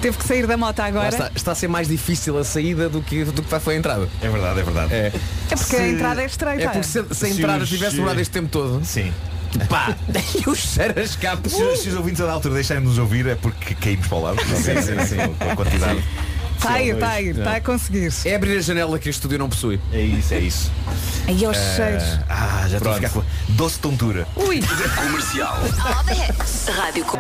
Teve 0.01 0.16
que 0.16 0.24
sair 0.26 0.47
da 0.47 0.57
moto 0.57 0.80
agora. 0.80 1.09
Está, 1.09 1.30
está 1.34 1.53
a 1.53 1.55
ser 1.55 1.68
mais 1.68 1.88
difícil 1.88 2.38
a 2.38 2.45
saída 2.45 2.88
do 2.88 3.03
que, 3.03 3.24
do 3.24 3.42
que 3.42 3.59
foi 3.61 3.74
a 3.74 3.78
entrada. 3.78 4.09
É 4.22 4.28
verdade, 4.28 4.61
é 4.61 4.62
verdade. 4.62 4.95
É, 4.95 5.12
É 5.51 5.57
porque 5.57 5.76
a 5.76 5.88
entrada 5.88 6.22
é 6.22 6.26
estreita. 6.26 6.62
é 6.62 6.68
porque 6.68 6.84
se, 6.84 6.92
se 6.92 6.99
a 7.01 7.14
Se 7.14 7.30
entrada 7.30 7.66
tivesse 7.66 7.97
demorado 7.97 8.20
este 8.20 8.32
tempo 8.32 8.49
todo. 8.49 8.84
Sim. 8.84 9.12
Pá! 9.69 9.95
e 10.47 10.49
o 10.49 10.55
cheiro 10.55 10.99
a 10.99 11.03
escape. 11.03 11.49
Se, 11.49 11.63
os- 11.63 11.81
se 11.81 11.89
os 11.91 11.95
ouvintes 11.97 12.21
da 12.25 12.33
altura 12.33 12.55
deixarem 12.55 12.83
de 12.83 12.89
nos 12.89 12.99
ouvir 12.99 13.27
é 13.27 13.35
porque 13.35 13.75
caímos 13.75 14.07
para 14.07 14.19
o 14.19 14.23
lado. 14.23 14.41
Sim, 14.45 14.83
sim, 14.83 15.07
sim. 15.07 15.35
Com 15.39 15.51
a 15.51 15.57
quantidade. 15.57 16.03
Está 16.57 16.75
a 16.75 16.83
ir, 16.83 16.95
está 16.95 17.11
a 17.11 17.21
ir, 17.21 17.39
está 17.39 17.57
a 17.57 17.61
conseguir. 17.61 18.11
É 18.25 18.35
abrir 18.37 18.57
a 18.57 18.61
janela 18.63 18.99
que 18.99 19.09
este 19.11 19.19
estúdio 19.19 19.39
não 19.39 19.51
possui. 19.51 19.79
É 19.93 20.01
isso, 20.01 20.33
é 20.35 20.39
isso. 20.39 20.73
Aí 21.29 21.45
aos 21.45 21.57
cheiros. 21.57 22.05
Ah, 22.29 22.65
já 22.69 22.79
estou 22.79 22.93
a 22.93 22.95
ficar 22.95 23.11
com 23.11 23.23
doce 23.51 23.79
tontura. 23.81 24.27
Ui! 24.37 24.61
Comercial. 24.97 25.59
Rádio 26.77 27.05
Com- 27.05 27.19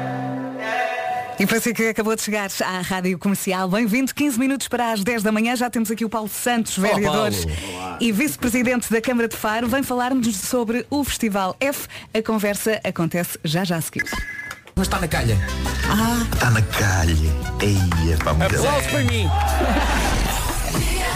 E 1.38 1.46
para 1.46 1.60
si 1.60 1.74
que 1.74 1.88
acabou 1.88 2.14
de 2.14 2.22
chegar 2.22 2.48
à 2.64 2.80
Rádio 2.80 3.18
Comercial, 3.18 3.68
bem-vindo, 3.68 4.14
15 4.14 4.38
minutos 4.38 4.68
para 4.68 4.92
as 4.92 5.02
10 5.02 5.24
da 5.24 5.32
manhã. 5.32 5.56
Já 5.56 5.68
temos 5.68 5.90
aqui 5.90 6.04
o 6.04 6.08
Paulo 6.08 6.28
Santos, 6.28 6.78
vereador 6.78 7.30
e 8.00 8.12
vice-presidente 8.12 8.90
da 8.90 9.00
Câmara 9.00 9.26
de 9.26 9.36
Faro. 9.36 9.66
Vem 9.66 9.82
falar-nos 9.82 10.36
sobre 10.36 10.86
o 10.88 11.02
Festival 11.02 11.56
F. 11.58 11.88
A 12.12 12.22
conversa 12.22 12.80
acontece 12.84 13.36
já 13.42 13.64
já 13.64 13.76
a 13.76 13.80
seguir. 13.80 14.04
Mas 14.76 14.86
está 14.86 15.00
na 15.00 15.08
calha. 15.08 15.36
Está 16.32 16.50
na 16.50 16.62
calha. 16.62 17.14
Eia, 17.60 18.16
pá, 18.18 18.32
muito 18.32 18.54
Aplausos 18.56 18.90
para 18.90 19.04
mim. 19.04 19.28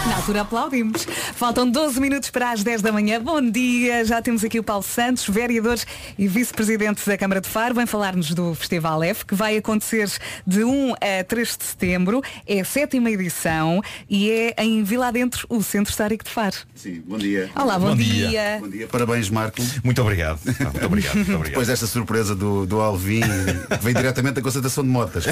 Na 0.08 0.16
altura 0.16 0.40
aplaudimos. 0.40 1.06
Faltam 1.34 1.68
12 1.70 2.00
minutos 2.00 2.30
para 2.30 2.50
as 2.52 2.62
10 2.62 2.80
da 2.82 2.90
manhã. 2.90 3.20
Bom 3.20 3.42
dia, 3.42 4.04
já 4.04 4.22
temos 4.22 4.42
aqui 4.42 4.58
o 4.58 4.62
Paulo 4.62 4.82
Santos, 4.82 5.28
vereador 5.28 5.78
e 6.18 6.26
vice-presidente 6.26 7.06
da 7.06 7.16
Câmara 7.18 7.40
de 7.40 7.48
Faro. 7.48 7.74
Vem 7.74 7.84
falar-nos 7.86 8.30
do 8.32 8.54
Festival 8.54 9.02
F, 9.02 9.26
que 9.26 9.34
vai 9.34 9.56
acontecer 9.58 10.08
de 10.46 10.64
1 10.64 10.94
a 10.94 11.24
3 11.24 11.56
de 11.58 11.64
setembro. 11.64 12.22
É 12.46 12.60
a 12.60 12.64
sétima 12.64 13.10
edição 13.10 13.82
e 14.08 14.30
é 14.30 14.54
em 14.62 14.82
Vila 14.82 15.12
Dentro, 15.12 15.46
o 15.50 15.62
Centro 15.62 15.90
Histórico 15.90 16.24
de 16.24 16.30
Faro. 16.30 16.56
Sim, 16.74 17.02
bom 17.06 17.18
dia. 17.18 17.50
Olá, 17.54 17.78
bom, 17.78 17.88
Bom 17.90 17.96
dia. 17.96 18.28
dia. 18.28 18.58
Bom 18.60 18.68
dia, 18.68 18.86
parabéns 18.86 19.28
Marco. 19.28 19.60
Muito 19.84 20.00
obrigado. 20.00 20.40
Ah, 20.46 20.64
Muito 20.70 20.86
obrigado. 20.86 21.14
Muito 21.16 21.28
obrigado. 21.34 21.48
Depois 21.48 21.68
desta 21.68 21.86
surpresa 21.86 22.34
do, 22.34 22.66
do 22.66 22.80
Alvin, 22.80 23.20
que 23.20 23.84
vem 23.84 23.94
diretamente 23.94 24.34
da 24.36 24.42
concentração 24.42 24.84
de 24.84 24.90
motas. 24.90 25.24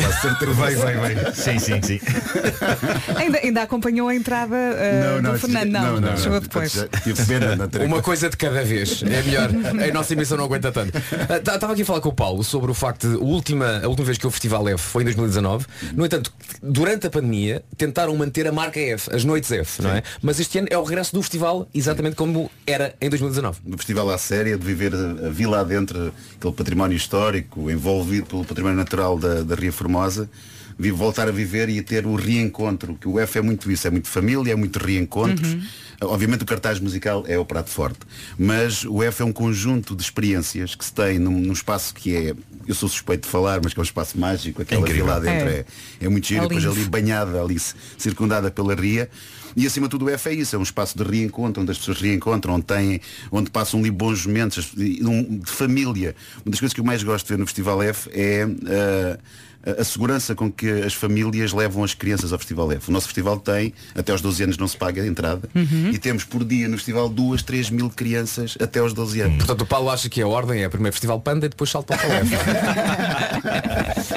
Vai, 0.55 0.75
vai, 0.75 0.95
vai. 0.97 1.35
Sim, 1.35 1.59
sim, 1.59 1.81
sim. 1.83 2.01
Ainda, 3.17 3.39
ainda 3.39 3.63
acompanhou 3.63 4.09
a 4.09 4.15
entrada 4.15 4.66
uh, 4.71 5.23
do 5.23 5.39
Fernando? 5.39 6.01
Não, 6.01 6.17
chegou 6.17 6.41
depois. 6.41 6.75
Não 6.75 7.87
Uma 7.87 8.03
coisa 8.03 8.29
de 8.29 8.37
cada 8.37 8.65
vez. 8.65 9.03
É 9.03 9.23
melhor. 9.23 9.51
A 9.89 9.93
nossa 9.93 10.13
emissão 10.13 10.37
não 10.37 10.45
aguenta 10.45 10.73
tanto. 10.73 10.97
Estava 10.97 11.73
aqui 11.73 11.83
a 11.83 11.85
falar 11.85 12.01
com 12.01 12.09
o 12.09 12.15
Paulo 12.15 12.43
sobre 12.43 12.71
o 12.71 12.75
facto 12.75 13.09
de 13.09 13.17
a 13.17 13.19
última, 13.19 13.81
a 13.83 13.89
última 13.89 14.07
vez 14.07 14.19
que 14.19 14.27
o 14.27 14.31
Festival 14.31 14.69
F 14.69 14.83
foi 14.83 15.03
em 15.03 15.05
2019. 15.07 15.67
No 15.95 16.05
entanto, 16.05 16.33
durante 16.63 17.07
a 17.07 17.11
pandemia, 17.11 17.63
tentaram 17.77 18.17
manter 18.17 18.47
a 18.47 18.53
marca 18.53 18.81
F, 18.81 19.15
as 19.15 19.25
noites 19.25 19.51
F, 19.51 19.83
não 19.83 19.91
é? 19.91 20.03
Mas 20.23 20.41
este 20.41 20.59
ano 20.59 20.69
é 20.71 20.79
o 20.79 20.83
regresso 20.83 21.15
do 21.15 21.23
festival 21.23 21.69
exatamente 21.75 22.17
como 22.17 22.51
era 22.67 22.95
em 23.01 23.09
2019. 23.09 23.61
do 23.65 23.77
festival 23.77 24.11
à 24.11 24.19
séria, 24.19 24.57
de 24.57 24.65
viver 24.65 24.95
a, 24.95 25.29
vila 25.29 25.61
adentro, 25.61 26.13
aquele 26.37 26.55
património 26.55 26.97
histórico, 26.97 27.71
envolvido 27.71 28.27
pelo 28.27 28.45
património 28.45 28.77
natural 28.77 29.19
da, 29.19 29.43
da 29.43 29.55
Ria 29.55 29.73
Formosa, 29.73 30.29
voltar 30.79 31.29
a 31.29 31.31
viver 31.31 31.69
e 31.69 31.79
a 31.79 31.83
ter 31.83 32.07
o 32.07 32.15
reencontro, 32.15 32.95
que 33.01 33.09
o 33.09 33.19
F 33.19 33.39
é 33.39 33.43
muito 33.43 33.71
isso, 33.71 33.87
é 33.87 33.91
muito 33.91 34.09
família, 34.09 34.53
é 34.53 34.57
muito 34.57 34.79
reencontros. 34.79 35.57
Obviamente 36.03 36.43
o 36.43 36.47
cartaz 36.47 36.79
musical 36.79 37.25
é 37.27 37.39
o 37.39 37.45
prato 37.45 37.71
forte, 37.71 38.01
mas 38.39 38.85
o 38.85 39.03
F 39.03 39.23
é 39.23 39.25
um 39.25 39.33
conjunto 39.33 39.97
de 39.97 40.03
experiências 40.03 40.75
que 40.75 40.85
se 40.85 40.93
tem 40.93 41.19
num, 41.19 41.41
num 41.41 41.55
espaço 41.55 41.95
que 41.95 42.15
é, 42.15 42.35
eu 42.67 42.75
sou 42.75 42.89
suspeito 42.89 43.23
de 43.27 43.31
falar, 43.31 43.61
mas 43.63 43.73
que 43.73 43.81
é 43.81 43.83
um 43.83 43.85
espaço 43.85 44.19
mágico, 44.19 44.61
aquela 44.61 44.83
incrível. 44.83 45.07
vila 45.07 45.17
adentro 45.17 45.49
É. 45.49 45.61
é, 45.61 45.65
é 46.03 46.09
muito 46.09 46.27
giro, 46.27 46.45
É 46.45 46.49
depois 46.49 46.67
ali 46.67 46.85
banhada, 46.85 47.41
ali 47.41 47.57
circundada 47.97 48.51
pela 48.51 48.75
ria. 48.75 49.09
E 49.57 49.67
acima 49.67 49.87
de 49.87 49.93
tudo 49.93 50.05
o 50.05 50.11
F 50.11 50.29
é 50.29 50.35
isso, 50.35 50.55
é 50.55 50.59
um 50.59 50.63
espaço 50.63 50.99
de 50.99 51.03
reencontro, 51.03 51.63
onde 51.63 51.73
as 51.73 51.79
pessoas 51.79 51.99
reencontram, 51.99 52.57
onde, 52.57 52.67
têm, 52.67 53.01
onde 53.33 53.51
passam 53.51 53.81
ali 53.81 53.91
bons 53.91 54.27
momentos, 54.27 54.71
de 54.75 55.01
família. 55.47 56.15
Uma 56.45 56.51
das 56.51 56.61
coisas 56.61 56.75
que 56.75 56.81
eu 56.81 56.85
mais 56.85 57.03
gosto 57.03 57.25
de 57.25 57.33
ver 57.33 57.39
no 57.39 57.47
Festival 57.47 57.83
F 57.83 58.11
é 58.13 58.47
ah, 58.67 59.19
a, 59.67 59.81
a 59.81 59.85
segurança 59.85 60.35
com 60.35 60.51
que 60.51 60.71
as 60.83 60.95
famílias 60.95 61.53
levam 61.53 61.83
as 61.85 61.93
crianças 61.95 62.33
ao 62.33 62.39
Festival 62.39 62.71
F. 62.73 62.89
O 62.89 62.93
nosso 62.93 63.07
festival 63.07 63.39
tem, 63.39 63.73
até 63.95 64.13
aos 64.13 64.21
12 64.21 64.45
anos 64.45 64.59
não 64.59 64.69
se 64.69 64.77
paga 64.77 65.03
a 65.03 65.07
entrada, 65.07 65.49
Uhum. 65.55 65.91
e 65.93 65.99
temos 65.99 66.25
por 66.25 66.45
dia 66.45 66.69
no 66.69 66.77
festival 66.77 67.09
duas, 67.09 67.43
três 67.43 67.71
mil 67.71 67.91
crianças 67.91 68.57
até 68.61 68.79
aos 68.79 68.93
12 68.93 69.21
anos. 69.21 69.37
Portanto, 69.39 69.63
o 69.63 69.67
Paulo 69.67 69.91
acha 69.91 70.09
que 70.09 70.21
a 70.23 70.27
ordem 70.29 70.63
é 70.63 70.69
primeiro 70.69 70.93
Festival 70.95 71.21
Panda 71.21 71.47
e 71.47 71.49
depois 71.49 71.71
salto 71.71 71.87
para 71.89 71.97
o 72.09 72.13
F. 72.13 72.35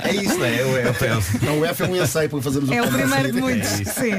É 0.04 0.16
isso, 0.16 0.38
não 0.38 0.45
é? 0.45 0.60
É 0.60 0.66
o, 0.66 1.45
não, 1.45 1.60
o 1.60 1.66
F 1.66 1.84
é 1.84 1.88
um 1.88 1.95
ensaio 1.95 2.30
para 2.30 2.41
fazermos 2.41 2.70
É 2.72 2.82
o 2.82 2.86
Panda 2.86 2.97
a 2.97 3.08
primeiro 3.08 3.32
de 3.34 3.41
muitos. 3.41 3.72
É. 3.82 3.84
Sim. 3.86 4.12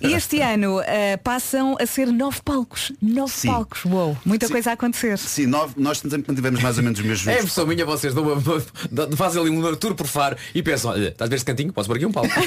E 0.00 0.12
este 0.12 0.40
ano 0.40 0.80
eh, 0.84 1.16
passam 1.18 1.76
a 1.80 1.86
ser 1.86 2.06
nove 2.12 2.40
palcos. 2.44 2.92
Nove 3.02 3.32
Sim. 3.32 3.48
palcos. 3.48 3.84
Uou, 3.84 4.16
muita 4.24 4.48
coisa 4.48 4.70
a 4.70 4.72
acontecer. 4.74 5.18
Sim, 5.18 5.46
nós, 5.46 5.70
nós 5.76 5.98
sempre 5.98 6.24
mantivemos 6.28 6.62
mais 6.62 6.76
ou 6.78 6.84
menos 6.84 6.98
os 7.00 7.04
mesmos 7.04 7.26
É 7.28 7.38
impressão 7.38 7.66
minha, 7.66 7.84
vocês 7.84 8.14
dão 8.14 8.24
uma, 8.24 8.40
dão- 8.90 9.12
fazem 9.16 9.40
ali 9.40 9.50
um 9.50 9.74
tour 9.76 9.94
por 9.94 10.06
faro 10.06 10.36
e 10.54 10.62
pensam, 10.62 10.92
olha, 10.92 11.08
estás 11.08 11.28
a 11.28 11.30
ver 11.30 11.36
este 11.36 11.44
cantinho? 11.44 11.72
Posso 11.72 11.88
pôr 11.88 11.96
aqui 11.96 12.06
um 12.06 12.12
palco. 12.12 12.30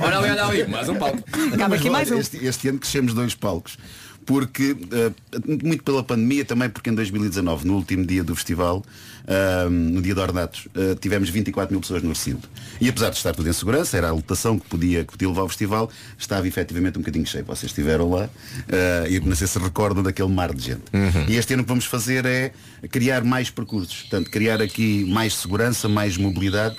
olha 0.00 0.18
ali, 0.18 0.30
olha 0.30 0.44
ali, 0.44 0.66
mais 0.66 0.88
um 0.88 0.96
palco. 0.96 1.22
Não, 1.56 1.68
mas 1.68 1.84
olha, 1.84 2.20
este, 2.20 2.44
este 2.44 2.68
ano 2.68 2.78
crescemos 2.78 3.14
dois 3.14 3.34
palcos. 3.34 3.76
Porque, 4.26 4.76
eh, 4.90 5.12
muito 5.62 5.84
pela 5.84 6.02
pandemia, 6.02 6.44
também 6.44 6.68
porque 6.68 6.90
em 6.90 6.94
2019, 6.94 7.64
no 7.64 7.76
último 7.76 8.04
dia 8.04 8.24
do 8.24 8.34
festival, 8.34 8.84
ah, 9.28 9.68
no 9.70 10.02
dia 10.02 10.14
de 10.14 10.20
Ornatos, 10.20 10.66
ah, 10.74 10.96
tivemos 11.00 11.28
24 11.30 11.72
mil 11.72 11.80
pessoas 11.80 12.02
no 12.02 12.08
recinto. 12.08 12.48
E 12.80 12.88
apesar 12.88 13.10
de 13.10 13.16
estar 13.16 13.32
tudo 13.32 13.48
em 13.48 13.52
segurança, 13.52 13.96
era 13.96 14.08
a 14.08 14.12
lotação 14.12 14.58
que 14.58 14.66
podia, 14.66 15.04
que 15.04 15.12
podia 15.12 15.28
levar 15.28 15.42
ao 15.42 15.48
festival, 15.48 15.88
estava 16.18 16.46
efetivamente 16.46 16.98
um 16.98 17.02
bocadinho 17.02 17.24
cheio. 17.24 17.44
Vocês 17.44 17.70
estiveram 17.70 18.10
lá 18.10 18.28
e 19.08 19.20
não 19.20 19.36
sei 19.36 19.46
se 19.46 19.58
recordam 19.60 20.02
daquele 20.02 20.28
mar 20.28 20.52
de 20.52 20.62
gente. 20.62 20.82
E 21.28 21.36
este 21.36 21.54
ano 21.54 21.62
o 21.62 21.64
que 21.64 21.68
vamos 21.68 21.84
fazer 21.84 22.26
é 22.26 22.52
criar 22.90 23.22
mais 23.22 23.48
percursos. 23.48 24.02
Portanto, 24.02 24.30
criar 24.30 24.60
aqui 24.60 25.04
mais 25.04 25.34
segurança, 25.34 25.88
mais 25.88 26.16
mobilidade. 26.16 26.76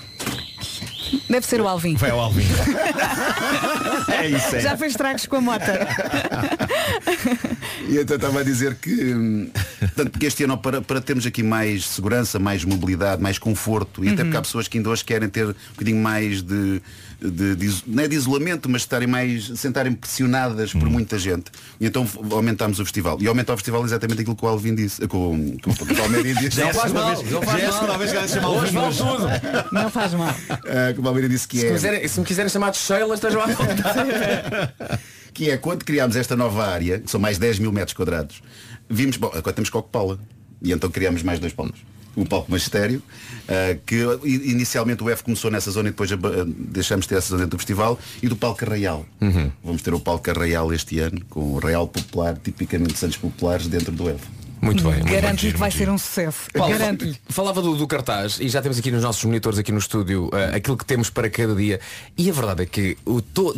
Deve 1.29 1.45
ser 1.45 1.61
o 1.61 1.67
Alvin. 1.67 1.95
Vai 1.95 2.09
ao 2.09 2.19
Alvin. 2.19 2.43
é 4.11 4.27
isso, 4.27 4.55
é. 4.55 4.59
Já 4.59 4.77
fez 4.77 4.95
tragos 4.95 5.25
com 5.25 5.37
a 5.37 5.41
moto. 5.41 5.63
E 7.87 7.97
então 7.97 8.15
estava 8.15 8.41
a 8.41 8.43
dizer 8.43 8.75
que, 8.75 9.13
hum, 9.13 9.49
portanto, 9.79 10.11
porque 10.11 10.25
este 10.25 10.43
ano 10.43 10.57
para, 10.57 10.81
para 10.81 10.99
termos 10.99 11.25
aqui 11.25 11.43
mais 11.43 11.85
segurança, 11.85 12.39
mais 12.39 12.65
mobilidade, 12.65 13.21
mais 13.21 13.37
conforto, 13.39 14.03
e 14.03 14.09
até 14.09 14.23
porque 14.23 14.37
há 14.37 14.41
pessoas 14.41 14.67
que 14.67 14.77
ainda 14.77 14.89
hoje 14.89 15.05
querem 15.05 15.29
ter 15.29 15.47
um 15.47 15.53
bocadinho 15.71 16.01
mais 16.01 16.41
de, 16.41 16.81
de, 17.19 17.55
de 17.55 17.83
não 17.87 18.03
é 18.03 18.07
de 18.07 18.15
isolamento, 18.15 18.69
mas 18.69 18.81
estarem 18.83 19.07
mais, 19.07 19.47
sentarem 19.59 19.93
pressionadas 19.93 20.71
por 20.71 20.89
muita 20.89 21.17
gente. 21.17 21.45
E 21.79 21.85
então 21.85 22.07
aumentámos 22.31 22.79
o 22.79 22.83
festival. 22.85 23.17
E 23.21 23.27
aumentar 23.27 23.53
o 23.53 23.57
festival 23.57 23.81
é 23.81 23.85
exatamente 23.85 24.21
aquilo 24.21 24.35
que 24.35 24.45
o 24.45 24.47
Alvin 24.47 24.75
disse, 24.75 25.07
com, 25.07 25.57
com, 25.63 25.75
com 25.75 25.83
o 25.85 25.95
Palmeiras 25.95 26.37
disse. 26.37 26.57
Já 26.57 26.69
é 26.69 26.73
já 26.73 26.79
é 27.59 27.65
a 27.65 27.71
segunda 27.71 27.97
vez 27.97 28.11
que 28.11 28.17
ela 28.17 28.27
chama 28.27 28.49
Hoje 28.49 28.77
Alvin 28.77 28.77
vale 28.77 28.87
hoje. 28.87 29.41
tudo. 29.41 29.73
Não 29.73 29.89
faz 29.89 30.13
mal. 30.13 30.35
Ah, 30.49 30.93
que 30.93 30.99
o 30.99 31.03
Palmeiras 31.03 31.31
disse 31.31 31.47
que 31.47 31.59
Se, 31.59 31.65
é. 31.67 31.71
quiserem- 31.73 32.07
se 32.07 32.19
me 32.19 32.25
quiserem 32.25 32.49
chamar 32.49 32.71
de 32.71 32.77
Sheila, 32.77 33.15
estejam 33.15 33.41
à 33.41 33.47
vontade. 33.47 34.09
que 35.33 35.49
é 35.49 35.57
quando 35.57 35.83
criámos 35.83 36.15
esta 36.15 36.35
nova 36.35 36.65
área, 36.67 36.99
que 36.99 37.09
são 37.09 37.19
mais 37.19 37.37
10 37.37 37.59
mil 37.59 37.71
metros 37.71 37.93
quadrados, 37.95 38.41
vimos, 38.89 39.17
bom, 39.17 39.27
agora 39.33 39.53
temos 39.53 39.69
Coco 39.69 39.89
Paula. 39.89 40.19
E 40.61 40.71
então 40.71 40.89
criámos 40.89 41.21
mais 41.21 41.39
dois 41.39 41.53
palcos. 41.53 41.79
O 42.15 42.25
palco 42.25 42.49
magistério, 42.49 43.01
ah, 43.47 43.77
que 43.85 44.03
inicialmente 44.23 45.03
o 45.03 45.09
F 45.09 45.23
começou 45.23 45.51
nessa 45.51 45.69
zona 45.69 45.89
e 45.89 45.91
depois 45.91 46.11
ah, 46.11 46.17
deixamos 46.47 47.05
de 47.05 47.09
ter 47.09 47.15
essa 47.15 47.29
zona 47.29 47.43
dentro 47.43 47.57
do 47.57 47.59
festival, 47.59 47.99
e 48.21 48.27
do 48.27 48.35
palco 48.35 48.63
Arraial. 48.65 49.05
Vamos 49.63 49.81
ter 49.81 49.93
o 49.93 49.99
palco 49.99 50.29
Arraial 50.29 50.73
este 50.73 50.99
ano, 50.99 51.21
com 51.29 51.53
o 51.53 51.59
Real 51.59 51.87
Popular, 51.87 52.37
tipicamente 52.37 52.97
Santos 52.97 53.17
Populares, 53.17 53.67
dentro 53.67 53.91
do 53.91 54.09
F. 54.09 54.46
Muito 54.67 54.83
bem. 54.83 54.93
muito 54.99 55.11
Garanto 55.11 55.41
bem. 55.41 55.51
que 55.51 55.57
vai 55.57 55.71
ser 55.71 55.89
um 55.89 55.97
sucesso. 55.97 56.39
Paulo, 56.53 56.71
Garanto. 56.77 57.15
falava 57.29 57.61
do, 57.61 57.75
do 57.75 57.87
cartaz 57.87 58.37
e 58.39 58.47
já 58.49 58.61
temos 58.61 58.77
aqui 58.77 58.91
nos 58.91 59.03
nossos 59.03 59.23
monitores 59.23 59.57
aqui 59.59 59.71
no 59.71 59.79
estúdio 59.79 60.29
eh, 60.33 60.55
aquilo 60.57 60.77
que 60.77 60.85
temos 60.85 61.09
para 61.09 61.29
cada 61.29 61.55
dia 61.55 61.79
e 62.17 62.29
a 62.29 62.33
verdade 62.33 62.63
é 62.63 62.65
que 62.65 62.97
o 63.05 63.21
to, 63.21 63.55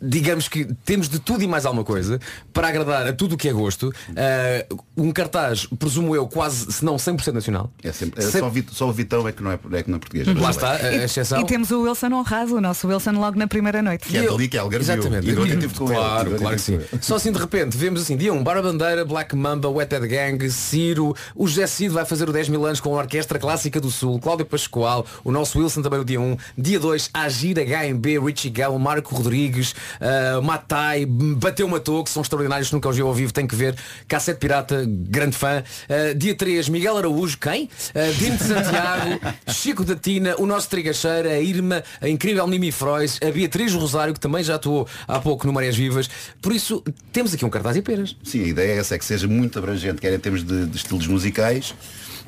digamos 0.00 0.48
que 0.48 0.64
temos 0.84 1.08
de 1.08 1.18
tudo 1.18 1.42
e 1.42 1.46
mais 1.46 1.64
alguma 1.66 1.84
coisa 1.84 2.20
para 2.52 2.68
agradar 2.68 3.06
a 3.06 3.12
tudo 3.12 3.34
o 3.34 3.38
que 3.38 3.48
é 3.48 3.52
gosto 3.52 3.92
Eh, 4.16 4.66
um 4.96 5.10
cartaz 5.12 5.66
presumo 5.78 6.14
eu 6.14 6.26
quase 6.26 6.70
se 6.72 6.84
não 6.84 6.96
100% 6.96 7.32
nacional 7.32 7.70
É 7.82 7.92
sempre, 7.92 8.22
é 8.22 8.26
Sempre- 8.30 8.64
só, 8.70 8.74
só 8.74 8.88
o 8.88 8.92
Vitão 8.92 9.26
é 9.26 9.32
que 9.32 9.42
não 9.42 9.50
é, 9.52 9.58
é, 9.72 9.82
que 9.82 9.90
não 9.90 9.96
é 9.96 9.98
português. 10.00 10.26
Lá 10.40 10.50
está, 10.50 10.72
a 10.76 10.92
E- 10.92 11.04
exceção 11.04 11.40
E 11.40 11.46
temos 11.46 11.70
o 11.70 11.82
Wilson 11.82 12.12
honrado, 12.12 12.56
o 12.56 12.60
nosso 12.60 12.86
Wilson 12.88 13.12
logo 13.12 13.38
na 13.38 13.46
primeira 13.46 13.80
noite. 13.82 14.06
Que 14.08 14.16
é 14.18 14.22
dali 14.26 14.48
que 14.48 14.56
é 14.56 14.60
Algarvio. 14.60 14.84
Exatamente. 14.84 15.30
E 15.30 15.68
claro, 15.68 16.36
claro 16.36 16.56
que 16.56 16.62
sim. 16.62 16.80
Só 17.00 17.16
assim 17.16 17.32
de 17.32 17.38
repente 17.38 17.76
vemos 17.76 18.02
assim, 18.02 18.16
dia 18.16 18.32
1, 18.32 18.42
Barra 18.42 18.62
Bandeira, 18.62 19.04
Black 19.04 19.34
Mamba, 19.36 19.68
Wet 19.68 19.90
Gang, 20.06 20.49
Ciro, 20.50 21.14
o 21.34 21.46
José 21.46 21.66
Cid 21.66 21.90
vai 21.90 22.04
fazer 22.04 22.28
o 22.28 22.32
10 22.32 22.48
mil 22.48 22.64
anos 22.64 22.80
com 22.80 22.94
a 22.94 22.98
Orquestra 22.98 23.38
Clássica 23.38 23.80
do 23.80 23.90
Sul, 23.90 24.18
Cláudio 24.18 24.46
Pascoal, 24.46 25.06
o 25.24 25.30
nosso 25.30 25.58
Wilson 25.58 25.82
também 25.82 26.00
o 26.00 26.04
dia 26.04 26.20
1, 26.20 26.36
dia 26.56 26.78
2, 26.78 27.10
Agir 27.12 27.56
HMB, 27.56 28.18
Richie 28.24 28.50
Gale, 28.50 28.78
Marco 28.78 29.14
Rodrigues, 29.14 29.72
uh, 29.72 30.42
Matai, 30.42 31.06
Bateu 31.06 31.68
Matou, 31.68 32.04
que 32.04 32.10
são 32.10 32.22
extraordinários, 32.22 32.70
nunca 32.72 32.88
os 32.88 32.96
vi 32.96 33.02
ao 33.02 33.14
vivo, 33.14 33.32
tem 33.32 33.46
que 33.46 33.54
ver, 33.54 33.76
Cassete 34.06 34.38
Pirata, 34.38 34.84
grande 34.86 35.36
fã. 35.36 35.62
Uh, 35.88 36.14
dia 36.14 36.34
3, 36.34 36.68
Miguel 36.68 36.96
Araújo, 36.96 37.38
quem? 37.38 37.64
Uh, 37.64 38.14
Dino 38.18 38.36
de 38.36 38.44
Santiago, 38.44 39.20
Chico 39.48 39.84
da 39.84 39.96
Tina, 39.96 40.34
o 40.38 40.46
nosso 40.46 40.68
Trigacheira, 40.68 41.30
a 41.30 41.40
Irma, 41.40 41.82
a 42.00 42.08
incrível 42.08 42.46
Mimi 42.46 42.72
Frois, 42.72 43.18
a 43.22 43.30
Beatriz 43.30 43.72
Rosário, 43.74 44.14
que 44.14 44.20
também 44.20 44.42
já 44.42 44.56
atuou 44.56 44.86
há 45.06 45.18
pouco 45.18 45.46
no 45.46 45.52
Marés 45.52 45.76
Vivas. 45.76 46.08
Por 46.40 46.52
isso, 46.52 46.82
temos 47.12 47.34
aqui 47.34 47.44
um 47.44 47.50
cartaz 47.50 47.76
e 47.76 47.82
peras. 47.82 48.16
Sim, 48.22 48.44
a 48.44 48.48
ideia 48.48 48.72
é 48.72 48.78
essa, 48.78 48.94
é 48.94 48.98
que 48.98 49.04
seja 49.04 49.26
muito 49.26 49.58
abrangente, 49.58 50.00
quer 50.00 50.12
em 50.12 50.18
termos 50.18 50.39
de, 50.44 50.66
de 50.66 50.76
estilos 50.76 51.06
musicais, 51.06 51.74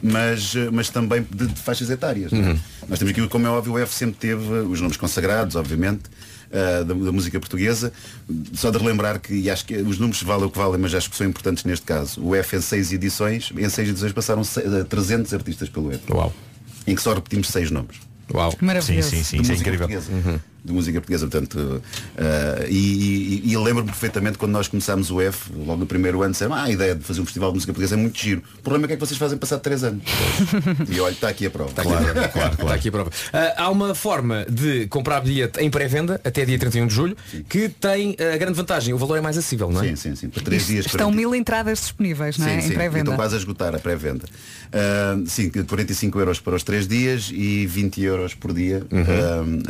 mas, 0.02 0.54
eh, 0.56 0.68
mas 0.72 0.88
também 0.88 1.26
de, 1.30 1.46
de 1.46 1.60
faixas 1.60 1.88
etárias. 1.90 2.32
é? 2.32 2.56
Nós 2.88 2.98
temos 2.98 3.10
aqui, 3.12 3.26
como 3.28 3.46
é 3.46 3.50
óbvio, 3.50 3.74
o 3.74 3.78
F 3.78 3.94
sempre 3.94 4.16
teve 4.18 4.44
os 4.44 4.80
nomes 4.80 4.96
consagrados, 4.96 5.54
obviamente, 5.56 6.02
eh, 6.50 6.84
da, 6.84 6.92
da 6.94 7.12
música 7.12 7.38
portuguesa. 7.38 7.92
Só 8.54 8.70
de 8.70 8.78
relembrar 8.78 9.20
que, 9.20 9.32
e 9.34 9.48
acho 9.50 9.64
que 9.64 9.76
os 9.76 9.98
números 9.98 10.22
valem 10.22 10.46
o 10.46 10.50
que 10.50 10.58
valem, 10.58 10.80
mas 10.80 10.94
acho 10.94 11.08
que 11.10 11.16
são 11.16 11.26
importantes 11.26 11.64
neste 11.64 11.86
caso. 11.86 12.20
O 12.24 12.34
F 12.34 12.56
em 12.56 12.60
seis 12.60 12.92
edições, 12.92 13.52
em 13.56 13.68
seis 13.68 13.88
edições 13.88 14.12
passaram 14.12 14.42
se- 14.44 14.60
eh, 14.60 14.84
300 14.88 15.32
artistas 15.34 15.68
pelo 15.68 15.92
F. 15.92 16.00
Uau. 16.12 16.32
Em 16.86 16.94
que 16.96 17.02
só 17.02 17.14
repetimos 17.14 17.48
seis 17.48 17.70
nomes. 17.70 17.96
Uau. 18.34 18.52
Maravilhoso. 18.60 19.10
Sim, 19.10 19.16
sim, 19.18 19.24
sim, 19.24 19.36
de 19.36 19.42
isso 19.42 19.52
é 19.52 19.54
música 19.54 19.70
incrível. 19.70 19.88
portuguesa. 20.00 20.40
De 20.64 20.72
música 20.72 21.00
portuguesa, 21.00 21.26
portanto. 21.26 21.82
eh, 22.16 22.66
e 22.70 23.42
e, 23.42 23.50
e 23.50 23.52
eu 23.54 23.62
lembro-me 23.62 23.88
perfeitamente 23.90 24.38
quando 24.38 24.52
nós 24.52 24.68
começámos 24.68 25.10
o 25.10 25.20
F, 25.20 25.50
logo 25.54 25.76
no 25.80 25.86
primeiro 25.86 26.22
ano, 26.22 26.32
disseram, 26.32 26.54
ah, 26.54 26.62
a 26.64 26.70
ideia 26.70 26.94
de 26.94 27.02
fazer 27.02 27.20
um 27.20 27.24
festival 27.24 27.50
de 27.50 27.56
música 27.56 27.72
portuguesa 27.72 27.94
é 27.94 27.98
muito 27.98 28.18
giro. 28.18 28.42
O 28.58 28.62
problema 28.62 28.84
é 28.84 28.88
que 28.88 28.92
é 28.94 28.96
que 28.96 29.00
vocês 29.04 29.18
fazem 29.18 29.36
passar 29.38 29.58
três 29.58 29.82
anos. 29.82 30.04
e 30.88 31.00
olha, 31.00 31.12
está 31.12 31.28
aqui 31.28 31.46
a 31.46 31.50
prova. 31.50 31.70
Está 31.70 31.82
aqui 31.82 31.92
a 31.92 32.28
prova. 32.28 32.48
Está 32.52 32.74
aqui 32.74 32.88
a 32.88 32.92
prova. 32.92 33.10
Ah, 33.32 33.54
há 33.64 33.70
uma 33.70 33.94
forma 33.94 34.46
de 34.48 34.86
comprar 34.86 35.20
bilhete 35.20 35.58
em 35.60 35.70
pré-venda 35.70 36.20
até 36.24 36.44
dia 36.44 36.58
31 36.58 36.86
de 36.86 36.94
julho 36.94 37.16
que 37.48 37.68
tem 37.68 38.16
a 38.32 38.36
grande 38.36 38.54
vantagem, 38.56 38.94
o 38.94 38.98
valor 38.98 39.16
é 39.16 39.20
mais 39.20 39.36
acessível, 39.36 39.70
não 39.70 39.82
é? 39.82 39.88
Sim, 39.88 39.96
sim, 39.96 40.14
sim. 40.16 40.28
Para 40.28 40.42
três 40.42 40.66
dias. 40.66 40.86
Estão 40.86 41.10
40 41.10 41.16
mil 41.16 41.34
entradas 41.34 41.78
disponíveis, 41.80 42.38
não 42.38 42.46
é? 42.46 42.60
Sim, 42.60 42.66
em 42.66 42.68
sim. 42.68 42.74
pré-venda. 42.74 43.00
Estão 43.00 43.16
quase 43.16 43.34
a 43.34 43.38
esgotar 43.38 43.74
a 43.74 43.78
pré-venda. 43.78 44.24
Ah, 44.72 45.18
sim, 45.26 45.50
45 45.50 46.18
euros 46.20 46.40
para 46.40 46.54
os 46.54 46.62
três 46.62 46.86
dias 46.86 47.30
e 47.32 47.66
20 47.66 48.00
euros 48.02 48.34
por 48.34 48.52
dia 48.52 48.82
Uhum. 48.90 49.04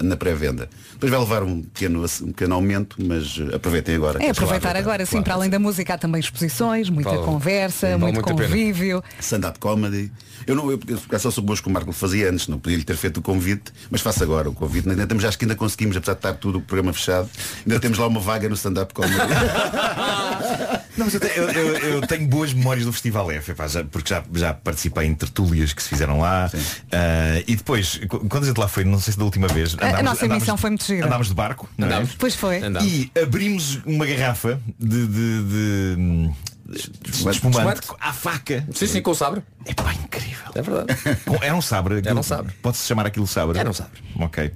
ah, 0.01 0.03
na 0.03 0.17
pré-venda. 0.17 0.69
Depois 0.93 1.11
vai 1.11 1.21
levar 1.21 1.43
um 1.43 1.63
pequeno, 1.63 2.05
um 2.05 2.27
pequeno 2.33 2.55
aumento, 2.55 2.97
mas 3.05 3.39
aproveitem 3.55 3.95
agora. 3.97 4.23
É 4.23 4.31
aproveitar 4.31 4.77
agora, 4.77 5.05
sim, 5.07 5.23
para 5.23 5.35
além 5.35 5.51
da 5.51 5.59
música 5.59 5.95
há 5.95 5.99
também 5.99 6.21
exposições, 6.21 6.89
muita 6.91 7.11
Vale- 7.11 7.25
conversa, 7.25 7.97
vale 7.99 8.13
muito 8.13 8.21
convívio. 8.23 9.03
Stand-up 9.21 9.59
comedy. 9.59 10.13
Eu 10.47 10.57
não, 10.57 10.71
eu, 10.73 10.81
eu 11.11 11.19
só 11.21 11.31
sou 11.31 11.43
boas 11.45 11.61
que 11.61 11.69
o 11.69 11.71
Marco 11.71 11.93
fazia 11.93 12.29
antes, 12.29 12.49
não 12.49 12.59
podia 12.59 12.77
lhe 12.77 12.83
ter 12.85 12.97
feito 12.97 13.19
o 13.19 13.23
convite, 13.23 13.73
mas 13.91 14.01
faço 14.01 14.23
agora 14.25 14.51
o 14.51 14.53
convite. 14.53 14.89
Ainda 14.89 15.07
temos, 15.07 15.25
acho 15.25 15.39
que 15.39 15.45
ainda 15.45 15.55
conseguimos, 15.55 15.97
apesar 15.97 16.15
de 16.15 16.19
estar 16.19 16.33
tudo 16.35 16.59
o 16.59 16.61
programa 16.63 16.93
fechado, 16.93 17.29
ainda 17.65 17.79
temos 17.79 17.97
lá 17.99 18.07
uma 18.09 18.19
vaga 18.21 18.49
no 18.49 18.55
stand-up 18.57 18.93
comedy. 18.93 19.15
Não, 20.97 21.07
mas 21.07 21.15
eu, 21.15 21.21
te- 21.21 21.33
eu- 21.39 21.51
eu- 21.51 21.77
eu 21.95 22.01
tenho 22.07 22.27
boas 22.29 22.53
memórias 22.53 22.85
do 22.85 22.93
Festival 22.93 23.31
F, 23.31 23.55
já- 23.69 23.85
porque 23.85 24.11
já, 24.13 24.23
já 24.35 24.53
participei 24.53 25.07
em 25.07 25.15
tertúlias 25.15 25.73
que 25.73 25.83
se 25.83 25.89
fizeram 25.89 26.21
lá. 26.21 26.51
Ah, 26.91 27.43
e 27.47 27.57
depois, 27.57 27.99
qu- 28.09 28.29
quando 28.29 28.45
a 28.45 28.47
gente 28.49 28.59
lá 28.59 28.69
foi, 28.69 28.85
não 28.85 29.01
sei 29.01 29.13
se 29.13 29.19
da 29.19 29.25
última 29.25 29.49
vez, 29.49 29.75
A- 29.81 30.01
a 30.01 30.03
nossa 30.03 30.27
emissão 30.27 30.57
foi 30.57 30.71
muito 30.73 30.85
gira. 30.85 31.07
Andámos 31.07 31.29
de 31.29 31.35
barco, 31.35 31.69
não 31.79 31.87
é? 31.87 31.91
Andámos. 31.91 32.15
Pois 32.19 32.35
foi. 32.35 32.61
E 32.83 33.11
abrimos 33.21 33.81
uma 33.87 34.05
garrafa 34.07 34.61
de, 34.79 35.07
de, 35.07 35.43
de, 35.45 36.31
de 36.67 37.31
espumante 37.31 37.81
à 38.01 38.13
faca. 38.13 38.67
Sim, 38.75 38.87
sim, 38.87 39.03
com 39.03 39.11
o 39.11 39.15
sabre. 39.15 39.43
É 39.65 39.75
pá, 39.75 39.93
incrível. 39.95 40.33
É 40.55 40.61
verdade. 40.61 40.99
Com- 41.25 41.39
Era 41.43 41.55
um 41.55 41.63
sabre. 41.63 42.03
Era 42.05 42.15
um 42.15 42.23
sabre. 42.23 42.53
Pode-se 42.61 42.87
chamar 42.87 43.07
aquilo 43.07 43.27
sabre? 43.27 43.59
Era 43.59 43.71
um 43.71 43.73
sabre. 43.73 44.03
Ok. 44.19 44.53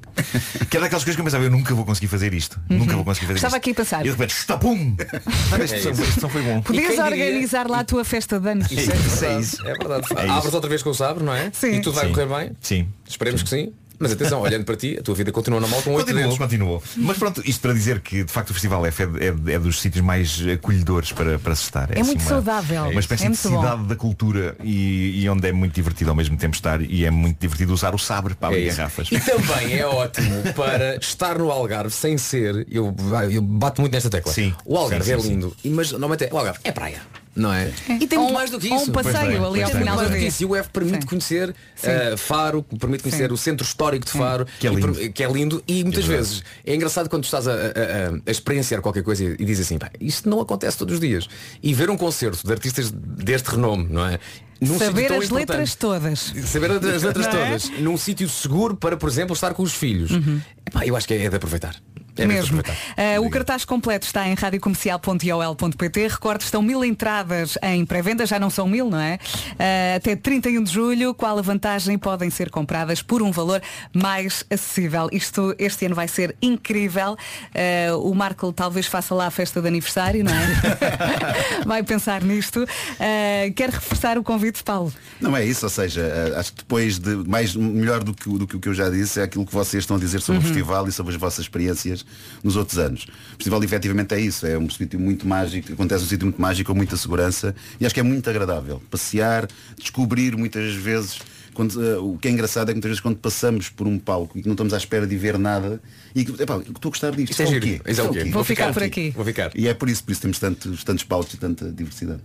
Que 0.69 0.77
é 0.77 0.81
daquelas 0.81 1.05
coisas 1.05 1.15
que 1.15 1.21
eu 1.21 1.25
pensava, 1.25 1.45
eu 1.45 1.51
nunca 1.51 1.75
vou 1.75 1.85
conseguir 1.87 2.07
fazer 2.09 2.35
isto. 2.35 2.61
Nunca 2.69 2.95
vou 2.95 3.05
conseguir 3.05 3.27
fazer 3.27 3.37
Estava 3.39 3.57
isto. 3.57 3.63
aqui 3.63 3.71
a 3.71 3.75
passar. 3.75 4.01
E 4.01 4.05
de 4.05 4.11
repente, 4.11 4.31
está 4.37 4.59
pum! 4.59 4.95
Ah, 4.99 5.63
Esta 5.63 5.77
isso. 5.77 5.89
expressão 5.91 6.29
foi 6.29 6.43
bom. 6.43 6.61
Podias 6.61 6.87
quem 6.87 7.03
diria- 7.03 7.25
organizar 7.27 7.67
lá 7.69 7.81
a 7.81 7.85
tua 7.85 8.05
festa 8.05 8.39
de 8.39 8.49
anos. 8.51 8.71
Isso 8.71 8.91
é 8.93 8.97
Isso 8.97 9.25
é 9.25 9.29
verdade. 9.29 9.43
isso. 9.43 9.61
É 9.67 9.73
verdade. 9.75 10.07
É 10.17 10.25
isso. 10.27 10.33
Abres 10.35 10.55
outra 10.55 10.69
vez 10.69 10.83
com 10.83 10.91
o 10.91 10.95
sabre, 10.95 11.25
não 11.25 11.33
é? 11.35 11.51
Sim. 11.53 11.73
E 11.77 11.81
tudo 11.81 11.95
vai 11.95 12.07
Sim. 12.09 12.13
correr 12.13 12.27
bem. 12.27 12.57
Sim. 12.61 12.89
Esperemos 13.09 13.43
que 13.43 13.49
sim. 13.49 13.73
Mas 13.99 14.13
atenção, 14.13 14.41
olhando 14.41 14.65
para 14.65 14.77
ti, 14.77 14.97
a 14.99 15.03
tua 15.03 15.15
vida 15.15 15.33
continua 15.33 15.61
normal 15.61 15.81
com 15.83 15.91
oito 15.91 16.01
Continuou, 16.07 16.23
dedos. 16.25 16.39
continuou. 16.39 16.83
Mas 16.97 17.17
pronto, 17.19 17.43
isto 17.45 17.61
para 17.61 17.73
dizer 17.73 18.01
que 18.01 18.25
de 18.25 18.33
facto 18.33 18.51
o 18.51 18.53
Festival 18.53 18.85
F 18.87 19.03
é, 19.03 19.07
é- 19.51 19.55
é 19.55 19.59
dos 19.59 19.81
sítios 19.81 20.05
mais 20.05 20.41
acolhedores 20.53 21.13
para, 21.13 21.39
para 21.39 21.55
se 21.55 21.63
estar. 21.65 21.97
É 21.97 22.03
muito 22.03 22.23
saudável. 22.23 22.85
Uma 22.85 23.01
espécie 23.01 23.25
É 23.27 23.31
de 23.31 23.37
muito 23.37 23.51
bom. 23.51 23.61
cidade 23.63 23.83
da 23.85 23.97
cultura 23.97 24.57
e, 24.63 25.23
e 25.23 25.29
onde 25.31 25.49
é 25.49 25.53
muito 25.53 25.75
divertido 25.75 26.11
ao 26.11 26.17
mesmo 26.17 26.37
tempo 26.37 26.55
estar 26.55 26.81
e 26.83 27.05
é 27.05 27.11
muito 27.11 27.39
divertido 27.41 27.73
usar 27.73 27.95
o 27.95 27.99
sabre 27.99 28.35
para 28.35 28.49
É 28.49 28.51
abrir 28.53 28.67
isso. 28.69 28.77
garrafas. 28.77 29.09
E 29.11 29.21
também 29.21 29.79
é 29.79 29.87
ótimo 29.87 30.43
para 30.55 30.97
estar 30.97 31.39
no 31.39 31.51
Algarve 31.51 31.91
sem 31.91 32.19
ser, 32.19 32.67
eu, 32.71 32.95
eu 33.31 33.41
bato 33.43 33.81
muito 33.81 33.93
nesta 33.95 34.11
tecla. 34.11 34.33
Sim. 34.33 34.55
O 34.65 34.77
Algarve 34.77 35.05
Sim, 35.07 35.13
é 35.13 35.19
sim, 35.21 35.29
lindo, 35.31 35.57
e 35.65 35.71
mas 35.71 35.91
normalmente 35.93 36.25
é, 36.25 36.29
o 36.33 36.37
Algarve 36.39 36.61
é 36.65 36.73
praia. 36.73 37.01
Não 37.37 37.53
é? 37.53 37.71
E 38.01 38.07
tem 38.07 38.19
muito 38.19 38.31
um- 38.31 38.33
mais 38.33 38.51
do 38.51 38.59
que 38.59 38.67
isso. 38.67 38.89
um 38.91 38.93
passeio 38.93 39.47
ali 39.47 39.63
ao 39.63 39.71
final 39.71 39.99
do 39.99 40.09
dia. 40.09 40.31
E 40.41 40.45
o 40.47 40.57
F 40.57 40.71
permite 40.71 41.05
conhecer 41.05 41.51
uh, 41.51 42.17
Faro, 42.17 42.63
permite 42.63 43.03
conhecer 43.03 43.29
Sim. 43.29 43.35
o 43.35 43.37
centro 43.37 43.67
histórico 43.67 44.07
de 44.07 44.13
Faro, 44.13 44.47
Que 44.59 44.67
é 44.67 44.73
e 44.73 45.13
que 45.13 45.23
é 45.23 45.31
lindo. 45.31 45.63
E 45.69 45.85
muitas 45.85 46.05
É 46.05 46.09
vezes 46.09 46.43
é 46.65 46.75
engraçado 46.75 47.11
quando 47.11 47.23
tu 47.23 47.27
estás 47.27 47.47
a, 47.47 47.53
a- 47.53 47.55
a- 47.57 48.21
a 48.27 48.31
experienciar 48.31 48.81
qualquer 48.81 49.03
coisa 49.03 49.23
e, 49.23 49.37
e 49.39 49.45
dizes 49.45 49.67
assim, 49.67 49.77
"Pá, 49.77 49.91
isto 50.01 50.29
não 50.31 50.41
acontece 50.41 50.79
todos 50.79 50.95
os 50.95 51.01
dias. 51.01 51.29
E 51.63 51.75
ver 51.75 51.91
um 51.91 51.97
concerto 51.97 52.47
de 52.47 52.51
artistas 52.53 52.91
deste 52.91 53.51
renome, 53.51 53.87
não 53.91 54.07
é? 54.07 54.19
Num 54.59 54.69
sítio 54.73 54.87
Saber 54.87 55.13
as 55.13 55.29
letras 55.29 55.75
todas. 55.75 56.33
Saber 56.47 56.71
as 56.71 57.03
letras 57.03 57.27
é? 57.27 57.31
todas 57.31 57.71
num 57.81 57.99
sítio 57.99 58.27
seguro 58.31 58.75
para, 58.75 58.97
por 58.97 59.11
exemplo, 59.11 59.35
estar 59.35 59.53
com 59.53 59.63
os 59.63 59.75
filhos. 59.75 60.11
Epá, 60.67 60.87
eu 60.87 60.97
acho 60.97 61.07
que 61.07 61.13
é 61.13 61.29
de 61.29 61.37
aproveitar. 61.37 61.77
É 62.19 62.27
Mesmo. 62.27 62.61
Uh, 62.61 63.25
o 63.27 63.31
cartaz 63.31 63.65
completo 63.65 64.07
está 64.07 64.27
em 64.29 64.35
radiocomercial.iol.pt. 64.35 66.09
Recorde, 66.09 66.45
estão 66.45 66.63
mil 66.63 66.85
entradas 66.85 67.59
em 67.63 67.85
pré-venda, 67.85 68.27
já 68.27 68.39
não 68.39 68.51
são 68.51 68.69
mil, 68.69 68.89
não 68.91 68.99
é? 69.01 69.19
Uh, 69.53 69.97
até 69.97 70.17
31 70.17 70.63
de 70.63 70.73
julho, 70.73 71.15
qual 71.15 71.39
a 71.39 71.43
vantagem? 71.43 71.99
Podem 71.99 72.31
ser 72.31 72.51
compradas 72.51 73.03
por 73.03 73.23
um 73.23 73.31
valor 73.31 73.61
mais 73.95 74.45
acessível. 74.51 75.09
Isto 75.13 75.55
este 75.59 75.87
ano 75.87 75.95
vai 75.95 76.09
ser 76.09 76.37
incrível. 76.41 77.13
Uh, 77.93 77.99
o 78.11 78.15
Marco 78.15 78.53
talvez 78.53 78.87
faça 78.87 79.15
lá 79.15 79.27
a 79.27 79.31
festa 79.31 79.61
de 79.61 79.69
aniversário, 79.69 80.25
não 80.25 80.33
é? 80.33 80.47
vai 81.67 81.83
pensar 81.83 82.23
nisto. 82.23 82.63
Uh, 82.63 83.53
quer 83.55 83.71
reforçar 83.71 84.17
o 84.19 84.23
convite, 84.23 84.63
Paulo? 84.63 84.93
Não 85.21 85.37
é 85.37 85.45
isso, 85.45 85.67
ou 85.67 85.71
seja, 85.71 86.35
acho 86.39 86.53
que 86.53 86.59
depois 86.59 86.99
de 86.99 87.17
mais 87.29 87.55
melhor 87.55 88.03
do 88.03 88.15
que, 88.15 88.29
o- 88.29 88.39
do 88.39 88.47
que 88.47 88.57
o 88.57 88.61
que 88.61 88.69
eu 88.69 88.75
já 88.75 88.89
disse 88.89 89.21
é 89.21 89.25
aquilo 89.25 89.45
que 89.45 89.53
vocês 89.53 89.83
estão 89.83 89.97
a 89.97 90.01
dizer 90.01 90.21
sobre 90.21 90.37
Uhum. 90.41 90.45
o 90.45 90.47
festival 90.49 90.89
e 90.89 90.93
sobre 90.93 91.15
as 91.15 91.21
vossas 91.21 91.41
experiências 91.41 92.06
nos 92.43 92.57
outros 92.57 92.79
anos. 92.79 93.05
O 93.05 93.37
festival 93.37 93.63
efetivamente 93.65 94.15
é 94.15 94.21
isso, 94.21 94.47
é 94.47 94.57
um 94.59 94.69
sítio 94.71 94.99
muito 95.01 95.27
mágico, 95.27 95.73
acontece 95.73 96.05
um 96.05 96.07
sítio 96.09 96.27
muito 96.27 96.41
mágico 96.41 96.71
com 96.73 96.77
muita 96.77 96.97
segurança 96.97 97.55
e 97.81 97.87
acho 97.87 97.95
que 97.95 98.01
é 98.01 98.03
muito 98.03 98.29
agradável. 98.29 98.83
Passear, 98.91 99.47
descobrir 99.79 100.37
muitas 100.37 100.75
vezes. 100.75 101.19
Quando, 101.55 101.83
eh, 101.83 101.97
o 101.97 102.19
que 102.19 102.29
é 102.29 102.31
engraçado 102.31 102.69
é 102.69 102.73
que 102.73 102.75
muitas 102.75 102.91
vezes 102.91 103.01
quando 103.01 103.17
passamos 103.17 103.71
por 103.71 103.87
um 103.87 103.99
palco 103.99 104.37
e 104.37 104.43
que 104.43 104.47
não 104.47 104.53
estamos 104.53 104.75
à 104.75 104.77
espera 104.77 105.07
de 105.07 105.17
ver 105.17 105.39
nada 105.39 105.81
e 106.15 106.23
que, 106.23 106.43
epá, 106.43 106.59
estou 106.59 106.75
a 106.85 106.89
gostar 106.91 107.13
disto. 107.13 107.31
Isto 107.31 107.43
é 107.43 107.47
o 107.47 107.49
giro. 107.49 107.67
quê? 107.67 107.81
Isto 107.87 108.01
é 108.01 108.05
o 108.05 108.13
quê? 108.13 108.25
quê? 108.25 108.31
Vou 108.31 108.45
ficar 108.45 108.73
por 108.75 108.83
aqui. 108.83 109.11
Vou 109.17 109.25
ficar. 109.25 109.51
E 109.55 109.67
é 109.67 109.73
por 109.73 109.89
isso, 109.89 110.05
por 110.05 110.13
isso 110.13 110.21
temos 110.21 110.39
tantos, 110.39 110.85
tantos 110.85 111.03
palcos 111.05 111.33
e 111.33 111.39
tanta 111.39 111.73
diversidade. 111.73 112.21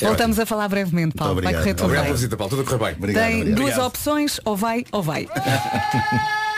Voltamos 0.00 0.38
a 0.38 0.46
falar 0.46 0.68
brevemente, 0.68 1.14
Paulo. 1.14 1.34
Vai 1.42 1.52
correr 1.52 1.56
obrigado. 1.58 1.76
tudo 1.76 1.84
Obrigado 1.84 2.02
bem. 2.04 2.08
pela 2.08 2.16
visita, 2.16 2.36
Paulo. 2.38 2.50
Tudo 2.50 2.64
correr 2.64 2.78
bem. 2.78 2.94
Obrigado, 2.96 3.24
Tem 3.24 3.34
obrigado. 3.40 3.56
duas 3.58 3.68
Obrigado. 3.72 3.86
opções, 3.88 4.40
ou 4.44 4.56
vai 4.56 4.84
ou 4.90 5.02
vai. 5.02 5.26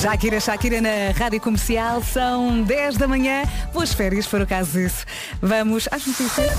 Shakira, 0.00 0.40
Shakira 0.40 0.80
na 0.80 1.10
Rádio 1.14 1.38
Comercial, 1.42 2.02
são 2.02 2.62
10 2.62 2.96
da 2.96 3.06
manhã. 3.06 3.42
Boas 3.70 3.92
férias, 3.92 4.26
por 4.26 4.40
acaso 4.40 4.72
disso. 4.72 5.04
Vamos 5.42 5.86
às 5.92 6.06
notícias. 6.06 6.50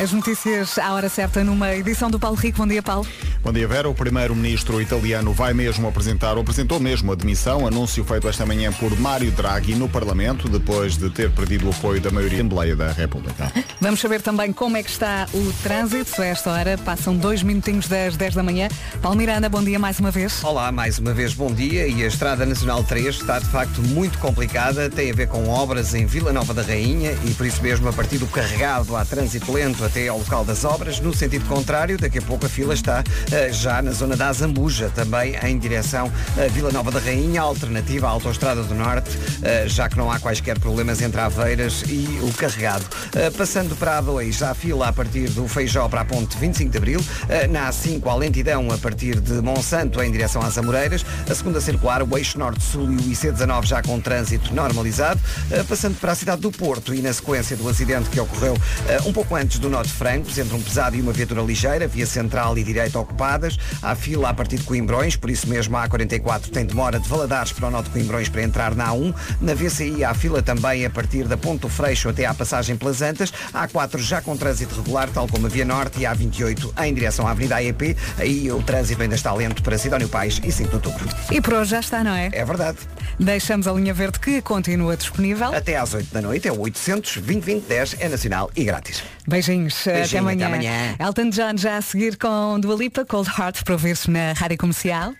As 0.00 0.12
notícias 0.12 0.78
à 0.78 0.92
hora 0.92 1.08
certa 1.08 1.42
numa 1.42 1.74
edição 1.74 2.08
do 2.08 2.20
Paulo 2.20 2.36
Rico. 2.36 2.58
Bom 2.58 2.68
dia, 2.68 2.80
Paulo. 2.80 3.04
Bom 3.42 3.52
dia, 3.52 3.66
Vera. 3.66 3.88
O 3.88 3.94
primeiro-ministro 3.94 4.80
italiano 4.80 5.32
vai 5.32 5.52
mesmo 5.52 5.88
apresentar, 5.88 6.34
ou 6.34 6.42
apresentou 6.42 6.78
mesmo 6.78 7.10
a 7.10 7.16
demissão, 7.16 7.66
anúncio 7.66 8.04
feito 8.04 8.28
esta 8.28 8.46
manhã 8.46 8.72
por 8.72 8.96
Mário 9.00 9.32
Draghi 9.32 9.74
no 9.74 9.88
Parlamento, 9.88 10.48
depois 10.48 10.96
de 10.96 11.10
ter 11.10 11.32
perdido 11.32 11.66
o 11.66 11.70
apoio 11.70 12.00
da 12.00 12.12
maioria 12.12 12.38
da 12.38 12.44
Assembleia 12.44 12.76
da 12.76 12.92
República. 12.92 13.52
Vamos 13.80 13.98
saber 13.98 14.22
também 14.22 14.52
como 14.52 14.76
é 14.76 14.84
que 14.84 14.90
está 14.90 15.26
o 15.34 15.52
trânsito. 15.64 16.22
A 16.22 16.26
esta 16.26 16.50
hora 16.52 16.78
passam 16.78 17.16
dois 17.16 17.42
minutinhos 17.42 17.88
das 17.88 18.16
10 18.16 18.34
da 18.36 18.42
manhã. 18.42 18.68
Paulo 19.02 19.18
Miranda, 19.18 19.48
bom 19.48 19.64
dia 19.64 19.80
mais 19.80 19.98
uma 19.98 20.12
vez. 20.12 20.44
Olá, 20.44 20.70
mais 20.70 21.00
uma 21.00 21.12
vez 21.12 21.34
bom 21.34 21.52
dia 21.52 21.88
e 21.88 22.04
a 22.04 22.06
Estrada 22.06 22.46
Nacional 22.46 22.84
3 22.84 23.16
está 23.16 23.40
de 23.40 23.46
facto 23.46 23.82
muito 23.82 24.18
complicada, 24.18 24.88
tem 24.88 25.10
a 25.10 25.14
ver 25.14 25.26
com 25.26 25.48
obras 25.48 25.92
em 25.92 26.06
Vila 26.06 26.32
Nova 26.32 26.54
da 26.54 26.62
Rainha 26.62 27.12
e 27.24 27.34
por 27.34 27.46
isso 27.46 27.60
mesmo 27.62 27.88
a 27.88 27.92
partir 27.92 28.18
do 28.18 28.26
carregado 28.28 28.94
há 28.94 29.04
trânsito 29.04 29.50
lento 29.50 29.87
até 29.88 30.08
ao 30.08 30.18
local 30.18 30.44
das 30.44 30.64
obras, 30.64 31.00
no 31.00 31.14
sentido 31.14 31.46
contrário, 31.46 31.96
daqui 31.96 32.18
a 32.18 32.22
pouco 32.22 32.44
a 32.44 32.48
fila 32.48 32.74
está 32.74 33.02
eh, 33.32 33.50
já 33.50 33.80
na 33.80 33.90
zona 33.90 34.16
da 34.16 34.28
Azambuja, 34.28 34.90
também 34.94 35.34
em 35.42 35.58
direção 35.58 36.12
a 36.36 36.46
Vila 36.48 36.70
Nova 36.70 36.90
da 36.90 37.00
Rainha, 37.00 37.40
alternativa 37.40 38.06
à 38.06 38.10
Autostrada 38.10 38.62
do 38.62 38.74
Norte, 38.74 39.10
eh, 39.42 39.64
já 39.66 39.88
que 39.88 39.96
não 39.96 40.10
há 40.12 40.18
quaisquer 40.18 40.58
problemas 40.58 41.00
entre 41.00 41.18
Aveiras 41.20 41.82
e 41.88 42.20
o 42.22 42.32
carregado. 42.34 42.84
Eh, 43.14 43.30
Passando 43.30 43.74
para 43.76 43.98
a 43.98 44.02
A2, 44.02 44.42
há 44.42 44.54
fila 44.54 44.88
a 44.88 44.92
partir 44.92 45.30
do 45.30 45.48
Feijó 45.48 45.88
para 45.88 46.02
a 46.02 46.04
ponte 46.04 46.36
25 46.36 46.70
de 46.70 46.76
Abril, 46.78 47.04
eh, 47.28 47.46
na 47.46 47.70
A5 47.70 48.06
à 48.08 48.14
lentidão 48.14 48.70
a 48.70 48.76
partir 48.76 49.18
de 49.20 49.40
Monsanto 49.40 50.02
em 50.02 50.12
direção 50.12 50.42
às 50.42 50.58
Amoreiras, 50.58 51.04
a 51.28 51.34
segunda 51.34 51.60
circular, 51.60 52.02
o 52.02 52.18
eixo 52.18 52.38
norte-sul 52.38 52.92
e 52.92 52.96
o 52.96 53.00
IC19 53.00 53.64
já 53.64 53.82
com 53.82 53.98
trânsito 54.00 54.54
normalizado, 54.54 55.20
eh, 55.50 55.62
passando 55.62 55.98
para 55.98 56.12
a 56.12 56.14
cidade 56.14 56.42
do 56.42 56.50
Porto 56.52 56.94
e 56.94 57.00
na 57.00 57.12
sequência 57.12 57.56
do 57.56 57.66
acidente 57.68 58.10
que 58.10 58.20
ocorreu 58.20 58.54
eh, 58.86 58.98
um 59.06 59.12
pouco 59.12 59.34
antes 59.34 59.58
do 59.58 59.70
nó 59.78 59.82
de 59.82 59.92
Francos, 59.92 60.36
entre 60.36 60.56
um 60.56 60.60
pesado 60.60 60.96
e 60.96 61.00
uma 61.00 61.12
viatura 61.12 61.40
ligeira, 61.40 61.86
via 61.86 62.04
central 62.04 62.58
e 62.58 62.64
direita 62.64 62.98
ocupadas, 62.98 63.56
há 63.80 63.94
fila 63.94 64.30
a 64.30 64.34
partir 64.34 64.56
de 64.56 64.64
Coimbrões, 64.64 65.14
por 65.14 65.30
isso 65.30 65.48
mesmo 65.48 65.76
a 65.76 65.88
A44 65.88 66.50
tem 66.50 66.66
demora 66.66 66.98
de 66.98 67.08
Valadares 67.08 67.52
para 67.52 67.68
o 67.68 67.70
nó 67.70 67.80
de 67.80 67.88
Coimbrões 67.90 68.28
para 68.28 68.42
entrar 68.42 68.74
na 68.74 68.88
A1, 68.88 69.14
na 69.40 69.54
VCI 69.54 70.02
há 70.02 70.12
fila 70.14 70.42
também 70.42 70.84
a 70.84 70.90
partir 70.90 71.28
da 71.28 71.36
Ponto 71.36 71.68
Freixo 71.68 72.08
até 72.08 72.26
à 72.26 72.34
passagem 72.34 72.76
pelas 72.76 73.00
Antas, 73.02 73.32
a 73.54 73.68
A4 73.68 73.98
já 73.98 74.20
com 74.20 74.36
trânsito 74.36 74.74
regular, 74.74 75.08
tal 75.10 75.28
como 75.28 75.46
a 75.46 75.48
Via 75.48 75.64
Norte 75.64 76.00
e 76.00 76.06
a 76.06 76.16
A28 76.16 76.72
em 76.84 76.92
direção 76.92 77.28
à 77.28 77.30
Avenida 77.30 77.56
AEP, 77.56 77.96
aí 78.18 78.50
o 78.50 78.60
trânsito 78.60 79.00
ainda 79.00 79.14
está 79.14 79.32
lento 79.32 79.62
para 79.62 79.78
Sidónio 79.78 80.08
Pais 80.08 80.40
e 80.42 80.50
5 80.50 80.70
de 80.70 80.74
outubro. 80.74 81.08
E 81.30 81.40
por 81.40 81.54
hoje 81.54 81.70
já 81.70 81.80
está, 81.80 82.02
não 82.02 82.14
é? 82.14 82.30
É 82.32 82.44
verdade. 82.44 82.78
Deixamos 83.20 83.68
a 83.68 83.72
linha 83.72 83.94
verde 83.94 84.18
que 84.18 84.42
continua 84.42 84.96
disponível. 84.96 85.54
Até 85.54 85.76
às 85.76 85.94
8 85.94 86.12
da 86.12 86.20
noite 86.20 86.48
é 86.48 86.52
o 86.52 86.58
800 86.58 87.18
2010 87.18 87.96
é 88.00 88.08
nacional 88.08 88.50
e 88.56 88.64
grátis. 88.64 89.04
Beijinhos, 89.28 89.67
Beijinho, 89.84 90.02
até 90.02 90.18
amanhã. 90.18 90.46
até 90.46 90.54
amanhã. 90.54 90.96
Elton 90.98 91.30
John 91.30 91.56
já 91.56 91.76
a 91.76 91.82
seguir 91.82 92.16
com 92.16 92.58
Dua 92.60 92.74
Lipa, 92.76 93.04
Cold 93.04 93.28
Heart, 93.38 93.64
para 93.64 93.74
ouvir-se 93.74 94.10
na 94.10 94.32
Rádio 94.32 94.58
Comercial. 94.58 95.14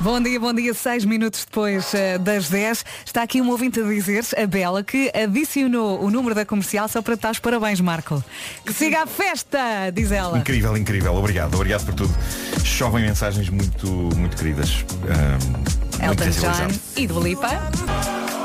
Bom 0.00 0.20
dia, 0.20 0.38
bom 0.38 0.52
dia. 0.52 0.72
Seis 0.72 1.04
minutos 1.04 1.44
depois 1.44 1.92
eh, 1.92 2.16
das 2.18 2.48
10. 2.48 2.84
Está 3.04 3.22
aqui 3.22 3.40
uma 3.40 3.50
ouvinte 3.50 3.80
a 3.80 3.82
dizer, 3.82 4.24
a 4.40 4.46
Bela, 4.46 4.84
que 4.84 5.10
adicionou 5.12 6.00
o 6.04 6.10
número 6.10 6.32
da 6.34 6.44
comercial 6.44 6.86
só 6.86 7.02
para 7.02 7.16
te 7.16 7.22
dar 7.22 7.32
os 7.32 7.38
parabéns, 7.40 7.80
Marco. 7.80 8.22
Que 8.64 8.72
siga 8.72 9.02
a 9.02 9.06
festa, 9.06 9.90
diz 9.92 10.12
ela. 10.12 10.38
Incrível, 10.38 10.76
incrível. 10.76 11.14
Obrigado, 11.14 11.54
obrigado 11.54 11.84
por 11.86 11.94
tudo. 11.94 12.14
Chovem 12.62 13.04
mensagens 13.04 13.48
muito, 13.48 13.88
muito 14.16 14.36
queridas. 14.36 14.84
Muito 14.84 16.04
Elton 16.04 16.24
John 16.24 16.32
sensibilizado. 16.54 16.80
e 16.96 17.06
Dua 17.08 17.22
Lipa. 17.24 18.35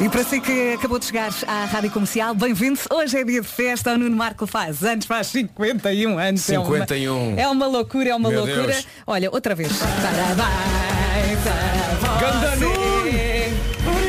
E 0.00 0.08
para 0.10 0.22
si 0.24 0.40
que 0.40 0.74
acabou 0.74 0.98
de 0.98 1.06
chegar 1.06 1.30
à 1.46 1.64
Rádio 1.64 1.90
Comercial, 1.90 2.34
bem-vindo. 2.34 2.78
Hoje 2.92 3.16
é 3.18 3.24
dia 3.24 3.40
de 3.40 3.48
festa, 3.48 3.94
o 3.94 3.98
Nuno 3.98 4.14
Marco 4.14 4.46
faz 4.46 4.82
anos, 4.84 5.06
faz 5.06 5.28
51 5.28 6.18
anos. 6.18 6.48
É 6.50 6.58
uma- 6.58 6.66
51. 6.66 7.38
É 7.38 7.48
uma, 7.48 7.66
loucura, 7.66 8.10
é 8.10 8.14
uma 8.14 8.28
Meu 8.28 8.44
loucura. 8.44 8.66
Deus. 8.74 8.86
Olha, 9.06 9.30
outra 9.30 9.54
vez. 9.54 9.72
Parabéns 9.72 11.38
a 11.46 12.20
Ganda. 12.20 12.56
Nuno! 12.56 12.76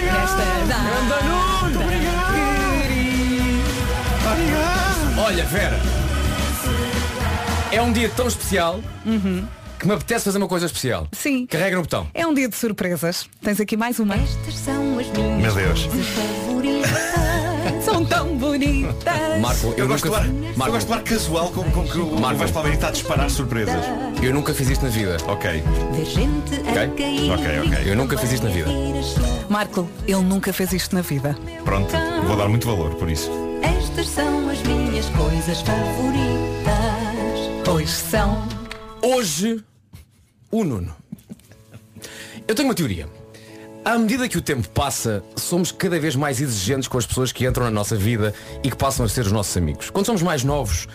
Nesta 0.06 0.46
data 0.68 1.24
querida. 2.84 3.38
Olha, 5.22 5.46
Vera. 5.46 5.80
É 7.72 7.82
um 7.82 7.92
dia 7.94 8.10
tão 8.10 8.28
especial 8.28 8.82
que 9.80 9.86
me 9.88 9.94
apetece 9.94 10.26
fazer 10.26 10.38
uma 10.40 10.48
coisa 10.48 10.66
especial. 10.66 11.08
Sim. 11.12 11.46
Carrega 11.46 11.76
no 11.76 11.84
botão. 11.84 12.08
É 12.14 12.26
um 12.26 12.34
dia 12.34 12.48
de 12.50 12.56
surpresas. 12.56 13.30
Tens 13.42 13.60
aqui 13.60 13.78
mais 13.78 14.00
uma. 14.00 14.16
Estas 14.16 14.56
são 14.56 14.98
as 14.98 15.08
favoritas. 15.84 16.92
São 17.84 18.06
tão 18.06 18.38
bonitas. 18.38 19.40
Marco, 19.42 19.68
eu, 19.68 19.74
Eu 19.78 19.88
gosto, 19.88 20.04
de 20.04 20.10
nunca. 20.10 20.22
ar, 20.22 20.28
eu 20.28 20.58
Marco, 20.58 20.74
gosto 20.74 20.88
de 20.88 20.94
ar 20.94 21.04
casual 21.04 21.50
com, 21.52 21.64
com 21.72 21.88
que 21.88 21.98
o 21.98 22.20
Marco. 22.20 22.40
Vais 22.40 22.52
Palmeiras 22.52 22.78
está 22.80 22.90
a 22.90 22.92
disparar 22.92 23.30
surpresas. 23.30 23.84
eu 24.22 24.34
nunca 24.34 24.54
fiz 24.54 24.70
isto 24.70 24.84
na 24.84 24.90
vida. 24.90 25.18
Ok. 25.28 25.64
Ok? 26.70 27.32
Ok, 27.32 27.60
ok. 27.66 27.92
Eu 27.92 27.96
nunca 27.96 28.18
fiz 28.18 28.34
isto 28.34 28.44
na 28.46 28.52
vida. 28.52 28.70
Marco, 29.50 29.90
ele 30.06 30.22
nunca 30.22 30.52
fez 30.52 30.74
isto 30.74 30.96
na 30.96 31.02
vida. 31.02 31.38
Pronto. 31.64 31.94
Vou 32.26 32.36
dar 32.36 32.48
muito 32.48 32.68
valor 32.68 32.96
por 32.96 33.10
isso. 33.10 33.30
Estas 33.62 33.88
Estas 33.98 34.08
são 34.10 34.50
as 34.50 34.62
minhas 34.64 35.06
coisas 35.10 35.62
favoritas. 35.62 37.66
Pois 37.66 37.90
são. 37.90 38.48
Hoje, 39.02 39.64
o 40.52 40.64
Nuno. 40.64 40.94
Eu 42.48 42.54
tenho 42.56 42.68
uma 42.68 42.76
teoria. 42.76 43.08
À 43.88 43.98
medida 43.98 44.28
que 44.28 44.38
o 44.38 44.42
tempo 44.42 44.68
passa, 44.68 45.24
somos 45.38 45.72
cada 45.72 45.98
vez 45.98 46.14
mais 46.14 46.42
exigentes 46.42 46.90
com 46.90 46.98
as 46.98 47.06
pessoas 47.06 47.32
que 47.32 47.48
entram 47.48 47.64
na 47.64 47.72
nossa 47.72 47.96
vida 47.96 48.34
e 48.62 48.70
que 48.70 48.76
passam 48.76 49.06
a 49.06 49.08
ser 49.08 49.22
os 49.22 49.32
nossos 49.32 49.56
amigos. 49.56 49.90
Quando 49.90 50.06
somos 50.06 50.22
mais 50.22 50.44
novos, 50.44 50.90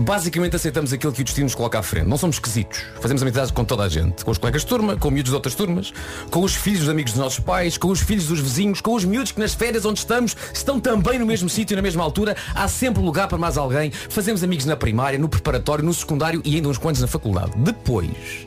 basicamente 0.00 0.54
aceitamos 0.54 0.92
aquilo 0.92 1.14
que 1.14 1.22
o 1.22 1.24
destino 1.24 1.46
nos 1.46 1.54
coloca 1.54 1.78
à 1.78 1.82
frente. 1.82 2.06
Não 2.06 2.18
somos 2.18 2.36
esquisitos. 2.36 2.82
Fazemos 3.00 3.22
amizades 3.22 3.50
com 3.50 3.64
toda 3.64 3.84
a 3.84 3.88
gente. 3.88 4.22
Com 4.22 4.30
os 4.30 4.36
colegas 4.36 4.60
de 4.60 4.66
turma, 4.66 4.98
com 4.98 5.10
miúdos 5.10 5.30
de 5.30 5.34
outras 5.34 5.54
turmas, 5.54 5.94
com 6.30 6.42
os 6.42 6.54
filhos 6.54 6.80
dos 6.80 6.90
amigos 6.90 7.12
dos 7.12 7.22
nossos 7.22 7.40
pais, 7.40 7.78
com 7.78 7.88
os 7.88 8.00
filhos 8.00 8.26
dos 8.26 8.38
vizinhos, 8.38 8.82
com 8.82 8.92
os 8.92 9.06
miúdos 9.06 9.32
que 9.32 9.40
nas 9.40 9.54
férias 9.54 9.86
onde 9.86 10.00
estamos 10.00 10.36
estão 10.52 10.78
também 10.78 11.18
no 11.18 11.24
mesmo 11.24 11.48
sítio, 11.48 11.74
na 11.74 11.80
mesma 11.80 12.04
altura. 12.04 12.36
Há 12.54 12.68
sempre 12.68 13.02
lugar 13.02 13.28
para 13.28 13.38
mais 13.38 13.56
alguém. 13.56 13.90
Fazemos 13.90 14.44
amigos 14.44 14.66
na 14.66 14.76
primária, 14.76 15.18
no 15.18 15.26
preparatório, 15.26 15.82
no 15.82 15.94
secundário 15.94 16.42
e 16.44 16.56
ainda 16.56 16.68
uns 16.68 16.76
quantos 16.76 17.00
na 17.00 17.06
faculdade. 17.06 17.52
Depois, 17.56 18.44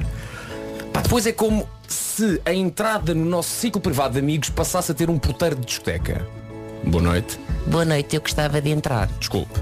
Pá, 0.94 1.02
depois 1.02 1.26
é 1.26 1.32
como 1.32 1.68
se 1.94 2.42
a 2.46 2.54
entrada 2.54 3.14
no 3.14 3.26
nosso 3.26 3.50
ciclo 3.50 3.82
privado 3.82 4.14
de 4.14 4.20
amigos 4.20 4.50
passasse 4.50 4.92
a 4.92 4.96
ter 4.96 5.10
um 5.10 5.18
porteiro 5.18 5.56
de 5.56 5.66
discoteca. 5.66 6.26
Boa 6.84 7.04
noite. 7.04 7.40
Boa 7.68 7.86
noite, 7.86 8.16
eu 8.16 8.22
gostava 8.22 8.62
de 8.62 8.70
entrar. 8.70 9.08
Desculpe. 9.20 9.60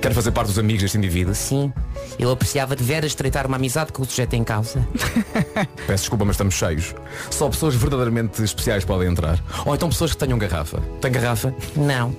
Quer 0.00 0.12
fazer 0.14 0.30
parte 0.32 0.48
dos 0.48 0.58
amigos 0.58 0.82
deste 0.82 0.96
indivíduo? 0.96 1.34
Sim. 1.34 1.72
Eu 2.18 2.30
apreciava 2.30 2.74
de 2.74 2.82
veras 2.82 3.10
estreitar 3.10 3.46
uma 3.46 3.56
amizade 3.56 3.92
com 3.92 4.02
o 4.02 4.06
sujeito 4.06 4.34
em 4.34 4.44
causa. 4.44 4.86
Peço 5.86 6.04
desculpa, 6.04 6.24
mas 6.24 6.34
estamos 6.34 6.54
cheios. 6.54 6.94
Só 7.30 7.48
pessoas 7.48 7.74
verdadeiramente 7.74 8.42
especiais 8.42 8.84
podem 8.84 9.08
entrar. 9.08 9.42
Ou 9.64 9.74
então 9.74 9.88
pessoas 9.88 10.12
que 10.12 10.18
tenham 10.18 10.38
garrafa. 10.38 10.80
Tem 11.00 11.12
garrafa? 11.12 11.54
Não. 11.74 12.16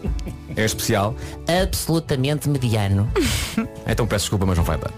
É 0.55 0.65
especial? 0.65 1.15
Absolutamente 1.61 2.49
mediano. 2.49 3.09
Então 3.89 4.05
peço 4.05 4.25
desculpa, 4.25 4.45
mas 4.45 4.57
não 4.57 4.63
vai 4.63 4.77
dar. 4.77 4.91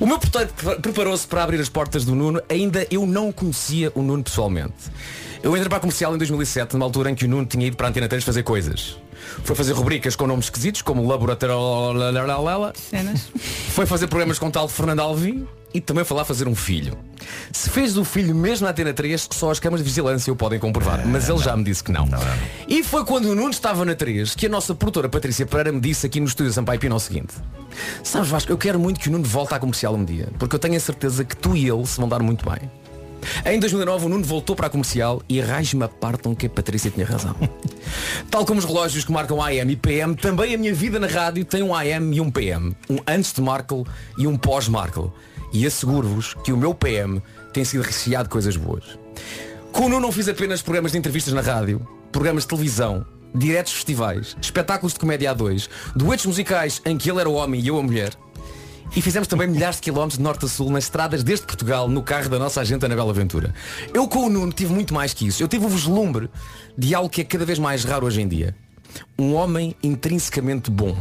O 0.00 0.06
meu 0.06 0.18
porteiro 0.18 0.48
pre- 0.56 0.76
preparou-se 0.76 1.26
para 1.26 1.42
abrir 1.42 1.60
as 1.60 1.68
portas 1.68 2.04
do 2.04 2.14
Nuno, 2.14 2.40
ainda 2.48 2.86
eu 2.90 3.06
não 3.06 3.32
conhecia 3.32 3.90
o 3.94 4.02
Nuno 4.02 4.22
pessoalmente. 4.22 4.74
Eu 5.42 5.52
entrei 5.54 5.68
para 5.68 5.78
a 5.78 5.80
comercial 5.80 6.14
em 6.14 6.18
2007, 6.18 6.72
numa 6.74 6.84
altura 6.86 7.10
em 7.10 7.14
que 7.14 7.24
o 7.24 7.28
Nuno 7.28 7.46
tinha 7.46 7.66
ido 7.66 7.76
para 7.76 7.86
a 7.86 7.90
Antena 7.90 8.08
3 8.08 8.24
fazer 8.24 8.42
coisas. 8.42 8.96
Foi 9.44 9.54
fazer 9.56 9.72
rubricas 9.72 10.14
com 10.16 10.26
nomes 10.26 10.46
esquisitos, 10.46 10.82
como 10.82 11.06
Laboratório 11.06 11.56
Cenas. 12.74 13.28
Foi 13.70 13.86
fazer 13.86 14.06
programas 14.06 14.38
com 14.38 14.50
tal 14.50 14.68
Fernando 14.68 15.00
Alvim 15.00 15.46
e 15.72 15.80
também 15.80 16.04
foi 16.04 16.16
lá 16.16 16.24
fazer 16.24 16.48
um 16.48 16.54
filho. 16.54 16.96
Se 17.52 17.70
fez 17.70 17.96
o 17.96 18.04
filho 18.04 18.34
mesmo 18.34 18.64
na 18.64 18.70
Antena 18.70 18.92
3, 18.92 19.28
só 19.32 19.50
as 19.50 19.58
câmaras 19.58 19.84
de 19.84 19.90
vigilância 19.90 20.32
o 20.32 20.36
podem 20.36 20.58
comprovar. 20.58 21.06
Mas 21.06 21.28
ele 21.28 21.38
já 21.38 21.56
me 21.56 21.64
disse 21.64 21.82
que 21.82 21.92
não. 21.92 22.08
E 22.68 22.82
foi 22.82 23.04
quando 23.04 23.26
o 23.26 23.34
Nuno 23.34 23.50
estava 23.50 23.84
na 23.84 23.94
3 23.94 24.34
que 24.34 24.46
a 24.46 24.48
nossa 24.48 24.74
produtora 24.74 25.08
Patrícia 25.08 25.46
Pereira 25.46 25.72
me 25.72 25.80
disse 25.80 26.06
aqui 26.06 26.20
no 26.20 26.26
estúdio 26.26 26.52
Sampaio 26.52 26.80
Pina 26.80 26.94
o 26.94 27.00
seguinte. 27.00 27.34
Sabes 28.02 28.28
Vasco, 28.28 28.50
eu 28.50 28.58
quero 28.58 28.78
muito 28.78 29.00
que 29.00 29.08
o 29.08 29.12
Nuno 29.12 29.24
volte 29.24 29.54
à 29.54 29.58
comercial 29.58 29.94
um 29.94 30.04
dia, 30.04 30.28
porque 30.38 30.54
eu 30.54 30.58
tenho 30.58 30.76
a 30.76 30.80
certeza 30.80 31.24
que 31.24 31.36
tu 31.36 31.56
e 31.56 31.68
ele 31.68 31.86
se 31.86 31.98
vão 31.98 32.08
dar 32.08 32.22
muito 32.22 32.48
bem. 32.48 32.70
Em 33.44 33.58
2009 33.58 34.06
o 34.06 34.08
Nuno 34.08 34.24
voltou 34.24 34.54
para 34.54 34.66
a 34.66 34.70
comercial 34.70 35.22
e 35.28 35.40
arraios-me 35.40 35.82
a 35.84 35.88
partam 35.88 36.34
que 36.34 36.46
a 36.46 36.50
Patrícia 36.50 36.90
tinha 36.90 37.06
razão. 37.06 37.34
Tal 38.30 38.44
como 38.44 38.58
os 38.58 38.64
relógios 38.64 39.04
que 39.04 39.12
marcam 39.12 39.42
AM 39.42 39.72
e 39.72 39.76
PM, 39.76 40.14
também 40.14 40.54
a 40.54 40.58
minha 40.58 40.74
vida 40.74 40.98
na 40.98 41.06
rádio 41.06 41.44
tem 41.44 41.62
um 41.62 41.74
AM 41.74 42.14
e 42.14 42.20
um 42.20 42.30
PM. 42.30 42.76
Um 42.88 42.98
antes 43.06 43.32
de 43.32 43.40
Markle 43.40 43.84
e 44.18 44.26
um 44.26 44.36
pós-Markle. 44.36 45.10
E 45.56 45.64
asseguro-vos 45.64 46.34
que 46.44 46.52
o 46.52 46.56
meu 46.56 46.74
PM 46.74 47.22
tem 47.50 47.64
sido 47.64 47.82
recheado 47.82 48.24
de 48.24 48.28
coisas 48.28 48.58
boas. 48.58 48.84
Com 49.72 49.86
o 49.86 49.88
Nuno 49.88 50.02
não 50.02 50.12
fiz 50.12 50.28
apenas 50.28 50.60
programas 50.60 50.92
de 50.92 50.98
entrevistas 50.98 51.32
na 51.32 51.40
rádio, 51.40 51.80
programas 52.12 52.42
de 52.42 52.48
televisão, 52.48 53.06
diretos 53.34 53.72
festivais, 53.72 54.36
espetáculos 54.38 54.92
de 54.92 55.00
comédia 55.00 55.30
a 55.30 55.34
dois, 55.34 55.70
duetos 55.94 56.26
musicais 56.26 56.82
em 56.84 56.98
que 56.98 57.10
ele 57.10 57.20
era 57.20 57.30
o 57.30 57.32
homem 57.32 57.58
e 57.58 57.68
eu 57.68 57.78
a 57.78 57.82
mulher. 57.82 58.12
E 58.94 59.00
fizemos 59.00 59.26
também 59.26 59.48
milhares 59.48 59.76
de 59.76 59.82
quilómetros 59.82 60.18
de 60.18 60.22
norte 60.22 60.44
a 60.44 60.48
sul 60.48 60.68
nas 60.68 60.84
estradas 60.84 61.24
desde 61.24 61.46
Portugal, 61.46 61.88
no 61.88 62.02
carro 62.02 62.28
da 62.28 62.38
nossa 62.38 62.60
agente 62.60 62.84
Anabela 62.84 63.08
Aventura. 63.08 63.54
Eu 63.94 64.06
com 64.06 64.26
o 64.26 64.28
Nuno 64.28 64.52
tive 64.52 64.74
muito 64.74 64.92
mais 64.92 65.14
que 65.14 65.26
isso. 65.26 65.42
Eu 65.42 65.48
tive 65.48 65.64
o 65.64 65.70
vislumbre 65.70 66.28
de 66.76 66.94
algo 66.94 67.08
que 67.08 67.22
é 67.22 67.24
cada 67.24 67.46
vez 67.46 67.58
mais 67.58 67.82
raro 67.82 68.04
hoje 68.04 68.20
em 68.20 68.28
dia. 68.28 68.54
Um 69.18 69.32
homem 69.32 69.74
intrinsecamente 69.82 70.70
bom. 70.70 70.94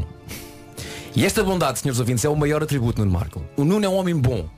E 1.15 1.25
esta 1.25 1.41
bondade, 1.41 1.79
senhores 1.79 1.99
ouvintes, 1.99 2.25
é 2.25 2.29
o 2.29 2.35
maior 2.35 2.61
atributo 2.61 2.99
Nuno 2.99 3.11
Marco. 3.17 3.41
O 3.55 3.63
Nuno 3.63 3.85
é 3.85 3.87
um 3.87 3.95
homem 3.95 4.13
bom, 4.13 4.49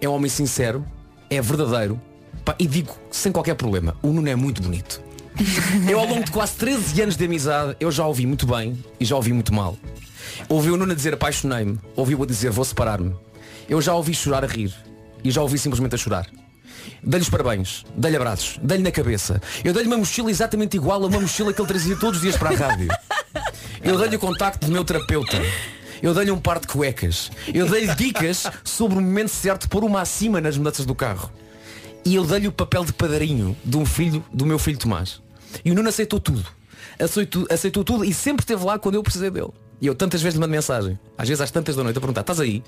é 0.00 0.08
um 0.08 0.12
homem 0.12 0.30
sincero, 0.30 0.86
é 1.28 1.42
verdadeiro. 1.42 2.00
Pá, 2.44 2.54
e 2.56 2.68
digo 2.68 2.96
sem 3.10 3.32
qualquer 3.32 3.54
problema, 3.56 3.96
o 4.00 4.12
Nuno 4.12 4.28
é 4.28 4.36
muito 4.36 4.62
bonito. 4.62 5.02
Eu 5.90 5.98
ao 5.98 6.06
longo 6.06 6.24
de 6.24 6.30
quase 6.30 6.54
13 6.54 7.02
anos 7.02 7.16
de 7.16 7.24
amizade, 7.24 7.74
eu 7.80 7.90
já 7.90 8.06
ouvi 8.06 8.24
muito 8.24 8.46
bem 8.46 8.78
e 9.00 9.04
já 9.04 9.16
ouvi 9.16 9.32
muito 9.32 9.52
mal. 9.52 9.76
Ouvi 10.48 10.70
o 10.70 10.76
Nuno 10.76 10.92
a 10.92 10.94
dizer 10.94 11.14
apaixonei-me, 11.14 11.80
ouvi-o 11.96 12.22
a 12.22 12.26
dizer 12.26 12.50
vou 12.50 12.64
separar-me. 12.64 13.12
Eu 13.68 13.82
já 13.82 13.92
ouvi 13.94 14.14
chorar 14.14 14.44
a 14.44 14.46
rir 14.46 14.72
e 15.24 15.32
já 15.32 15.42
ouvi 15.42 15.58
simplesmente 15.58 15.96
a 15.96 15.98
chorar. 15.98 16.28
Dei-lhe 17.02 17.24
os 17.24 17.30
parabéns, 17.30 17.84
dei-lhe 17.96 18.16
abraços, 18.16 18.60
dei-lhe 18.62 18.84
na 18.84 18.92
cabeça. 18.92 19.42
Eu 19.64 19.72
dei-lhe 19.72 19.88
uma 19.88 19.98
mochila 19.98 20.30
exatamente 20.30 20.76
igual 20.76 21.02
a 21.02 21.06
uma 21.08 21.18
mochila 21.18 21.52
que 21.52 21.60
ele 21.60 21.68
trazia 21.68 21.96
todos 21.96 22.18
os 22.18 22.22
dias 22.22 22.36
para 22.36 22.50
a 22.50 22.54
rádio. 22.54 22.88
Eu 23.82 23.98
dei-lhe 23.98 24.16
o 24.16 24.18
contacto 24.18 24.66
do 24.66 24.72
meu 24.72 24.84
terapeuta. 24.84 25.36
Eu 26.02 26.14
dei-lhe 26.14 26.30
um 26.30 26.38
par 26.38 26.58
de 26.58 26.66
cuecas. 26.66 27.30
Eu 27.52 27.68
dei-lhe 27.68 27.92
dicas 27.96 28.46
sobre 28.62 28.98
o 28.98 29.00
momento 29.00 29.28
certo 29.28 29.62
de 29.62 29.68
pôr 29.68 29.84
uma 29.84 30.00
acima 30.00 30.40
nas 30.40 30.56
mudanças 30.56 30.86
do 30.86 30.94
carro. 30.94 31.30
E 32.04 32.14
eu 32.14 32.24
dei-lhe 32.24 32.48
o 32.48 32.52
papel 32.52 32.84
de 32.84 32.92
padrinho 32.92 33.56
de 33.64 33.76
um 33.76 33.86
filho, 33.86 34.24
do 34.32 34.44
meu 34.44 34.58
filho 34.58 34.78
Tomás. 34.78 35.22
E 35.64 35.70
o 35.70 35.74
Nuno 35.74 35.88
aceitou 35.88 36.20
tudo. 36.20 36.44
Aceitou, 36.98 37.46
aceitou 37.50 37.82
tudo 37.82 38.04
e 38.04 38.12
sempre 38.12 38.42
esteve 38.42 38.64
lá 38.64 38.78
quando 38.78 38.96
eu 38.96 39.02
precisei 39.02 39.30
dele. 39.30 39.50
E 39.80 39.86
eu 39.86 39.94
tantas 39.94 40.22
vezes 40.22 40.34
lhe 40.34 40.40
mando 40.40 40.52
mensagem, 40.52 40.98
às 41.16 41.28
vezes 41.28 41.40
às 41.40 41.50
tantas 41.50 41.76
da 41.76 41.82
noite, 41.82 41.96
a 41.96 42.00
perguntar, 42.00 42.20
estás 42.20 42.40
aí? 42.40 42.62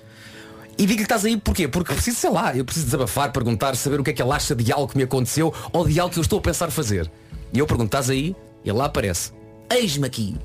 E 0.79 0.85
digo-lhe 0.85 0.97
que 0.97 1.03
estás 1.05 1.25
aí 1.25 1.37
porquê? 1.37 1.67
Porque 1.69 1.95
preciso, 1.95 2.19
sei 2.19 2.31
lá, 2.31 2.55
eu 2.55 2.65
preciso 2.65 2.87
desabafar, 2.87 3.33
perguntar, 3.33 3.75
saber 3.77 4.01
o 4.01 4.05
que 4.05 4.11
é 4.11 4.13
que 4.13 4.23
ele 4.23 4.33
acha 4.33 4.55
de 4.55 4.71
algo 4.73 4.89
que 4.89 4.97
me 4.97 5.05
aconteceu 5.05 5.53
ou 5.73 5.87
de 5.87 5.99
algo 5.99 6.13
que 6.13 6.19
eu 6.19 6.23
estou 6.23 6.39
a 6.39 6.43
pensar 6.43 6.71
fazer. 6.71 7.11
E 7.53 7.59
eu 7.59 7.67
pergunto, 7.67 7.89
estás 7.89 8.11
aí? 8.11 8.37
E 8.65 8.69
ele 8.69 8.79
lá 8.79 8.87
aparece. 8.87 9.33
Eis-me 9.71 10.07
aqui. 10.07 10.37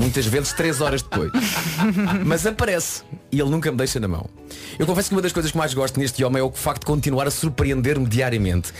Muitas 0.00 0.24
vezes 0.24 0.54
três 0.54 0.80
horas 0.80 1.02
depois. 1.02 1.30
Mas 2.24 2.46
aparece. 2.46 3.02
E 3.30 3.38
ele 3.38 3.50
nunca 3.50 3.70
me 3.70 3.76
deixa 3.76 4.00
na 4.00 4.08
mão. 4.08 4.30
Eu 4.78 4.86
confesso 4.86 5.10
que 5.10 5.14
uma 5.14 5.20
das 5.20 5.30
coisas 5.30 5.52
que 5.52 5.58
mais 5.58 5.74
gosto 5.74 6.00
neste 6.00 6.24
homem 6.24 6.40
é 6.40 6.42
o 6.42 6.50
facto 6.50 6.80
de 6.80 6.86
continuar 6.86 7.26
a 7.26 7.30
surpreender-me 7.30 8.06
diariamente. 8.06 8.72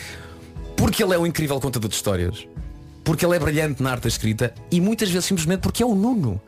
Porque 0.79 1.05
ele 1.05 1.15
é 1.15 1.19
um 1.19 1.27
incrível 1.27 1.61
contador 1.61 1.91
de 1.91 1.95
histórias. 1.95 2.49
Porque 3.05 3.25
ele 3.25 3.37
é 3.37 3.39
brilhante 3.39 3.83
na 3.83 3.91
arte 3.91 4.05
da 4.05 4.09
escrita. 4.09 4.55
E 4.71 4.81
muitas 4.81 5.11
vezes 5.11 5.27
simplesmente 5.27 5.61
porque 5.61 5.83
é 5.83 5.87
o 5.87 5.95
Nuno. 5.95 6.41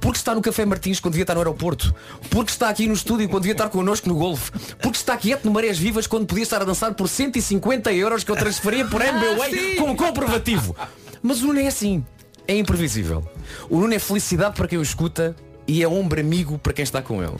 Porque 0.00 0.16
está 0.16 0.34
no 0.34 0.40
Café 0.40 0.64
Martins 0.64 0.98
quando 0.98 1.12
devia 1.12 1.24
estar 1.24 1.34
no 1.34 1.40
aeroporto. 1.40 1.94
Porque 2.30 2.50
está 2.50 2.70
aqui 2.70 2.86
no 2.86 2.94
estúdio 2.94 3.28
quando 3.28 3.42
devia 3.42 3.52
estar 3.52 3.68
connosco 3.68 4.08
no 4.08 4.14
golfe. 4.14 4.50
Porque 4.80 4.96
está 4.96 5.14
quieto 5.14 5.44
no 5.44 5.50
Marés 5.50 5.78
Vivas 5.78 6.06
quando 6.06 6.24
podia 6.24 6.42
estar 6.42 6.62
a 6.62 6.64
dançar 6.64 6.94
por 6.94 7.06
150 7.06 7.92
euros 7.92 8.24
que 8.24 8.30
eu 8.30 8.36
transferia 8.36 8.86
por 8.86 9.02
MBWay 9.02 9.76
com 9.76 9.94
comprovativo. 9.94 10.74
Mas 11.22 11.42
o 11.42 11.48
Nuno 11.48 11.60
é 11.60 11.66
assim. 11.66 12.02
É 12.50 12.56
imprevisível. 12.56 13.24
O 13.68 13.78
Nuno 13.78 13.94
é 13.94 13.98
felicidade 14.00 14.56
para 14.56 14.66
quem 14.66 14.76
o 14.76 14.82
escuta 14.82 15.36
e 15.68 15.84
é 15.84 15.88
ombro 15.88 16.18
amigo 16.18 16.58
para 16.58 16.72
quem 16.72 16.82
está 16.82 17.00
com 17.00 17.22
ele. 17.22 17.36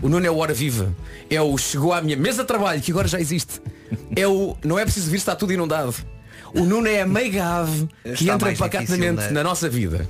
O 0.00 0.08
Nuno 0.08 0.24
é 0.24 0.30
o 0.30 0.36
hora 0.36 0.54
viva. 0.54 0.94
É 1.28 1.42
o 1.42 1.58
chegou 1.58 1.92
à 1.92 2.00
minha 2.00 2.16
mesa 2.16 2.42
de 2.42 2.46
trabalho, 2.46 2.80
que 2.80 2.92
agora 2.92 3.08
já 3.08 3.20
existe. 3.20 3.60
É 4.14 4.24
o 4.28 4.56
não 4.62 4.78
é 4.78 4.84
preciso 4.84 5.10
vir, 5.10 5.16
está 5.16 5.34
tudo 5.34 5.52
inundado. 5.52 5.92
O 6.54 6.60
Nuno 6.60 6.86
é 6.86 7.00
a 7.00 7.06
meiga 7.06 7.44
ave 7.44 7.88
que 8.04 8.10
Está 8.10 8.34
entra 8.34 8.54
pacatamente 8.54 9.22
né? 9.22 9.30
na 9.30 9.42
nossa 9.42 9.68
vida. 9.68 10.08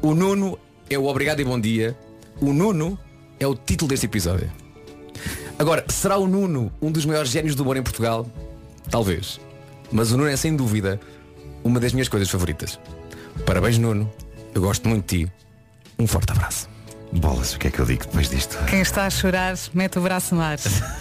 O 0.00 0.14
Nuno 0.14 0.58
é 0.88 0.98
o 0.98 1.04
obrigado 1.04 1.40
e 1.40 1.44
bom 1.44 1.60
dia. 1.60 1.94
O 2.40 2.54
Nuno 2.54 2.98
é 3.38 3.46
o 3.46 3.54
título 3.54 3.90
deste 3.90 4.06
episódio. 4.06 4.50
Agora, 5.58 5.84
será 5.90 6.16
o 6.16 6.26
Nuno 6.26 6.72
um 6.80 6.90
dos 6.90 7.04
maiores 7.04 7.30
génios 7.30 7.54
do 7.54 7.64
humor 7.64 7.76
em 7.76 7.82
Portugal? 7.82 8.26
Talvez. 8.90 9.38
Mas 9.92 10.10
o 10.10 10.16
Nuno 10.16 10.30
é 10.30 10.36
sem 10.38 10.56
dúvida 10.56 10.98
uma 11.62 11.78
das 11.78 11.92
minhas 11.92 12.08
coisas 12.08 12.30
favoritas. 12.30 12.78
Parabéns 13.46 13.78
Nuno. 13.78 14.10
Eu 14.54 14.62
gosto 14.62 14.88
muito 14.88 15.14
de 15.14 15.24
ti. 15.26 15.32
Um 15.98 16.06
forte 16.06 16.32
abraço. 16.32 16.68
Bolas, 17.12 17.54
o 17.54 17.58
que 17.58 17.68
é 17.68 17.70
que 17.70 17.78
eu 17.80 17.86
digo 17.86 18.04
depois 18.04 18.28
disto? 18.28 18.56
Quem 18.66 18.80
está 18.80 19.06
a 19.06 19.10
chorar, 19.10 19.54
mete 19.74 19.98
o 19.98 20.02
braço 20.02 20.34
no 20.34 20.40
ar. 20.40 20.58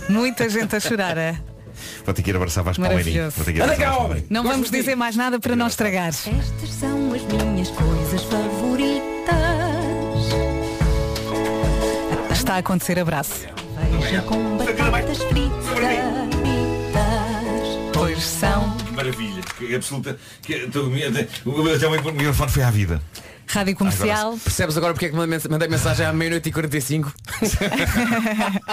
Muita 0.10 0.50
gente 0.50 0.76
a 0.76 0.80
chorar, 0.80 1.18
é? 1.18 1.38
Vou 2.04 2.14
ter 2.14 2.24
que 2.24 2.30
ir 2.32 2.36
abraçar 2.36 2.64
Vasco 2.64 2.82
Palmeirinho. 2.82 3.30
Vou 3.32 3.46
ter 3.46 3.54
que 3.54 3.60
ir 3.60 3.62
abraçar 3.62 3.86
Vasco 3.86 4.00
Palmeirinho. 4.00 4.28
Não 4.30 4.44
vamos 4.44 4.72
dizer 4.72 4.96
mais 4.96 5.16
nada 5.16 5.40
para 5.40 5.56
não 5.56 5.68
estragar. 5.68 6.10
Estas 6.10 6.70
são 6.80 7.14
as 7.14 7.22
minhas 7.24 7.70
coisas 7.70 8.24
favoritas. 8.24 9.10
Está 12.32 12.56
a 12.56 12.58
acontecer 12.58 13.00
abraço. 13.00 13.46
Veja 14.02 14.22
com 14.24 14.58
batatas 14.58 15.18
fritas. 15.24 16.19
Que 19.12 19.18
maravilha, 19.18 19.44
que 19.58 19.76
absoluta. 19.76 20.18
Que, 20.42 20.68
tô- 20.68 20.88
o 20.88 21.74
até 21.74 21.88
o 21.88 21.92
microfone 22.14 22.52
foi 22.52 22.64
à 22.64 22.72
vida. 22.72 23.02
Rádio 23.48 23.76
Comercial. 23.76 24.38
Percebes 24.44 24.78
agora 24.78 24.94
porque 24.94 25.08
é 25.08 25.10
que 25.10 25.16
mandei 25.16 25.40
mandei 25.50 25.68
mensagem 25.68 26.06
à 26.06 26.14
meia-noite 26.14 26.50
e 26.50 26.52
45? 26.52 27.12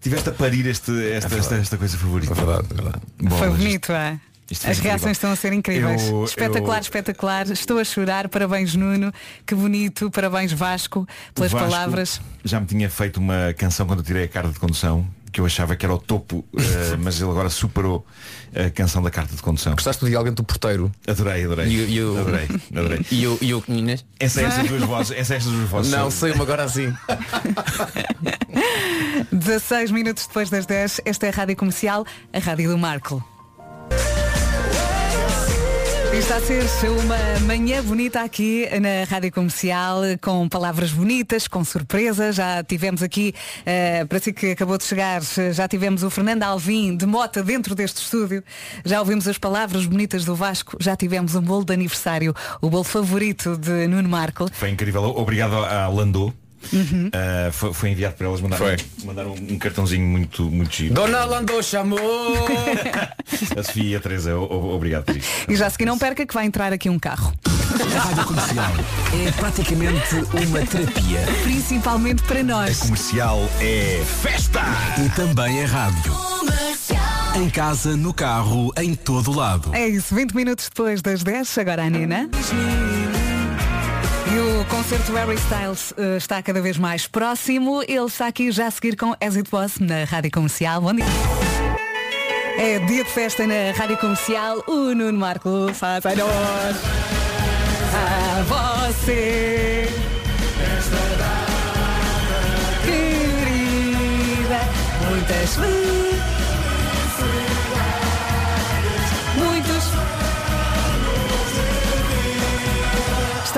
Tiveste 0.00 0.28
a 0.28 0.32
parir 0.32 0.66
este, 0.66 0.92
esta, 1.12 1.34
esta, 1.36 1.54
esta 1.56 1.76
coisa 1.76 1.98
favorita. 1.98 2.32
É 2.32 2.36
verdade, 2.36 2.66
é 2.70 2.74
verdade. 2.74 3.00
Foi 3.36 3.48
bonito, 3.48 3.92
é? 3.92 4.20
As 4.50 4.60
incrível. 4.62 4.82
reações 4.82 5.16
estão 5.18 5.30
a 5.30 5.36
ser 5.36 5.52
incríveis. 5.52 6.08
Eu- 6.08 6.24
espetacular, 6.24 6.76
eu- 6.76 6.80
espetacular. 6.82 7.50
Estou 7.50 7.78
a 7.78 7.84
chorar. 7.84 8.28
Parabéns, 8.28 8.74
Nuno. 8.74 9.12
Que 9.44 9.54
bonito. 9.54 10.10
Parabéns, 10.10 10.52
Vasco, 10.52 11.06
pelas 11.34 11.52
Vasco 11.52 11.68
palavras. 11.68 12.20
Já 12.44 12.58
me 12.60 12.66
tinha 12.66 12.88
feito 12.88 13.18
uma 13.18 13.52
canção 13.58 13.86
quando 13.86 13.98
eu 13.98 14.04
tirei 14.04 14.24
a 14.24 14.28
carta 14.28 14.50
de 14.50 14.58
condução, 14.58 15.06
que 15.38 15.40
eu 15.40 15.46
achava 15.46 15.76
que 15.76 15.86
era 15.86 15.94
o 15.94 15.98
topo, 15.98 16.44
eh, 16.56 16.96
mas 16.98 17.20
ele 17.20 17.30
agora 17.30 17.48
superou 17.48 18.04
a 18.52 18.68
canção 18.70 19.00
da 19.00 19.08
carta 19.08 19.36
de 19.36 19.40
condução. 19.40 19.72
Gostaste 19.74 20.00
do 20.04 20.08
diálogo 20.08 20.28
entre 20.30 20.42
o 20.42 20.44
porteiro? 20.44 20.90
Adorei, 21.06 21.44
adorei. 21.44 21.68
E, 21.68 21.80
o- 21.80 21.88
e 21.88 22.02
o- 22.02 22.18
Adorei, 22.20 22.48
adorei. 22.76 23.06
E 23.12 23.26
o, 23.28 23.38
e 23.40 23.54
o 23.54 23.62
Inês? 23.68 24.04
Essa 24.18 24.40
é 24.40 24.44
estas 24.46 24.68
duas 24.68 24.82
vozes, 24.88 25.16
essa 25.16 25.34
é 25.34 25.36
estas 25.36 25.52
duas 25.52 25.68
vozes. 25.68 25.92
Não, 25.92 26.10
sei-me 26.10 26.40
agora 26.42 26.64
assim. 26.64 26.92
16 29.30 29.92
minutos 29.92 30.26
depois 30.26 30.50
das 30.50 30.66
10, 30.66 31.02
esta 31.04 31.26
é 31.26 31.28
a 31.28 31.32
Rádio 31.32 31.54
Comercial, 31.56 32.04
a 32.32 32.38
Rádio 32.40 32.70
do 32.70 32.78
Marco. 32.78 33.22
Está 36.18 36.38
a 36.38 36.40
ser 36.40 36.90
uma 36.90 37.46
manhã 37.46 37.80
bonita 37.80 38.22
aqui 38.22 38.66
na 38.80 39.04
Rádio 39.08 39.30
Comercial, 39.30 40.00
com 40.20 40.48
palavras 40.48 40.90
bonitas, 40.90 41.46
com 41.46 41.64
surpresas. 41.64 42.34
Já 42.34 42.62
tivemos 42.64 43.04
aqui, 43.04 43.32
eh, 43.64 44.04
para 44.04 44.18
si 44.18 44.32
que 44.32 44.50
acabou 44.50 44.76
de 44.76 44.82
chegar, 44.82 45.22
já 45.52 45.68
tivemos 45.68 46.02
o 46.02 46.10
Fernando 46.10 46.42
Alvim 46.42 46.96
de 46.96 47.06
Mota 47.06 47.40
dentro 47.40 47.72
deste 47.72 48.02
estúdio. 48.02 48.42
Já 48.84 48.98
ouvimos 48.98 49.28
as 49.28 49.38
palavras 49.38 49.86
bonitas 49.86 50.24
do 50.24 50.34
Vasco. 50.34 50.76
Já 50.80 50.96
tivemos 50.96 51.36
um 51.36 51.40
bolo 51.40 51.64
de 51.64 51.72
aniversário, 51.72 52.34
o 52.60 52.68
bolo 52.68 52.84
favorito 52.84 53.56
de 53.56 53.86
Nuno 53.86 54.08
Marco. 54.08 54.48
Foi 54.52 54.70
incrível. 54.70 55.04
Obrigado 55.04 55.54
à 55.54 55.86
Landô. 55.86 56.34
Uhum. 56.72 57.08
Uh, 57.08 57.52
foi, 57.52 57.72
foi 57.72 57.90
enviado 57.90 58.14
para 58.16 58.26
elas 58.26 58.40
mandaram, 58.40 58.76
mandaram 59.04 59.32
um 59.32 59.58
cartãozinho 59.58 60.06
muito, 60.06 60.42
muito 60.50 60.74
giro. 60.74 60.94
Dona 60.94 61.24
Landô 61.24 61.62
chamou! 61.62 61.98
A 63.56 63.62
Sofia 63.62 63.84
e 63.84 63.96
a 63.96 64.00
Teresa, 64.00 64.36
obrigado 64.36 65.04
por 65.04 65.16
isso. 65.16 65.28
E 65.48 65.56
já 65.56 65.66
a 65.66 65.70
seguir 65.70 65.84
não 65.84 65.98
perca 65.98 66.26
que 66.26 66.34
vai 66.34 66.46
entrar 66.46 66.72
aqui 66.72 66.88
um 66.88 66.98
carro. 66.98 67.32
A 67.94 68.00
rádio 68.00 68.24
comercial 68.24 68.72
é 69.26 69.30
praticamente 69.32 70.14
uma 70.46 70.66
terapia. 70.66 71.20
Principalmente 71.42 72.22
para 72.22 72.42
nós. 72.42 72.80
Comercial 72.80 73.48
é 73.60 74.02
festa! 74.22 74.62
E 75.04 75.08
também 75.10 75.60
é 75.60 75.64
rádio. 75.64 76.12
Em 77.36 77.50
casa, 77.50 77.96
no 77.96 78.12
carro, 78.12 78.72
em 78.76 78.94
todo 78.94 79.30
lado. 79.32 79.74
É 79.74 79.86
isso, 79.86 80.14
20 80.14 80.32
minutos 80.34 80.68
depois 80.68 81.02
das 81.02 81.22
10, 81.22 81.58
agora 81.58 81.84
a 81.84 81.90
Nina. 81.90 82.28
E 84.30 84.38
o 84.40 84.64
concerto 84.66 85.10
Harry 85.14 85.36
Styles 85.36 85.94
eh, 85.96 86.18
está 86.18 86.42
cada 86.42 86.60
vez 86.60 86.76
mais 86.76 87.06
próximo. 87.06 87.82
Ele 87.82 88.04
está 88.04 88.26
aqui 88.26 88.52
já 88.52 88.66
a 88.66 88.70
seguir 88.70 88.94
com 88.94 89.12
As 89.20 89.36
It 89.36 89.48
Was 89.50 89.78
na 89.78 90.04
Rádio 90.04 90.30
Comercial. 90.30 90.82
Bom 90.82 90.92
dia. 90.92 91.06
É 92.58 92.78
dia 92.80 93.04
de 93.04 93.10
festa 93.10 93.46
na 93.46 93.72
Rádio 93.74 93.96
Comercial. 93.96 94.62
O 94.66 94.94
Nuno 94.94 95.18
Marco 95.18 95.72
faz 95.72 96.04
a 96.04 96.14
nós. 96.14 96.76
A 97.94 98.42
você. 98.42 99.88
Querida, 102.84 104.60
muitas 105.08 105.56
felicidades. 105.56 106.17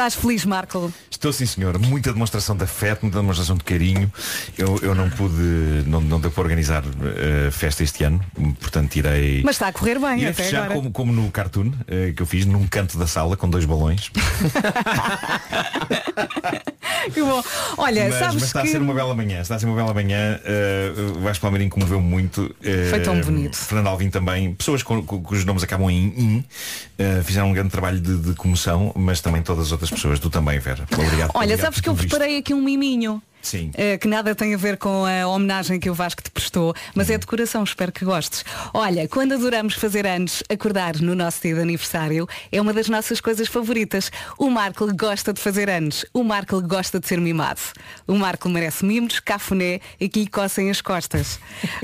Estás 0.01 0.14
feliz, 0.14 0.47
Marco? 0.47 0.90
Estou 1.10 1.31
sim 1.31 1.44
senhor, 1.44 1.78
muita 1.78 2.10
demonstração 2.10 2.56
de 2.56 2.64
afeto, 2.64 3.02
muita 3.02 3.18
demonstração 3.18 3.55
de 3.55 3.62
carinho. 3.64 4.10
Eu, 4.56 4.78
eu 4.81 4.94
não 4.94 5.10
pude, 5.10 5.35
não, 5.86 6.01
não 6.01 6.18
deu 6.18 6.31
para 6.31 6.43
organizar 6.43 6.82
eh, 6.86 7.51
festa 7.51 7.82
este 7.82 8.05
ano, 8.05 8.18
portanto 8.59 8.97
irei. 8.97 9.43
Mas 9.44 9.56
está 9.56 9.68
a 9.68 9.72
correr 9.74 9.98
bem 9.98 10.20
Irei 10.20 10.31
até 10.31 10.43
fechar 10.44 10.62
agora. 10.64 10.74
como, 10.77 10.90
como 10.90 11.12
no 11.12 11.31
cartoon 11.31 11.72
eh, 11.86 12.14
que 12.16 12.22
eu 12.22 12.27
fiz 12.27 12.47
num 12.47 12.66
canto 12.66 12.97
da 12.97 13.06
sala 13.06 13.36
com 13.36 13.47
dois 13.51 13.66
balões. 13.66 14.10
Que 17.14 17.22
bom. 17.22 17.43
Olha, 17.78 18.05
mas, 18.10 18.14
sabes 18.18 18.35
mas 18.35 18.43
está 18.44 18.60
que. 18.60 18.68
a 18.68 18.70
ser 18.72 18.81
uma 18.82 18.93
bela 18.93 19.14
manhã, 19.14 19.40
está 19.40 19.55
a 19.55 19.59
ser 19.59 19.64
uma 19.64 19.74
bela 19.74 19.94
manhã. 19.94 20.39
Uh, 20.44 21.18
o 21.18 21.20
Vasco 21.22 21.40
Palmeirinho 21.40 21.70
comoveu 21.70 21.98
muito. 22.01 22.55
eh, 22.62 22.89
Foi 22.90 23.01
tão 23.01 23.18
bonito. 23.20 23.56
Fernando 23.56 23.86
Alvim 23.86 24.10
também. 24.10 24.52
Pessoas 24.55 24.82
cu- 24.82 25.02
cu- 25.02 25.20
cujos 25.22 25.47
nomes 25.47 25.62
acabam 25.62 25.89
em 25.90 26.09
in 26.09 26.44
eh, 26.98 27.22
fizeram 27.24 27.48
um 27.48 27.52
grande 27.55 27.70
trabalho 27.70 27.98
de, 28.01 28.16
de 28.18 28.35
comoção, 28.35 28.93
mas 28.94 29.20
também 29.22 29.40
todas 29.43 29.66
as 29.66 29.72
outras 29.72 29.89
pessoas. 29.90 30.18
Tu 30.18 30.30
também, 30.30 30.58
Vera. 30.58 30.86
Obrigado. 30.92 31.30
Olha, 31.34 31.44
obrigado 31.44 31.60
sabes 31.60 31.80
que 31.80 31.88
eu 31.88 31.94
preparei 31.94 32.38
aqui 32.38 32.54
um 32.54 32.62
miminho. 32.62 33.22
Sim. 33.42 33.70
eh, 33.74 33.96
que 33.98 34.06
nada 34.08 34.34
tem 34.34 34.54
a 34.54 34.56
ver 34.56 34.76
com 34.76 35.04
a 35.04 35.26
homenagem 35.26 35.80
que 35.80 35.88
o 35.90 35.94
Vasco 35.94 36.22
te 36.22 36.30
prestou, 36.30 36.74
mas 36.94 37.10
é 37.10 37.18
de 37.18 37.26
coração, 37.26 37.64
espero 37.64 37.92
que 37.92 38.04
gostes. 38.04 38.44
Olha, 38.72 39.08
quando 39.08 39.32
adoramos 39.34 39.74
fazer 39.74 40.06
anos, 40.06 40.42
acordar 40.48 40.96
no 41.00 41.14
nosso 41.14 41.42
dia 41.42 41.54
de 41.54 41.60
aniversário 41.60 42.28
é 42.52 42.60
uma 42.60 42.72
das 42.72 42.88
nossas 42.88 43.20
coisas 43.20 43.48
favoritas. 43.48 44.10
O 44.38 44.50
Marco 44.50 44.86
gosta 44.94 45.32
de 45.32 45.40
fazer 45.40 45.68
anos, 45.70 46.04
o 46.12 46.22
Marco 46.22 46.60
gosta 46.62 47.00
de 47.00 47.06
ser 47.06 47.20
mimado. 47.20 47.60
O 48.06 48.14
Marco 48.14 48.48
merece 48.48 48.84
mimos, 48.84 49.20
cafuné 49.20 49.80
e 49.98 50.08
que 50.08 50.20
lhe 50.20 50.26
coçem 50.26 50.70
as 50.70 50.80
costas. 50.80 51.38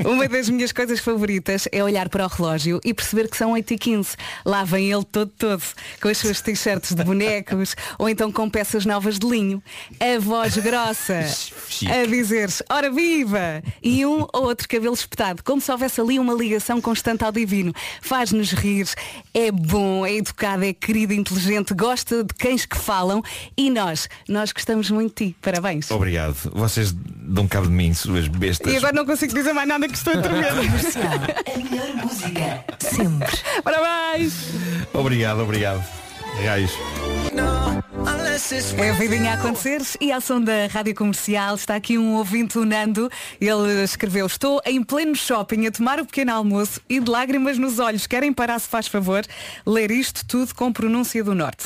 Uma 0.05 0.29
das 0.29 0.49
minhas 0.49 0.73
coisas 0.73 1.01
favoritas 1.01 1.69
é 1.73 1.83
olhar 1.83 2.09
para 2.09 2.25
o 2.25 2.29
relógio 2.29 2.81
e 2.85 2.93
perceber 2.93 3.29
que 3.29 3.37
são 3.37 3.53
8h15. 3.53 4.17
Lá 4.45 4.65
vem 4.65 4.93
ele 4.93 5.05
todo 5.05 5.31
todo, 5.37 5.63
com 6.01 6.09
as 6.09 6.19
suas 6.19 6.41
t-shirts 6.41 6.93
de 6.95 7.05
bonecos 7.05 7.75
ou 7.99 8.09
então 8.09 8.31
com 8.31 8.49
peças 8.49 8.85
novas 8.85 9.19
de 9.19 9.27
linho. 9.27 9.63
A 10.01 10.19
voz 10.19 10.57
grossa 10.57 11.27
a 11.91 12.07
dizer 12.07 12.49
ora 12.71 12.91
viva! 12.91 13.63
E 13.83 14.05
um 14.07 14.27
ou 14.33 14.45
outro 14.45 14.69
cabelo 14.69 14.95
espetado, 14.95 15.43
como 15.43 15.61
se 15.61 15.71
houvesse 15.71 16.01
ali 16.01 16.19
uma 16.19 16.35
ligação 16.35 16.81
constante 16.81 17.25
ao 17.25 17.33
divino. 17.33 17.73
Faz-nos 18.01 18.53
rir, 18.53 18.89
é 19.35 19.51
bom, 19.51 20.05
é 20.07 20.15
educado, 20.15 20.65
é 20.65 20.73
querido, 20.73 21.13
inteligente, 21.13 21.75
gosta 21.75 22.25
de 22.25 22.35
cães 22.35 22.65
que 22.65 22.77
falam 22.77 23.23
e 23.57 23.71
nós, 23.71 24.09
nós 24.29 24.53
gostamos 24.53 24.91
muito 24.91 25.25
de 25.25 25.31
ti. 25.31 25.37
Parabéns. 25.41 25.91
Obrigado. 25.91 26.37
Vocês 26.53 26.93
dão 26.93 27.47
cabo 27.47 27.67
de 27.67 27.73
mim, 27.73 27.93
suas 27.95 28.29
bestas. 28.29 28.73
E 28.73 28.77
agora 28.77 28.93
não 28.93 29.07
consigo 29.07 29.35
dizer 29.35 29.53
mais 29.53 29.69
nada 29.69 29.89
que 29.89 29.95
estou 29.95 30.13
a 30.13 30.23
tremer. 30.23 30.47
A 30.57 31.59
melhor 31.59 31.95
música. 31.97 32.65
Sempre. 32.79 33.39
Parabéns! 33.63 34.33
Obrigado, 34.93 35.41
obrigado. 35.41 36.06
Raios. 36.45 36.73
É 38.79 38.91
a 38.91 38.93
vidinha 38.93 39.31
a 39.33 39.35
acontecer 39.35 39.81
e 40.01 40.13
a 40.13 40.19
ação 40.19 40.41
da 40.41 40.67
Rádio 40.67 40.95
Comercial 40.95 41.55
está 41.55 41.75
aqui 41.75 41.97
um 41.97 42.15
ouvinte, 42.15 42.59
o 42.59 42.65
Nando. 42.65 43.11
Ele 43.41 43.83
escreveu, 43.83 44.27
estou 44.27 44.61
em 44.65 44.83
pleno 44.83 45.17
shopping 45.17 45.67
a 45.67 45.71
tomar 45.71 45.99
o 45.99 46.05
pequeno 46.05 46.33
almoço 46.33 46.81
e 46.89 47.01
de 47.01 47.11
lágrimas 47.11 47.59
nos 47.59 47.79
olhos. 47.79 48.07
Querem 48.07 48.33
parar, 48.33 48.59
se 48.59 48.69
faz 48.69 48.87
favor, 48.87 49.25
ler 49.67 49.91
isto 49.91 50.25
tudo 50.27 50.55
com 50.55 50.73
pronúncia 50.73 51.25
do 51.25 51.35
Norte. 51.35 51.65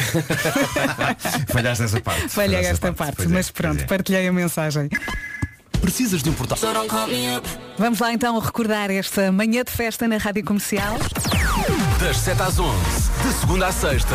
Falhaste 1.53 1.85
essa 1.85 2.01
parte. 2.01 2.29
Falhei 2.29 2.61
esta 2.61 2.93
parte, 2.93 3.17
Pois 3.17 3.31
é, 3.31 3.35
mas 3.35 3.51
pronto, 3.51 3.83
é. 3.83 3.87
partilhei 3.87 4.29
a 4.29 4.33
mensagem. 4.33 4.89
Precisas 5.81 6.23
de 6.23 6.31
um 6.31 6.33
portal. 6.33 6.59
Vamos 7.79 7.99
lá 7.99 8.13
então 8.13 8.39
recordar 8.39 8.91
esta 8.91 9.33
manhã 9.33 9.65
de 9.65 9.71
festa 9.71 10.07
na 10.07 10.19
Rádio 10.19 10.45
Comercial. 10.45 10.97
Das 11.99 12.17
7 12.19 12.43
às 12.43 12.59
11, 12.59 12.77
de 13.23 13.33
segunda 13.41 13.67
à 13.67 13.73
sexta, 13.73 14.15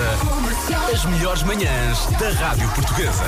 as 0.94 1.06
melhores 1.06 1.44
manhãs 1.44 2.06
da 2.20 2.30
Rádio 2.32 2.68
Portuguesa. 2.70 3.24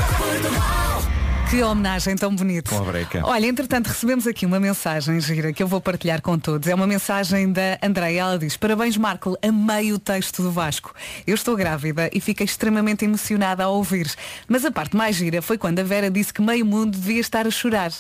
Que 1.50 1.64
homenagem 1.64 2.18
tão 2.18 2.36
bonita. 2.36 2.76
Com 2.76 2.82
a 2.82 2.92
breca. 2.92 3.22
Olha, 3.24 3.46
entretanto, 3.46 3.88
recebemos 3.88 4.28
aqui 4.28 4.46
uma 4.46 4.60
mensagem 4.60 5.18
gira 5.22 5.54
que 5.54 5.64
eu 5.64 5.68
vou 5.68 5.80
partilhar 5.80 6.22
com 6.22 6.38
todos. 6.38 6.68
É 6.68 6.76
uma 6.76 6.86
mensagem 6.86 7.50
da 7.54 7.78
Andreia. 7.82 8.20
Ela 8.20 8.38
diz, 8.38 8.58
parabéns 8.58 8.98
Marco, 8.98 9.38
amei 9.42 9.94
o 9.94 10.00
texto 10.00 10.44
do 10.44 10.52
Vasco. 10.52 10.94
Eu 11.26 11.36
estou 11.36 11.56
grávida 11.56 12.10
e 12.12 12.20
fiquei 12.20 12.44
extremamente 12.44 13.06
emocionada 13.06 13.64
ao 13.64 13.76
ouvir. 13.76 14.14
Mas 14.46 14.66
a 14.66 14.72
parte 14.72 14.98
mais 14.98 15.16
gira 15.16 15.42
foi 15.42 15.58
quando 15.58 15.80
a 15.80 15.84
Vera 15.84 16.12
disse 16.12 16.34
que 16.34 16.42
meio 16.42 16.66
mundo 16.66 16.98
devia 16.98 17.22
estar 17.22 17.48
a 17.48 17.52
chorar. 17.52 17.94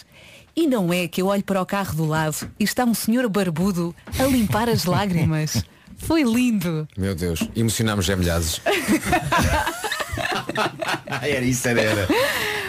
E 0.57 0.65
não 0.65 0.91
é 0.91 1.07
que 1.07 1.21
eu 1.21 1.27
olho 1.27 1.43
para 1.43 1.61
o 1.61 1.65
carro 1.67 1.93
do 1.93 2.03
lado 2.03 2.49
e 2.59 2.63
está 2.63 2.83
um 2.83 2.95
senhor 2.95 3.29
barbudo 3.29 3.93
a 4.17 4.23
limpar 4.23 4.67
as 4.67 4.85
lágrimas. 4.89 5.63
Foi 5.97 6.23
lindo. 6.23 6.87
Meu 6.97 7.13
Deus, 7.13 7.47
emocionámos 7.55 8.05
gemelhazes. 8.05 8.59
Era 11.21 11.45
isso, 11.45 11.67
era. 11.67 11.81
era. 11.81 12.07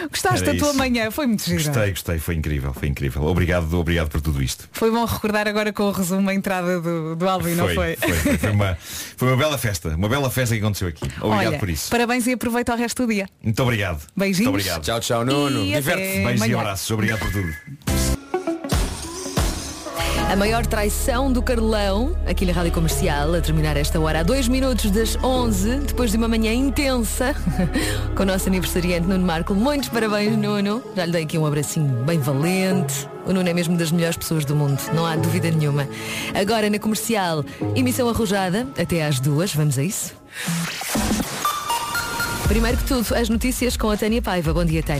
Gostaste 0.09 0.43
Era 0.43 0.53
da 0.53 0.59
tua 0.59 0.69
isso. 0.69 0.77
manhã? 0.77 1.11
Foi 1.11 1.27
muito 1.27 1.43
gira. 1.43 1.61
Gostei, 1.63 1.89
gostei, 1.91 2.19
foi 2.19 2.35
incrível, 2.35 2.73
foi 2.73 2.87
incrível. 2.87 3.23
Obrigado, 3.23 3.71
obrigado 3.79 4.09
por 4.09 4.21
tudo 4.21 4.41
isto. 4.41 4.67
Foi 4.71 4.89
bom 4.89 5.05
recordar 5.05 5.47
agora 5.47 5.71
com 5.71 5.83
o 5.83 5.91
resumo 5.91 6.29
a 6.29 6.33
entrada 6.33 6.81
do, 6.81 7.15
do 7.15 7.29
Alvin, 7.29 7.53
não 7.53 7.67
foi? 7.69 7.95
Foi, 7.95 8.13
foi, 8.13 8.37
foi 8.37 8.49
uma, 8.49 8.77
foi 9.17 9.27
uma 9.27 9.37
bela 9.37 9.57
festa, 9.57 9.89
uma 9.89 10.09
bela 10.09 10.29
festa 10.31 10.55
que 10.55 10.61
aconteceu 10.61 10.87
aqui. 10.87 11.05
Obrigado 11.21 11.47
Olha, 11.49 11.59
por 11.59 11.69
isso. 11.69 11.91
Parabéns 11.91 12.25
e 12.25 12.33
aproveita 12.33 12.73
o 12.73 12.77
resto 12.77 13.05
do 13.05 13.13
dia. 13.13 13.27
Muito 13.43 13.61
obrigado. 13.61 14.01
Beijinhos. 14.15 14.49
Muito 14.49 14.49
obrigado. 14.49 14.83
Tchau, 14.83 14.99
tchau, 14.99 15.25
Nuno. 15.25 15.63
E 15.63 15.75
até 15.75 15.81
Diverte-se. 15.81 16.13
Beijos 16.23 16.31
e 16.31 16.43
amanhã. 16.43 16.59
abraços. 16.59 16.91
Obrigado 16.91 17.19
por 17.19 17.31
tudo. 17.31 18.08
A 20.29 20.35
maior 20.35 20.63
traição 20.63 21.33
do 21.33 21.41
Carlão, 21.41 22.15
aqui 22.27 22.45
na 22.45 22.53
Rádio 22.53 22.71
Comercial, 22.71 23.33
a 23.33 23.41
terminar 23.41 23.75
esta 23.75 23.99
hora, 23.99 24.19
a 24.19 24.23
dois 24.23 24.47
minutos 24.47 24.91
das 24.91 25.17
11, 25.23 25.79
depois 25.87 26.11
de 26.11 26.17
uma 26.17 26.27
manhã 26.27 26.53
intensa, 26.53 27.33
com 28.15 28.21
o 28.21 28.25
nosso 28.27 28.47
aniversariante 28.47 29.07
Nuno 29.07 29.25
Marco. 29.25 29.55
Muitos 29.55 29.89
parabéns, 29.89 30.37
Nuno. 30.37 30.83
Já 30.95 31.05
lhe 31.05 31.11
dei 31.11 31.23
aqui 31.23 31.35
um 31.35 31.47
abracinho 31.47 32.05
bem 32.05 32.19
valente. 32.19 33.09
O 33.25 33.33
Nuno 33.33 33.49
é 33.49 33.53
mesmo 33.55 33.75
das 33.75 33.91
melhores 33.91 34.17
pessoas 34.17 34.45
do 34.45 34.55
mundo, 34.55 34.79
não 34.93 35.03
há 35.03 35.15
dúvida 35.15 35.49
nenhuma. 35.49 35.89
Agora 36.39 36.69
na 36.69 36.77
Comercial, 36.77 37.43
emissão 37.75 38.07
arrojada, 38.07 38.67
até 38.79 39.03
às 39.03 39.19
duas, 39.19 39.51
vamos 39.55 39.79
a 39.79 39.83
isso? 39.83 40.13
Primeiro 42.47 42.77
que 42.77 42.83
tudo, 42.83 43.15
as 43.15 43.29
notícias 43.29 43.77
com 43.77 43.89
a 43.89 43.97
Tânia 43.97 44.21
Paiva. 44.21 44.53
Bom 44.53 44.65
dia, 44.65 44.81
Tânia. 44.81 44.97